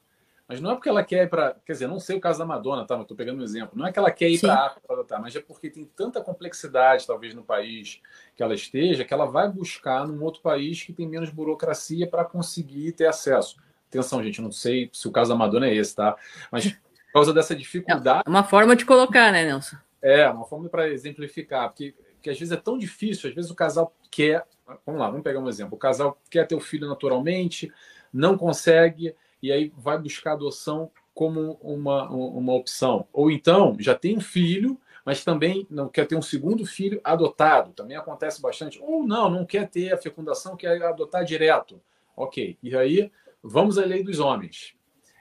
Mas 0.49 0.61
não 0.61 0.73
é 0.73 0.75
porque 0.75 0.89
ela 0.89 1.03
quer 1.03 1.25
ir 1.25 1.31
para. 1.31 1.57
Quer 1.65 1.73
dizer, 1.73 1.87
não 1.87 1.99
sei 1.99 2.17
o 2.17 2.21
caso 2.21 2.39
da 2.39 2.45
Madonna, 2.45 2.85
tá? 2.85 2.95
Mas 2.95 3.05
estou 3.05 3.17
pegando 3.17 3.41
um 3.41 3.45
exemplo. 3.45 3.71
Não 3.75 3.87
é 3.87 3.93
que 3.93 3.99
ela 3.99 4.11
quer 4.11 4.29
ir 4.29 4.41
para 4.41 4.53
a 4.53 4.67
África 4.67 4.87
para 4.87 4.97
adotar, 4.97 5.23
mas 5.23 5.35
é 5.35 5.41
porque 5.41 5.71
tem 5.71 5.85
tanta 5.85 6.21
complexidade, 6.21 7.07
talvez, 7.07 7.33
no 7.33 7.43
país 7.43 8.03
que 8.37 8.43
ela 8.43 8.53
esteja, 8.53 9.05
que 9.05 9.15
ela 9.15 9.25
vai 9.25 9.49
buscar 9.49 10.07
num 10.07 10.23
outro 10.23 10.43
país 10.43 10.83
que 10.83 10.93
tem 10.93 11.09
menos 11.09 11.31
burocracia 11.31 12.07
para 12.07 12.25
conseguir 12.25 12.93
ter 12.93 13.07
acesso. 13.07 13.57
Atenção, 13.89 14.23
gente, 14.23 14.43
não 14.43 14.51
sei 14.53 14.91
se 14.93 15.07
o 15.07 15.13
caso 15.13 15.31
da 15.31 15.37
Madonna 15.37 15.69
é 15.69 15.75
esse, 15.75 15.95
tá? 15.95 16.17
Mas 16.51 16.73
por 17.13 17.13
causa 17.13 17.33
dessa 17.33 17.55
dificuldade. 17.55 18.23
É 18.27 18.29
uma 18.29 18.43
forma 18.43 18.75
de 18.75 18.85
colocar, 18.85 19.31
né, 19.31 19.45
Nelson? 19.45 19.77
É, 20.01 20.29
uma 20.29 20.47
forma 20.47 20.69
para 20.69 20.89
exemplificar, 20.89 21.69
porque, 21.69 21.95
porque 22.15 22.31
às 22.31 22.39
vezes 22.39 22.53
é 22.53 22.57
tão 22.57 22.77
difícil, 22.77 23.29
às 23.29 23.35
vezes 23.35 23.51
o 23.51 23.55
casal 23.55 23.95
quer. 24.11 24.45
Vamos 24.87 25.01
lá, 25.01 25.09
vamos 25.09 25.23
pegar 25.23 25.41
um 25.41 25.49
exemplo. 25.49 25.75
O 25.75 25.79
casal 25.79 26.19
quer 26.31 26.47
ter 26.47 26.55
o 26.55 26.61
filho 26.61 26.89
naturalmente, 26.89 27.73
não 28.13 28.37
consegue 28.37 29.15
e 29.43 29.51
aí 29.51 29.73
vai 29.77 29.99
buscar 29.99 30.33
adoção 30.33 30.91
como 31.15 31.59
uma, 31.61 32.09
uma 32.11 32.55
opção. 32.55 33.07
Ou 33.13 33.31
então 33.31 33.77
já 33.79 33.95
tem 33.95 34.17
um 34.17 34.21
filho, 34.21 34.81
mas 35.05 35.25
também 35.25 35.67
não 35.69 35.89
quer 35.89 36.07
ter 36.07 36.17
um 36.17 36.23
segundo 36.23 36.65
filho 36.65 37.01
adotado. 37.03 37.73
Também 37.73 37.97
acontece 37.97 38.41
bastante. 38.41 38.81
Ou 38.81 39.07
não, 39.07 39.29
não 39.29 39.45
quer 39.45 39.69
ter 39.69 39.93
a 39.93 39.99
fecundação, 39.99 40.57
quer 40.57 40.83
adotar 40.83 41.25
direto. 41.25 41.81
Ok. 42.17 42.57
E 42.63 42.77
aí 42.77 43.11
vamos 43.43 43.79
à 43.79 43.85
lei 43.85 44.03
dos 44.03 44.21
homens. 44.21 44.75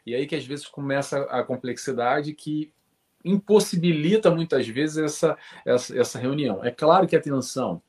E 0.06 0.16
aí 0.16 0.26
que 0.28 0.36
às 0.36 0.46
vezes 0.46 0.68
começa 0.68 1.24
a 1.24 1.44
complexidade 1.44 2.34
que 2.34 2.72
impossibilita 3.24 4.32
muitas 4.32 4.68
vezes 4.68 4.98
essa, 4.98 5.38
essa, 5.66 5.98
essa 5.98 6.20
reunião. 6.20 6.64
É 6.64 6.72
claro 6.72 7.08
que 7.08 7.16
atenção, 7.16 7.82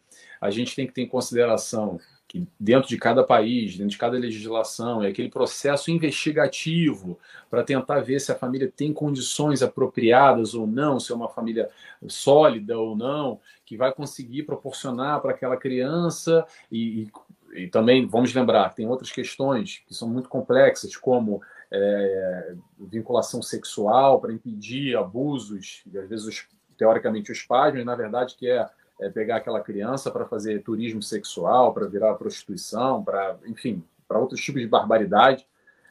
a 0.42 0.50
gente 0.50 0.74
tem 0.74 0.88
que 0.88 0.92
ter 0.92 1.02
em 1.02 1.08
consideração 1.08 2.00
que 2.26 2.48
dentro 2.58 2.88
de 2.88 2.98
cada 2.98 3.22
país, 3.22 3.76
dentro 3.76 3.90
de 3.90 3.98
cada 3.98 4.18
legislação, 4.18 5.00
é 5.00 5.08
aquele 5.08 5.28
processo 5.28 5.88
investigativo 5.88 7.16
para 7.48 7.62
tentar 7.62 8.00
ver 8.00 8.18
se 8.20 8.32
a 8.32 8.34
família 8.34 8.72
tem 8.74 8.92
condições 8.92 9.62
apropriadas 9.62 10.52
ou 10.52 10.66
não, 10.66 10.98
se 10.98 11.12
é 11.12 11.14
uma 11.14 11.28
família 11.28 11.70
sólida 12.08 12.76
ou 12.76 12.96
não, 12.96 13.38
que 13.64 13.76
vai 13.76 13.92
conseguir 13.92 14.42
proporcionar 14.42 15.20
para 15.20 15.30
aquela 15.30 15.56
criança 15.56 16.44
e, 16.72 17.08
e, 17.54 17.62
e, 17.64 17.68
também 17.68 18.04
vamos 18.04 18.34
lembrar 18.34 18.74
tem 18.74 18.88
outras 18.88 19.12
questões 19.12 19.82
que 19.86 19.94
são 19.94 20.08
muito 20.08 20.28
complexas 20.28 20.96
como 20.96 21.40
é, 21.70 22.54
vinculação 22.80 23.40
sexual 23.40 24.20
para 24.20 24.32
impedir 24.32 24.96
abusos 24.96 25.84
e 25.92 25.96
às 25.96 26.08
vezes 26.08 26.26
os, 26.26 26.48
teoricamente 26.76 27.30
os 27.30 27.42
pais, 27.42 27.74
mas 27.74 27.84
na 27.84 27.94
verdade 27.94 28.34
que 28.34 28.48
é 28.48 28.68
é 29.02 29.10
pegar 29.10 29.36
aquela 29.36 29.60
criança 29.60 30.10
para 30.10 30.24
fazer 30.24 30.62
turismo 30.62 31.02
sexual, 31.02 31.74
para 31.74 31.86
virar 31.86 32.14
prostituição, 32.14 33.02
para, 33.02 33.36
enfim, 33.46 33.84
para 34.06 34.18
outros 34.18 34.40
tipos 34.40 34.62
de 34.62 34.68
barbaridade. 34.68 35.46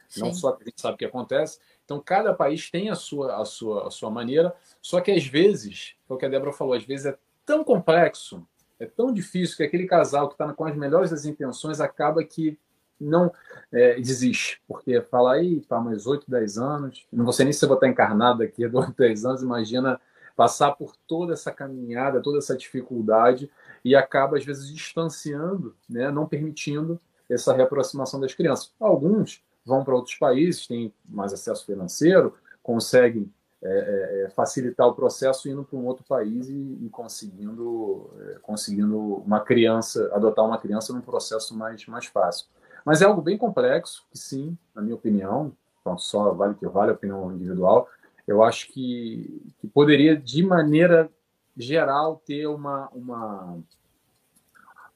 Sim. 0.08 0.20
Não 0.20 0.34
só 0.34 0.52
que 0.52 0.62
a 0.62 0.66
gente 0.66 0.80
sabe 0.80 0.94
o 0.94 0.98
que 0.98 1.04
acontece. 1.04 1.58
Então, 1.84 2.00
cada 2.00 2.32
país 2.32 2.70
tem 2.70 2.90
a 2.90 2.94
sua, 2.94 3.40
a 3.40 3.44
sua, 3.44 3.88
a 3.88 3.90
sua 3.90 4.10
maneira, 4.10 4.54
só 4.80 5.00
que 5.00 5.10
às 5.10 5.26
vezes, 5.26 5.94
foi 6.06 6.16
o 6.16 6.20
que 6.20 6.26
a 6.26 6.28
Débora 6.28 6.52
falou, 6.52 6.74
às 6.74 6.84
vezes 6.84 7.06
é 7.06 7.18
tão 7.44 7.62
complexo, 7.62 8.46
é 8.78 8.86
tão 8.86 9.12
difícil 9.12 9.56
que 9.56 9.62
aquele 9.62 9.86
casal 9.86 10.28
que 10.28 10.34
está 10.34 10.52
com 10.52 10.64
as 10.64 10.76
melhores 10.76 11.10
das 11.10 11.24
intenções 11.24 11.80
acaba 11.80 12.24
que 12.24 12.58
não 13.00 13.32
é, 13.72 13.96
desiste, 13.96 14.62
porque 14.66 15.00
fala 15.02 15.34
aí, 15.34 15.60
tá 15.62 15.80
mais 15.80 16.06
8, 16.06 16.30
10 16.30 16.58
anos, 16.58 17.06
não 17.12 17.32
sei 17.32 17.44
nem 17.44 17.52
se 17.52 17.64
eu 17.64 17.68
vou 17.68 17.76
estar 17.76 17.88
encarnado 17.88 18.38
daqui 18.38 18.64
a 18.64 18.70
8, 18.72 18.94
10 18.96 19.24
anos, 19.24 19.42
imagina 19.42 20.00
passar 20.36 20.72
por 20.72 20.94
toda 21.06 21.32
essa 21.32 21.50
caminhada, 21.50 22.22
toda 22.22 22.38
essa 22.38 22.56
dificuldade 22.56 23.50
e 23.84 23.94
acaba 23.94 24.36
às 24.36 24.44
vezes 24.44 24.68
distanciando, 24.68 25.74
né, 25.88 26.10
não 26.10 26.26
permitindo 26.26 27.00
essa 27.28 27.52
reaproximação 27.52 28.20
das 28.20 28.34
crianças. 28.34 28.72
Alguns 28.78 29.42
vão 29.64 29.84
para 29.84 29.94
outros 29.94 30.16
países, 30.16 30.66
têm 30.66 30.92
mais 31.08 31.32
acesso 31.32 31.64
financeiro, 31.64 32.34
conseguem 32.62 33.32
é, 33.64 33.68
é, 33.68 34.24
é 34.24 34.30
facilitar 34.30 34.88
o 34.88 34.94
processo 34.94 35.48
indo 35.48 35.62
para 35.62 35.78
um 35.78 35.86
outro 35.86 36.04
país 36.04 36.48
e, 36.48 36.78
e 36.82 36.88
conseguindo, 36.90 38.10
é, 38.20 38.38
conseguindo 38.40 38.98
uma 38.98 39.38
criança, 39.40 40.10
adotar 40.12 40.44
uma 40.44 40.58
criança 40.58 40.92
num 40.92 41.00
processo 41.00 41.56
mais, 41.56 41.86
mais 41.86 42.06
fácil. 42.06 42.46
Mas 42.84 43.00
é 43.00 43.04
algo 43.04 43.22
bem 43.22 43.38
complexo, 43.38 44.04
que 44.10 44.18
sim, 44.18 44.58
na 44.74 44.82
minha 44.82 44.96
opinião, 44.96 45.52
pronto, 45.84 46.02
só 46.02 46.32
vale 46.32 46.54
que 46.54 46.66
vale 46.66 46.90
a 46.90 46.94
opinião 46.94 47.32
individual, 47.32 47.88
eu 48.32 48.42
acho 48.42 48.72
que, 48.72 49.42
que 49.60 49.68
poderia, 49.68 50.16
de 50.16 50.42
maneira 50.42 51.10
geral, 51.56 52.22
ter 52.26 52.46
uma. 52.46 52.88
uma 52.88 53.58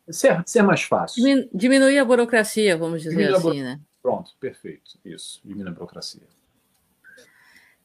ser, 0.09 0.43
ser 0.47 0.63
mais 0.63 0.83
fácil. 0.83 1.49
Diminuir 1.53 1.99
a 1.99 2.05
burocracia, 2.05 2.77
vamos 2.77 3.03
dizer 3.03 3.17
Diminuir 3.17 3.37
assim, 3.37 3.63
né? 3.63 3.81
Pronto, 4.03 4.33
perfeito. 4.41 4.99
Isso, 5.05 5.41
diminuir 5.45 5.71
a 5.71 5.75
burocracia. 5.75 6.23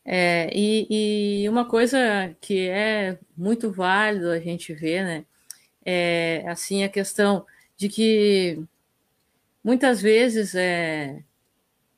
É, 0.05 0.49
e, 0.53 1.43
e, 1.43 1.49
uma 1.49 1.65
coisa 1.65 2.35
que 2.39 2.67
é 2.69 3.19
muito 3.37 3.71
válido 3.71 4.29
a 4.31 4.39
gente 4.39 4.73
ver, 4.73 5.03
né, 5.03 5.25
é 5.85 6.43
assim 6.47 6.83
a 6.83 6.89
questão 6.89 7.45
de 7.77 7.87
que 7.87 8.63
muitas 9.63 10.01
vezes 10.01 10.55
é, 10.55 11.23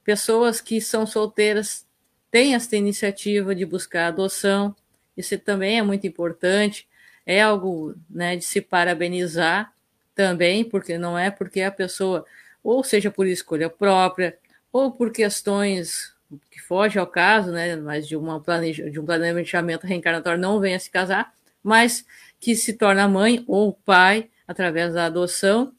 pessoas 0.03 0.59
que 0.59 0.81
são 0.81 1.05
solteiras 1.05 1.87
tem 2.33 2.55
essa 2.55 2.75
iniciativa 2.75 3.53
de 3.53 3.63
buscar 3.63 4.07
adoção, 4.07 4.75
isso 5.15 5.37
também 5.37 5.77
é 5.77 5.83
muito 5.83 6.07
importante, 6.07 6.87
é 7.27 7.39
algo 7.39 7.93
né, 8.09 8.35
de 8.35 8.43
se 8.43 8.59
parabenizar 8.59 9.71
também, 10.15 10.63
porque 10.65 10.97
não 10.97 11.15
é 11.15 11.29
porque 11.29 11.61
a 11.61 11.71
pessoa, 11.71 12.25
ou 12.63 12.83
seja 12.83 13.11
por 13.11 13.27
escolha 13.27 13.69
própria, 13.69 14.35
ou 14.71 14.91
por 14.91 15.11
questões 15.11 16.15
que 16.49 16.59
fogem 16.59 16.99
ao 16.99 17.05
caso, 17.05 17.51
né, 17.51 17.75
mas 17.75 18.07
de, 18.07 18.15
uma 18.15 18.43
de 18.91 18.99
um 18.99 19.05
planejamento 19.05 19.85
reencarnatório 19.85 20.41
não 20.41 20.59
venha 20.59 20.79
se 20.79 20.89
casar, 20.89 21.35
mas 21.61 22.03
que 22.39 22.55
se 22.55 22.73
torna 22.73 23.07
mãe 23.07 23.43
ou 23.47 23.73
pai 23.73 24.31
através 24.47 24.95
da 24.95 25.05
adoção. 25.05 25.71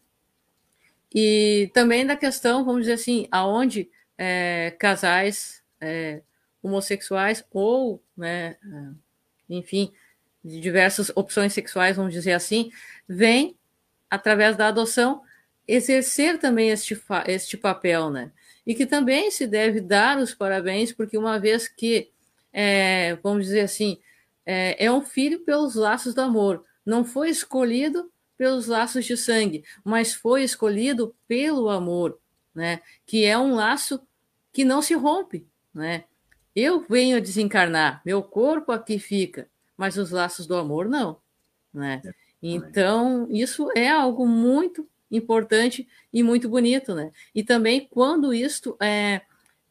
E 1.12 1.68
também 1.74 2.06
da 2.06 2.14
questão, 2.14 2.64
vamos 2.64 2.82
dizer 2.82 2.93
assim, 2.93 3.26
aonde 3.32 3.90
é, 4.16 4.72
casais 4.78 5.60
é, 5.81 6.22
homossexuais 6.65 7.45
ou, 7.53 8.03
né, 8.16 8.57
enfim, 9.49 9.93
de 10.43 10.59
diversas 10.61 11.12
opções 11.15 11.53
sexuais, 11.53 11.97
vamos 11.97 12.12
dizer 12.12 12.32
assim, 12.32 12.70
vem, 13.07 13.55
através 14.11 14.57
da 14.57 14.69
adoção, 14.69 15.23
exercer 15.69 16.39
também 16.39 16.70
este, 16.70 17.01
este 17.27 17.57
papel, 17.57 18.11
né? 18.11 18.32
E 18.66 18.74
que 18.74 18.86
também 18.86 19.31
se 19.31 19.47
deve 19.47 19.81
dar 19.81 20.19
os 20.19 20.35
parabéns, 20.35 20.93
porque 20.93 21.19
uma 21.19 21.39
vez 21.39 21.69
que, 21.69 22.11
é, 22.53 23.16
vamos 23.23 23.45
dizer 23.45 23.61
assim, 23.61 23.99
é, 24.47 24.86
é 24.86 24.91
um 24.91 25.03
filho 25.03 25.41
pelos 25.41 25.74
laços 25.74 26.15
do 26.15 26.23
amor, 26.23 26.65
não 26.85 27.05
foi 27.05 27.28
escolhido 27.28 28.11
pelos 28.36 28.66
laços 28.66 29.05
de 29.05 29.16
sangue, 29.16 29.65
mas 29.85 30.15
foi 30.15 30.43
escolhido 30.43 31.15
pelo 31.28 31.69
amor, 31.69 32.19
né? 32.55 32.81
Que 33.07 33.24
é 33.24 33.36
um 33.39 33.55
laço 33.55 34.01
que 34.53 34.65
não 34.65 34.81
se 34.81 34.95
rompe, 34.95 35.47
né? 35.74 36.05
Eu 36.55 36.85
venho 36.89 37.16
a 37.16 37.20
desencarnar, 37.20 38.01
meu 38.05 38.22
corpo 38.22 38.72
aqui 38.72 38.98
fica, 38.98 39.48
mas 39.76 39.97
os 39.97 40.10
laços 40.10 40.47
do 40.47 40.56
amor 40.56 40.89
não, 40.89 41.18
né? 41.72 42.01
Então, 42.43 43.26
isso 43.31 43.68
é 43.74 43.89
algo 43.89 44.26
muito 44.26 44.86
importante 45.10 45.89
e 46.12 46.22
muito 46.22 46.48
bonito, 46.48 46.94
né? 46.94 47.10
E 47.35 47.43
também 47.43 47.89
quando 47.90 48.32
isto 48.35 48.76
é, 48.81 49.22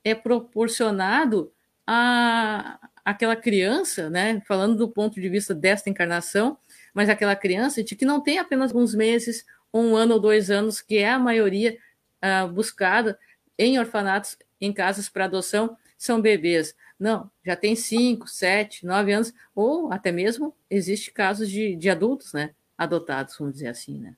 é 0.04 0.16
proporcionado 0.16 1.52
a 1.86 2.80
aquela 3.06 3.36
criança, 3.36 4.10
né? 4.10 4.42
Falando 4.48 4.78
do 4.78 4.88
ponto 4.88 5.20
de 5.20 5.28
vista 5.28 5.54
desta 5.54 5.90
encarnação, 5.90 6.58
mas 6.94 7.10
aquela 7.10 7.36
criança 7.36 7.84
de 7.84 7.96
que 7.96 8.06
não 8.06 8.22
tem 8.22 8.40
apenas 8.40 8.72
alguns 8.72 8.96
meses, 8.96 9.46
um 9.74 9.96
ano 9.96 10.14
ou 10.16 10.20
dois 10.20 10.50
anos, 10.50 10.82
que 10.82 10.98
é 10.98 11.10
a 11.10 11.20
maioria 11.20 11.78
uh, 12.24 12.48
buscada 12.48 13.20
em 13.58 13.78
orfanatos, 13.78 14.38
em 14.60 14.72
casas 14.72 15.10
para 15.10 15.26
adoção, 15.26 15.78
são 16.06 16.22
bebês. 16.22 16.76
Não, 17.00 17.32
já 17.46 17.56
tem 17.56 17.76
5, 17.76 18.28
7, 18.28 18.86
9 18.86 19.14
anos, 19.14 19.34
ou 19.56 19.92
até 19.92 20.12
mesmo 20.12 20.56
existe 20.70 21.12
casos 21.12 21.50
de, 21.50 21.76
de 21.76 21.90
adultos, 21.90 22.34
né? 22.34 22.54
Adotados, 22.78 23.38
vamos 23.38 23.54
dizer 23.54 23.70
assim, 23.70 24.00
né? 24.00 24.16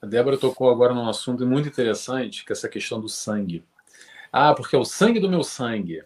A 0.00 0.06
Débora 0.06 0.38
tocou 0.38 0.70
agora 0.70 0.94
num 0.94 1.08
assunto 1.08 1.46
muito 1.46 1.68
interessante, 1.68 2.44
que 2.44 2.52
é 2.52 2.54
essa 2.54 2.68
questão 2.68 3.00
do 3.00 3.08
sangue. 3.08 3.64
Ah, 4.30 4.54
porque 4.54 4.76
é 4.76 4.78
o 4.78 4.84
sangue 4.84 5.18
do 5.18 5.28
meu 5.28 5.42
sangue. 5.42 6.04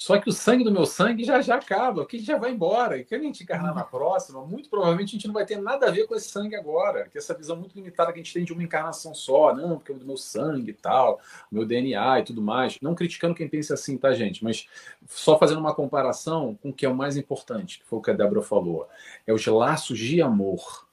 Só 0.00 0.18
que 0.18 0.30
o 0.30 0.32
sangue 0.32 0.64
do 0.64 0.72
meu 0.72 0.86
sangue 0.86 1.24
já 1.24 1.42
já 1.42 1.56
acaba, 1.56 2.06
que 2.06 2.18
já 2.18 2.38
vai 2.38 2.52
embora. 2.52 2.96
E 2.96 3.04
quando 3.04 3.20
a 3.20 3.24
gente 3.24 3.42
encarnar 3.42 3.74
na 3.74 3.84
próxima, 3.84 4.42
muito 4.42 4.70
provavelmente 4.70 5.10
a 5.10 5.12
gente 5.12 5.26
não 5.26 5.34
vai 5.34 5.44
ter 5.44 5.60
nada 5.60 5.88
a 5.88 5.90
ver 5.90 6.06
com 6.06 6.14
esse 6.14 6.30
sangue 6.30 6.56
agora. 6.56 7.06
Que 7.10 7.18
essa 7.18 7.34
visão 7.34 7.54
muito 7.54 7.74
limitada 7.74 8.10
que 8.10 8.18
a 8.18 8.22
gente 8.22 8.32
tem 8.32 8.42
de 8.42 8.50
uma 8.50 8.62
encarnação 8.62 9.14
só, 9.14 9.54
não, 9.54 9.76
porque 9.76 9.92
é 9.92 9.94
do 9.94 10.06
meu 10.06 10.16
sangue 10.16 10.70
e 10.70 10.72
tal, 10.72 11.20
meu 11.52 11.66
DNA 11.66 12.20
e 12.20 12.24
tudo 12.24 12.40
mais. 12.40 12.78
Não 12.80 12.94
criticando 12.94 13.34
quem 13.34 13.46
pensa 13.46 13.74
assim, 13.74 13.98
tá, 13.98 14.10
gente? 14.14 14.42
Mas 14.42 14.66
só 15.06 15.38
fazendo 15.38 15.60
uma 15.60 15.74
comparação 15.74 16.58
com 16.62 16.70
o 16.70 16.72
que 16.72 16.86
é 16.86 16.88
o 16.88 16.96
mais 16.96 17.18
importante, 17.18 17.80
que 17.80 17.84
foi 17.84 17.98
o 17.98 18.02
que 18.02 18.10
a 18.10 18.14
Débora 18.14 18.40
falou. 18.40 18.88
É 19.26 19.34
os 19.34 19.46
laços 19.46 19.98
de 19.98 20.22
amor 20.22 20.88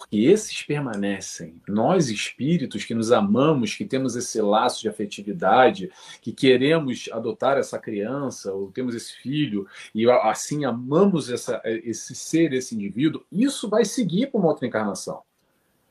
porque 0.00 0.16
esses 0.16 0.62
permanecem. 0.62 1.60
Nós, 1.68 2.08
espíritos 2.08 2.84
que 2.84 2.94
nos 2.94 3.12
amamos, 3.12 3.74
que 3.74 3.84
temos 3.84 4.16
esse 4.16 4.40
laço 4.40 4.80
de 4.80 4.88
afetividade, 4.88 5.92
que 6.22 6.32
queremos 6.32 7.10
adotar 7.12 7.58
essa 7.58 7.78
criança, 7.78 8.50
ou 8.50 8.72
temos 8.72 8.94
esse 8.94 9.12
filho, 9.12 9.66
e 9.94 10.10
assim 10.10 10.64
amamos 10.64 11.28
essa, 11.28 11.60
esse 11.64 12.14
ser, 12.14 12.54
esse 12.54 12.74
indivíduo, 12.74 13.22
isso 13.30 13.68
vai 13.68 13.84
seguir 13.84 14.28
para 14.28 14.40
uma 14.40 14.48
outra 14.48 14.66
encarnação. 14.66 15.20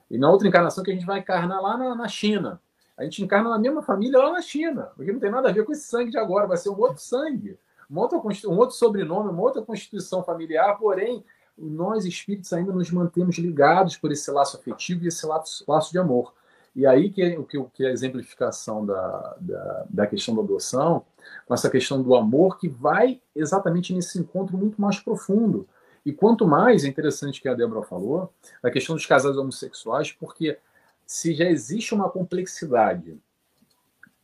E 0.10 0.18
na 0.18 0.28
outra 0.32 0.48
encarnação 0.48 0.84
que 0.84 0.90
a 0.90 0.94
gente 0.96 1.06
vai 1.06 1.20
encarnar 1.20 1.62
lá 1.62 1.78
na, 1.78 1.94
na 1.94 2.08
China. 2.08 2.60
A 2.98 3.04
gente 3.04 3.24
encarna 3.24 3.52
na 3.52 3.60
mesma 3.60 3.84
família 3.84 4.18
lá 4.18 4.32
na 4.32 4.42
China, 4.42 4.90
porque 4.96 5.12
não 5.12 5.20
tem 5.20 5.30
nada 5.30 5.50
a 5.50 5.54
ver 5.54 5.64
com 5.64 5.72
esse 5.72 5.88
sangue 5.88 6.10
de 6.10 6.18
agora, 6.18 6.48
vai 6.48 6.58
ser 6.58 6.70
um 6.70 6.80
outro 6.80 7.00
sangue, 7.00 7.60
outro, 7.96 8.20
um 8.48 8.58
outro 8.58 8.76
sobrenome, 8.76 9.30
uma 9.30 9.42
outra 9.44 9.62
constituição 9.62 10.24
familiar, 10.24 10.78
porém 10.80 11.24
nós 11.60 12.06
espíritos 12.06 12.54
ainda 12.54 12.72
nos 12.72 12.90
mantemos 12.92 13.38
ligados 13.38 13.98
por 13.98 14.12
esse 14.12 14.32
laço 14.32 14.58
afetivo 14.58 15.04
e 15.04 15.08
esse 15.08 15.26
laço, 15.26 15.64
laço 15.68 15.92
de 15.92 16.00
amor. 16.00 16.34
E 16.76 16.86
aí 16.86 17.10
que, 17.10 17.38
o 17.38 17.44
que, 17.44 17.62
que 17.74 17.86
a 17.86 17.92
exemplificação 17.92 18.86
da, 18.86 19.38
da, 19.40 19.86
da, 19.90 20.08
questão 20.08 20.36
da 20.36 20.42
adoção, 20.42 21.06
com 21.46 21.54
essa 21.54 21.70
questão 21.70 22.02
do 22.02 22.16
amor, 22.16 22.58
que 22.58 22.70
vai 22.70 23.22
exatamente 23.36 23.94
nesse 23.94 24.20
encontro 24.20 24.58
muito 24.58 24.80
mais 24.80 25.00
profundo. 25.00 25.68
E 26.06 26.14
quanto 26.14 26.48
mais, 26.48 26.86
é 26.86 26.88
interessante 26.88 27.42
que 27.42 27.50
a 27.50 27.54
Débora 27.54 27.84
falou, 27.84 28.34
a 28.64 28.72
questão 28.72 28.96
dos 28.96 29.06
casais 29.06 29.36
homossexuais, 29.36 30.12
porque 30.12 30.58
se 31.06 31.34
já 31.34 31.46
existe 31.46 31.94
uma 31.94 32.10
complexidade, 32.10 33.20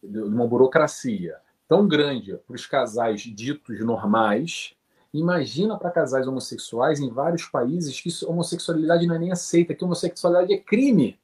uma 0.02 0.48
burocracia 0.48 1.38
tão 1.68 1.88
grande 1.88 2.38
para 2.48 2.56
os 2.56 2.66
casais 2.66 3.22
ditos 3.22 3.80
normais, 3.80 4.76
Imagina 5.17 5.77
para 5.77 5.91
casais 5.91 6.27
homossexuais 6.27 6.99
em 6.99 7.09
vários 7.09 7.45
países 7.45 7.99
que 8.01 8.09
homossexualidade 8.25 9.07
não 9.07 9.15
é 9.15 9.19
nem 9.19 9.31
aceita, 9.31 9.73
que 9.73 9.83
homossexualidade 9.83 10.53
é 10.53 10.57
crime. 10.57 11.17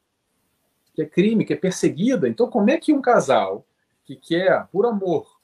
que 0.94 1.02
é 1.02 1.06
crime, 1.06 1.46
que 1.46 1.54
é 1.54 1.58
perseguida. 1.58 2.28
Então, 2.28 2.50
como 2.50 2.70
é 2.70 2.78
que 2.78 2.94
um 2.94 3.02
casal 3.02 3.66
que 4.04 4.16
quer, 4.16 4.68
por 4.72 4.86
amor, 4.86 5.42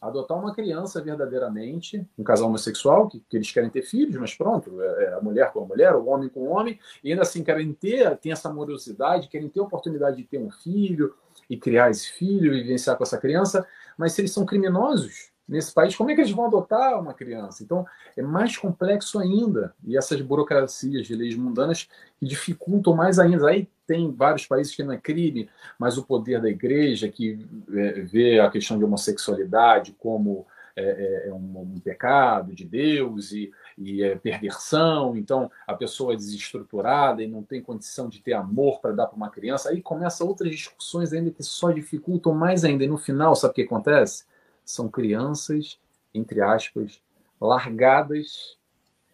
adotar 0.00 0.38
uma 0.38 0.54
criança 0.54 1.02
verdadeiramente, 1.02 2.06
um 2.18 2.24
casal 2.24 2.48
homossexual, 2.48 3.06
que, 3.06 3.20
que 3.20 3.36
eles 3.36 3.52
querem 3.52 3.68
ter 3.68 3.82
filhos, 3.82 4.16
mas 4.16 4.34
pronto, 4.34 4.80
é, 4.80 5.04
é 5.04 5.14
a 5.14 5.20
mulher 5.20 5.52
com 5.52 5.62
a 5.62 5.66
mulher, 5.66 5.94
o 5.94 6.06
homem 6.06 6.28
com 6.30 6.40
o 6.40 6.50
homem, 6.50 6.78
e 7.04 7.10
ainda 7.10 7.22
assim 7.22 7.44
querem 7.44 7.72
ter, 7.74 8.16
tem 8.16 8.32
essa 8.32 8.48
amorosidade, 8.48 9.28
querem 9.28 9.48
ter 9.48 9.60
a 9.60 9.64
oportunidade 9.64 10.16
de 10.16 10.24
ter 10.24 10.38
um 10.38 10.50
filho 10.50 11.14
e 11.50 11.56
criar 11.56 11.90
esse 11.90 12.10
filho 12.12 12.54
e 12.54 12.62
vivenciar 12.62 12.96
com 12.96 13.04
essa 13.04 13.18
criança, 13.18 13.66
mas 13.98 14.12
se 14.12 14.22
eles 14.22 14.32
são 14.32 14.46
criminosos, 14.46 15.30
nesse 15.50 15.74
país, 15.74 15.96
como 15.96 16.10
é 16.10 16.14
que 16.14 16.20
eles 16.20 16.30
vão 16.30 16.46
adotar 16.46 16.98
uma 17.00 17.12
criança? 17.12 17.64
Então, 17.64 17.84
é 18.16 18.22
mais 18.22 18.56
complexo 18.56 19.18
ainda. 19.18 19.74
E 19.84 19.96
essas 19.96 20.20
burocracias 20.20 21.08
de 21.08 21.14
leis 21.16 21.34
mundanas 21.34 21.88
que 22.20 22.24
dificultam 22.24 22.94
mais 22.94 23.18
ainda. 23.18 23.48
Aí 23.48 23.68
tem 23.84 24.12
vários 24.12 24.46
países 24.46 24.74
que 24.74 24.84
não 24.84 24.92
é 24.92 24.96
crime, 24.96 25.50
mas 25.76 25.98
o 25.98 26.04
poder 26.04 26.40
da 26.40 26.48
igreja, 26.48 27.08
que 27.08 27.44
é, 27.74 28.00
vê 28.02 28.38
a 28.38 28.48
questão 28.48 28.78
de 28.78 28.84
homossexualidade 28.84 29.96
como 29.98 30.46
é, 30.76 30.82
é, 30.82 31.28
é 31.28 31.32
um, 31.32 31.74
um, 31.74 31.80
pecado 31.80 32.54
de 32.54 32.64
Deus 32.64 33.32
e, 33.32 33.50
e 33.76 34.04
é 34.04 34.14
perversão, 34.14 35.16
então 35.16 35.50
a 35.66 35.74
pessoa 35.74 36.12
é 36.12 36.16
desestruturada 36.16 37.24
e 37.24 37.26
não 37.26 37.42
tem 37.42 37.60
condição 37.60 38.08
de 38.08 38.20
ter 38.20 38.34
amor 38.34 38.80
para 38.80 38.92
dar 38.92 39.08
para 39.08 39.16
uma 39.16 39.30
criança. 39.30 39.70
Aí 39.70 39.82
começa 39.82 40.24
outras 40.24 40.52
discussões 40.52 41.12
ainda 41.12 41.32
que 41.32 41.42
só 41.42 41.72
dificultam 41.72 42.32
mais 42.32 42.64
ainda. 42.64 42.84
E 42.84 42.88
no 42.88 42.96
final, 42.96 43.34
sabe 43.34 43.50
o 43.50 43.54
que 43.56 43.62
acontece? 43.62 44.29
São 44.64 44.88
crianças, 44.88 45.78
entre 46.14 46.40
aspas, 46.40 47.00
largadas 47.40 48.58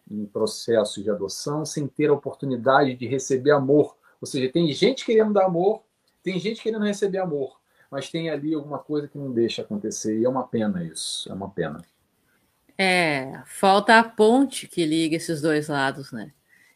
em 0.09 0.25
processos 0.25 1.03
de 1.03 1.09
adoção 1.09 1.65
sem 1.65 1.87
ter 1.87 2.09
a 2.09 2.13
oportunidade 2.13 2.95
de 2.95 3.07
receber 3.07 3.51
amor. 3.51 3.97
Ou 4.21 4.27
seja, 4.27 4.51
tem 4.51 4.71
gente 4.71 5.05
querendo 5.05 5.33
dar 5.33 5.45
amor, 5.45 5.83
tem 6.23 6.39
gente 6.39 6.61
querendo 6.61 6.85
receber 6.85 7.19
amor, 7.19 7.59
mas 7.91 8.09
tem 8.09 8.29
ali 8.29 8.53
alguma 8.53 8.79
coisa 8.79 9.07
que 9.07 9.17
não 9.17 9.31
deixa 9.31 9.61
acontecer 9.61 10.19
e 10.19 10.25
é 10.25 10.29
uma 10.29 10.47
pena 10.47 10.83
isso, 10.83 11.29
é 11.29 11.33
uma 11.33 11.49
pena. 11.49 11.83
É, 12.77 13.41
falta 13.45 13.97
a 13.97 14.03
ponte 14.03 14.67
que 14.67 14.85
liga 14.85 15.15
esses 15.15 15.41
dois 15.41 15.67
lados, 15.67 16.11
né? 16.11 16.31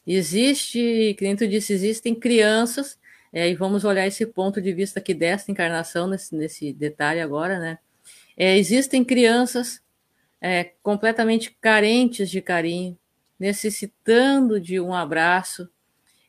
Existe, 0.05 1.15
que 1.17 1.23
nem 1.23 1.35
tu 1.35 1.47
disse, 1.47 1.73
existem 1.73 2.15
crianças, 2.15 2.99
é, 3.31 3.49
e 3.49 3.55
vamos 3.55 3.85
olhar 3.85 4.07
esse 4.07 4.25
ponto 4.25 4.61
de 4.61 4.73
vista 4.73 4.99
aqui 4.99 5.13
desta 5.13 5.51
encarnação, 5.51 6.07
nesse, 6.07 6.35
nesse 6.35 6.73
detalhe 6.73 7.21
agora, 7.21 7.59
né? 7.59 7.77
É, 8.37 8.57
existem 8.57 9.03
crianças 9.03 9.81
é, 10.39 10.73
completamente 10.81 11.55
carentes 11.61 12.29
de 12.29 12.41
carinho, 12.41 12.97
necessitando 13.39 14.59
de 14.59 14.79
um 14.79 14.93
abraço, 14.93 15.69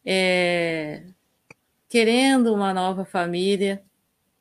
é, 0.04 1.04
querendo 1.88 2.52
uma 2.54 2.74
nova 2.74 3.04
família, 3.04 3.82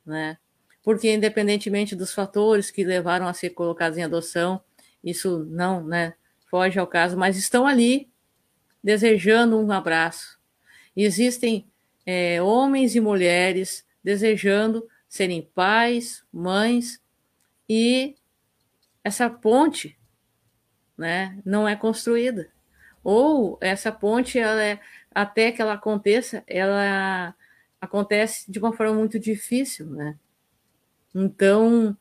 né? 0.06 0.38
Porque 0.84 1.14
independentemente 1.14 1.96
dos 1.96 2.14
fatores 2.14 2.72
que 2.72 2.84
levaram 2.84 3.28
a 3.28 3.34
ser 3.34 3.52
colocados 3.52 3.98
em 3.98 4.04
adoção, 4.04 4.62
isso 5.04 5.46
não, 5.50 5.84
né, 5.84 6.14
foge 6.50 6.80
ao 6.80 6.88
caso, 6.88 7.18
mas 7.18 7.38
estão 7.38 7.68
ali 7.68 8.10
desejando 8.84 9.60
um 9.60 9.72
abraço. 9.72 10.40
existem 10.96 11.68
é, 12.06 12.42
homens 12.42 12.96
e 12.96 13.00
mulheres 13.00 13.86
desejando 14.04 14.88
serem 15.08 15.42
pais, 15.54 16.24
mães 16.34 17.00
e 17.74 18.18
essa 19.02 19.30
ponte 19.30 19.98
né, 20.98 21.40
não 21.46 21.66
é 21.66 21.74
construída. 21.74 22.52
Ou 23.02 23.58
essa 23.62 23.94
ponte, 23.94 24.38
ela 24.38 24.62
é, 24.62 24.78
até 25.16 25.54
que 25.54 25.62
ela 25.62 25.76
aconteça, 25.76 26.44
ela 26.46 27.34
acontece 27.80 28.52
de 28.52 28.60
uma 28.60 28.74
forma 28.74 28.94
muito 28.94 29.18
difícil. 29.18 29.86
Né? 29.86 30.20
Então, 31.16 31.96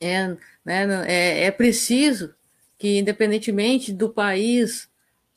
é, 0.00 0.28
né, 0.64 1.04
é, 1.06 1.44
é 1.44 1.50
preciso 1.50 2.34
que, 2.78 2.98
independentemente 2.98 3.92
do 3.92 4.08
país, 4.08 4.88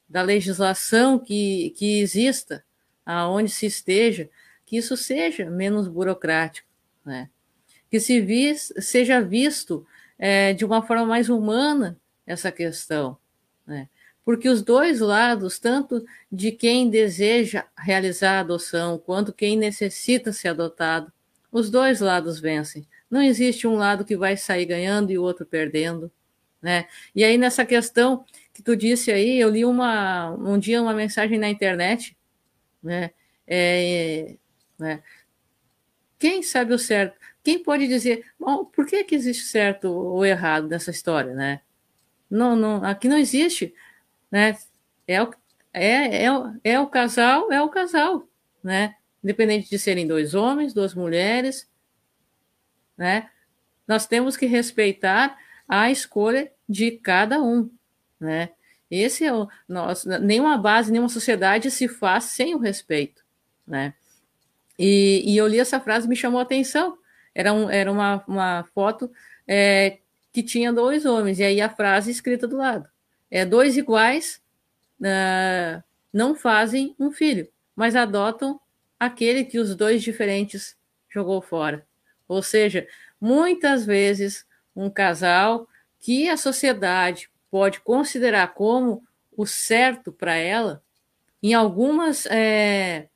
da 0.07 0.21
legislação 0.21 1.19
que, 1.19 1.71
que 1.71 1.99
exista, 1.99 2.63
aonde 3.05 3.51
se 3.51 3.65
esteja, 3.65 4.29
que 4.65 4.77
isso 4.77 4.95
seja 4.95 5.49
menos 5.49 5.89
burocrático. 5.89 6.69
Né? 7.05 7.29
Que 7.91 7.99
se 7.99 8.21
vis, 8.21 8.73
seja 8.79 9.21
visto 9.21 9.85
é, 10.17 10.53
de 10.53 10.63
uma 10.63 10.81
forma 10.81 11.05
mais 11.05 11.27
humana 11.27 11.99
essa 12.25 12.49
questão, 12.49 13.17
né? 13.67 13.89
Porque 14.23 14.47
os 14.47 14.61
dois 14.61 15.01
lados, 15.01 15.59
tanto 15.59 16.05
de 16.31 16.51
quem 16.51 16.89
deseja 16.89 17.65
realizar 17.77 18.37
a 18.37 18.39
adoção, 18.39 18.97
quanto 18.97 19.33
quem 19.33 19.57
necessita 19.57 20.31
ser 20.31 20.49
adotado, 20.49 21.11
os 21.51 21.69
dois 21.69 21.99
lados 21.99 22.39
vencem. 22.39 22.87
Não 23.09 23.21
existe 23.21 23.67
um 23.67 23.75
lado 23.75 24.05
que 24.05 24.15
vai 24.15 24.37
sair 24.37 24.65
ganhando 24.65 25.11
e 25.11 25.17
o 25.17 25.23
outro 25.23 25.45
perdendo, 25.45 26.09
né? 26.61 26.87
E 27.13 27.25
aí 27.25 27.37
nessa 27.37 27.65
questão 27.65 28.23
que 28.53 28.61
tu 28.63 28.75
disse 28.75 29.11
aí, 29.11 29.37
eu 29.39 29.49
li 29.49 29.65
uma 29.65 30.29
um 30.35 30.57
dia 30.57 30.81
uma 30.81 30.93
mensagem 30.93 31.37
na 31.37 31.49
internet, 31.49 32.15
né? 32.81 33.11
É, 33.45 34.35
né? 34.79 35.03
Quem 36.17 36.43
sabe 36.43 36.73
o 36.73 36.79
certo? 36.79 37.19
Quem 37.43 37.61
pode 37.61 37.87
dizer, 37.87 38.25
bom, 38.39 38.65
por 38.65 38.85
que, 38.85 39.03
que 39.03 39.15
existe 39.15 39.45
certo 39.45 39.85
ou 39.91 40.25
errado 40.25 40.67
nessa 40.67 40.91
história, 40.91 41.33
né? 41.33 41.61
Não, 42.29 42.55
não, 42.55 42.83
aqui 42.83 43.07
não 43.07 43.17
existe, 43.17 43.73
né? 44.31 44.57
É 45.07 45.21
o, 45.21 45.33
é, 45.73 46.25
é, 46.25 46.29
é 46.63 46.79
o 46.79 46.87
casal, 46.87 47.51
é 47.51 47.61
o 47.61 47.69
casal, 47.69 48.27
né? 48.63 48.95
Independente 49.23 49.69
de 49.69 49.79
serem 49.79 50.07
dois 50.07 50.33
homens, 50.33 50.73
duas 50.73 50.93
mulheres, 50.93 51.69
né? 52.97 53.29
Nós 53.87 54.05
temos 54.05 54.37
que 54.37 54.45
respeitar 54.45 55.37
a 55.67 55.89
escolha 55.89 56.51
de 56.69 56.91
cada 56.91 57.41
um, 57.41 57.69
né? 58.19 58.51
Esse 58.89 59.25
é 59.25 59.33
o 59.33 59.47
nosso, 59.67 60.07
nenhuma 60.19 60.57
base, 60.57 60.91
nenhuma 60.91 61.09
sociedade 61.09 61.71
se 61.71 61.87
faz 61.87 62.25
sem 62.25 62.53
o 62.53 62.59
respeito, 62.59 63.23
né? 63.65 63.93
E, 64.77 65.23
e 65.25 65.37
eu 65.37 65.47
li 65.47 65.59
essa 65.59 65.79
frase 65.79 66.07
me 66.07 66.15
chamou 66.15 66.39
a 66.39 66.43
atenção, 66.43 66.97
era, 67.33 67.53
um, 67.53 67.69
era 67.69 67.91
uma, 67.91 68.23
uma 68.27 68.63
foto 68.73 69.11
é, 69.47 69.99
que 70.31 70.43
tinha 70.43 70.71
dois 70.71 71.05
homens, 71.05 71.39
e 71.39 71.43
aí 71.43 71.61
a 71.61 71.69
frase 71.69 72.11
escrita 72.11 72.47
do 72.47 72.57
lado. 72.57 72.87
É, 73.29 73.45
dois 73.45 73.77
iguais 73.77 74.41
uh, 74.99 75.83
não 76.11 76.35
fazem 76.35 76.95
um 76.99 77.11
filho, 77.11 77.47
mas 77.75 77.95
adotam 77.95 78.59
aquele 78.99 79.43
que 79.43 79.59
os 79.59 79.75
dois 79.75 80.03
diferentes 80.03 80.75
jogou 81.09 81.41
fora. 81.41 81.85
Ou 82.27 82.41
seja, 82.41 82.87
muitas 83.19 83.85
vezes 83.85 84.45
um 84.75 84.89
casal 84.89 85.67
que 85.99 86.29
a 86.29 86.37
sociedade 86.37 87.29
pode 87.49 87.81
considerar 87.81 88.53
como 88.53 89.03
o 89.35 89.45
certo 89.45 90.11
para 90.11 90.35
ela, 90.35 90.81
em 91.43 91.53
algumas, 91.53 92.25
é, 92.27 93.07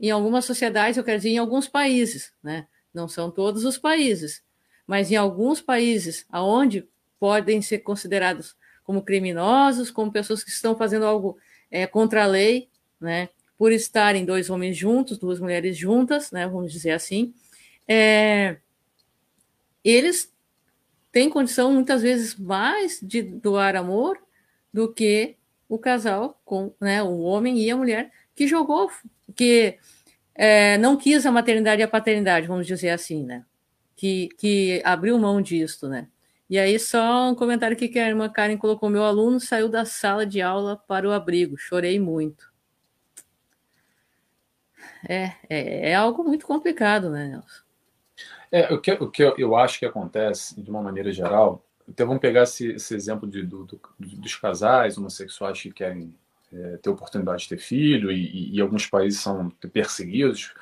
em 0.00 0.10
algumas 0.10 0.44
sociedades, 0.44 0.96
eu 0.96 1.04
quero 1.04 1.18
dizer, 1.18 1.30
em 1.30 1.38
alguns 1.38 1.68
países, 1.68 2.32
né? 2.42 2.66
Não 2.96 3.06
são 3.06 3.30
todos 3.30 3.64
os 3.64 3.76
países, 3.78 4.42
mas 4.86 5.12
em 5.12 5.16
alguns 5.16 5.60
países 5.60 6.24
aonde 6.30 6.88
podem 7.20 7.60
ser 7.60 7.80
considerados 7.80 8.56
como 8.82 9.02
criminosos, 9.02 9.90
como 9.90 10.10
pessoas 10.10 10.42
que 10.42 10.50
estão 10.50 10.76
fazendo 10.76 11.04
algo 11.04 11.38
é, 11.70 11.86
contra 11.86 12.24
a 12.24 12.26
lei, 12.26 12.68
né, 13.00 13.28
por 13.58 13.70
estarem 13.70 14.24
dois 14.24 14.48
homens 14.48 14.76
juntos, 14.76 15.18
duas 15.18 15.38
mulheres 15.38 15.76
juntas, 15.76 16.30
né, 16.30 16.46
vamos 16.48 16.72
dizer 16.72 16.92
assim, 16.92 17.34
é, 17.86 18.56
eles 19.84 20.32
têm 21.12 21.28
condição 21.28 21.72
muitas 21.72 22.02
vezes 22.02 22.34
mais 22.36 22.98
de 23.02 23.22
doar 23.22 23.76
amor 23.76 24.18
do 24.72 24.92
que 24.92 25.36
o 25.68 25.78
casal 25.78 26.40
com 26.44 26.72
né, 26.80 27.02
o 27.02 27.18
homem 27.20 27.58
e 27.58 27.70
a 27.70 27.76
mulher 27.76 28.10
que 28.34 28.46
jogou, 28.46 28.90
que 29.34 29.78
é, 30.36 30.76
não 30.78 30.96
quis 30.96 31.24
a 31.24 31.32
maternidade 31.32 31.80
e 31.80 31.84
a 31.84 31.88
paternidade, 31.88 32.46
vamos 32.46 32.66
dizer 32.66 32.90
assim, 32.90 33.24
né? 33.24 33.44
Que, 33.96 34.28
que 34.38 34.82
abriu 34.84 35.18
mão 35.18 35.40
disso, 35.40 35.88
né? 35.88 36.08
E 36.48 36.58
aí, 36.58 36.78
só 36.78 37.28
um 37.30 37.34
comentário 37.34 37.74
aqui 37.74 37.88
que 37.88 37.98
a 37.98 38.08
irmã 38.08 38.28
Karen 38.28 38.56
colocou: 38.56 38.88
meu 38.88 39.02
aluno 39.02 39.40
saiu 39.40 39.68
da 39.68 39.84
sala 39.84 40.24
de 40.24 40.40
aula 40.40 40.76
para 40.76 41.08
o 41.08 41.12
abrigo, 41.12 41.56
chorei 41.56 41.98
muito. 41.98 42.52
É, 45.08 45.32
é, 45.48 45.90
é 45.90 45.94
algo 45.94 46.22
muito 46.22 46.46
complicado, 46.46 47.10
né, 47.10 47.28
Nelson? 47.28 47.66
É, 48.52 48.72
o 48.72 48.80
que, 48.80 48.92
o 48.92 49.10
que 49.10 49.22
eu 49.22 49.56
acho 49.56 49.78
que 49.78 49.86
acontece, 49.86 50.60
de 50.60 50.70
uma 50.70 50.82
maneira 50.82 51.12
geral, 51.12 51.64
então 51.88 52.06
vamos 52.06 52.20
pegar 52.20 52.44
esse, 52.44 52.72
esse 52.72 52.94
exemplo 52.94 53.28
de, 53.28 53.42
do, 53.42 53.64
do, 53.64 53.80
dos 53.98 54.34
casais 54.36 54.96
homossexuais 54.96 55.60
que 55.60 55.72
querem 55.72 56.14
é, 56.52 56.76
ter 56.78 56.90
oportunidade 56.90 57.42
de 57.42 57.48
ter 57.50 57.58
filho, 57.58 58.10
e, 58.10 58.26
e, 58.26 58.56
e 58.56 58.60
alguns 58.60 58.86
países 58.86 59.20
são 59.20 59.50
perseguidos 59.72 60.52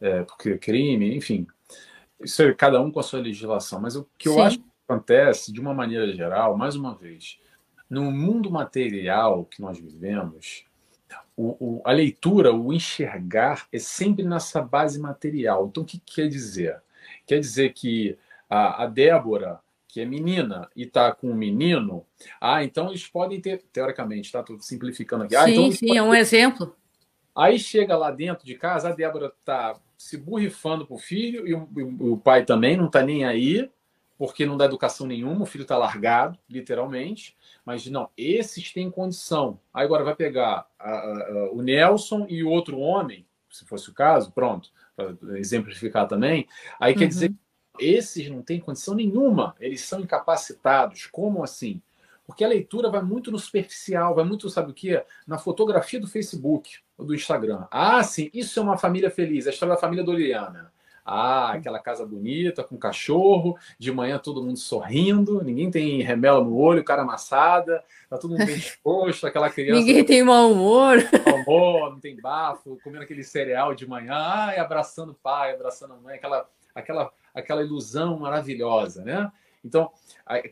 é, 0.00 0.22
porque 0.22 0.50
é 0.50 0.58
crime, 0.58 1.16
enfim. 1.16 1.46
Isso 2.20 2.42
é 2.42 2.54
cada 2.54 2.80
um 2.80 2.90
com 2.90 3.00
a 3.00 3.02
sua 3.02 3.20
legislação. 3.20 3.80
Mas 3.80 3.96
o 3.96 4.06
que 4.18 4.28
eu 4.28 4.34
Sim. 4.34 4.40
acho 4.40 4.58
que 4.58 4.64
acontece, 4.88 5.52
de 5.52 5.60
uma 5.60 5.74
maneira 5.74 6.12
geral, 6.12 6.56
mais 6.56 6.76
uma 6.76 6.94
vez, 6.94 7.38
no 7.88 8.10
mundo 8.10 8.50
material 8.50 9.44
que 9.44 9.60
nós 9.60 9.78
vivemos, 9.78 10.64
o, 11.36 11.56
o, 11.60 11.82
a 11.84 11.92
leitura, 11.92 12.52
o 12.52 12.72
enxergar, 12.72 13.66
é 13.72 13.78
sempre 13.78 14.24
nessa 14.24 14.62
base 14.62 14.98
material. 14.98 15.66
Então, 15.66 15.82
o 15.82 15.86
que 15.86 15.98
quer 15.98 16.28
dizer? 16.28 16.80
Quer 17.26 17.38
dizer 17.40 17.72
que 17.72 18.16
a, 18.48 18.84
a 18.84 18.86
Débora, 18.86 19.60
que 19.96 20.00
é 20.02 20.04
menina, 20.04 20.68
e 20.76 20.82
está 20.82 21.10
com 21.10 21.30
um 21.30 21.34
menino, 21.34 22.04
ah, 22.38 22.62
então 22.62 22.88
eles 22.88 23.06
podem 23.06 23.40
ter, 23.40 23.62
teoricamente, 23.72 24.30
tá? 24.30 24.40
Estou 24.40 24.60
simplificando 24.60 25.24
aqui. 25.24 25.34
Sim, 25.34 25.40
ah, 25.40 25.48
então 25.50 25.72
sim, 25.72 25.96
é 25.96 26.02
um 26.02 26.14
exemplo. 26.14 26.76
Aí 27.34 27.58
chega 27.58 27.96
lá 27.96 28.10
dentro 28.10 28.44
de 28.44 28.56
casa, 28.56 28.90
a 28.90 28.92
Débora 28.92 29.32
está 29.40 29.80
se 29.96 30.18
burrifando 30.18 30.86
para 30.86 30.96
o 30.96 30.98
filho, 30.98 31.48
e 31.48 31.54
o, 31.54 32.12
o 32.12 32.18
pai 32.18 32.44
também 32.44 32.76
não 32.76 32.88
está 32.88 33.02
nem 33.02 33.24
aí, 33.24 33.70
porque 34.18 34.44
não 34.44 34.58
dá 34.58 34.66
educação 34.66 35.06
nenhuma, 35.06 35.44
o 35.44 35.46
filho 35.46 35.62
está 35.62 35.78
largado, 35.78 36.38
literalmente. 36.46 37.34
Mas 37.64 37.86
não, 37.86 38.10
esses 38.18 38.70
têm 38.74 38.90
condição. 38.90 39.58
Aí 39.72 39.86
agora 39.86 40.04
vai 40.04 40.14
pegar 40.14 40.66
a, 40.78 40.90
a, 40.90 41.50
o 41.52 41.62
Nelson 41.62 42.26
e 42.28 42.44
o 42.44 42.50
outro 42.50 42.78
homem, 42.78 43.24
se 43.50 43.64
fosse 43.64 43.88
o 43.88 43.94
caso, 43.94 44.30
pronto, 44.30 44.70
para 44.94 45.16
exemplificar 45.38 46.06
também. 46.06 46.46
Aí 46.78 46.92
uhum. 46.92 46.98
quer 46.98 47.08
dizer 47.08 47.30
que 47.30 47.45
esses 47.78 48.28
não 48.28 48.42
têm 48.42 48.60
condição 48.60 48.94
nenhuma, 48.94 49.54
eles 49.60 49.82
são 49.82 50.00
incapacitados. 50.00 51.06
Como 51.06 51.42
assim? 51.42 51.80
Porque 52.26 52.44
a 52.44 52.48
leitura 52.48 52.90
vai 52.90 53.02
muito 53.02 53.30
no 53.30 53.38
superficial, 53.38 54.14
vai 54.14 54.24
muito, 54.24 54.50
sabe 54.50 54.72
o 54.72 54.74
quê? 54.74 55.02
Na 55.26 55.38
fotografia 55.38 56.00
do 56.00 56.08
Facebook, 56.08 56.78
ou 56.98 57.06
do 57.06 57.14
Instagram. 57.14 57.66
Ah, 57.70 58.02
sim, 58.02 58.28
isso 58.34 58.58
é 58.58 58.62
uma 58.62 58.76
família 58.76 59.10
feliz, 59.10 59.46
a 59.46 59.50
história 59.50 59.74
da 59.74 59.80
família 59.80 60.04
Doriana. 60.04 60.72
Ah, 61.08 61.52
aquela 61.52 61.78
casa 61.78 62.04
bonita, 62.04 62.64
com 62.64 62.76
cachorro, 62.76 63.56
de 63.78 63.92
manhã 63.92 64.18
todo 64.18 64.42
mundo 64.42 64.58
sorrindo, 64.58 65.40
ninguém 65.44 65.70
tem 65.70 66.02
remela 66.02 66.42
no 66.42 66.56
olho, 66.56 66.82
cara 66.82 67.02
amassada, 67.02 67.84
tá 68.10 68.18
todo 68.18 68.32
mundo 68.32 68.44
bem 68.44 68.56
disposto, 68.58 69.24
aquela 69.24 69.48
criança. 69.48 69.78
Ninguém 69.78 70.04
tem 70.04 70.24
mau 70.24 70.50
humor. 70.50 70.96
Mau 71.24 71.36
humor, 71.36 71.90
não 71.92 72.00
tem 72.00 72.20
bafo, 72.20 72.76
comendo 72.82 73.04
aquele 73.04 73.22
cereal 73.22 73.72
de 73.72 73.88
manhã, 73.88 74.14
ai, 74.14 74.58
abraçando 74.58 75.12
o 75.12 75.14
pai, 75.14 75.54
abraçando 75.54 75.94
a 75.94 75.96
mãe, 75.96 76.16
aquela, 76.16 76.48
aquela, 76.74 77.12
aquela 77.36 77.62
ilusão 77.62 78.18
maravilhosa, 78.18 79.04
né? 79.04 79.30
Então, 79.64 79.90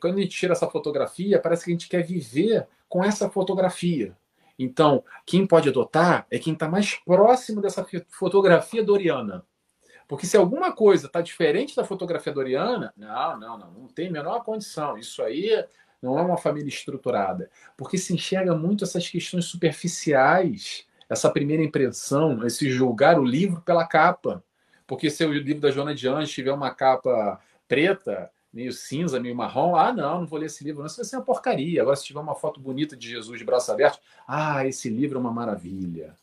quando 0.00 0.18
a 0.18 0.20
gente 0.20 0.36
tira 0.36 0.52
essa 0.52 0.68
fotografia, 0.68 1.40
parece 1.40 1.64
que 1.64 1.70
a 1.70 1.74
gente 1.74 1.88
quer 1.88 2.02
viver 2.02 2.66
com 2.88 3.02
essa 3.02 3.30
fotografia. 3.30 4.16
Então, 4.58 5.04
quem 5.26 5.46
pode 5.46 5.68
adotar 5.68 6.26
é 6.30 6.38
quem 6.38 6.52
está 6.52 6.68
mais 6.68 6.94
próximo 6.94 7.60
dessa 7.60 7.86
fotografia 8.08 8.82
doriana. 8.82 9.44
Porque 10.06 10.26
se 10.26 10.36
alguma 10.36 10.72
coisa 10.72 11.06
está 11.06 11.20
diferente 11.20 11.74
da 11.74 11.84
fotografia 11.84 12.32
doriana, 12.32 12.92
não, 12.96 13.38
não, 13.38 13.58
não, 13.58 13.70
não 13.72 13.88
tem 13.88 14.08
a 14.08 14.12
menor 14.12 14.44
condição. 14.44 14.98
Isso 14.98 15.22
aí 15.22 15.64
não 16.02 16.18
é 16.18 16.22
uma 16.22 16.36
família 16.36 16.68
estruturada. 16.68 17.50
Porque 17.76 17.96
se 17.96 18.12
enxerga 18.12 18.54
muito 18.54 18.84
essas 18.84 19.08
questões 19.08 19.46
superficiais, 19.46 20.86
essa 21.08 21.30
primeira 21.30 21.62
impressão, 21.62 22.44
esse 22.46 22.70
julgar 22.70 23.18
o 23.18 23.24
livro 23.24 23.60
pela 23.62 23.86
capa. 23.86 24.44
Porque 24.86 25.10
se 25.10 25.24
o 25.24 25.32
livro 25.32 25.60
da 25.60 25.70
Joana 25.70 25.94
de 25.94 26.08
Anjos 26.08 26.30
tiver 26.30 26.52
uma 26.52 26.70
capa 26.70 27.40
preta, 27.66 28.30
meio 28.52 28.72
cinza, 28.72 29.18
meio 29.18 29.34
marrom, 29.34 29.74
ah, 29.74 29.92
não, 29.92 30.20
não 30.20 30.26
vou 30.26 30.38
ler 30.38 30.46
esse 30.46 30.62
livro, 30.62 30.80
não, 30.80 30.86
isso 30.86 30.96
vai 30.96 31.04
ser 31.04 31.16
uma 31.16 31.24
porcaria. 31.24 31.82
Agora, 31.82 31.96
se 31.96 32.04
tiver 32.04 32.20
uma 32.20 32.34
foto 32.34 32.60
bonita 32.60 32.96
de 32.96 33.08
Jesus 33.08 33.38
de 33.38 33.44
braços 33.44 33.70
abertos, 33.70 34.00
ah, 34.28 34.66
esse 34.66 34.88
livro 34.88 35.18
é 35.18 35.20
uma 35.20 35.32
maravilha. 35.32 36.14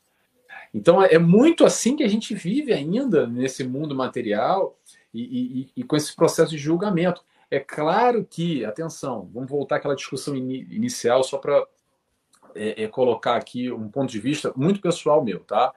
Então 0.73 1.03
é 1.03 1.17
muito 1.17 1.65
assim 1.65 1.95
que 1.95 2.03
a 2.03 2.07
gente 2.07 2.33
vive 2.33 2.71
ainda 2.71 3.27
nesse 3.27 3.63
mundo 3.63 3.93
material 3.93 4.77
e, 5.13 5.21
e, 5.21 5.69
e 5.81 5.83
com 5.83 5.95
esse 5.97 6.15
processo 6.15 6.51
de 6.51 6.57
julgamento. 6.57 7.23
É 7.49 7.59
claro 7.59 8.25
que, 8.29 8.63
atenção, 8.63 9.29
vamos 9.33 9.49
voltar 9.49 9.75
àquela 9.75 9.95
discussão 9.95 10.33
in, 10.35 10.65
inicial 10.69 11.21
só 11.23 11.37
para 11.37 11.67
é, 12.55 12.83
é, 12.83 12.87
colocar 12.87 13.35
aqui 13.35 13.69
um 13.69 13.89
ponto 13.89 14.09
de 14.09 14.19
vista 14.19 14.53
muito 14.55 14.79
pessoal 14.79 15.21
meu, 15.21 15.41
tá? 15.41 15.73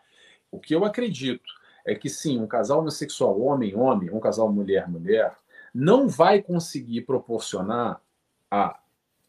O 0.53 0.61
que 0.61 0.73
eu 0.73 0.85
acredito 0.85 1.51
é 1.85 1.95
que 1.95 2.09
sim, 2.09 2.41
um 2.41 2.47
casal 2.47 2.81
homossexual, 2.81 3.41
homem-homem, 3.41 4.11
um 4.11 4.21
casal 4.21 4.51
mulher-mulher, 4.51 5.37
não 5.75 6.09
vai 6.09 6.41
conseguir 6.43 7.03
proporcionar 7.03 8.01
a 8.51 8.79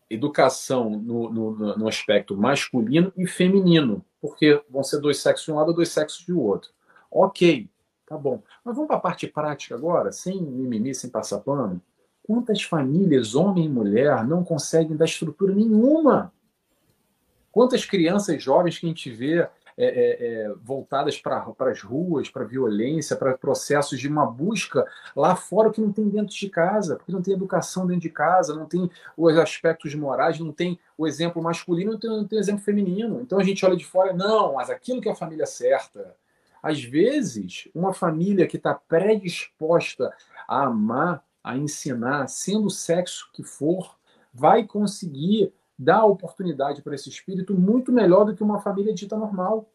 educação 0.10 0.90
no, 0.90 1.32
no, 1.32 1.78
no 1.78 1.88
aspecto 1.88 2.38
masculino 2.38 3.12
e 3.18 3.26
feminino 3.26 4.06
porque 4.26 4.60
vão 4.70 4.84
ser 4.84 5.00
dois 5.00 5.20
sexos 5.20 5.46
de 5.46 5.52
um 5.52 5.56
lado 5.56 5.74
dois 5.74 5.90
sexos 5.90 6.26
de 6.26 6.34
outro. 6.34 6.72
Ok, 7.12 7.70
tá 8.08 8.18
bom. 8.18 8.42
Mas 8.64 8.76
vamos 8.76 8.88
para 8.88 8.98
a 8.98 9.00
parte 9.00 9.28
prática 9.28 9.76
agora, 9.76 10.12
sem 10.12 10.42
mimimi, 10.42 10.96
sem 10.96 11.10
passar 11.10 11.40
pano. 11.40 11.80
Quantas 12.24 12.64
famílias, 12.64 13.36
homem 13.36 13.66
e 13.66 13.70
mulher, 13.70 14.26
não 14.26 14.44
conseguem 14.44 14.98
dar 14.98 15.06
estrutura 15.06 15.54
nenhuma? 15.54 16.34
Quantas 17.52 17.86
crianças 17.86 18.42
jovens 18.42 18.80
que 18.80 18.88
a 18.88 18.90
gente 18.90 19.12
vê 19.12 19.48
é, 19.78 19.86
é, 19.86 20.28
é, 20.28 20.54
voltadas 20.62 21.18
para 21.20 21.46
as 21.60 21.82
ruas, 21.82 22.30
para 22.30 22.46
violência, 22.46 23.16
para 23.16 23.38
processos 23.38 24.00
de 24.00 24.08
uma 24.08 24.26
busca 24.26 24.86
lá 25.14 25.36
fora 25.36 25.70
que 25.70 25.82
não 25.82 25.92
tem 25.92 26.08
dentro 26.08 26.34
de 26.34 26.50
casa, 26.50 26.96
porque 26.96 27.12
não 27.12 27.22
tem 27.22 27.34
educação 27.34 27.86
dentro 27.86 28.04
de 28.04 28.10
casa, 28.10 28.56
não 28.56 28.66
tem 28.66 28.90
os 29.18 29.38
aspectos 29.38 29.94
morais, 29.94 30.40
não 30.40 30.52
tem 30.52 30.80
o 30.98 31.06
exemplo 31.06 31.44
masculino, 31.44 31.92
não 31.92 32.00
tem, 32.00 32.10
não 32.10 32.26
tem 32.26 32.40
o 32.40 32.42
exemplo 32.42 32.62
feminino. 32.62 33.20
Então 33.22 33.38
a 33.38 33.44
gente 33.44 33.66
olha 33.66 33.76
de 33.76 33.86
fora, 33.86 34.14
não, 34.14 34.54
mas 34.54 34.70
aquilo 34.70 35.02
que 35.02 35.10
é 35.10 35.12
a 35.12 35.16
família 35.16 35.46
certa. 35.46 36.16
Às 36.64 36.82
vezes, 36.82 37.68
uma 37.76 37.94
família 37.94 38.48
que 38.48 38.58
está 38.58 38.74
predisposta 38.74 40.12
a 40.48 40.64
amar, 40.64 41.24
a 41.44 41.58
ensinar, 41.58 42.28
sendo 42.28 42.68
o 42.68 42.72
sexo 42.72 43.30
que 43.34 43.44
for, 43.44 43.96
vai 44.34 44.66
conseguir 44.66 45.54
dá 45.78 46.04
oportunidade 46.06 46.82
para 46.82 46.96
esse 46.96 47.10
espírito 47.10 47.54
muito 47.54 47.92
melhor 47.92 48.26
do 48.26 48.36
que 48.36 48.44
uma 48.44 48.60
família 48.62 48.94
dita 48.94 49.18
normal. 49.18 49.70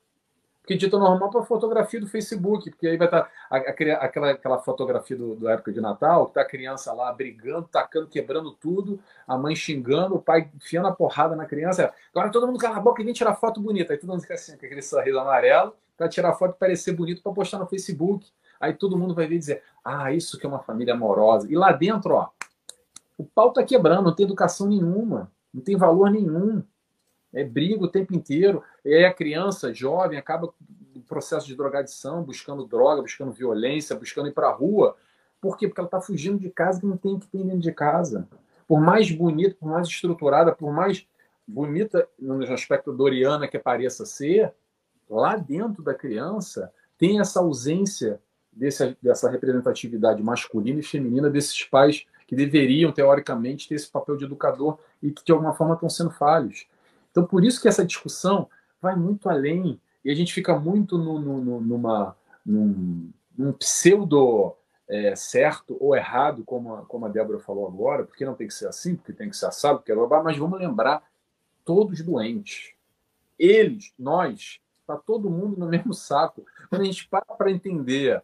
Porque 0.60 0.76
dita 0.76 0.98
normal 0.98 1.30
para 1.30 1.42
fotografia 1.42 2.00
do 2.00 2.06
Facebook, 2.06 2.70
porque 2.70 2.86
aí 2.86 2.96
vai 2.96 3.08
estar 3.08 3.22
tá 3.22 3.56
aquela, 3.56 4.30
aquela 4.30 4.58
fotografia 4.58 5.16
do, 5.16 5.48
época 5.48 5.72
de 5.72 5.80
Natal, 5.80 6.26
que 6.26 6.30
está 6.30 6.42
a 6.42 6.44
criança 6.44 6.92
lá 6.92 7.12
brigando, 7.12 7.66
tacando, 7.66 8.06
quebrando 8.06 8.52
tudo, 8.52 9.00
a 9.26 9.36
mãe 9.36 9.56
xingando, 9.56 10.14
o 10.14 10.22
pai 10.22 10.50
enfiando 10.54 10.86
a 10.86 10.92
porrada 10.92 11.34
na 11.34 11.46
criança. 11.46 11.92
Agora 12.14 12.30
todo 12.30 12.46
mundo 12.46 12.58
cala 12.58 12.76
a 12.76 12.80
boca 12.80 13.02
e 13.02 13.04
vem 13.04 13.14
tirar 13.14 13.34
foto 13.34 13.60
bonita. 13.60 13.92
Aí 13.92 13.98
todo 13.98 14.10
mundo 14.10 14.20
fica 14.20 14.34
assim, 14.34 14.56
com 14.56 14.64
aquele 14.64 14.82
sorriso 14.82 15.18
amarelo, 15.18 15.74
para 15.96 16.08
tirar 16.08 16.34
foto 16.34 16.54
e 16.54 16.58
parecer 16.58 16.92
bonito 16.92 17.22
para 17.22 17.32
postar 17.32 17.58
no 17.58 17.66
Facebook. 17.66 18.30
Aí 18.60 18.74
todo 18.74 18.98
mundo 18.98 19.14
vai 19.14 19.26
ver 19.26 19.36
e 19.36 19.38
dizer: 19.38 19.62
Ah, 19.82 20.12
isso 20.12 20.38
que 20.38 20.46
é 20.46 20.48
uma 20.48 20.60
família 20.60 20.94
amorosa. 20.94 21.50
E 21.50 21.56
lá 21.56 21.72
dentro, 21.72 22.14
ó, 22.14 22.28
o 23.18 23.24
pau 23.24 23.52
tá 23.52 23.64
quebrando, 23.64 24.04
não 24.04 24.14
tem 24.14 24.24
educação 24.24 24.68
nenhuma 24.68 25.32
não 25.52 25.62
tem 25.62 25.76
valor 25.76 26.10
nenhum. 26.10 26.62
É 27.32 27.44
briga 27.44 27.84
o 27.84 27.88
tempo 27.88 28.14
inteiro. 28.14 28.62
E 28.84 28.94
aí 28.94 29.04
a 29.04 29.14
criança 29.14 29.72
jovem 29.72 30.18
acaba 30.18 30.52
no 30.94 31.02
processo 31.02 31.46
de 31.46 31.54
drogadição, 31.54 32.22
buscando 32.22 32.66
droga, 32.66 33.02
buscando 33.02 33.32
violência, 33.32 33.96
buscando 33.96 34.28
ir 34.28 34.32
para 34.32 34.48
a 34.48 34.52
rua. 34.52 34.96
Por 35.40 35.56
quê? 35.56 35.66
Porque 35.68 35.80
ela 35.80 35.86
está 35.86 36.00
fugindo 36.00 36.38
de 36.38 36.50
casa 36.50 36.80
que 36.80 36.86
não 36.86 36.96
tem 36.96 37.18
que 37.18 37.26
ter 37.28 37.42
dentro 37.42 37.60
de 37.60 37.72
casa. 37.72 38.28
Por 38.66 38.80
mais 38.80 39.10
bonita, 39.10 39.56
por 39.58 39.68
mais 39.68 39.88
estruturada, 39.88 40.52
por 40.54 40.72
mais 40.72 41.06
bonita 41.46 42.08
no 42.18 42.42
aspecto 42.52 42.92
doriana 42.92 43.48
que 43.48 43.58
pareça 43.58 44.06
ser, 44.06 44.52
lá 45.08 45.36
dentro 45.36 45.82
da 45.82 45.94
criança 45.94 46.72
tem 46.96 47.18
essa 47.18 47.40
ausência 47.40 48.20
desse, 48.52 48.96
dessa 49.02 49.30
representatividade 49.30 50.22
masculina 50.22 50.80
e 50.80 50.84
feminina 50.84 51.30
desses 51.30 51.64
pais 51.64 52.06
que 52.26 52.36
deveriam, 52.36 52.92
teoricamente, 52.92 53.68
ter 53.68 53.74
esse 53.74 53.90
papel 53.90 54.16
de 54.16 54.24
educador 54.24 54.78
e 55.02 55.10
que, 55.10 55.24
de 55.24 55.32
alguma 55.32 55.54
forma, 55.54 55.74
estão 55.74 55.88
sendo 55.88 56.10
falhos. 56.10 56.66
Então, 57.10 57.24
por 57.24 57.44
isso 57.44 57.60
que 57.60 57.68
essa 57.68 57.84
discussão 57.84 58.48
vai 58.80 58.96
muito 58.96 59.28
além 59.28 59.80
e 60.04 60.10
a 60.10 60.14
gente 60.14 60.32
fica 60.32 60.58
muito 60.58 60.96
no, 60.96 61.18
no, 61.18 61.60
numa, 61.60 62.16
num, 62.44 63.10
num 63.36 63.52
pseudo 63.52 64.54
é, 64.88 65.14
certo 65.14 65.76
ou 65.80 65.94
errado, 65.94 66.42
como 66.44 66.74
a, 66.74 66.82
como 66.84 67.06
a 67.06 67.08
Débora 67.08 67.38
falou 67.38 67.66
agora, 67.66 68.04
porque 68.04 68.24
não 68.24 68.34
tem 68.34 68.48
que 68.48 68.54
ser 68.54 68.66
assim, 68.66 68.96
porque 68.96 69.12
tem 69.12 69.30
que 69.30 69.36
ser 69.36 69.46
assado, 69.46 69.78
porque 69.78 69.92
é 69.92 70.22
mas 70.22 70.36
vamos 70.36 70.58
lembrar, 70.58 71.02
todos 71.64 72.00
doentes. 72.02 72.72
Eles, 73.38 73.92
nós, 73.98 74.60
está 74.80 74.96
todo 74.96 75.30
mundo 75.30 75.56
no 75.56 75.66
mesmo 75.70 75.94
saco. 75.94 76.44
Quando 76.68 76.82
a 76.82 76.84
gente 76.84 77.06
para 77.08 77.24
para 77.24 77.50
entender 77.50 78.22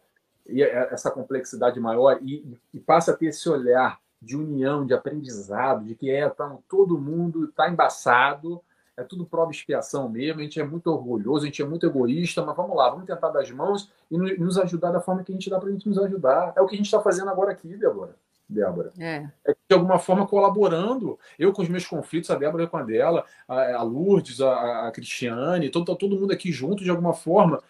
essa 0.91 1.11
complexidade 1.11 1.79
maior 1.79 2.19
e, 2.21 2.57
e, 2.73 2.79
passa 2.79 3.11
a 3.11 3.15
ter 3.15 3.27
esse 3.27 3.49
olhar 3.49 3.99
de 4.21 4.35
união, 4.35 4.85
de 4.85 4.93
aprendizado, 4.93 5.85
de 5.85 5.95
que 5.95 6.09
é 6.09 6.27
tá, 6.29 6.57
todo 6.67 6.97
mundo 6.97 7.45
está 7.45 7.69
embaçado, 7.69 8.61
é 8.95 9.03
tudo 9.03 9.25
prova 9.25 9.51
expiação 9.51 10.09
mesmo, 10.09 10.39
a 10.39 10.43
gente 10.43 10.59
é 10.59 10.63
muito 10.63 10.87
orgulhoso, 10.87 11.43
a 11.43 11.45
gente 11.45 11.61
é 11.61 11.65
muito 11.65 11.85
egoísta, 11.85 12.43
mas 12.43 12.55
vamos 12.55 12.75
lá, 12.75 12.89
vamos 12.89 13.05
tentar 13.05 13.29
dar 13.29 13.41
as 13.41 13.51
mãos 13.51 13.91
e 14.09 14.17
nos 14.17 14.57
ajudar 14.57 14.91
da 14.91 14.99
forma 14.99 15.23
que 15.23 15.31
a 15.31 15.35
gente 15.35 15.49
dá 15.49 15.59
para 15.59 15.69
a 15.69 15.71
gente 15.71 15.87
nos 15.87 15.99
ajudar. 15.99 16.53
É 16.55 16.61
o 16.61 16.65
que 16.65 16.73
a 16.73 16.77
gente 16.77 16.87
está 16.87 16.99
fazendo 16.99 17.29
agora 17.29 17.51
aqui, 17.51 17.77
Débora. 17.77 18.15
Débora. 18.49 18.91
É. 18.97 19.27
é. 19.45 19.55
de 19.69 19.75
alguma 19.75 19.99
forma 19.99 20.25
colaborando. 20.25 21.19
Eu 21.37 21.51
com 21.51 21.61
os 21.61 21.69
meus 21.69 21.85
conflitos, 21.85 22.31
a 22.31 22.35
Débora 22.35 22.65
com 22.65 22.77
a 22.77 22.83
dela, 22.83 23.25
a, 23.47 23.83
Lourdes, 23.83 24.41
a, 24.41 24.87
a 24.87 24.91
Cristiane, 24.91 25.69
todo, 25.69 25.95
todo 25.95 26.17
mundo 26.17 26.33
aqui 26.33 26.51
junto 26.51 26.83
de 26.83 26.89
alguma 26.89 27.13
forma 27.13 27.61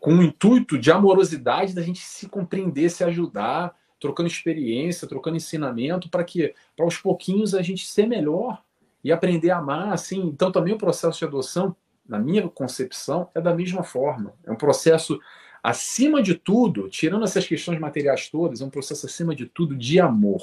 com 0.00 0.14
o 0.14 0.22
intuito 0.22 0.78
de 0.78 0.90
amorosidade 0.90 1.74
da 1.74 1.82
gente 1.82 2.00
se 2.00 2.28
compreender, 2.28 2.90
se 2.90 3.04
ajudar, 3.04 3.74
trocando 4.00 4.28
experiência, 4.28 5.08
trocando 5.08 5.36
ensinamento 5.36 6.08
para 6.08 6.24
que 6.24 6.54
para 6.76 6.84
aos 6.84 6.96
pouquinhos 6.96 7.54
a 7.54 7.62
gente 7.62 7.86
ser 7.86 8.06
melhor 8.06 8.62
e 9.02 9.12
aprender 9.12 9.50
a 9.50 9.58
amar, 9.58 9.92
assim. 9.92 10.20
Então 10.20 10.50
também 10.50 10.74
o 10.74 10.78
processo 10.78 11.18
de 11.18 11.24
adoção 11.24 11.74
na 12.08 12.18
minha 12.18 12.48
concepção, 12.48 13.28
é 13.34 13.40
da 13.40 13.54
mesma 13.54 13.82
forma. 13.82 14.34
É 14.44 14.50
um 14.50 14.56
processo, 14.56 15.20
acima 15.62 16.22
de 16.22 16.34
tudo, 16.34 16.88
tirando 16.88 17.24
essas 17.24 17.46
questões 17.46 17.78
materiais 17.78 18.30
todas, 18.30 18.62
é 18.62 18.64
um 18.64 18.70
processo, 18.70 19.04
acima 19.04 19.34
de 19.34 19.44
tudo, 19.44 19.76
de 19.76 20.00
amor. 20.00 20.42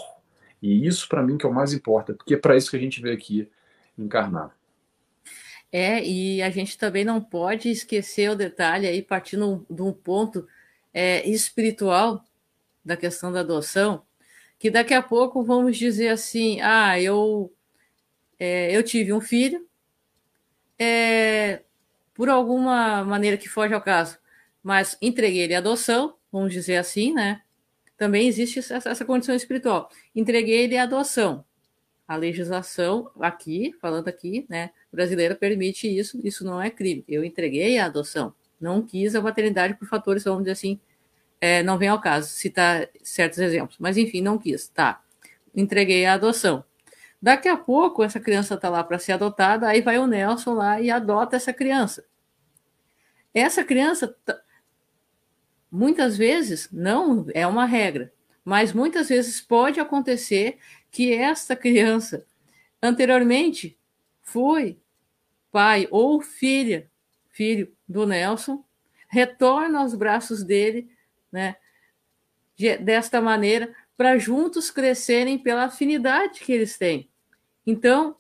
E 0.62 0.86
isso, 0.86 1.10
para 1.10 1.24
mim, 1.24 1.38
que 1.38 1.46
é 1.46 1.50
o 1.50 1.54
mais 1.54 1.74
importa, 1.74 2.14
porque 2.14 2.36
é 2.36 2.38
para 2.38 2.56
isso 2.56 2.70
que 2.70 2.78
a 2.78 2.80
gente 2.80 3.02
veio 3.02 3.16
aqui 3.16 3.50
encarnar. 3.98 4.56
É, 5.72 6.06
e 6.06 6.42
a 6.42 6.50
gente 6.52 6.78
também 6.78 7.04
não 7.04 7.20
pode 7.20 7.70
esquecer 7.70 8.30
o 8.30 8.36
detalhe 8.36 8.88
aí, 8.88 9.02
partindo 9.02 9.66
de 9.70 9.82
um 9.82 9.92
ponto 9.92 10.48
é, 10.94 11.28
espiritual 11.28 12.24
da 12.86 12.96
questão 12.96 13.32
da 13.32 13.40
adoção, 13.40 14.04
que 14.60 14.70
daqui 14.70 14.94
a 14.94 15.02
pouco 15.02 15.44
vamos 15.44 15.78
dizer 15.78 16.10
assim: 16.10 16.62
ah, 16.62 17.00
eu, 17.00 17.52
é, 18.40 18.76
eu 18.76 18.84
tive 18.84 19.12
um 19.12 19.20
filho, 19.20 19.68
é, 20.78 21.64
por 22.14 22.30
alguma 22.30 23.04
maneira 23.04 23.38
que 23.38 23.50
foge 23.50 23.74
ao 23.74 23.82
caso, 23.82 24.18
mas 24.64 24.98
entreguei 25.02 25.42
ele 25.42 25.56
à 25.56 25.58
adoção, 25.58 26.16
vamos 26.32 26.54
dizer 26.54 26.78
assim, 26.78 27.14
né? 27.14 27.42
Também 27.98 28.28
existe 28.28 28.60
essa, 28.60 28.90
essa 28.90 29.06
condição 29.06 29.36
espiritual. 29.36 29.90
Entreguei 30.14 30.64
ele 30.64 30.78
à 30.78 30.84
adoção. 30.84 31.46
A 32.08 32.16
legislação 32.16 33.10
aqui, 33.20 33.74
falando 33.82 34.08
aqui, 34.08 34.46
né, 34.50 34.70
brasileira 34.92 35.34
permite 35.34 35.88
isso, 35.88 36.20
isso 36.24 36.46
não 36.46 36.62
é 36.62 36.70
crime. 36.70 37.04
Eu 37.08 37.24
entreguei 37.24 37.80
a 37.80 37.86
adoção, 37.86 38.34
não 38.60 38.82
quis 38.86 39.16
a 39.16 39.22
maternidade 39.22 39.74
por 39.76 39.88
fatores, 39.88 40.24
vamos 40.24 40.42
dizer 40.42 40.52
assim, 40.52 40.80
é, 41.46 41.62
não 41.62 41.78
vem 41.78 41.90
ao 41.90 42.02
caso 42.02 42.30
citar 42.30 42.90
certos 43.04 43.38
exemplos, 43.38 43.78
mas 43.80 43.98
enfim, 43.98 44.20
não 44.20 44.36
quis, 44.36 44.68
tá. 44.68 45.04
Entreguei 45.56 46.04
a 46.04 46.14
adoção. 46.14 46.66
Daqui 47.22 47.48
a 47.48 47.56
pouco, 47.56 48.04
essa 48.04 48.20
criança 48.20 48.56
está 48.56 48.68
lá 48.68 48.84
para 48.84 48.98
ser 48.98 49.12
adotada, 49.12 49.68
aí 49.68 49.80
vai 49.80 50.00
o 50.00 50.08
Nelson 50.08 50.56
lá 50.56 50.82
e 50.82 50.90
adota 50.90 51.36
essa 51.36 51.54
criança. 51.54 52.04
Essa 53.32 53.64
criança, 53.64 54.16
muitas 55.72 56.18
vezes, 56.18 56.68
não 56.72 57.28
é 57.32 57.46
uma 57.46 57.66
regra, 57.66 58.12
mas 58.44 58.74
muitas 58.74 59.10
vezes 59.10 59.40
pode 59.40 59.80
acontecer 59.80 60.58
que 60.90 61.14
esta 61.14 61.56
criança 61.56 62.26
anteriormente 62.82 63.78
foi 64.24 64.80
pai 65.52 65.88
ou 65.92 66.22
filha, 66.22 66.90
filho 67.30 67.72
do 67.88 68.08
Nelson, 68.08 68.66
retorna 69.08 69.82
aos 69.82 69.94
braços 69.94 70.44
dele, 70.44 70.90
né, 71.36 71.58
de, 72.56 72.78
desta 72.78 73.20
maneira, 73.20 73.76
para 73.98 74.18
juntos 74.18 74.72
crescerem 74.72 75.38
pela 75.38 75.66
afinidade 75.66 76.40
que 76.40 76.54
eles 76.54 76.78
têm. 76.78 77.10
Então, 77.68 78.16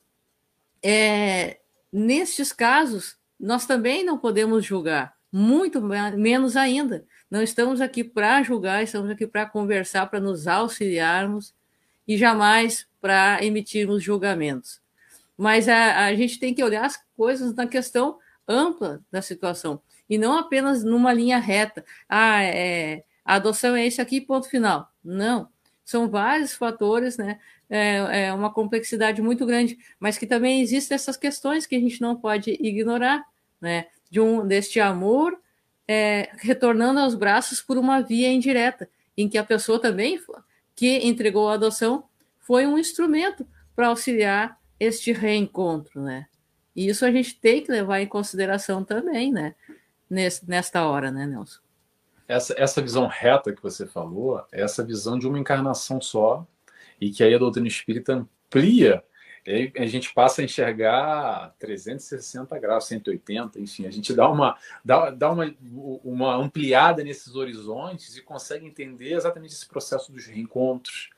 é, 0.83 1.59
nestes 1.91 2.51
casos, 2.51 3.17
nós 3.39 3.65
também 3.65 4.03
não 4.03 4.17
podemos 4.17 4.65
julgar, 4.65 5.15
muito 5.31 5.81
menos 5.81 6.57
ainda. 6.57 7.05
Não 7.31 7.41
estamos 7.41 7.79
aqui 7.79 8.03
para 8.03 8.43
julgar, 8.43 8.83
estamos 8.83 9.09
aqui 9.09 9.25
para 9.25 9.45
conversar, 9.45 10.07
para 10.07 10.19
nos 10.19 10.45
auxiliarmos 10.45 11.53
e 12.05 12.17
jamais 12.17 12.85
para 12.99 13.41
emitirmos 13.41 14.03
julgamentos. 14.03 14.81
Mas 15.37 15.69
a, 15.69 16.05
a 16.05 16.15
gente 16.15 16.37
tem 16.37 16.53
que 16.53 16.63
olhar 16.63 16.85
as 16.85 16.99
coisas 17.15 17.53
na 17.55 17.65
questão 17.65 18.19
ampla 18.45 19.01
da 19.09 19.21
situação 19.21 19.81
e 20.09 20.17
não 20.17 20.37
apenas 20.37 20.83
numa 20.83 21.13
linha 21.13 21.37
reta. 21.39 21.83
Ah, 22.07 22.41
é, 22.43 23.03
a 23.23 23.35
adoção 23.35 23.75
é 23.75 23.87
isso 23.87 24.01
aqui, 24.01 24.21
ponto 24.21 24.49
final. 24.49 24.91
Não. 25.03 25.49
São 25.83 26.09
vários 26.09 26.53
fatores, 26.53 27.17
né? 27.17 27.39
É, 27.69 28.25
é, 28.25 28.33
uma 28.33 28.51
complexidade 28.51 29.21
muito 29.21 29.45
grande, 29.45 29.77
mas 29.99 30.17
que 30.17 30.27
também 30.27 30.61
existem 30.61 30.95
essas 30.95 31.17
questões 31.17 31.65
que 31.65 31.75
a 31.75 31.79
gente 31.79 31.99
não 32.01 32.15
pode 32.15 32.51
ignorar, 32.59 33.23
né? 33.59 33.87
De 34.09 34.19
um 34.19 34.45
deste 34.45 34.79
amor 34.79 35.39
é, 35.87 36.29
retornando 36.37 36.99
aos 36.99 37.15
braços 37.15 37.61
por 37.61 37.77
uma 37.77 38.01
via 38.01 38.31
indireta, 38.31 38.89
em 39.17 39.29
que 39.29 39.37
a 39.37 39.43
pessoa 39.43 39.79
também 39.79 40.19
que 40.75 40.97
entregou 41.07 41.49
a 41.49 41.53
adoção 41.53 42.03
foi 42.39 42.67
um 42.67 42.77
instrumento 42.77 43.47
para 43.75 43.87
auxiliar 43.87 44.59
este 44.79 45.11
reencontro, 45.11 46.01
né? 46.01 46.27
E 46.75 46.87
isso 46.87 47.05
a 47.05 47.11
gente 47.11 47.39
tem 47.39 47.63
que 47.63 47.71
levar 47.71 48.01
em 48.01 48.07
consideração 48.07 48.83
também, 48.83 49.31
né? 49.31 49.55
Nesse, 50.09 50.47
nesta 50.47 50.85
hora, 50.85 51.11
né, 51.11 51.25
Nelson? 51.25 51.59
Essa, 52.27 52.55
essa 52.57 52.81
visão 52.81 53.07
reta 53.07 53.53
que 53.53 53.61
você 53.61 53.85
falou, 53.85 54.45
é 54.51 54.61
essa 54.61 54.83
visão 54.83 55.17
de 55.17 55.27
uma 55.27 55.39
encarnação 55.39 56.01
só, 56.01 56.45
e 56.99 57.11
que 57.11 57.23
aí 57.23 57.33
a 57.33 57.37
doutrina 57.39 57.67
espírita 57.67 58.13
amplia, 58.13 59.03
e 59.45 59.71
a 59.77 59.85
gente 59.85 60.11
passa 60.11 60.41
a 60.41 60.45
enxergar 60.45 61.53
360 61.59 62.57
graus, 62.57 62.85
180, 62.85 63.59
enfim, 63.59 63.85
a 63.85 63.91
gente 63.91 64.11
dá 64.11 64.27
uma, 64.27 64.57
dá, 64.83 65.11
dá 65.11 65.31
uma, 65.31 65.55
uma 66.03 66.35
ampliada 66.35 67.03
nesses 67.03 67.35
horizontes 67.35 68.17
e 68.17 68.23
consegue 68.23 68.65
entender 68.65 69.13
exatamente 69.13 69.53
esse 69.53 69.67
processo 69.67 70.11
dos 70.11 70.25
reencontros, 70.25 71.11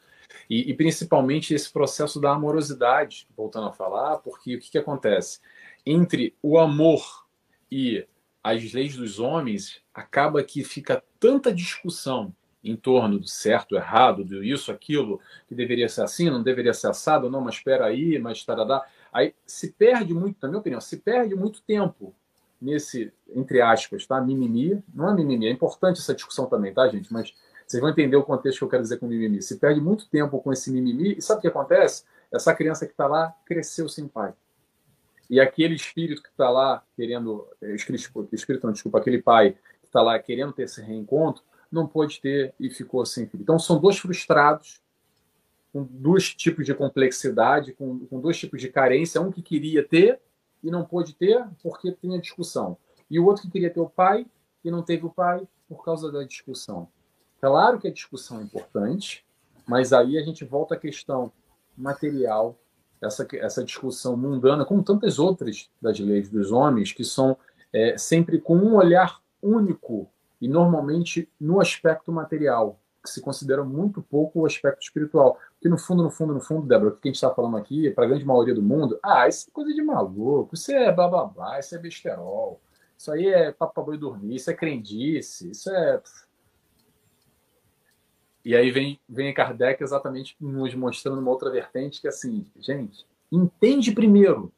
e, 0.49 0.69
e, 0.69 0.73
principalmente 0.73 1.53
esse 1.53 1.71
processo 1.71 2.19
da 2.19 2.31
amorosidade, 2.31 3.27
voltando 3.35 3.67
a 3.67 3.73
falar, 3.73 4.17
porque 4.17 4.55
o 4.55 4.59
que, 4.59 4.71
que 4.71 4.77
acontece? 4.77 5.39
Entre 5.85 6.35
o 6.41 6.59
amor 6.59 7.25
e 7.71 8.05
as 8.43 8.73
leis 8.73 8.95
dos 8.95 9.19
homens, 9.19 9.81
acaba 9.93 10.43
que 10.43 10.63
fica 10.63 11.03
tanta 11.19 11.53
discussão 11.53 12.33
em 12.63 12.75
torno 12.75 13.19
do 13.19 13.27
certo, 13.27 13.75
errado, 13.75 14.23
do 14.23 14.43
isso, 14.43 14.71
aquilo, 14.71 15.21
que 15.47 15.55
deveria 15.55 15.87
ser 15.87 16.01
assim, 16.01 16.29
não 16.29 16.43
deveria 16.43 16.73
ser 16.73 16.87
assado, 16.87 17.29
não, 17.29 17.41
mas 17.41 17.55
espera 17.55 17.85
aí, 17.85 18.19
mas 18.19 18.43
tarará. 18.43 18.85
Aí 19.11 19.33
se 19.45 19.71
perde 19.71 20.13
muito, 20.13 20.37
na 20.41 20.49
minha 20.49 20.59
opinião, 20.59 20.81
se 20.81 20.97
perde 20.97 21.35
muito 21.35 21.61
tempo 21.61 22.13
nesse, 22.61 23.11
entre 23.33 23.61
aspas, 23.61 24.05
tá? 24.05 24.19
Mimimi. 24.19 24.83
Não 24.93 25.09
é 25.09 25.13
mimimi, 25.13 25.47
é 25.47 25.51
importante 25.51 25.99
essa 25.99 26.13
discussão 26.13 26.47
também, 26.47 26.73
tá, 26.73 26.87
gente? 26.87 27.11
Mas 27.13 27.33
vocês 27.65 27.81
vão 27.81 27.89
entender 27.89 28.15
o 28.15 28.23
contexto 28.23 28.59
que 28.59 28.63
eu 28.63 28.69
quero 28.69 28.83
dizer 28.83 28.97
com 28.97 29.07
mimimi. 29.07 29.41
Se 29.41 29.57
perde 29.57 29.79
muito 29.79 30.07
tempo 30.09 30.39
com 30.41 30.51
esse 30.51 30.71
mimimi, 30.71 31.15
e 31.17 31.21
sabe 31.21 31.39
o 31.39 31.41
que 31.41 31.47
acontece? 31.47 32.03
Essa 32.31 32.53
criança 32.53 32.85
que 32.85 32.91
está 32.91 33.07
lá 33.07 33.33
cresceu 33.45 33.87
sem 33.87 34.07
pai. 34.07 34.33
E 35.29 35.39
aquele 35.39 35.75
espírito 35.75 36.23
que 36.23 36.29
está 36.29 36.49
lá 36.49 36.83
querendo, 36.95 37.47
eh, 37.61 37.75
espírito 37.75 38.65
não, 38.65 38.71
desculpa, 38.71 38.99
aquele 38.99 39.21
pai 39.21 39.53
que 39.81 39.87
está 39.87 40.01
lá 40.01 40.17
querendo 40.19 40.53
ter 40.53 40.63
esse 40.63 40.81
reencontro, 40.81 41.43
não 41.71 41.85
pôde 41.85 42.21
ter 42.21 42.53
e 42.59 42.69
ficou 42.69 43.05
sem 43.05 43.27
filho. 43.27 43.41
Então 43.41 43.59
são 43.59 43.79
dois 43.79 43.97
frustrados, 43.97 44.81
com 45.73 45.83
dois 45.83 46.33
tipos 46.33 46.65
de 46.65 46.73
complexidade, 46.73 47.73
com, 47.73 47.99
com 48.07 48.19
dois 48.21 48.37
tipos 48.37 48.61
de 48.61 48.69
carência. 48.69 49.21
Um 49.21 49.31
que 49.31 49.41
queria 49.41 49.83
ter 49.83 50.19
e 50.63 50.71
não 50.71 50.85
pôde 50.85 51.13
ter 51.13 51.45
porque 51.61 51.91
tinha 51.91 52.19
discussão. 52.19 52.77
E 53.09 53.19
o 53.19 53.25
outro 53.25 53.43
que 53.43 53.51
queria 53.51 53.69
ter 53.69 53.79
o 53.79 53.89
pai 53.89 54.25
e 54.63 54.71
não 54.71 54.81
teve 54.81 55.05
o 55.05 55.09
pai 55.09 55.47
por 55.67 55.83
causa 55.83 56.11
da 56.11 56.23
discussão. 56.23 56.87
Claro 57.39 57.79
que 57.79 57.87
a 57.87 57.93
discussão 57.93 58.39
é 58.39 58.43
importante, 58.43 59.25
mas 59.67 59.93
aí 59.93 60.17
a 60.17 60.23
gente 60.23 60.43
volta 60.43 60.75
à 60.75 60.77
questão 60.77 61.31
material, 61.77 62.57
essa, 63.01 63.27
essa 63.33 63.63
discussão 63.63 64.17
mundana, 64.17 64.65
como 64.65 64.83
tantas 64.83 65.19
outras 65.19 65.69
das 65.81 65.99
leis 65.99 66.29
dos 66.29 66.51
homens, 66.51 66.91
que 66.91 67.03
são 67.03 67.37
é, 67.73 67.97
sempre 67.97 68.39
com 68.39 68.55
um 68.55 68.75
olhar 68.75 69.21
único 69.41 70.09
e 70.41 70.47
normalmente 70.47 71.29
no 71.39 71.59
aspecto 71.59 72.11
material, 72.11 72.79
que 73.03 73.09
se 73.09 73.21
considera 73.21 73.63
muito 73.63 74.01
pouco 74.01 74.41
o 74.41 74.45
aspecto 74.45 74.81
espiritual. 74.81 75.39
Porque 75.53 75.69
no 75.69 75.77
fundo, 75.77 76.03
no 76.03 76.09
fundo, 76.09 76.33
no 76.33 76.41
fundo, 76.41 76.67
Débora, 76.67 76.91
o 76.91 76.97
que 76.97 77.07
a 77.07 77.09
gente 77.09 77.15
está 77.15 77.33
falando 77.33 77.57
aqui, 77.57 77.89
para 77.91 78.05
a 78.05 78.07
grande 78.07 78.25
maioria 78.25 78.53
do 78.53 78.61
mundo, 78.61 78.99
ah, 79.03 79.27
isso 79.27 79.47
é 79.49 79.51
coisa 79.51 79.73
de 79.73 79.81
maluco, 79.81 80.53
isso 80.53 80.71
é 80.71 80.91
blá, 80.91 81.59
isso 81.59 81.75
é 81.75 81.79
besterol, 81.79 82.59
isso 82.97 83.11
aí 83.11 83.27
é 83.27 83.51
papo 83.51 83.83
boi 83.83 83.97
dormir, 83.97 84.35
isso 84.35 84.51
é 84.51 84.53
crendice, 84.53 85.51
isso 85.51 85.69
é 85.69 86.01
e 88.43 88.55
aí 88.55 88.71
vem, 88.71 88.99
vem 89.07 89.33
Kardec 89.33 89.83
exatamente 89.83 90.35
nos 90.39 90.73
mostrando 90.73 91.19
uma 91.19 91.31
outra 91.31 91.49
vertente 91.49 91.99
que 91.99 92.07
é 92.07 92.09
assim, 92.09 92.45
gente, 92.59 93.05
entende 93.31 93.91
primeiro. 93.91 94.51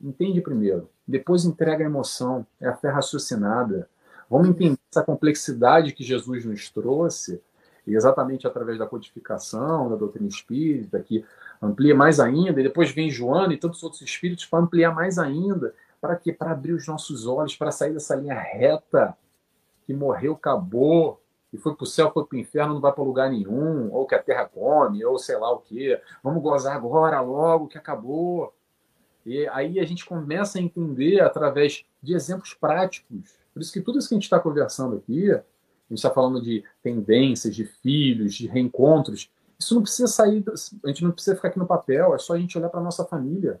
Entende 0.00 0.40
primeiro. 0.40 0.90
Depois 1.06 1.44
entrega 1.44 1.84
a 1.84 1.86
emoção. 1.86 2.46
É 2.60 2.68
a 2.68 2.76
fé 2.76 2.88
raciocinada. 2.88 3.88
Vamos 4.28 4.48
entender 4.48 4.78
essa 4.90 5.04
complexidade 5.04 5.92
que 5.92 6.02
Jesus 6.02 6.44
nos 6.44 6.68
trouxe, 6.68 7.40
e 7.86 7.94
exatamente 7.94 8.46
através 8.46 8.78
da 8.78 8.86
codificação, 8.86 9.88
da 9.88 9.94
doutrina 9.94 10.28
espírita, 10.28 10.98
que 11.00 11.24
amplia 11.62 11.94
mais 11.94 12.18
ainda, 12.18 12.60
e 12.60 12.64
depois 12.64 12.90
vem 12.90 13.08
Joana 13.08 13.54
e 13.54 13.56
tantos 13.56 13.82
outros 13.82 14.02
espíritos 14.02 14.44
para 14.44 14.58
ampliar 14.58 14.92
mais 14.92 15.18
ainda. 15.18 15.72
Para 16.00 16.16
quê? 16.16 16.32
Para 16.32 16.50
abrir 16.50 16.72
os 16.72 16.86
nossos 16.86 17.26
olhos, 17.26 17.54
para 17.54 17.70
sair 17.70 17.92
dessa 17.92 18.16
linha 18.16 18.34
reta 18.34 19.16
que 19.86 19.94
morreu, 19.94 20.32
acabou, 20.32 21.22
e 21.56 21.58
foi 21.58 21.74
para 21.74 21.84
o 21.84 21.86
céu, 21.86 22.12
foi 22.12 22.26
para 22.26 22.36
o 22.36 22.38
inferno, 22.38 22.74
não 22.74 22.80
vai 22.82 22.92
para 22.92 23.02
lugar 23.02 23.30
nenhum, 23.30 23.90
ou 23.90 24.06
que 24.06 24.14
a 24.14 24.22
terra 24.22 24.44
come, 24.44 25.02
ou 25.04 25.18
sei 25.18 25.38
lá 25.38 25.50
o 25.50 25.58
quê. 25.58 25.98
Vamos 26.22 26.42
gozar 26.42 26.76
agora, 26.76 27.18
logo 27.20 27.66
que 27.66 27.78
acabou. 27.78 28.54
E 29.24 29.48
aí 29.48 29.80
a 29.80 29.84
gente 29.84 30.04
começa 30.04 30.58
a 30.58 30.62
entender 30.62 31.20
através 31.20 31.84
de 32.02 32.14
exemplos 32.14 32.52
práticos. 32.52 33.38
Por 33.54 33.62
isso 33.62 33.72
que 33.72 33.80
tudo 33.80 33.98
isso 33.98 34.08
que 34.08 34.14
a 34.14 34.16
gente 34.16 34.24
está 34.24 34.38
conversando 34.38 34.96
aqui, 34.96 35.30
a 35.32 35.42
gente 35.88 35.98
está 35.98 36.10
falando 36.10 36.42
de 36.42 36.62
tendências, 36.82 37.54
de 37.54 37.64
filhos, 37.64 38.34
de 38.34 38.46
reencontros, 38.46 39.30
isso 39.58 39.74
não 39.74 39.82
precisa 39.82 40.06
sair, 40.06 40.44
a 40.84 40.88
gente 40.88 41.02
não 41.02 41.10
precisa 41.10 41.34
ficar 41.34 41.48
aqui 41.48 41.58
no 41.58 41.66
papel, 41.66 42.14
é 42.14 42.18
só 42.18 42.34
a 42.34 42.38
gente 42.38 42.58
olhar 42.58 42.68
para 42.68 42.80
a 42.80 42.84
nossa 42.84 43.04
família. 43.04 43.60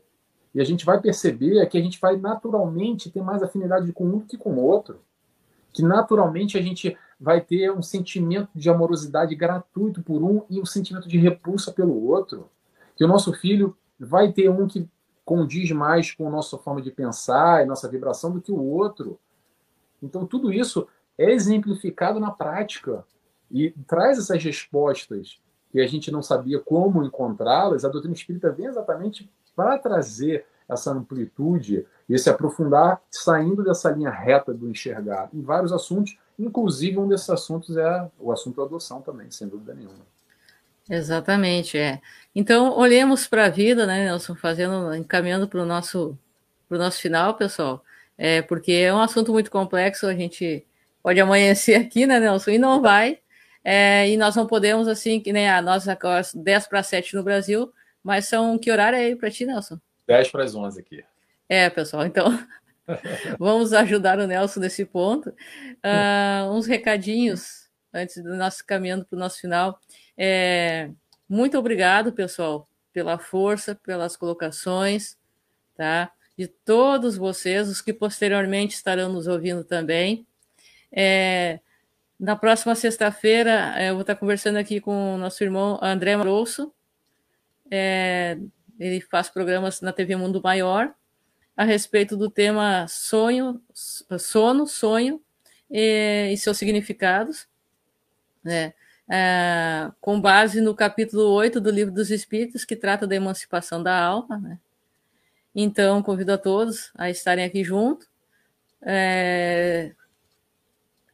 E 0.54 0.60
a 0.60 0.64
gente 0.64 0.84
vai 0.84 1.00
perceber 1.00 1.66
que 1.66 1.78
a 1.78 1.82
gente 1.82 1.98
vai 1.98 2.16
naturalmente 2.18 3.10
ter 3.10 3.22
mais 3.22 3.42
afinidade 3.42 3.90
com 3.92 4.04
um 4.04 4.18
do 4.18 4.26
que 4.26 4.36
com 4.36 4.52
o 4.52 4.62
outro. 4.62 5.00
Que 5.76 5.82
naturalmente 5.82 6.56
a 6.56 6.62
gente 6.62 6.96
vai 7.20 7.38
ter 7.38 7.70
um 7.70 7.82
sentimento 7.82 8.48
de 8.54 8.70
amorosidade 8.70 9.34
gratuito 9.34 10.02
por 10.02 10.22
um 10.22 10.42
e 10.48 10.58
um 10.58 10.64
sentimento 10.64 11.06
de 11.06 11.18
repulsa 11.18 11.70
pelo 11.70 12.02
outro. 12.06 12.48
Que 12.96 13.04
o 13.04 13.08
nosso 13.08 13.30
filho 13.34 13.76
vai 14.00 14.32
ter 14.32 14.48
um 14.48 14.66
que 14.66 14.88
condiz 15.22 15.70
mais 15.72 16.12
com 16.12 16.26
a 16.26 16.30
nossa 16.30 16.56
forma 16.56 16.80
de 16.80 16.90
pensar 16.90 17.62
e 17.62 17.66
nossa 17.66 17.90
vibração 17.90 18.32
do 18.32 18.40
que 18.40 18.50
o 18.50 18.58
outro. 18.58 19.20
Então, 20.02 20.24
tudo 20.24 20.50
isso 20.50 20.88
é 21.18 21.30
exemplificado 21.30 22.18
na 22.18 22.30
prática 22.30 23.04
e 23.50 23.70
traz 23.86 24.18
essas 24.18 24.42
respostas 24.42 25.42
que 25.70 25.78
a 25.78 25.86
gente 25.86 26.10
não 26.10 26.22
sabia 26.22 26.58
como 26.58 27.04
encontrá-las. 27.04 27.84
A 27.84 27.90
doutrina 27.90 28.14
espírita 28.14 28.50
vem 28.50 28.64
exatamente 28.64 29.30
para 29.54 29.76
trazer 29.76 30.46
essa 30.68 30.90
amplitude 30.90 31.86
e 32.08 32.14
esse 32.14 32.28
aprofundar, 32.28 33.00
saindo 33.10 33.62
dessa 33.62 33.90
linha 33.90 34.10
reta 34.10 34.52
do 34.52 34.68
enxergar 34.68 35.28
em 35.32 35.42
vários 35.42 35.72
assuntos, 35.72 36.16
inclusive 36.38 36.98
um 36.98 37.08
desses 37.08 37.30
assuntos 37.30 37.76
é 37.76 38.08
o 38.18 38.32
assunto 38.32 38.62
adoção 38.62 39.00
também, 39.00 39.30
sem 39.30 39.48
dúvida 39.48 39.74
nenhuma. 39.74 40.06
Exatamente, 40.88 41.76
é. 41.76 42.00
Então, 42.34 42.76
olhemos 42.76 43.26
para 43.26 43.46
a 43.46 43.48
vida, 43.48 43.86
né, 43.86 44.04
Nelson, 44.04 44.36
fazendo, 44.36 44.94
encaminhando 44.94 45.48
para 45.48 45.60
o 45.60 45.66
nosso, 45.66 46.16
pro 46.68 46.78
nosso 46.78 47.00
final, 47.00 47.34
pessoal, 47.34 47.82
é, 48.16 48.40
porque 48.42 48.72
é 48.72 48.94
um 48.94 49.00
assunto 49.00 49.32
muito 49.32 49.50
complexo, 49.50 50.06
a 50.06 50.14
gente 50.14 50.64
pode 51.02 51.18
amanhecer 51.20 51.74
aqui, 51.80 52.06
né, 52.06 52.20
Nelson, 52.20 52.52
e 52.52 52.58
não 52.58 52.80
vai, 52.80 53.18
é, 53.64 54.08
e 54.08 54.16
nós 54.16 54.36
não 54.36 54.46
podemos, 54.46 54.86
assim, 54.86 55.20
que 55.20 55.32
nem 55.32 55.48
a 55.48 55.60
nossa 55.60 55.98
10 56.34 56.68
para 56.68 56.82
7 56.84 57.16
no 57.16 57.24
Brasil, 57.24 57.72
mas 58.02 58.26
são 58.26 58.56
que 58.56 58.70
horário 58.70 58.96
é 58.96 59.06
aí 59.06 59.16
para 59.16 59.30
ti, 59.30 59.44
Nelson? 59.44 59.80
10 60.06 60.30
para 60.30 60.44
as 60.44 60.54
11 60.54 60.80
aqui. 60.80 61.04
É, 61.48 61.68
pessoal, 61.70 62.06
então 62.06 62.26
vamos 63.38 63.72
ajudar 63.72 64.18
o 64.18 64.26
Nelson 64.26 64.60
nesse 64.60 64.84
ponto. 64.84 65.30
Uh, 65.30 66.50
uns 66.50 66.66
recadinhos 66.66 67.66
antes 67.92 68.22
do 68.22 68.34
nosso 68.36 68.64
caminhando 68.64 69.04
para 69.04 69.16
o 69.16 69.18
nosso 69.18 69.40
final. 69.40 69.80
É, 70.16 70.90
muito 71.28 71.58
obrigado, 71.58 72.12
pessoal, 72.12 72.68
pela 72.92 73.18
força, 73.18 73.74
pelas 73.74 74.16
colocações, 74.16 75.16
tá? 75.74 76.12
De 76.36 76.46
todos 76.46 77.16
vocês, 77.16 77.68
os 77.68 77.80
que 77.80 77.92
posteriormente 77.92 78.74
estarão 78.74 79.12
nos 79.12 79.26
ouvindo 79.26 79.64
também. 79.64 80.26
É, 80.92 81.60
na 82.18 82.36
próxima 82.36 82.74
sexta-feira, 82.74 83.74
é, 83.76 83.90
eu 83.90 83.94
vou 83.94 84.02
estar 84.02 84.16
conversando 84.16 84.56
aqui 84.56 84.80
com 84.80 85.14
o 85.14 85.18
nosso 85.18 85.42
irmão 85.42 85.78
André 85.82 86.16
Marosso. 86.16 86.72
É, 87.70 88.38
ele 88.78 89.00
faz 89.00 89.28
programas 89.28 89.80
na 89.80 89.92
TV 89.92 90.16
Mundo 90.16 90.40
Maior 90.42 90.94
a 91.56 91.64
respeito 91.64 92.16
do 92.16 92.30
tema 92.30 92.86
sonho, 92.88 93.60
sono, 93.72 94.66
sonho 94.66 95.20
e, 95.70 96.30
e 96.32 96.36
seus 96.36 96.58
significados. 96.58 97.48
Né? 98.44 98.74
é, 99.08 99.90
com 100.00 100.20
base 100.20 100.60
no 100.60 100.74
capítulo 100.74 101.30
8 101.30 101.60
do 101.60 101.70
Livro 101.70 101.94
dos 101.94 102.10
Espíritos, 102.10 102.64
que 102.64 102.74
trata 102.74 103.06
da 103.06 103.14
emancipação 103.14 103.82
da 103.82 103.98
alma. 103.98 104.38
Né? 104.38 104.58
Então, 105.54 106.02
convido 106.02 106.32
a 106.32 106.38
todos 106.38 106.90
a 106.96 107.08
estarem 107.08 107.44
aqui 107.44 107.62
junto. 107.62 108.06
É, 108.82 109.92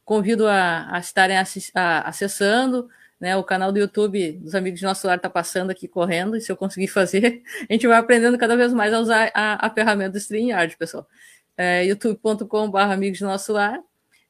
convido 0.04 0.46
a, 0.46 0.96
a 0.96 0.98
estarem 0.98 1.36
a, 1.36 2.08
acessando 2.08 2.88
né, 3.22 3.36
o 3.36 3.44
canal 3.44 3.70
do 3.70 3.78
YouTube 3.78 4.32
dos 4.32 4.52
Amigos 4.52 4.80
de 4.80 4.84
Nosso 4.84 5.06
Lar 5.06 5.16
está 5.16 5.30
passando 5.30 5.70
aqui 5.70 5.86
correndo, 5.86 6.36
e 6.36 6.40
se 6.40 6.50
eu 6.50 6.56
conseguir 6.56 6.88
fazer, 6.90 7.40
a 7.70 7.72
gente 7.72 7.86
vai 7.86 7.96
aprendendo 7.96 8.36
cada 8.36 8.56
vez 8.56 8.74
mais 8.74 8.92
a 8.92 8.98
usar 8.98 9.30
a, 9.32 9.64
a 9.64 9.70
ferramenta 9.70 10.10
do 10.10 10.18
StreamYard, 10.18 10.76
pessoal. 10.76 11.06
É, 11.56 11.84
youtube.com.br 11.84 12.78
Amigos 12.78 13.18
de 13.18 13.24
Nosso 13.24 13.52
Lar. 13.52 13.78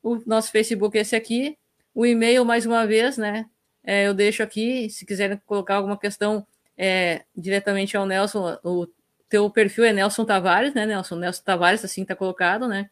O 0.02 0.20
nosso 0.26 0.52
Facebook 0.52 0.98
é 0.98 1.00
esse 1.00 1.16
aqui. 1.16 1.56
O 1.94 2.04
e-mail, 2.04 2.44
mais 2.44 2.66
uma 2.66 2.86
vez, 2.86 3.16
né? 3.16 3.46
É, 3.82 4.06
eu 4.06 4.12
deixo 4.12 4.42
aqui, 4.42 4.90
se 4.90 5.06
quiserem 5.06 5.40
colocar 5.46 5.76
alguma 5.76 5.96
questão 5.96 6.46
é, 6.76 7.22
diretamente 7.34 7.96
ao 7.96 8.04
Nelson, 8.04 8.58
o 8.62 8.86
teu 9.26 9.48
perfil 9.48 9.84
é 9.84 9.92
Nelson 9.94 10.26
Tavares, 10.26 10.74
né, 10.74 10.84
Nelson? 10.84 11.16
Nelson 11.16 11.42
Tavares, 11.42 11.82
assim 11.82 12.02
está 12.02 12.14
colocado, 12.14 12.68
né? 12.68 12.90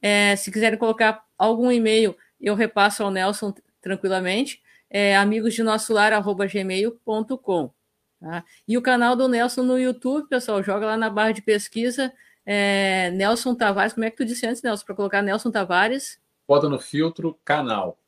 É, 0.00 0.36
se 0.36 0.52
quiserem 0.52 0.78
colocar 0.78 1.24
algum 1.36 1.72
e-mail, 1.72 2.16
eu 2.40 2.54
repasso 2.54 3.02
ao 3.02 3.10
Nelson 3.10 3.52
tranquilamente. 3.82 4.62
É, 4.90 5.16
amigos 5.16 5.54
de 5.54 5.62
nosso 5.62 5.92
lar, 5.92 6.12
arroba 6.12 6.46
gmail.com. 6.46 7.70
Tá? 8.20 8.44
E 8.66 8.76
o 8.76 8.82
canal 8.82 9.14
do 9.14 9.28
Nelson 9.28 9.62
no 9.62 9.78
YouTube, 9.78 10.28
pessoal, 10.28 10.62
joga 10.62 10.86
lá 10.86 10.96
na 10.96 11.08
barra 11.08 11.32
de 11.32 11.42
pesquisa 11.42 12.12
é, 12.44 13.10
Nelson 13.12 13.54
Tavares. 13.54 13.92
Como 13.92 14.04
é 14.04 14.10
que 14.10 14.16
tu 14.16 14.24
disse 14.24 14.46
antes, 14.46 14.62
Nelson, 14.62 14.84
para 14.84 14.94
colocar 14.94 15.22
Nelson 15.22 15.50
Tavares? 15.50 16.20
Bota 16.46 16.68
no 16.68 16.78
filtro 16.78 17.38
canal. 17.44 17.98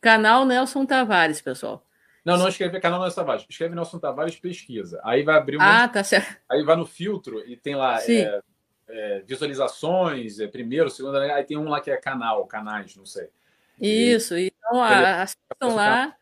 Canal 0.00 0.46
Nelson 0.46 0.86
Tavares, 0.86 1.40
pessoal. 1.40 1.84
Não, 2.24 2.36
não 2.36 2.48
escreve 2.48 2.80
canal 2.80 3.00
Nelson 3.00 3.16
Tavares. 3.16 3.46
Escreve 3.48 3.74
Nelson 3.74 3.98
Tavares 3.98 4.36
pesquisa. 4.36 5.00
Aí 5.04 5.22
vai 5.22 5.36
abrir 5.36 5.56
uma. 5.56 5.84
Ah, 5.84 5.88
tá 5.88 6.02
certo. 6.02 6.40
Aí 6.50 6.62
vai 6.62 6.76
no 6.76 6.86
filtro 6.86 7.40
e 7.46 7.56
tem 7.56 7.74
lá 7.74 7.98
é, 8.02 8.40
é, 8.88 9.22
visualizações, 9.26 10.40
é, 10.40 10.46
primeiro, 10.46 10.90
segundo, 10.90 11.18
aí 11.18 11.44
tem 11.44 11.56
um 11.56 11.68
lá 11.68 11.80
que 11.80 11.90
é 11.90 11.96
canal, 11.96 12.46
canais, 12.46 12.96
não 12.96 13.06
sei. 13.06 13.28
Isso, 13.80 14.36
e, 14.36 14.52
então 14.58 14.82
assistam 14.82 15.74
lá, 15.74 16.16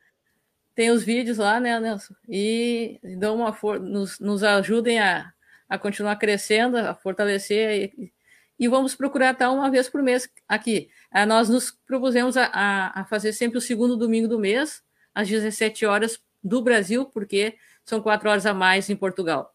tem 0.79 0.93
os 0.93 1.03
vídeos 1.03 1.39
lá, 1.39 1.59
né, 1.59 1.81
Nelson? 1.81 2.15
E 2.29 3.01
dão 3.19 3.35
uma 3.35 3.53
for... 3.53 3.81
nos, 3.81 4.21
nos 4.21 4.45
ajudem 4.45 5.01
a, 5.01 5.33
a 5.69 5.77
continuar 5.77 6.15
crescendo, 6.15 6.77
a 6.77 6.95
fortalecer 6.95 7.91
e, 7.99 8.13
e 8.57 8.69
vamos 8.69 8.95
procurar 8.95 9.33
estar 9.33 9.51
uma 9.51 9.73
vez 9.73 9.89
por 9.89 10.01
mês 10.05 10.31
aqui. 10.47 10.89
Ah, 11.11 11.27
nós 11.27 11.49
nos 11.49 11.73
propusemos 11.85 12.37
a, 12.37 12.45
a, 12.55 13.01
a, 13.01 13.05
fazer 13.07 13.33
sempre 13.33 13.59
o 13.59 13.61
segundo 13.61 13.97
domingo 13.97 14.29
do 14.29 14.39
mês, 14.39 14.81
às 15.13 15.29
17 15.29 15.85
horas 15.85 16.21
do 16.45 16.63
Brasil, 16.63 17.07
porque 17.07 17.57
são 17.85 18.01
quatro 18.01 18.31
horas 18.31 18.47
a 18.47 18.55
mais 18.55 18.89
em 18.89 18.95
Portugal. 18.95 19.53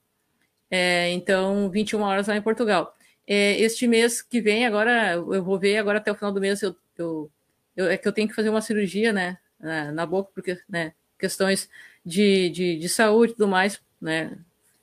É, 0.70 1.10
então, 1.12 1.70
21 1.70 2.02
horas 2.02 2.28
lá 2.28 2.36
em 2.36 2.42
Portugal. 2.42 2.94
É, 3.26 3.58
este 3.62 3.88
mês 3.88 4.22
que 4.22 4.42
vem, 4.42 4.66
agora, 4.66 5.14
eu 5.14 5.42
vou 5.42 5.58
ver 5.58 5.78
agora 5.78 6.00
até 6.00 6.12
o 6.12 6.16
final 6.16 6.34
do 6.34 6.42
mês, 6.42 6.62
eu, 6.62 6.76
eu, 6.98 7.32
eu 7.78 7.86
é 7.90 7.98
que 7.98 8.10
eu 8.10 8.12
tenho 8.12 8.28
que 8.28 8.36
fazer 8.36 8.50
uma 8.50 8.60
cirurgia, 8.60 9.14
né, 9.14 9.38
na, 9.58 9.90
na 9.90 10.06
boca, 10.06 10.30
porque, 10.36 10.60
né, 10.68 10.92
questões 11.24 11.70
de, 12.06 12.50
de, 12.50 12.78
de 12.78 12.90
saúde 12.90 13.32
e 13.32 13.36
tudo 13.38 13.48
mais, 13.48 13.80
né, 14.02 14.38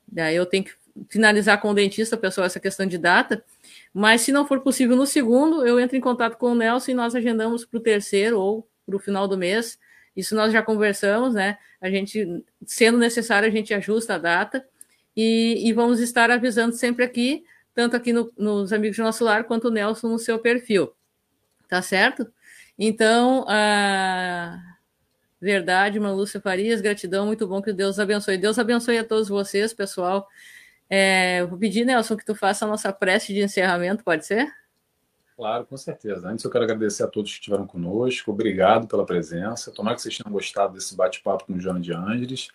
daí 0.09 0.35
eu 0.35 0.47
tenho 0.47 0.65
que 0.65 0.73
finalizar 1.11 1.61
com 1.61 1.69
o 1.71 1.75
dentista, 1.75 2.17
pessoal, 2.17 2.47
essa 2.47 2.59
questão 2.59 2.87
de 2.87 2.97
data, 2.97 3.45
mas 3.93 4.23
se 4.23 4.33
não 4.33 4.47
for 4.47 4.61
possível 4.61 4.97
no 4.97 5.05
segundo, 5.05 5.67
eu 5.67 5.79
entro 5.79 5.99
em 5.99 6.01
contato 6.01 6.39
com 6.39 6.53
o 6.53 6.55
Nelson 6.55 6.93
e 6.93 6.95
nós 6.95 7.15
agendamos 7.15 7.67
para 7.67 7.77
o 7.77 7.83
terceiro 7.83 8.41
ou 8.41 8.67
para 8.87 8.97
o 8.97 8.99
final 8.99 9.29
do 9.29 9.37
mês. 9.37 9.79
Isso 10.17 10.35
nós 10.35 10.51
já 10.51 10.63
conversamos, 10.63 11.35
né? 11.35 11.59
A 11.81 11.91
gente, 11.91 12.43
sendo 12.65 12.97
necessário, 12.97 13.47
a 13.47 13.51
gente 13.51 13.75
ajusta 13.75 14.15
a 14.15 14.19
data 14.19 14.65
e, 15.17 15.69
e 15.69 15.73
vamos 15.73 16.01
estar 16.01 16.31
avisando 16.31 16.75
sempre 16.75 17.05
aqui, 17.05 17.45
tanto 17.75 17.97
aqui 17.97 18.13
no, 18.13 18.33
nos 18.37 18.73
Amigos 18.73 18.97
do 18.97 19.03
Nosso 19.03 19.25
Lar, 19.25 19.45
quanto 19.45 19.69
o 19.69 19.71
Nelson 19.71 20.09
no 20.09 20.19
seu 20.19 20.39
perfil. 20.39 20.91
Tá 21.69 21.83
certo? 21.83 22.27
Então, 22.79 23.45
a 23.49 24.70
verdade, 25.41 25.99
Lúcia 25.99 26.41
Farias, 26.41 26.81
gratidão, 26.81 27.27
muito 27.27 27.47
bom 27.47 27.63
que 27.63 27.73
Deus 27.73 27.99
abençoe. 27.99 28.37
Deus 28.37 28.59
abençoe 28.59 28.99
a 28.99 29.05
todos 29.05 29.29
vocês, 29.29 29.73
pessoal. 29.73 30.29
É, 30.89 31.45
vou 31.47 31.57
pedir, 31.59 31.85
Nelson, 31.85 32.17
que 32.17 32.25
tu 32.25 32.35
faça 32.35 32.65
a 32.65 32.69
nossa 32.69 32.93
prece 32.93 33.33
de 33.33 33.41
encerramento, 33.41 34.03
pode 34.03 34.27
ser? 34.27 34.53
Claro, 35.37 35.65
com 35.65 35.77
certeza. 35.77 36.29
Antes 36.29 36.45
eu 36.45 36.51
quero 36.51 36.65
agradecer 36.65 37.03
a 37.03 37.07
todos 37.07 37.31
que 37.31 37.39
estiveram 37.39 37.67
conosco, 37.67 38.31
obrigado 38.31 38.87
pela 38.87 39.07
presença. 39.07 39.73
Tomara 39.73 39.97
que 39.97 40.03
vocês 40.03 40.19
tenham 40.19 40.33
gostado 40.33 40.75
desse 40.75 40.95
bate-papo 40.95 41.47
com 41.47 41.55
o 41.55 41.61
João 41.61 41.81
de 41.81 41.93
Ângeles. 41.93 42.49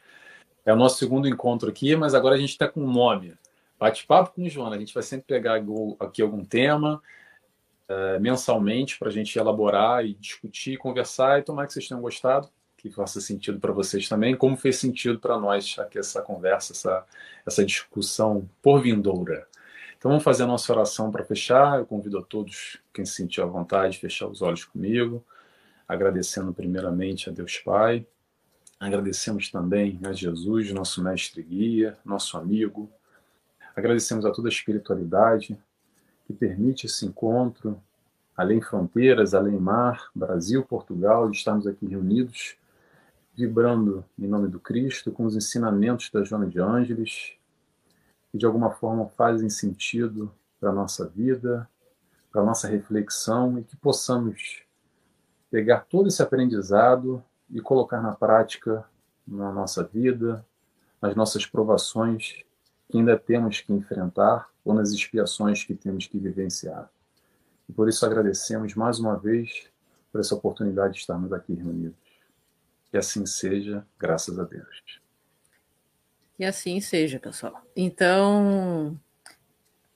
É 0.64 0.72
o 0.72 0.76
nosso 0.76 1.00
segundo 1.00 1.28
encontro 1.28 1.70
aqui, 1.70 1.96
mas 1.96 2.14
agora 2.14 2.36
a 2.36 2.38
gente 2.38 2.52
está 2.52 2.68
com 2.68 2.82
um 2.82 2.92
nome. 2.92 3.34
Bate-papo 3.80 4.34
com 4.36 4.44
o 4.44 4.50
João. 4.50 4.72
A 4.72 4.78
gente 4.78 4.94
vai 4.94 5.02
sempre 5.02 5.26
pegar 5.26 5.60
aqui 6.00 6.22
algum 6.22 6.46
tema 6.46 7.02
é, 7.88 8.20
mensalmente 8.20 9.00
para 9.00 9.10
a 9.10 9.12
gente 9.12 9.38
elaborar 9.40 10.06
e 10.06 10.14
discutir, 10.14 10.78
conversar 10.78 11.40
e 11.40 11.44
tomara 11.44 11.68
que 11.68 11.74
vocês 11.74 11.88
tenham 11.88 12.02
gostado 12.02 12.50
que 12.86 12.92
faça 12.92 13.20
sentido 13.20 13.60
para 13.60 13.74
vocês 13.74 14.08
também, 14.08 14.36
como 14.36 14.56
fez 14.56 14.78
sentido 14.78 15.20
para 15.20 15.40
nós 15.40 15.76
aqui 15.80 15.98
essa 15.98 16.22
conversa, 16.22 16.72
essa, 16.72 17.04
essa 17.44 17.66
discussão 17.66 18.48
por 18.62 18.80
vindoura. 18.80 19.48
Então 19.98 20.12
vamos 20.12 20.24
fazer 20.24 20.44
a 20.44 20.48
nossa 20.48 20.72
oração 20.72 21.10
para 21.10 21.26
fechar. 21.26 21.80
Eu 21.80 21.88
convido 21.88 22.20
a 22.20 22.22
todos, 22.22 22.78
quem 22.94 23.04
se 23.04 23.14
sentir 23.14 23.42
à 23.42 23.46
vontade, 23.46 23.98
fechar 23.98 24.28
os 24.28 24.44
olhos 24.44 24.66
comigo, 24.66 25.26
agradecendo 25.88 26.54
primeiramente 26.54 27.28
a 27.28 27.34
Deus 27.34 27.58
Pai, 27.58 28.06
agradecemos 28.80 29.50
também 29.50 30.00
a 30.04 30.14
Jesus, 30.14 30.72
nosso 30.72 31.04
mestre 31.04 31.42
guia, 31.42 31.98
nosso 32.06 32.38
amigo, 32.38 32.88
agradecemos 33.76 34.28
a 34.28 34.32
toda 34.32 34.48
a 34.48 34.52
espiritualidade 34.52 35.58
que 36.28 36.34
permite 36.34 36.86
esse 36.86 37.04
encontro, 37.04 37.82
além 38.38 38.62
fronteiras, 38.62 39.34
além 39.34 39.58
mar, 39.58 40.12
Brasil, 40.14 40.64
Portugal, 40.64 41.32
estamos 41.32 41.66
aqui 41.66 41.88
reunidos 41.88 42.56
vibrando 43.36 44.06
em 44.18 44.28
nome 44.28 44.48
do 44.48 44.60
Cristo, 44.60 45.12
com 45.12 45.26
os 45.26 45.36
ensinamentos 45.36 46.10
da 46.12 46.24
Joana 46.24 46.48
de 46.48 46.60
Ângeles 46.60 47.34
que 48.36 48.38
de 48.38 48.46
alguma 48.46 48.72
forma 48.72 49.08
fazem 49.08 49.50
sentido 49.50 50.30
para 50.60 50.70
a 50.70 50.74
nossa 50.74 51.08
vida, 51.08 51.70
para 52.30 52.42
a 52.42 52.46
nossa 52.46 52.68
reflexão 52.68 53.58
e 53.58 53.64
que 53.64 53.78
possamos 53.78 54.64
pegar 55.50 55.86
todo 55.90 56.10
esse 56.10 56.22
aprendizado 56.22 57.24
e 57.50 57.62
colocar 57.62 58.02
na 58.02 58.14
prática 58.14 58.84
na 59.26 59.54
nossa 59.54 59.86
vida, 59.86 60.46
nas 61.02 61.16
nossas 61.16 61.46
provações 61.46 62.44
que 62.90 62.98
ainda 62.98 63.18
temos 63.18 63.62
que 63.62 63.72
enfrentar 63.72 64.50
ou 64.66 64.74
nas 64.74 64.92
expiações 64.92 65.64
que 65.64 65.74
temos 65.74 66.06
que 66.06 66.20
vivenciar. 66.20 66.90
E 67.70 67.74
por 67.74 67.88
isso 67.88 68.06
agradecemos 68.06 68.76
mais 68.76 69.00
uma 69.00 69.16
vez 69.16 69.70
por 70.12 70.20
essa 70.20 70.36
oportunidade 70.36 70.96
de 70.96 71.00
estarmos 71.00 71.32
aqui 71.32 71.54
reunidos. 71.54 72.05
Que 72.96 73.00
assim 73.00 73.26
seja, 73.26 73.86
graças 74.00 74.40
a 74.40 74.46
Deus. 74.46 75.02
Que 76.38 76.46
assim 76.46 76.80
seja, 76.80 77.20
pessoal. 77.20 77.62
Então, 77.76 78.98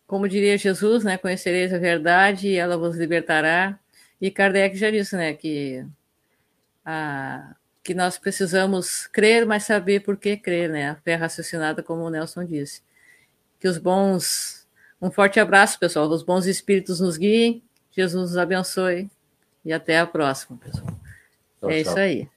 como 0.06 0.28
diria 0.28 0.58
Jesus, 0.58 1.06
né, 1.06 1.18
conhecereis 1.18 1.74
a 1.74 1.78
verdade 1.78 2.50
e 2.50 2.58
ela 2.58 2.78
vos 2.78 2.98
libertará. 2.98 3.80
E 4.20 4.30
Kardec 4.30 4.76
já 4.76 4.92
disse, 4.92 5.16
né, 5.16 5.34
que 5.34 5.86
a, 6.84 7.56
que 7.82 7.94
nós 7.94 8.18
precisamos 8.18 9.08
crer, 9.08 9.46
mas 9.46 9.64
saber 9.64 10.02
por 10.02 10.18
que 10.18 10.36
crer, 10.36 10.70
né? 10.70 10.90
A 10.90 10.96
fé 10.96 11.16
raciocinada, 11.16 11.82
como 11.82 12.02
o 12.02 12.10
Nelson 12.10 12.44
disse. 12.44 12.82
Que 13.62 13.68
os 13.70 13.78
bons. 13.78 14.68
Um 15.02 15.10
forte 15.10 15.40
abraço, 15.40 15.80
pessoal. 15.80 16.06
Os 16.10 16.22
bons 16.22 16.48
espíritos 16.48 17.00
nos 17.00 17.16
guiem. 17.16 17.64
Jesus 17.92 18.32
nos 18.32 18.38
abençoe. 18.38 19.10
E 19.64 19.72
até 19.72 20.00
a 20.00 20.06
próxima, 20.06 20.58
pessoal. 20.58 21.00
Tchau, 21.62 21.70
é 21.70 21.82
tchau. 21.82 21.92
isso 21.94 21.98
aí. 21.98 22.30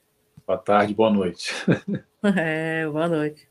Boa 0.53 0.61
tarde, 0.61 0.93
boa 0.93 1.11
noite. 1.11 1.51
é, 2.37 2.87
boa 2.87 3.09
noite. 3.09 3.49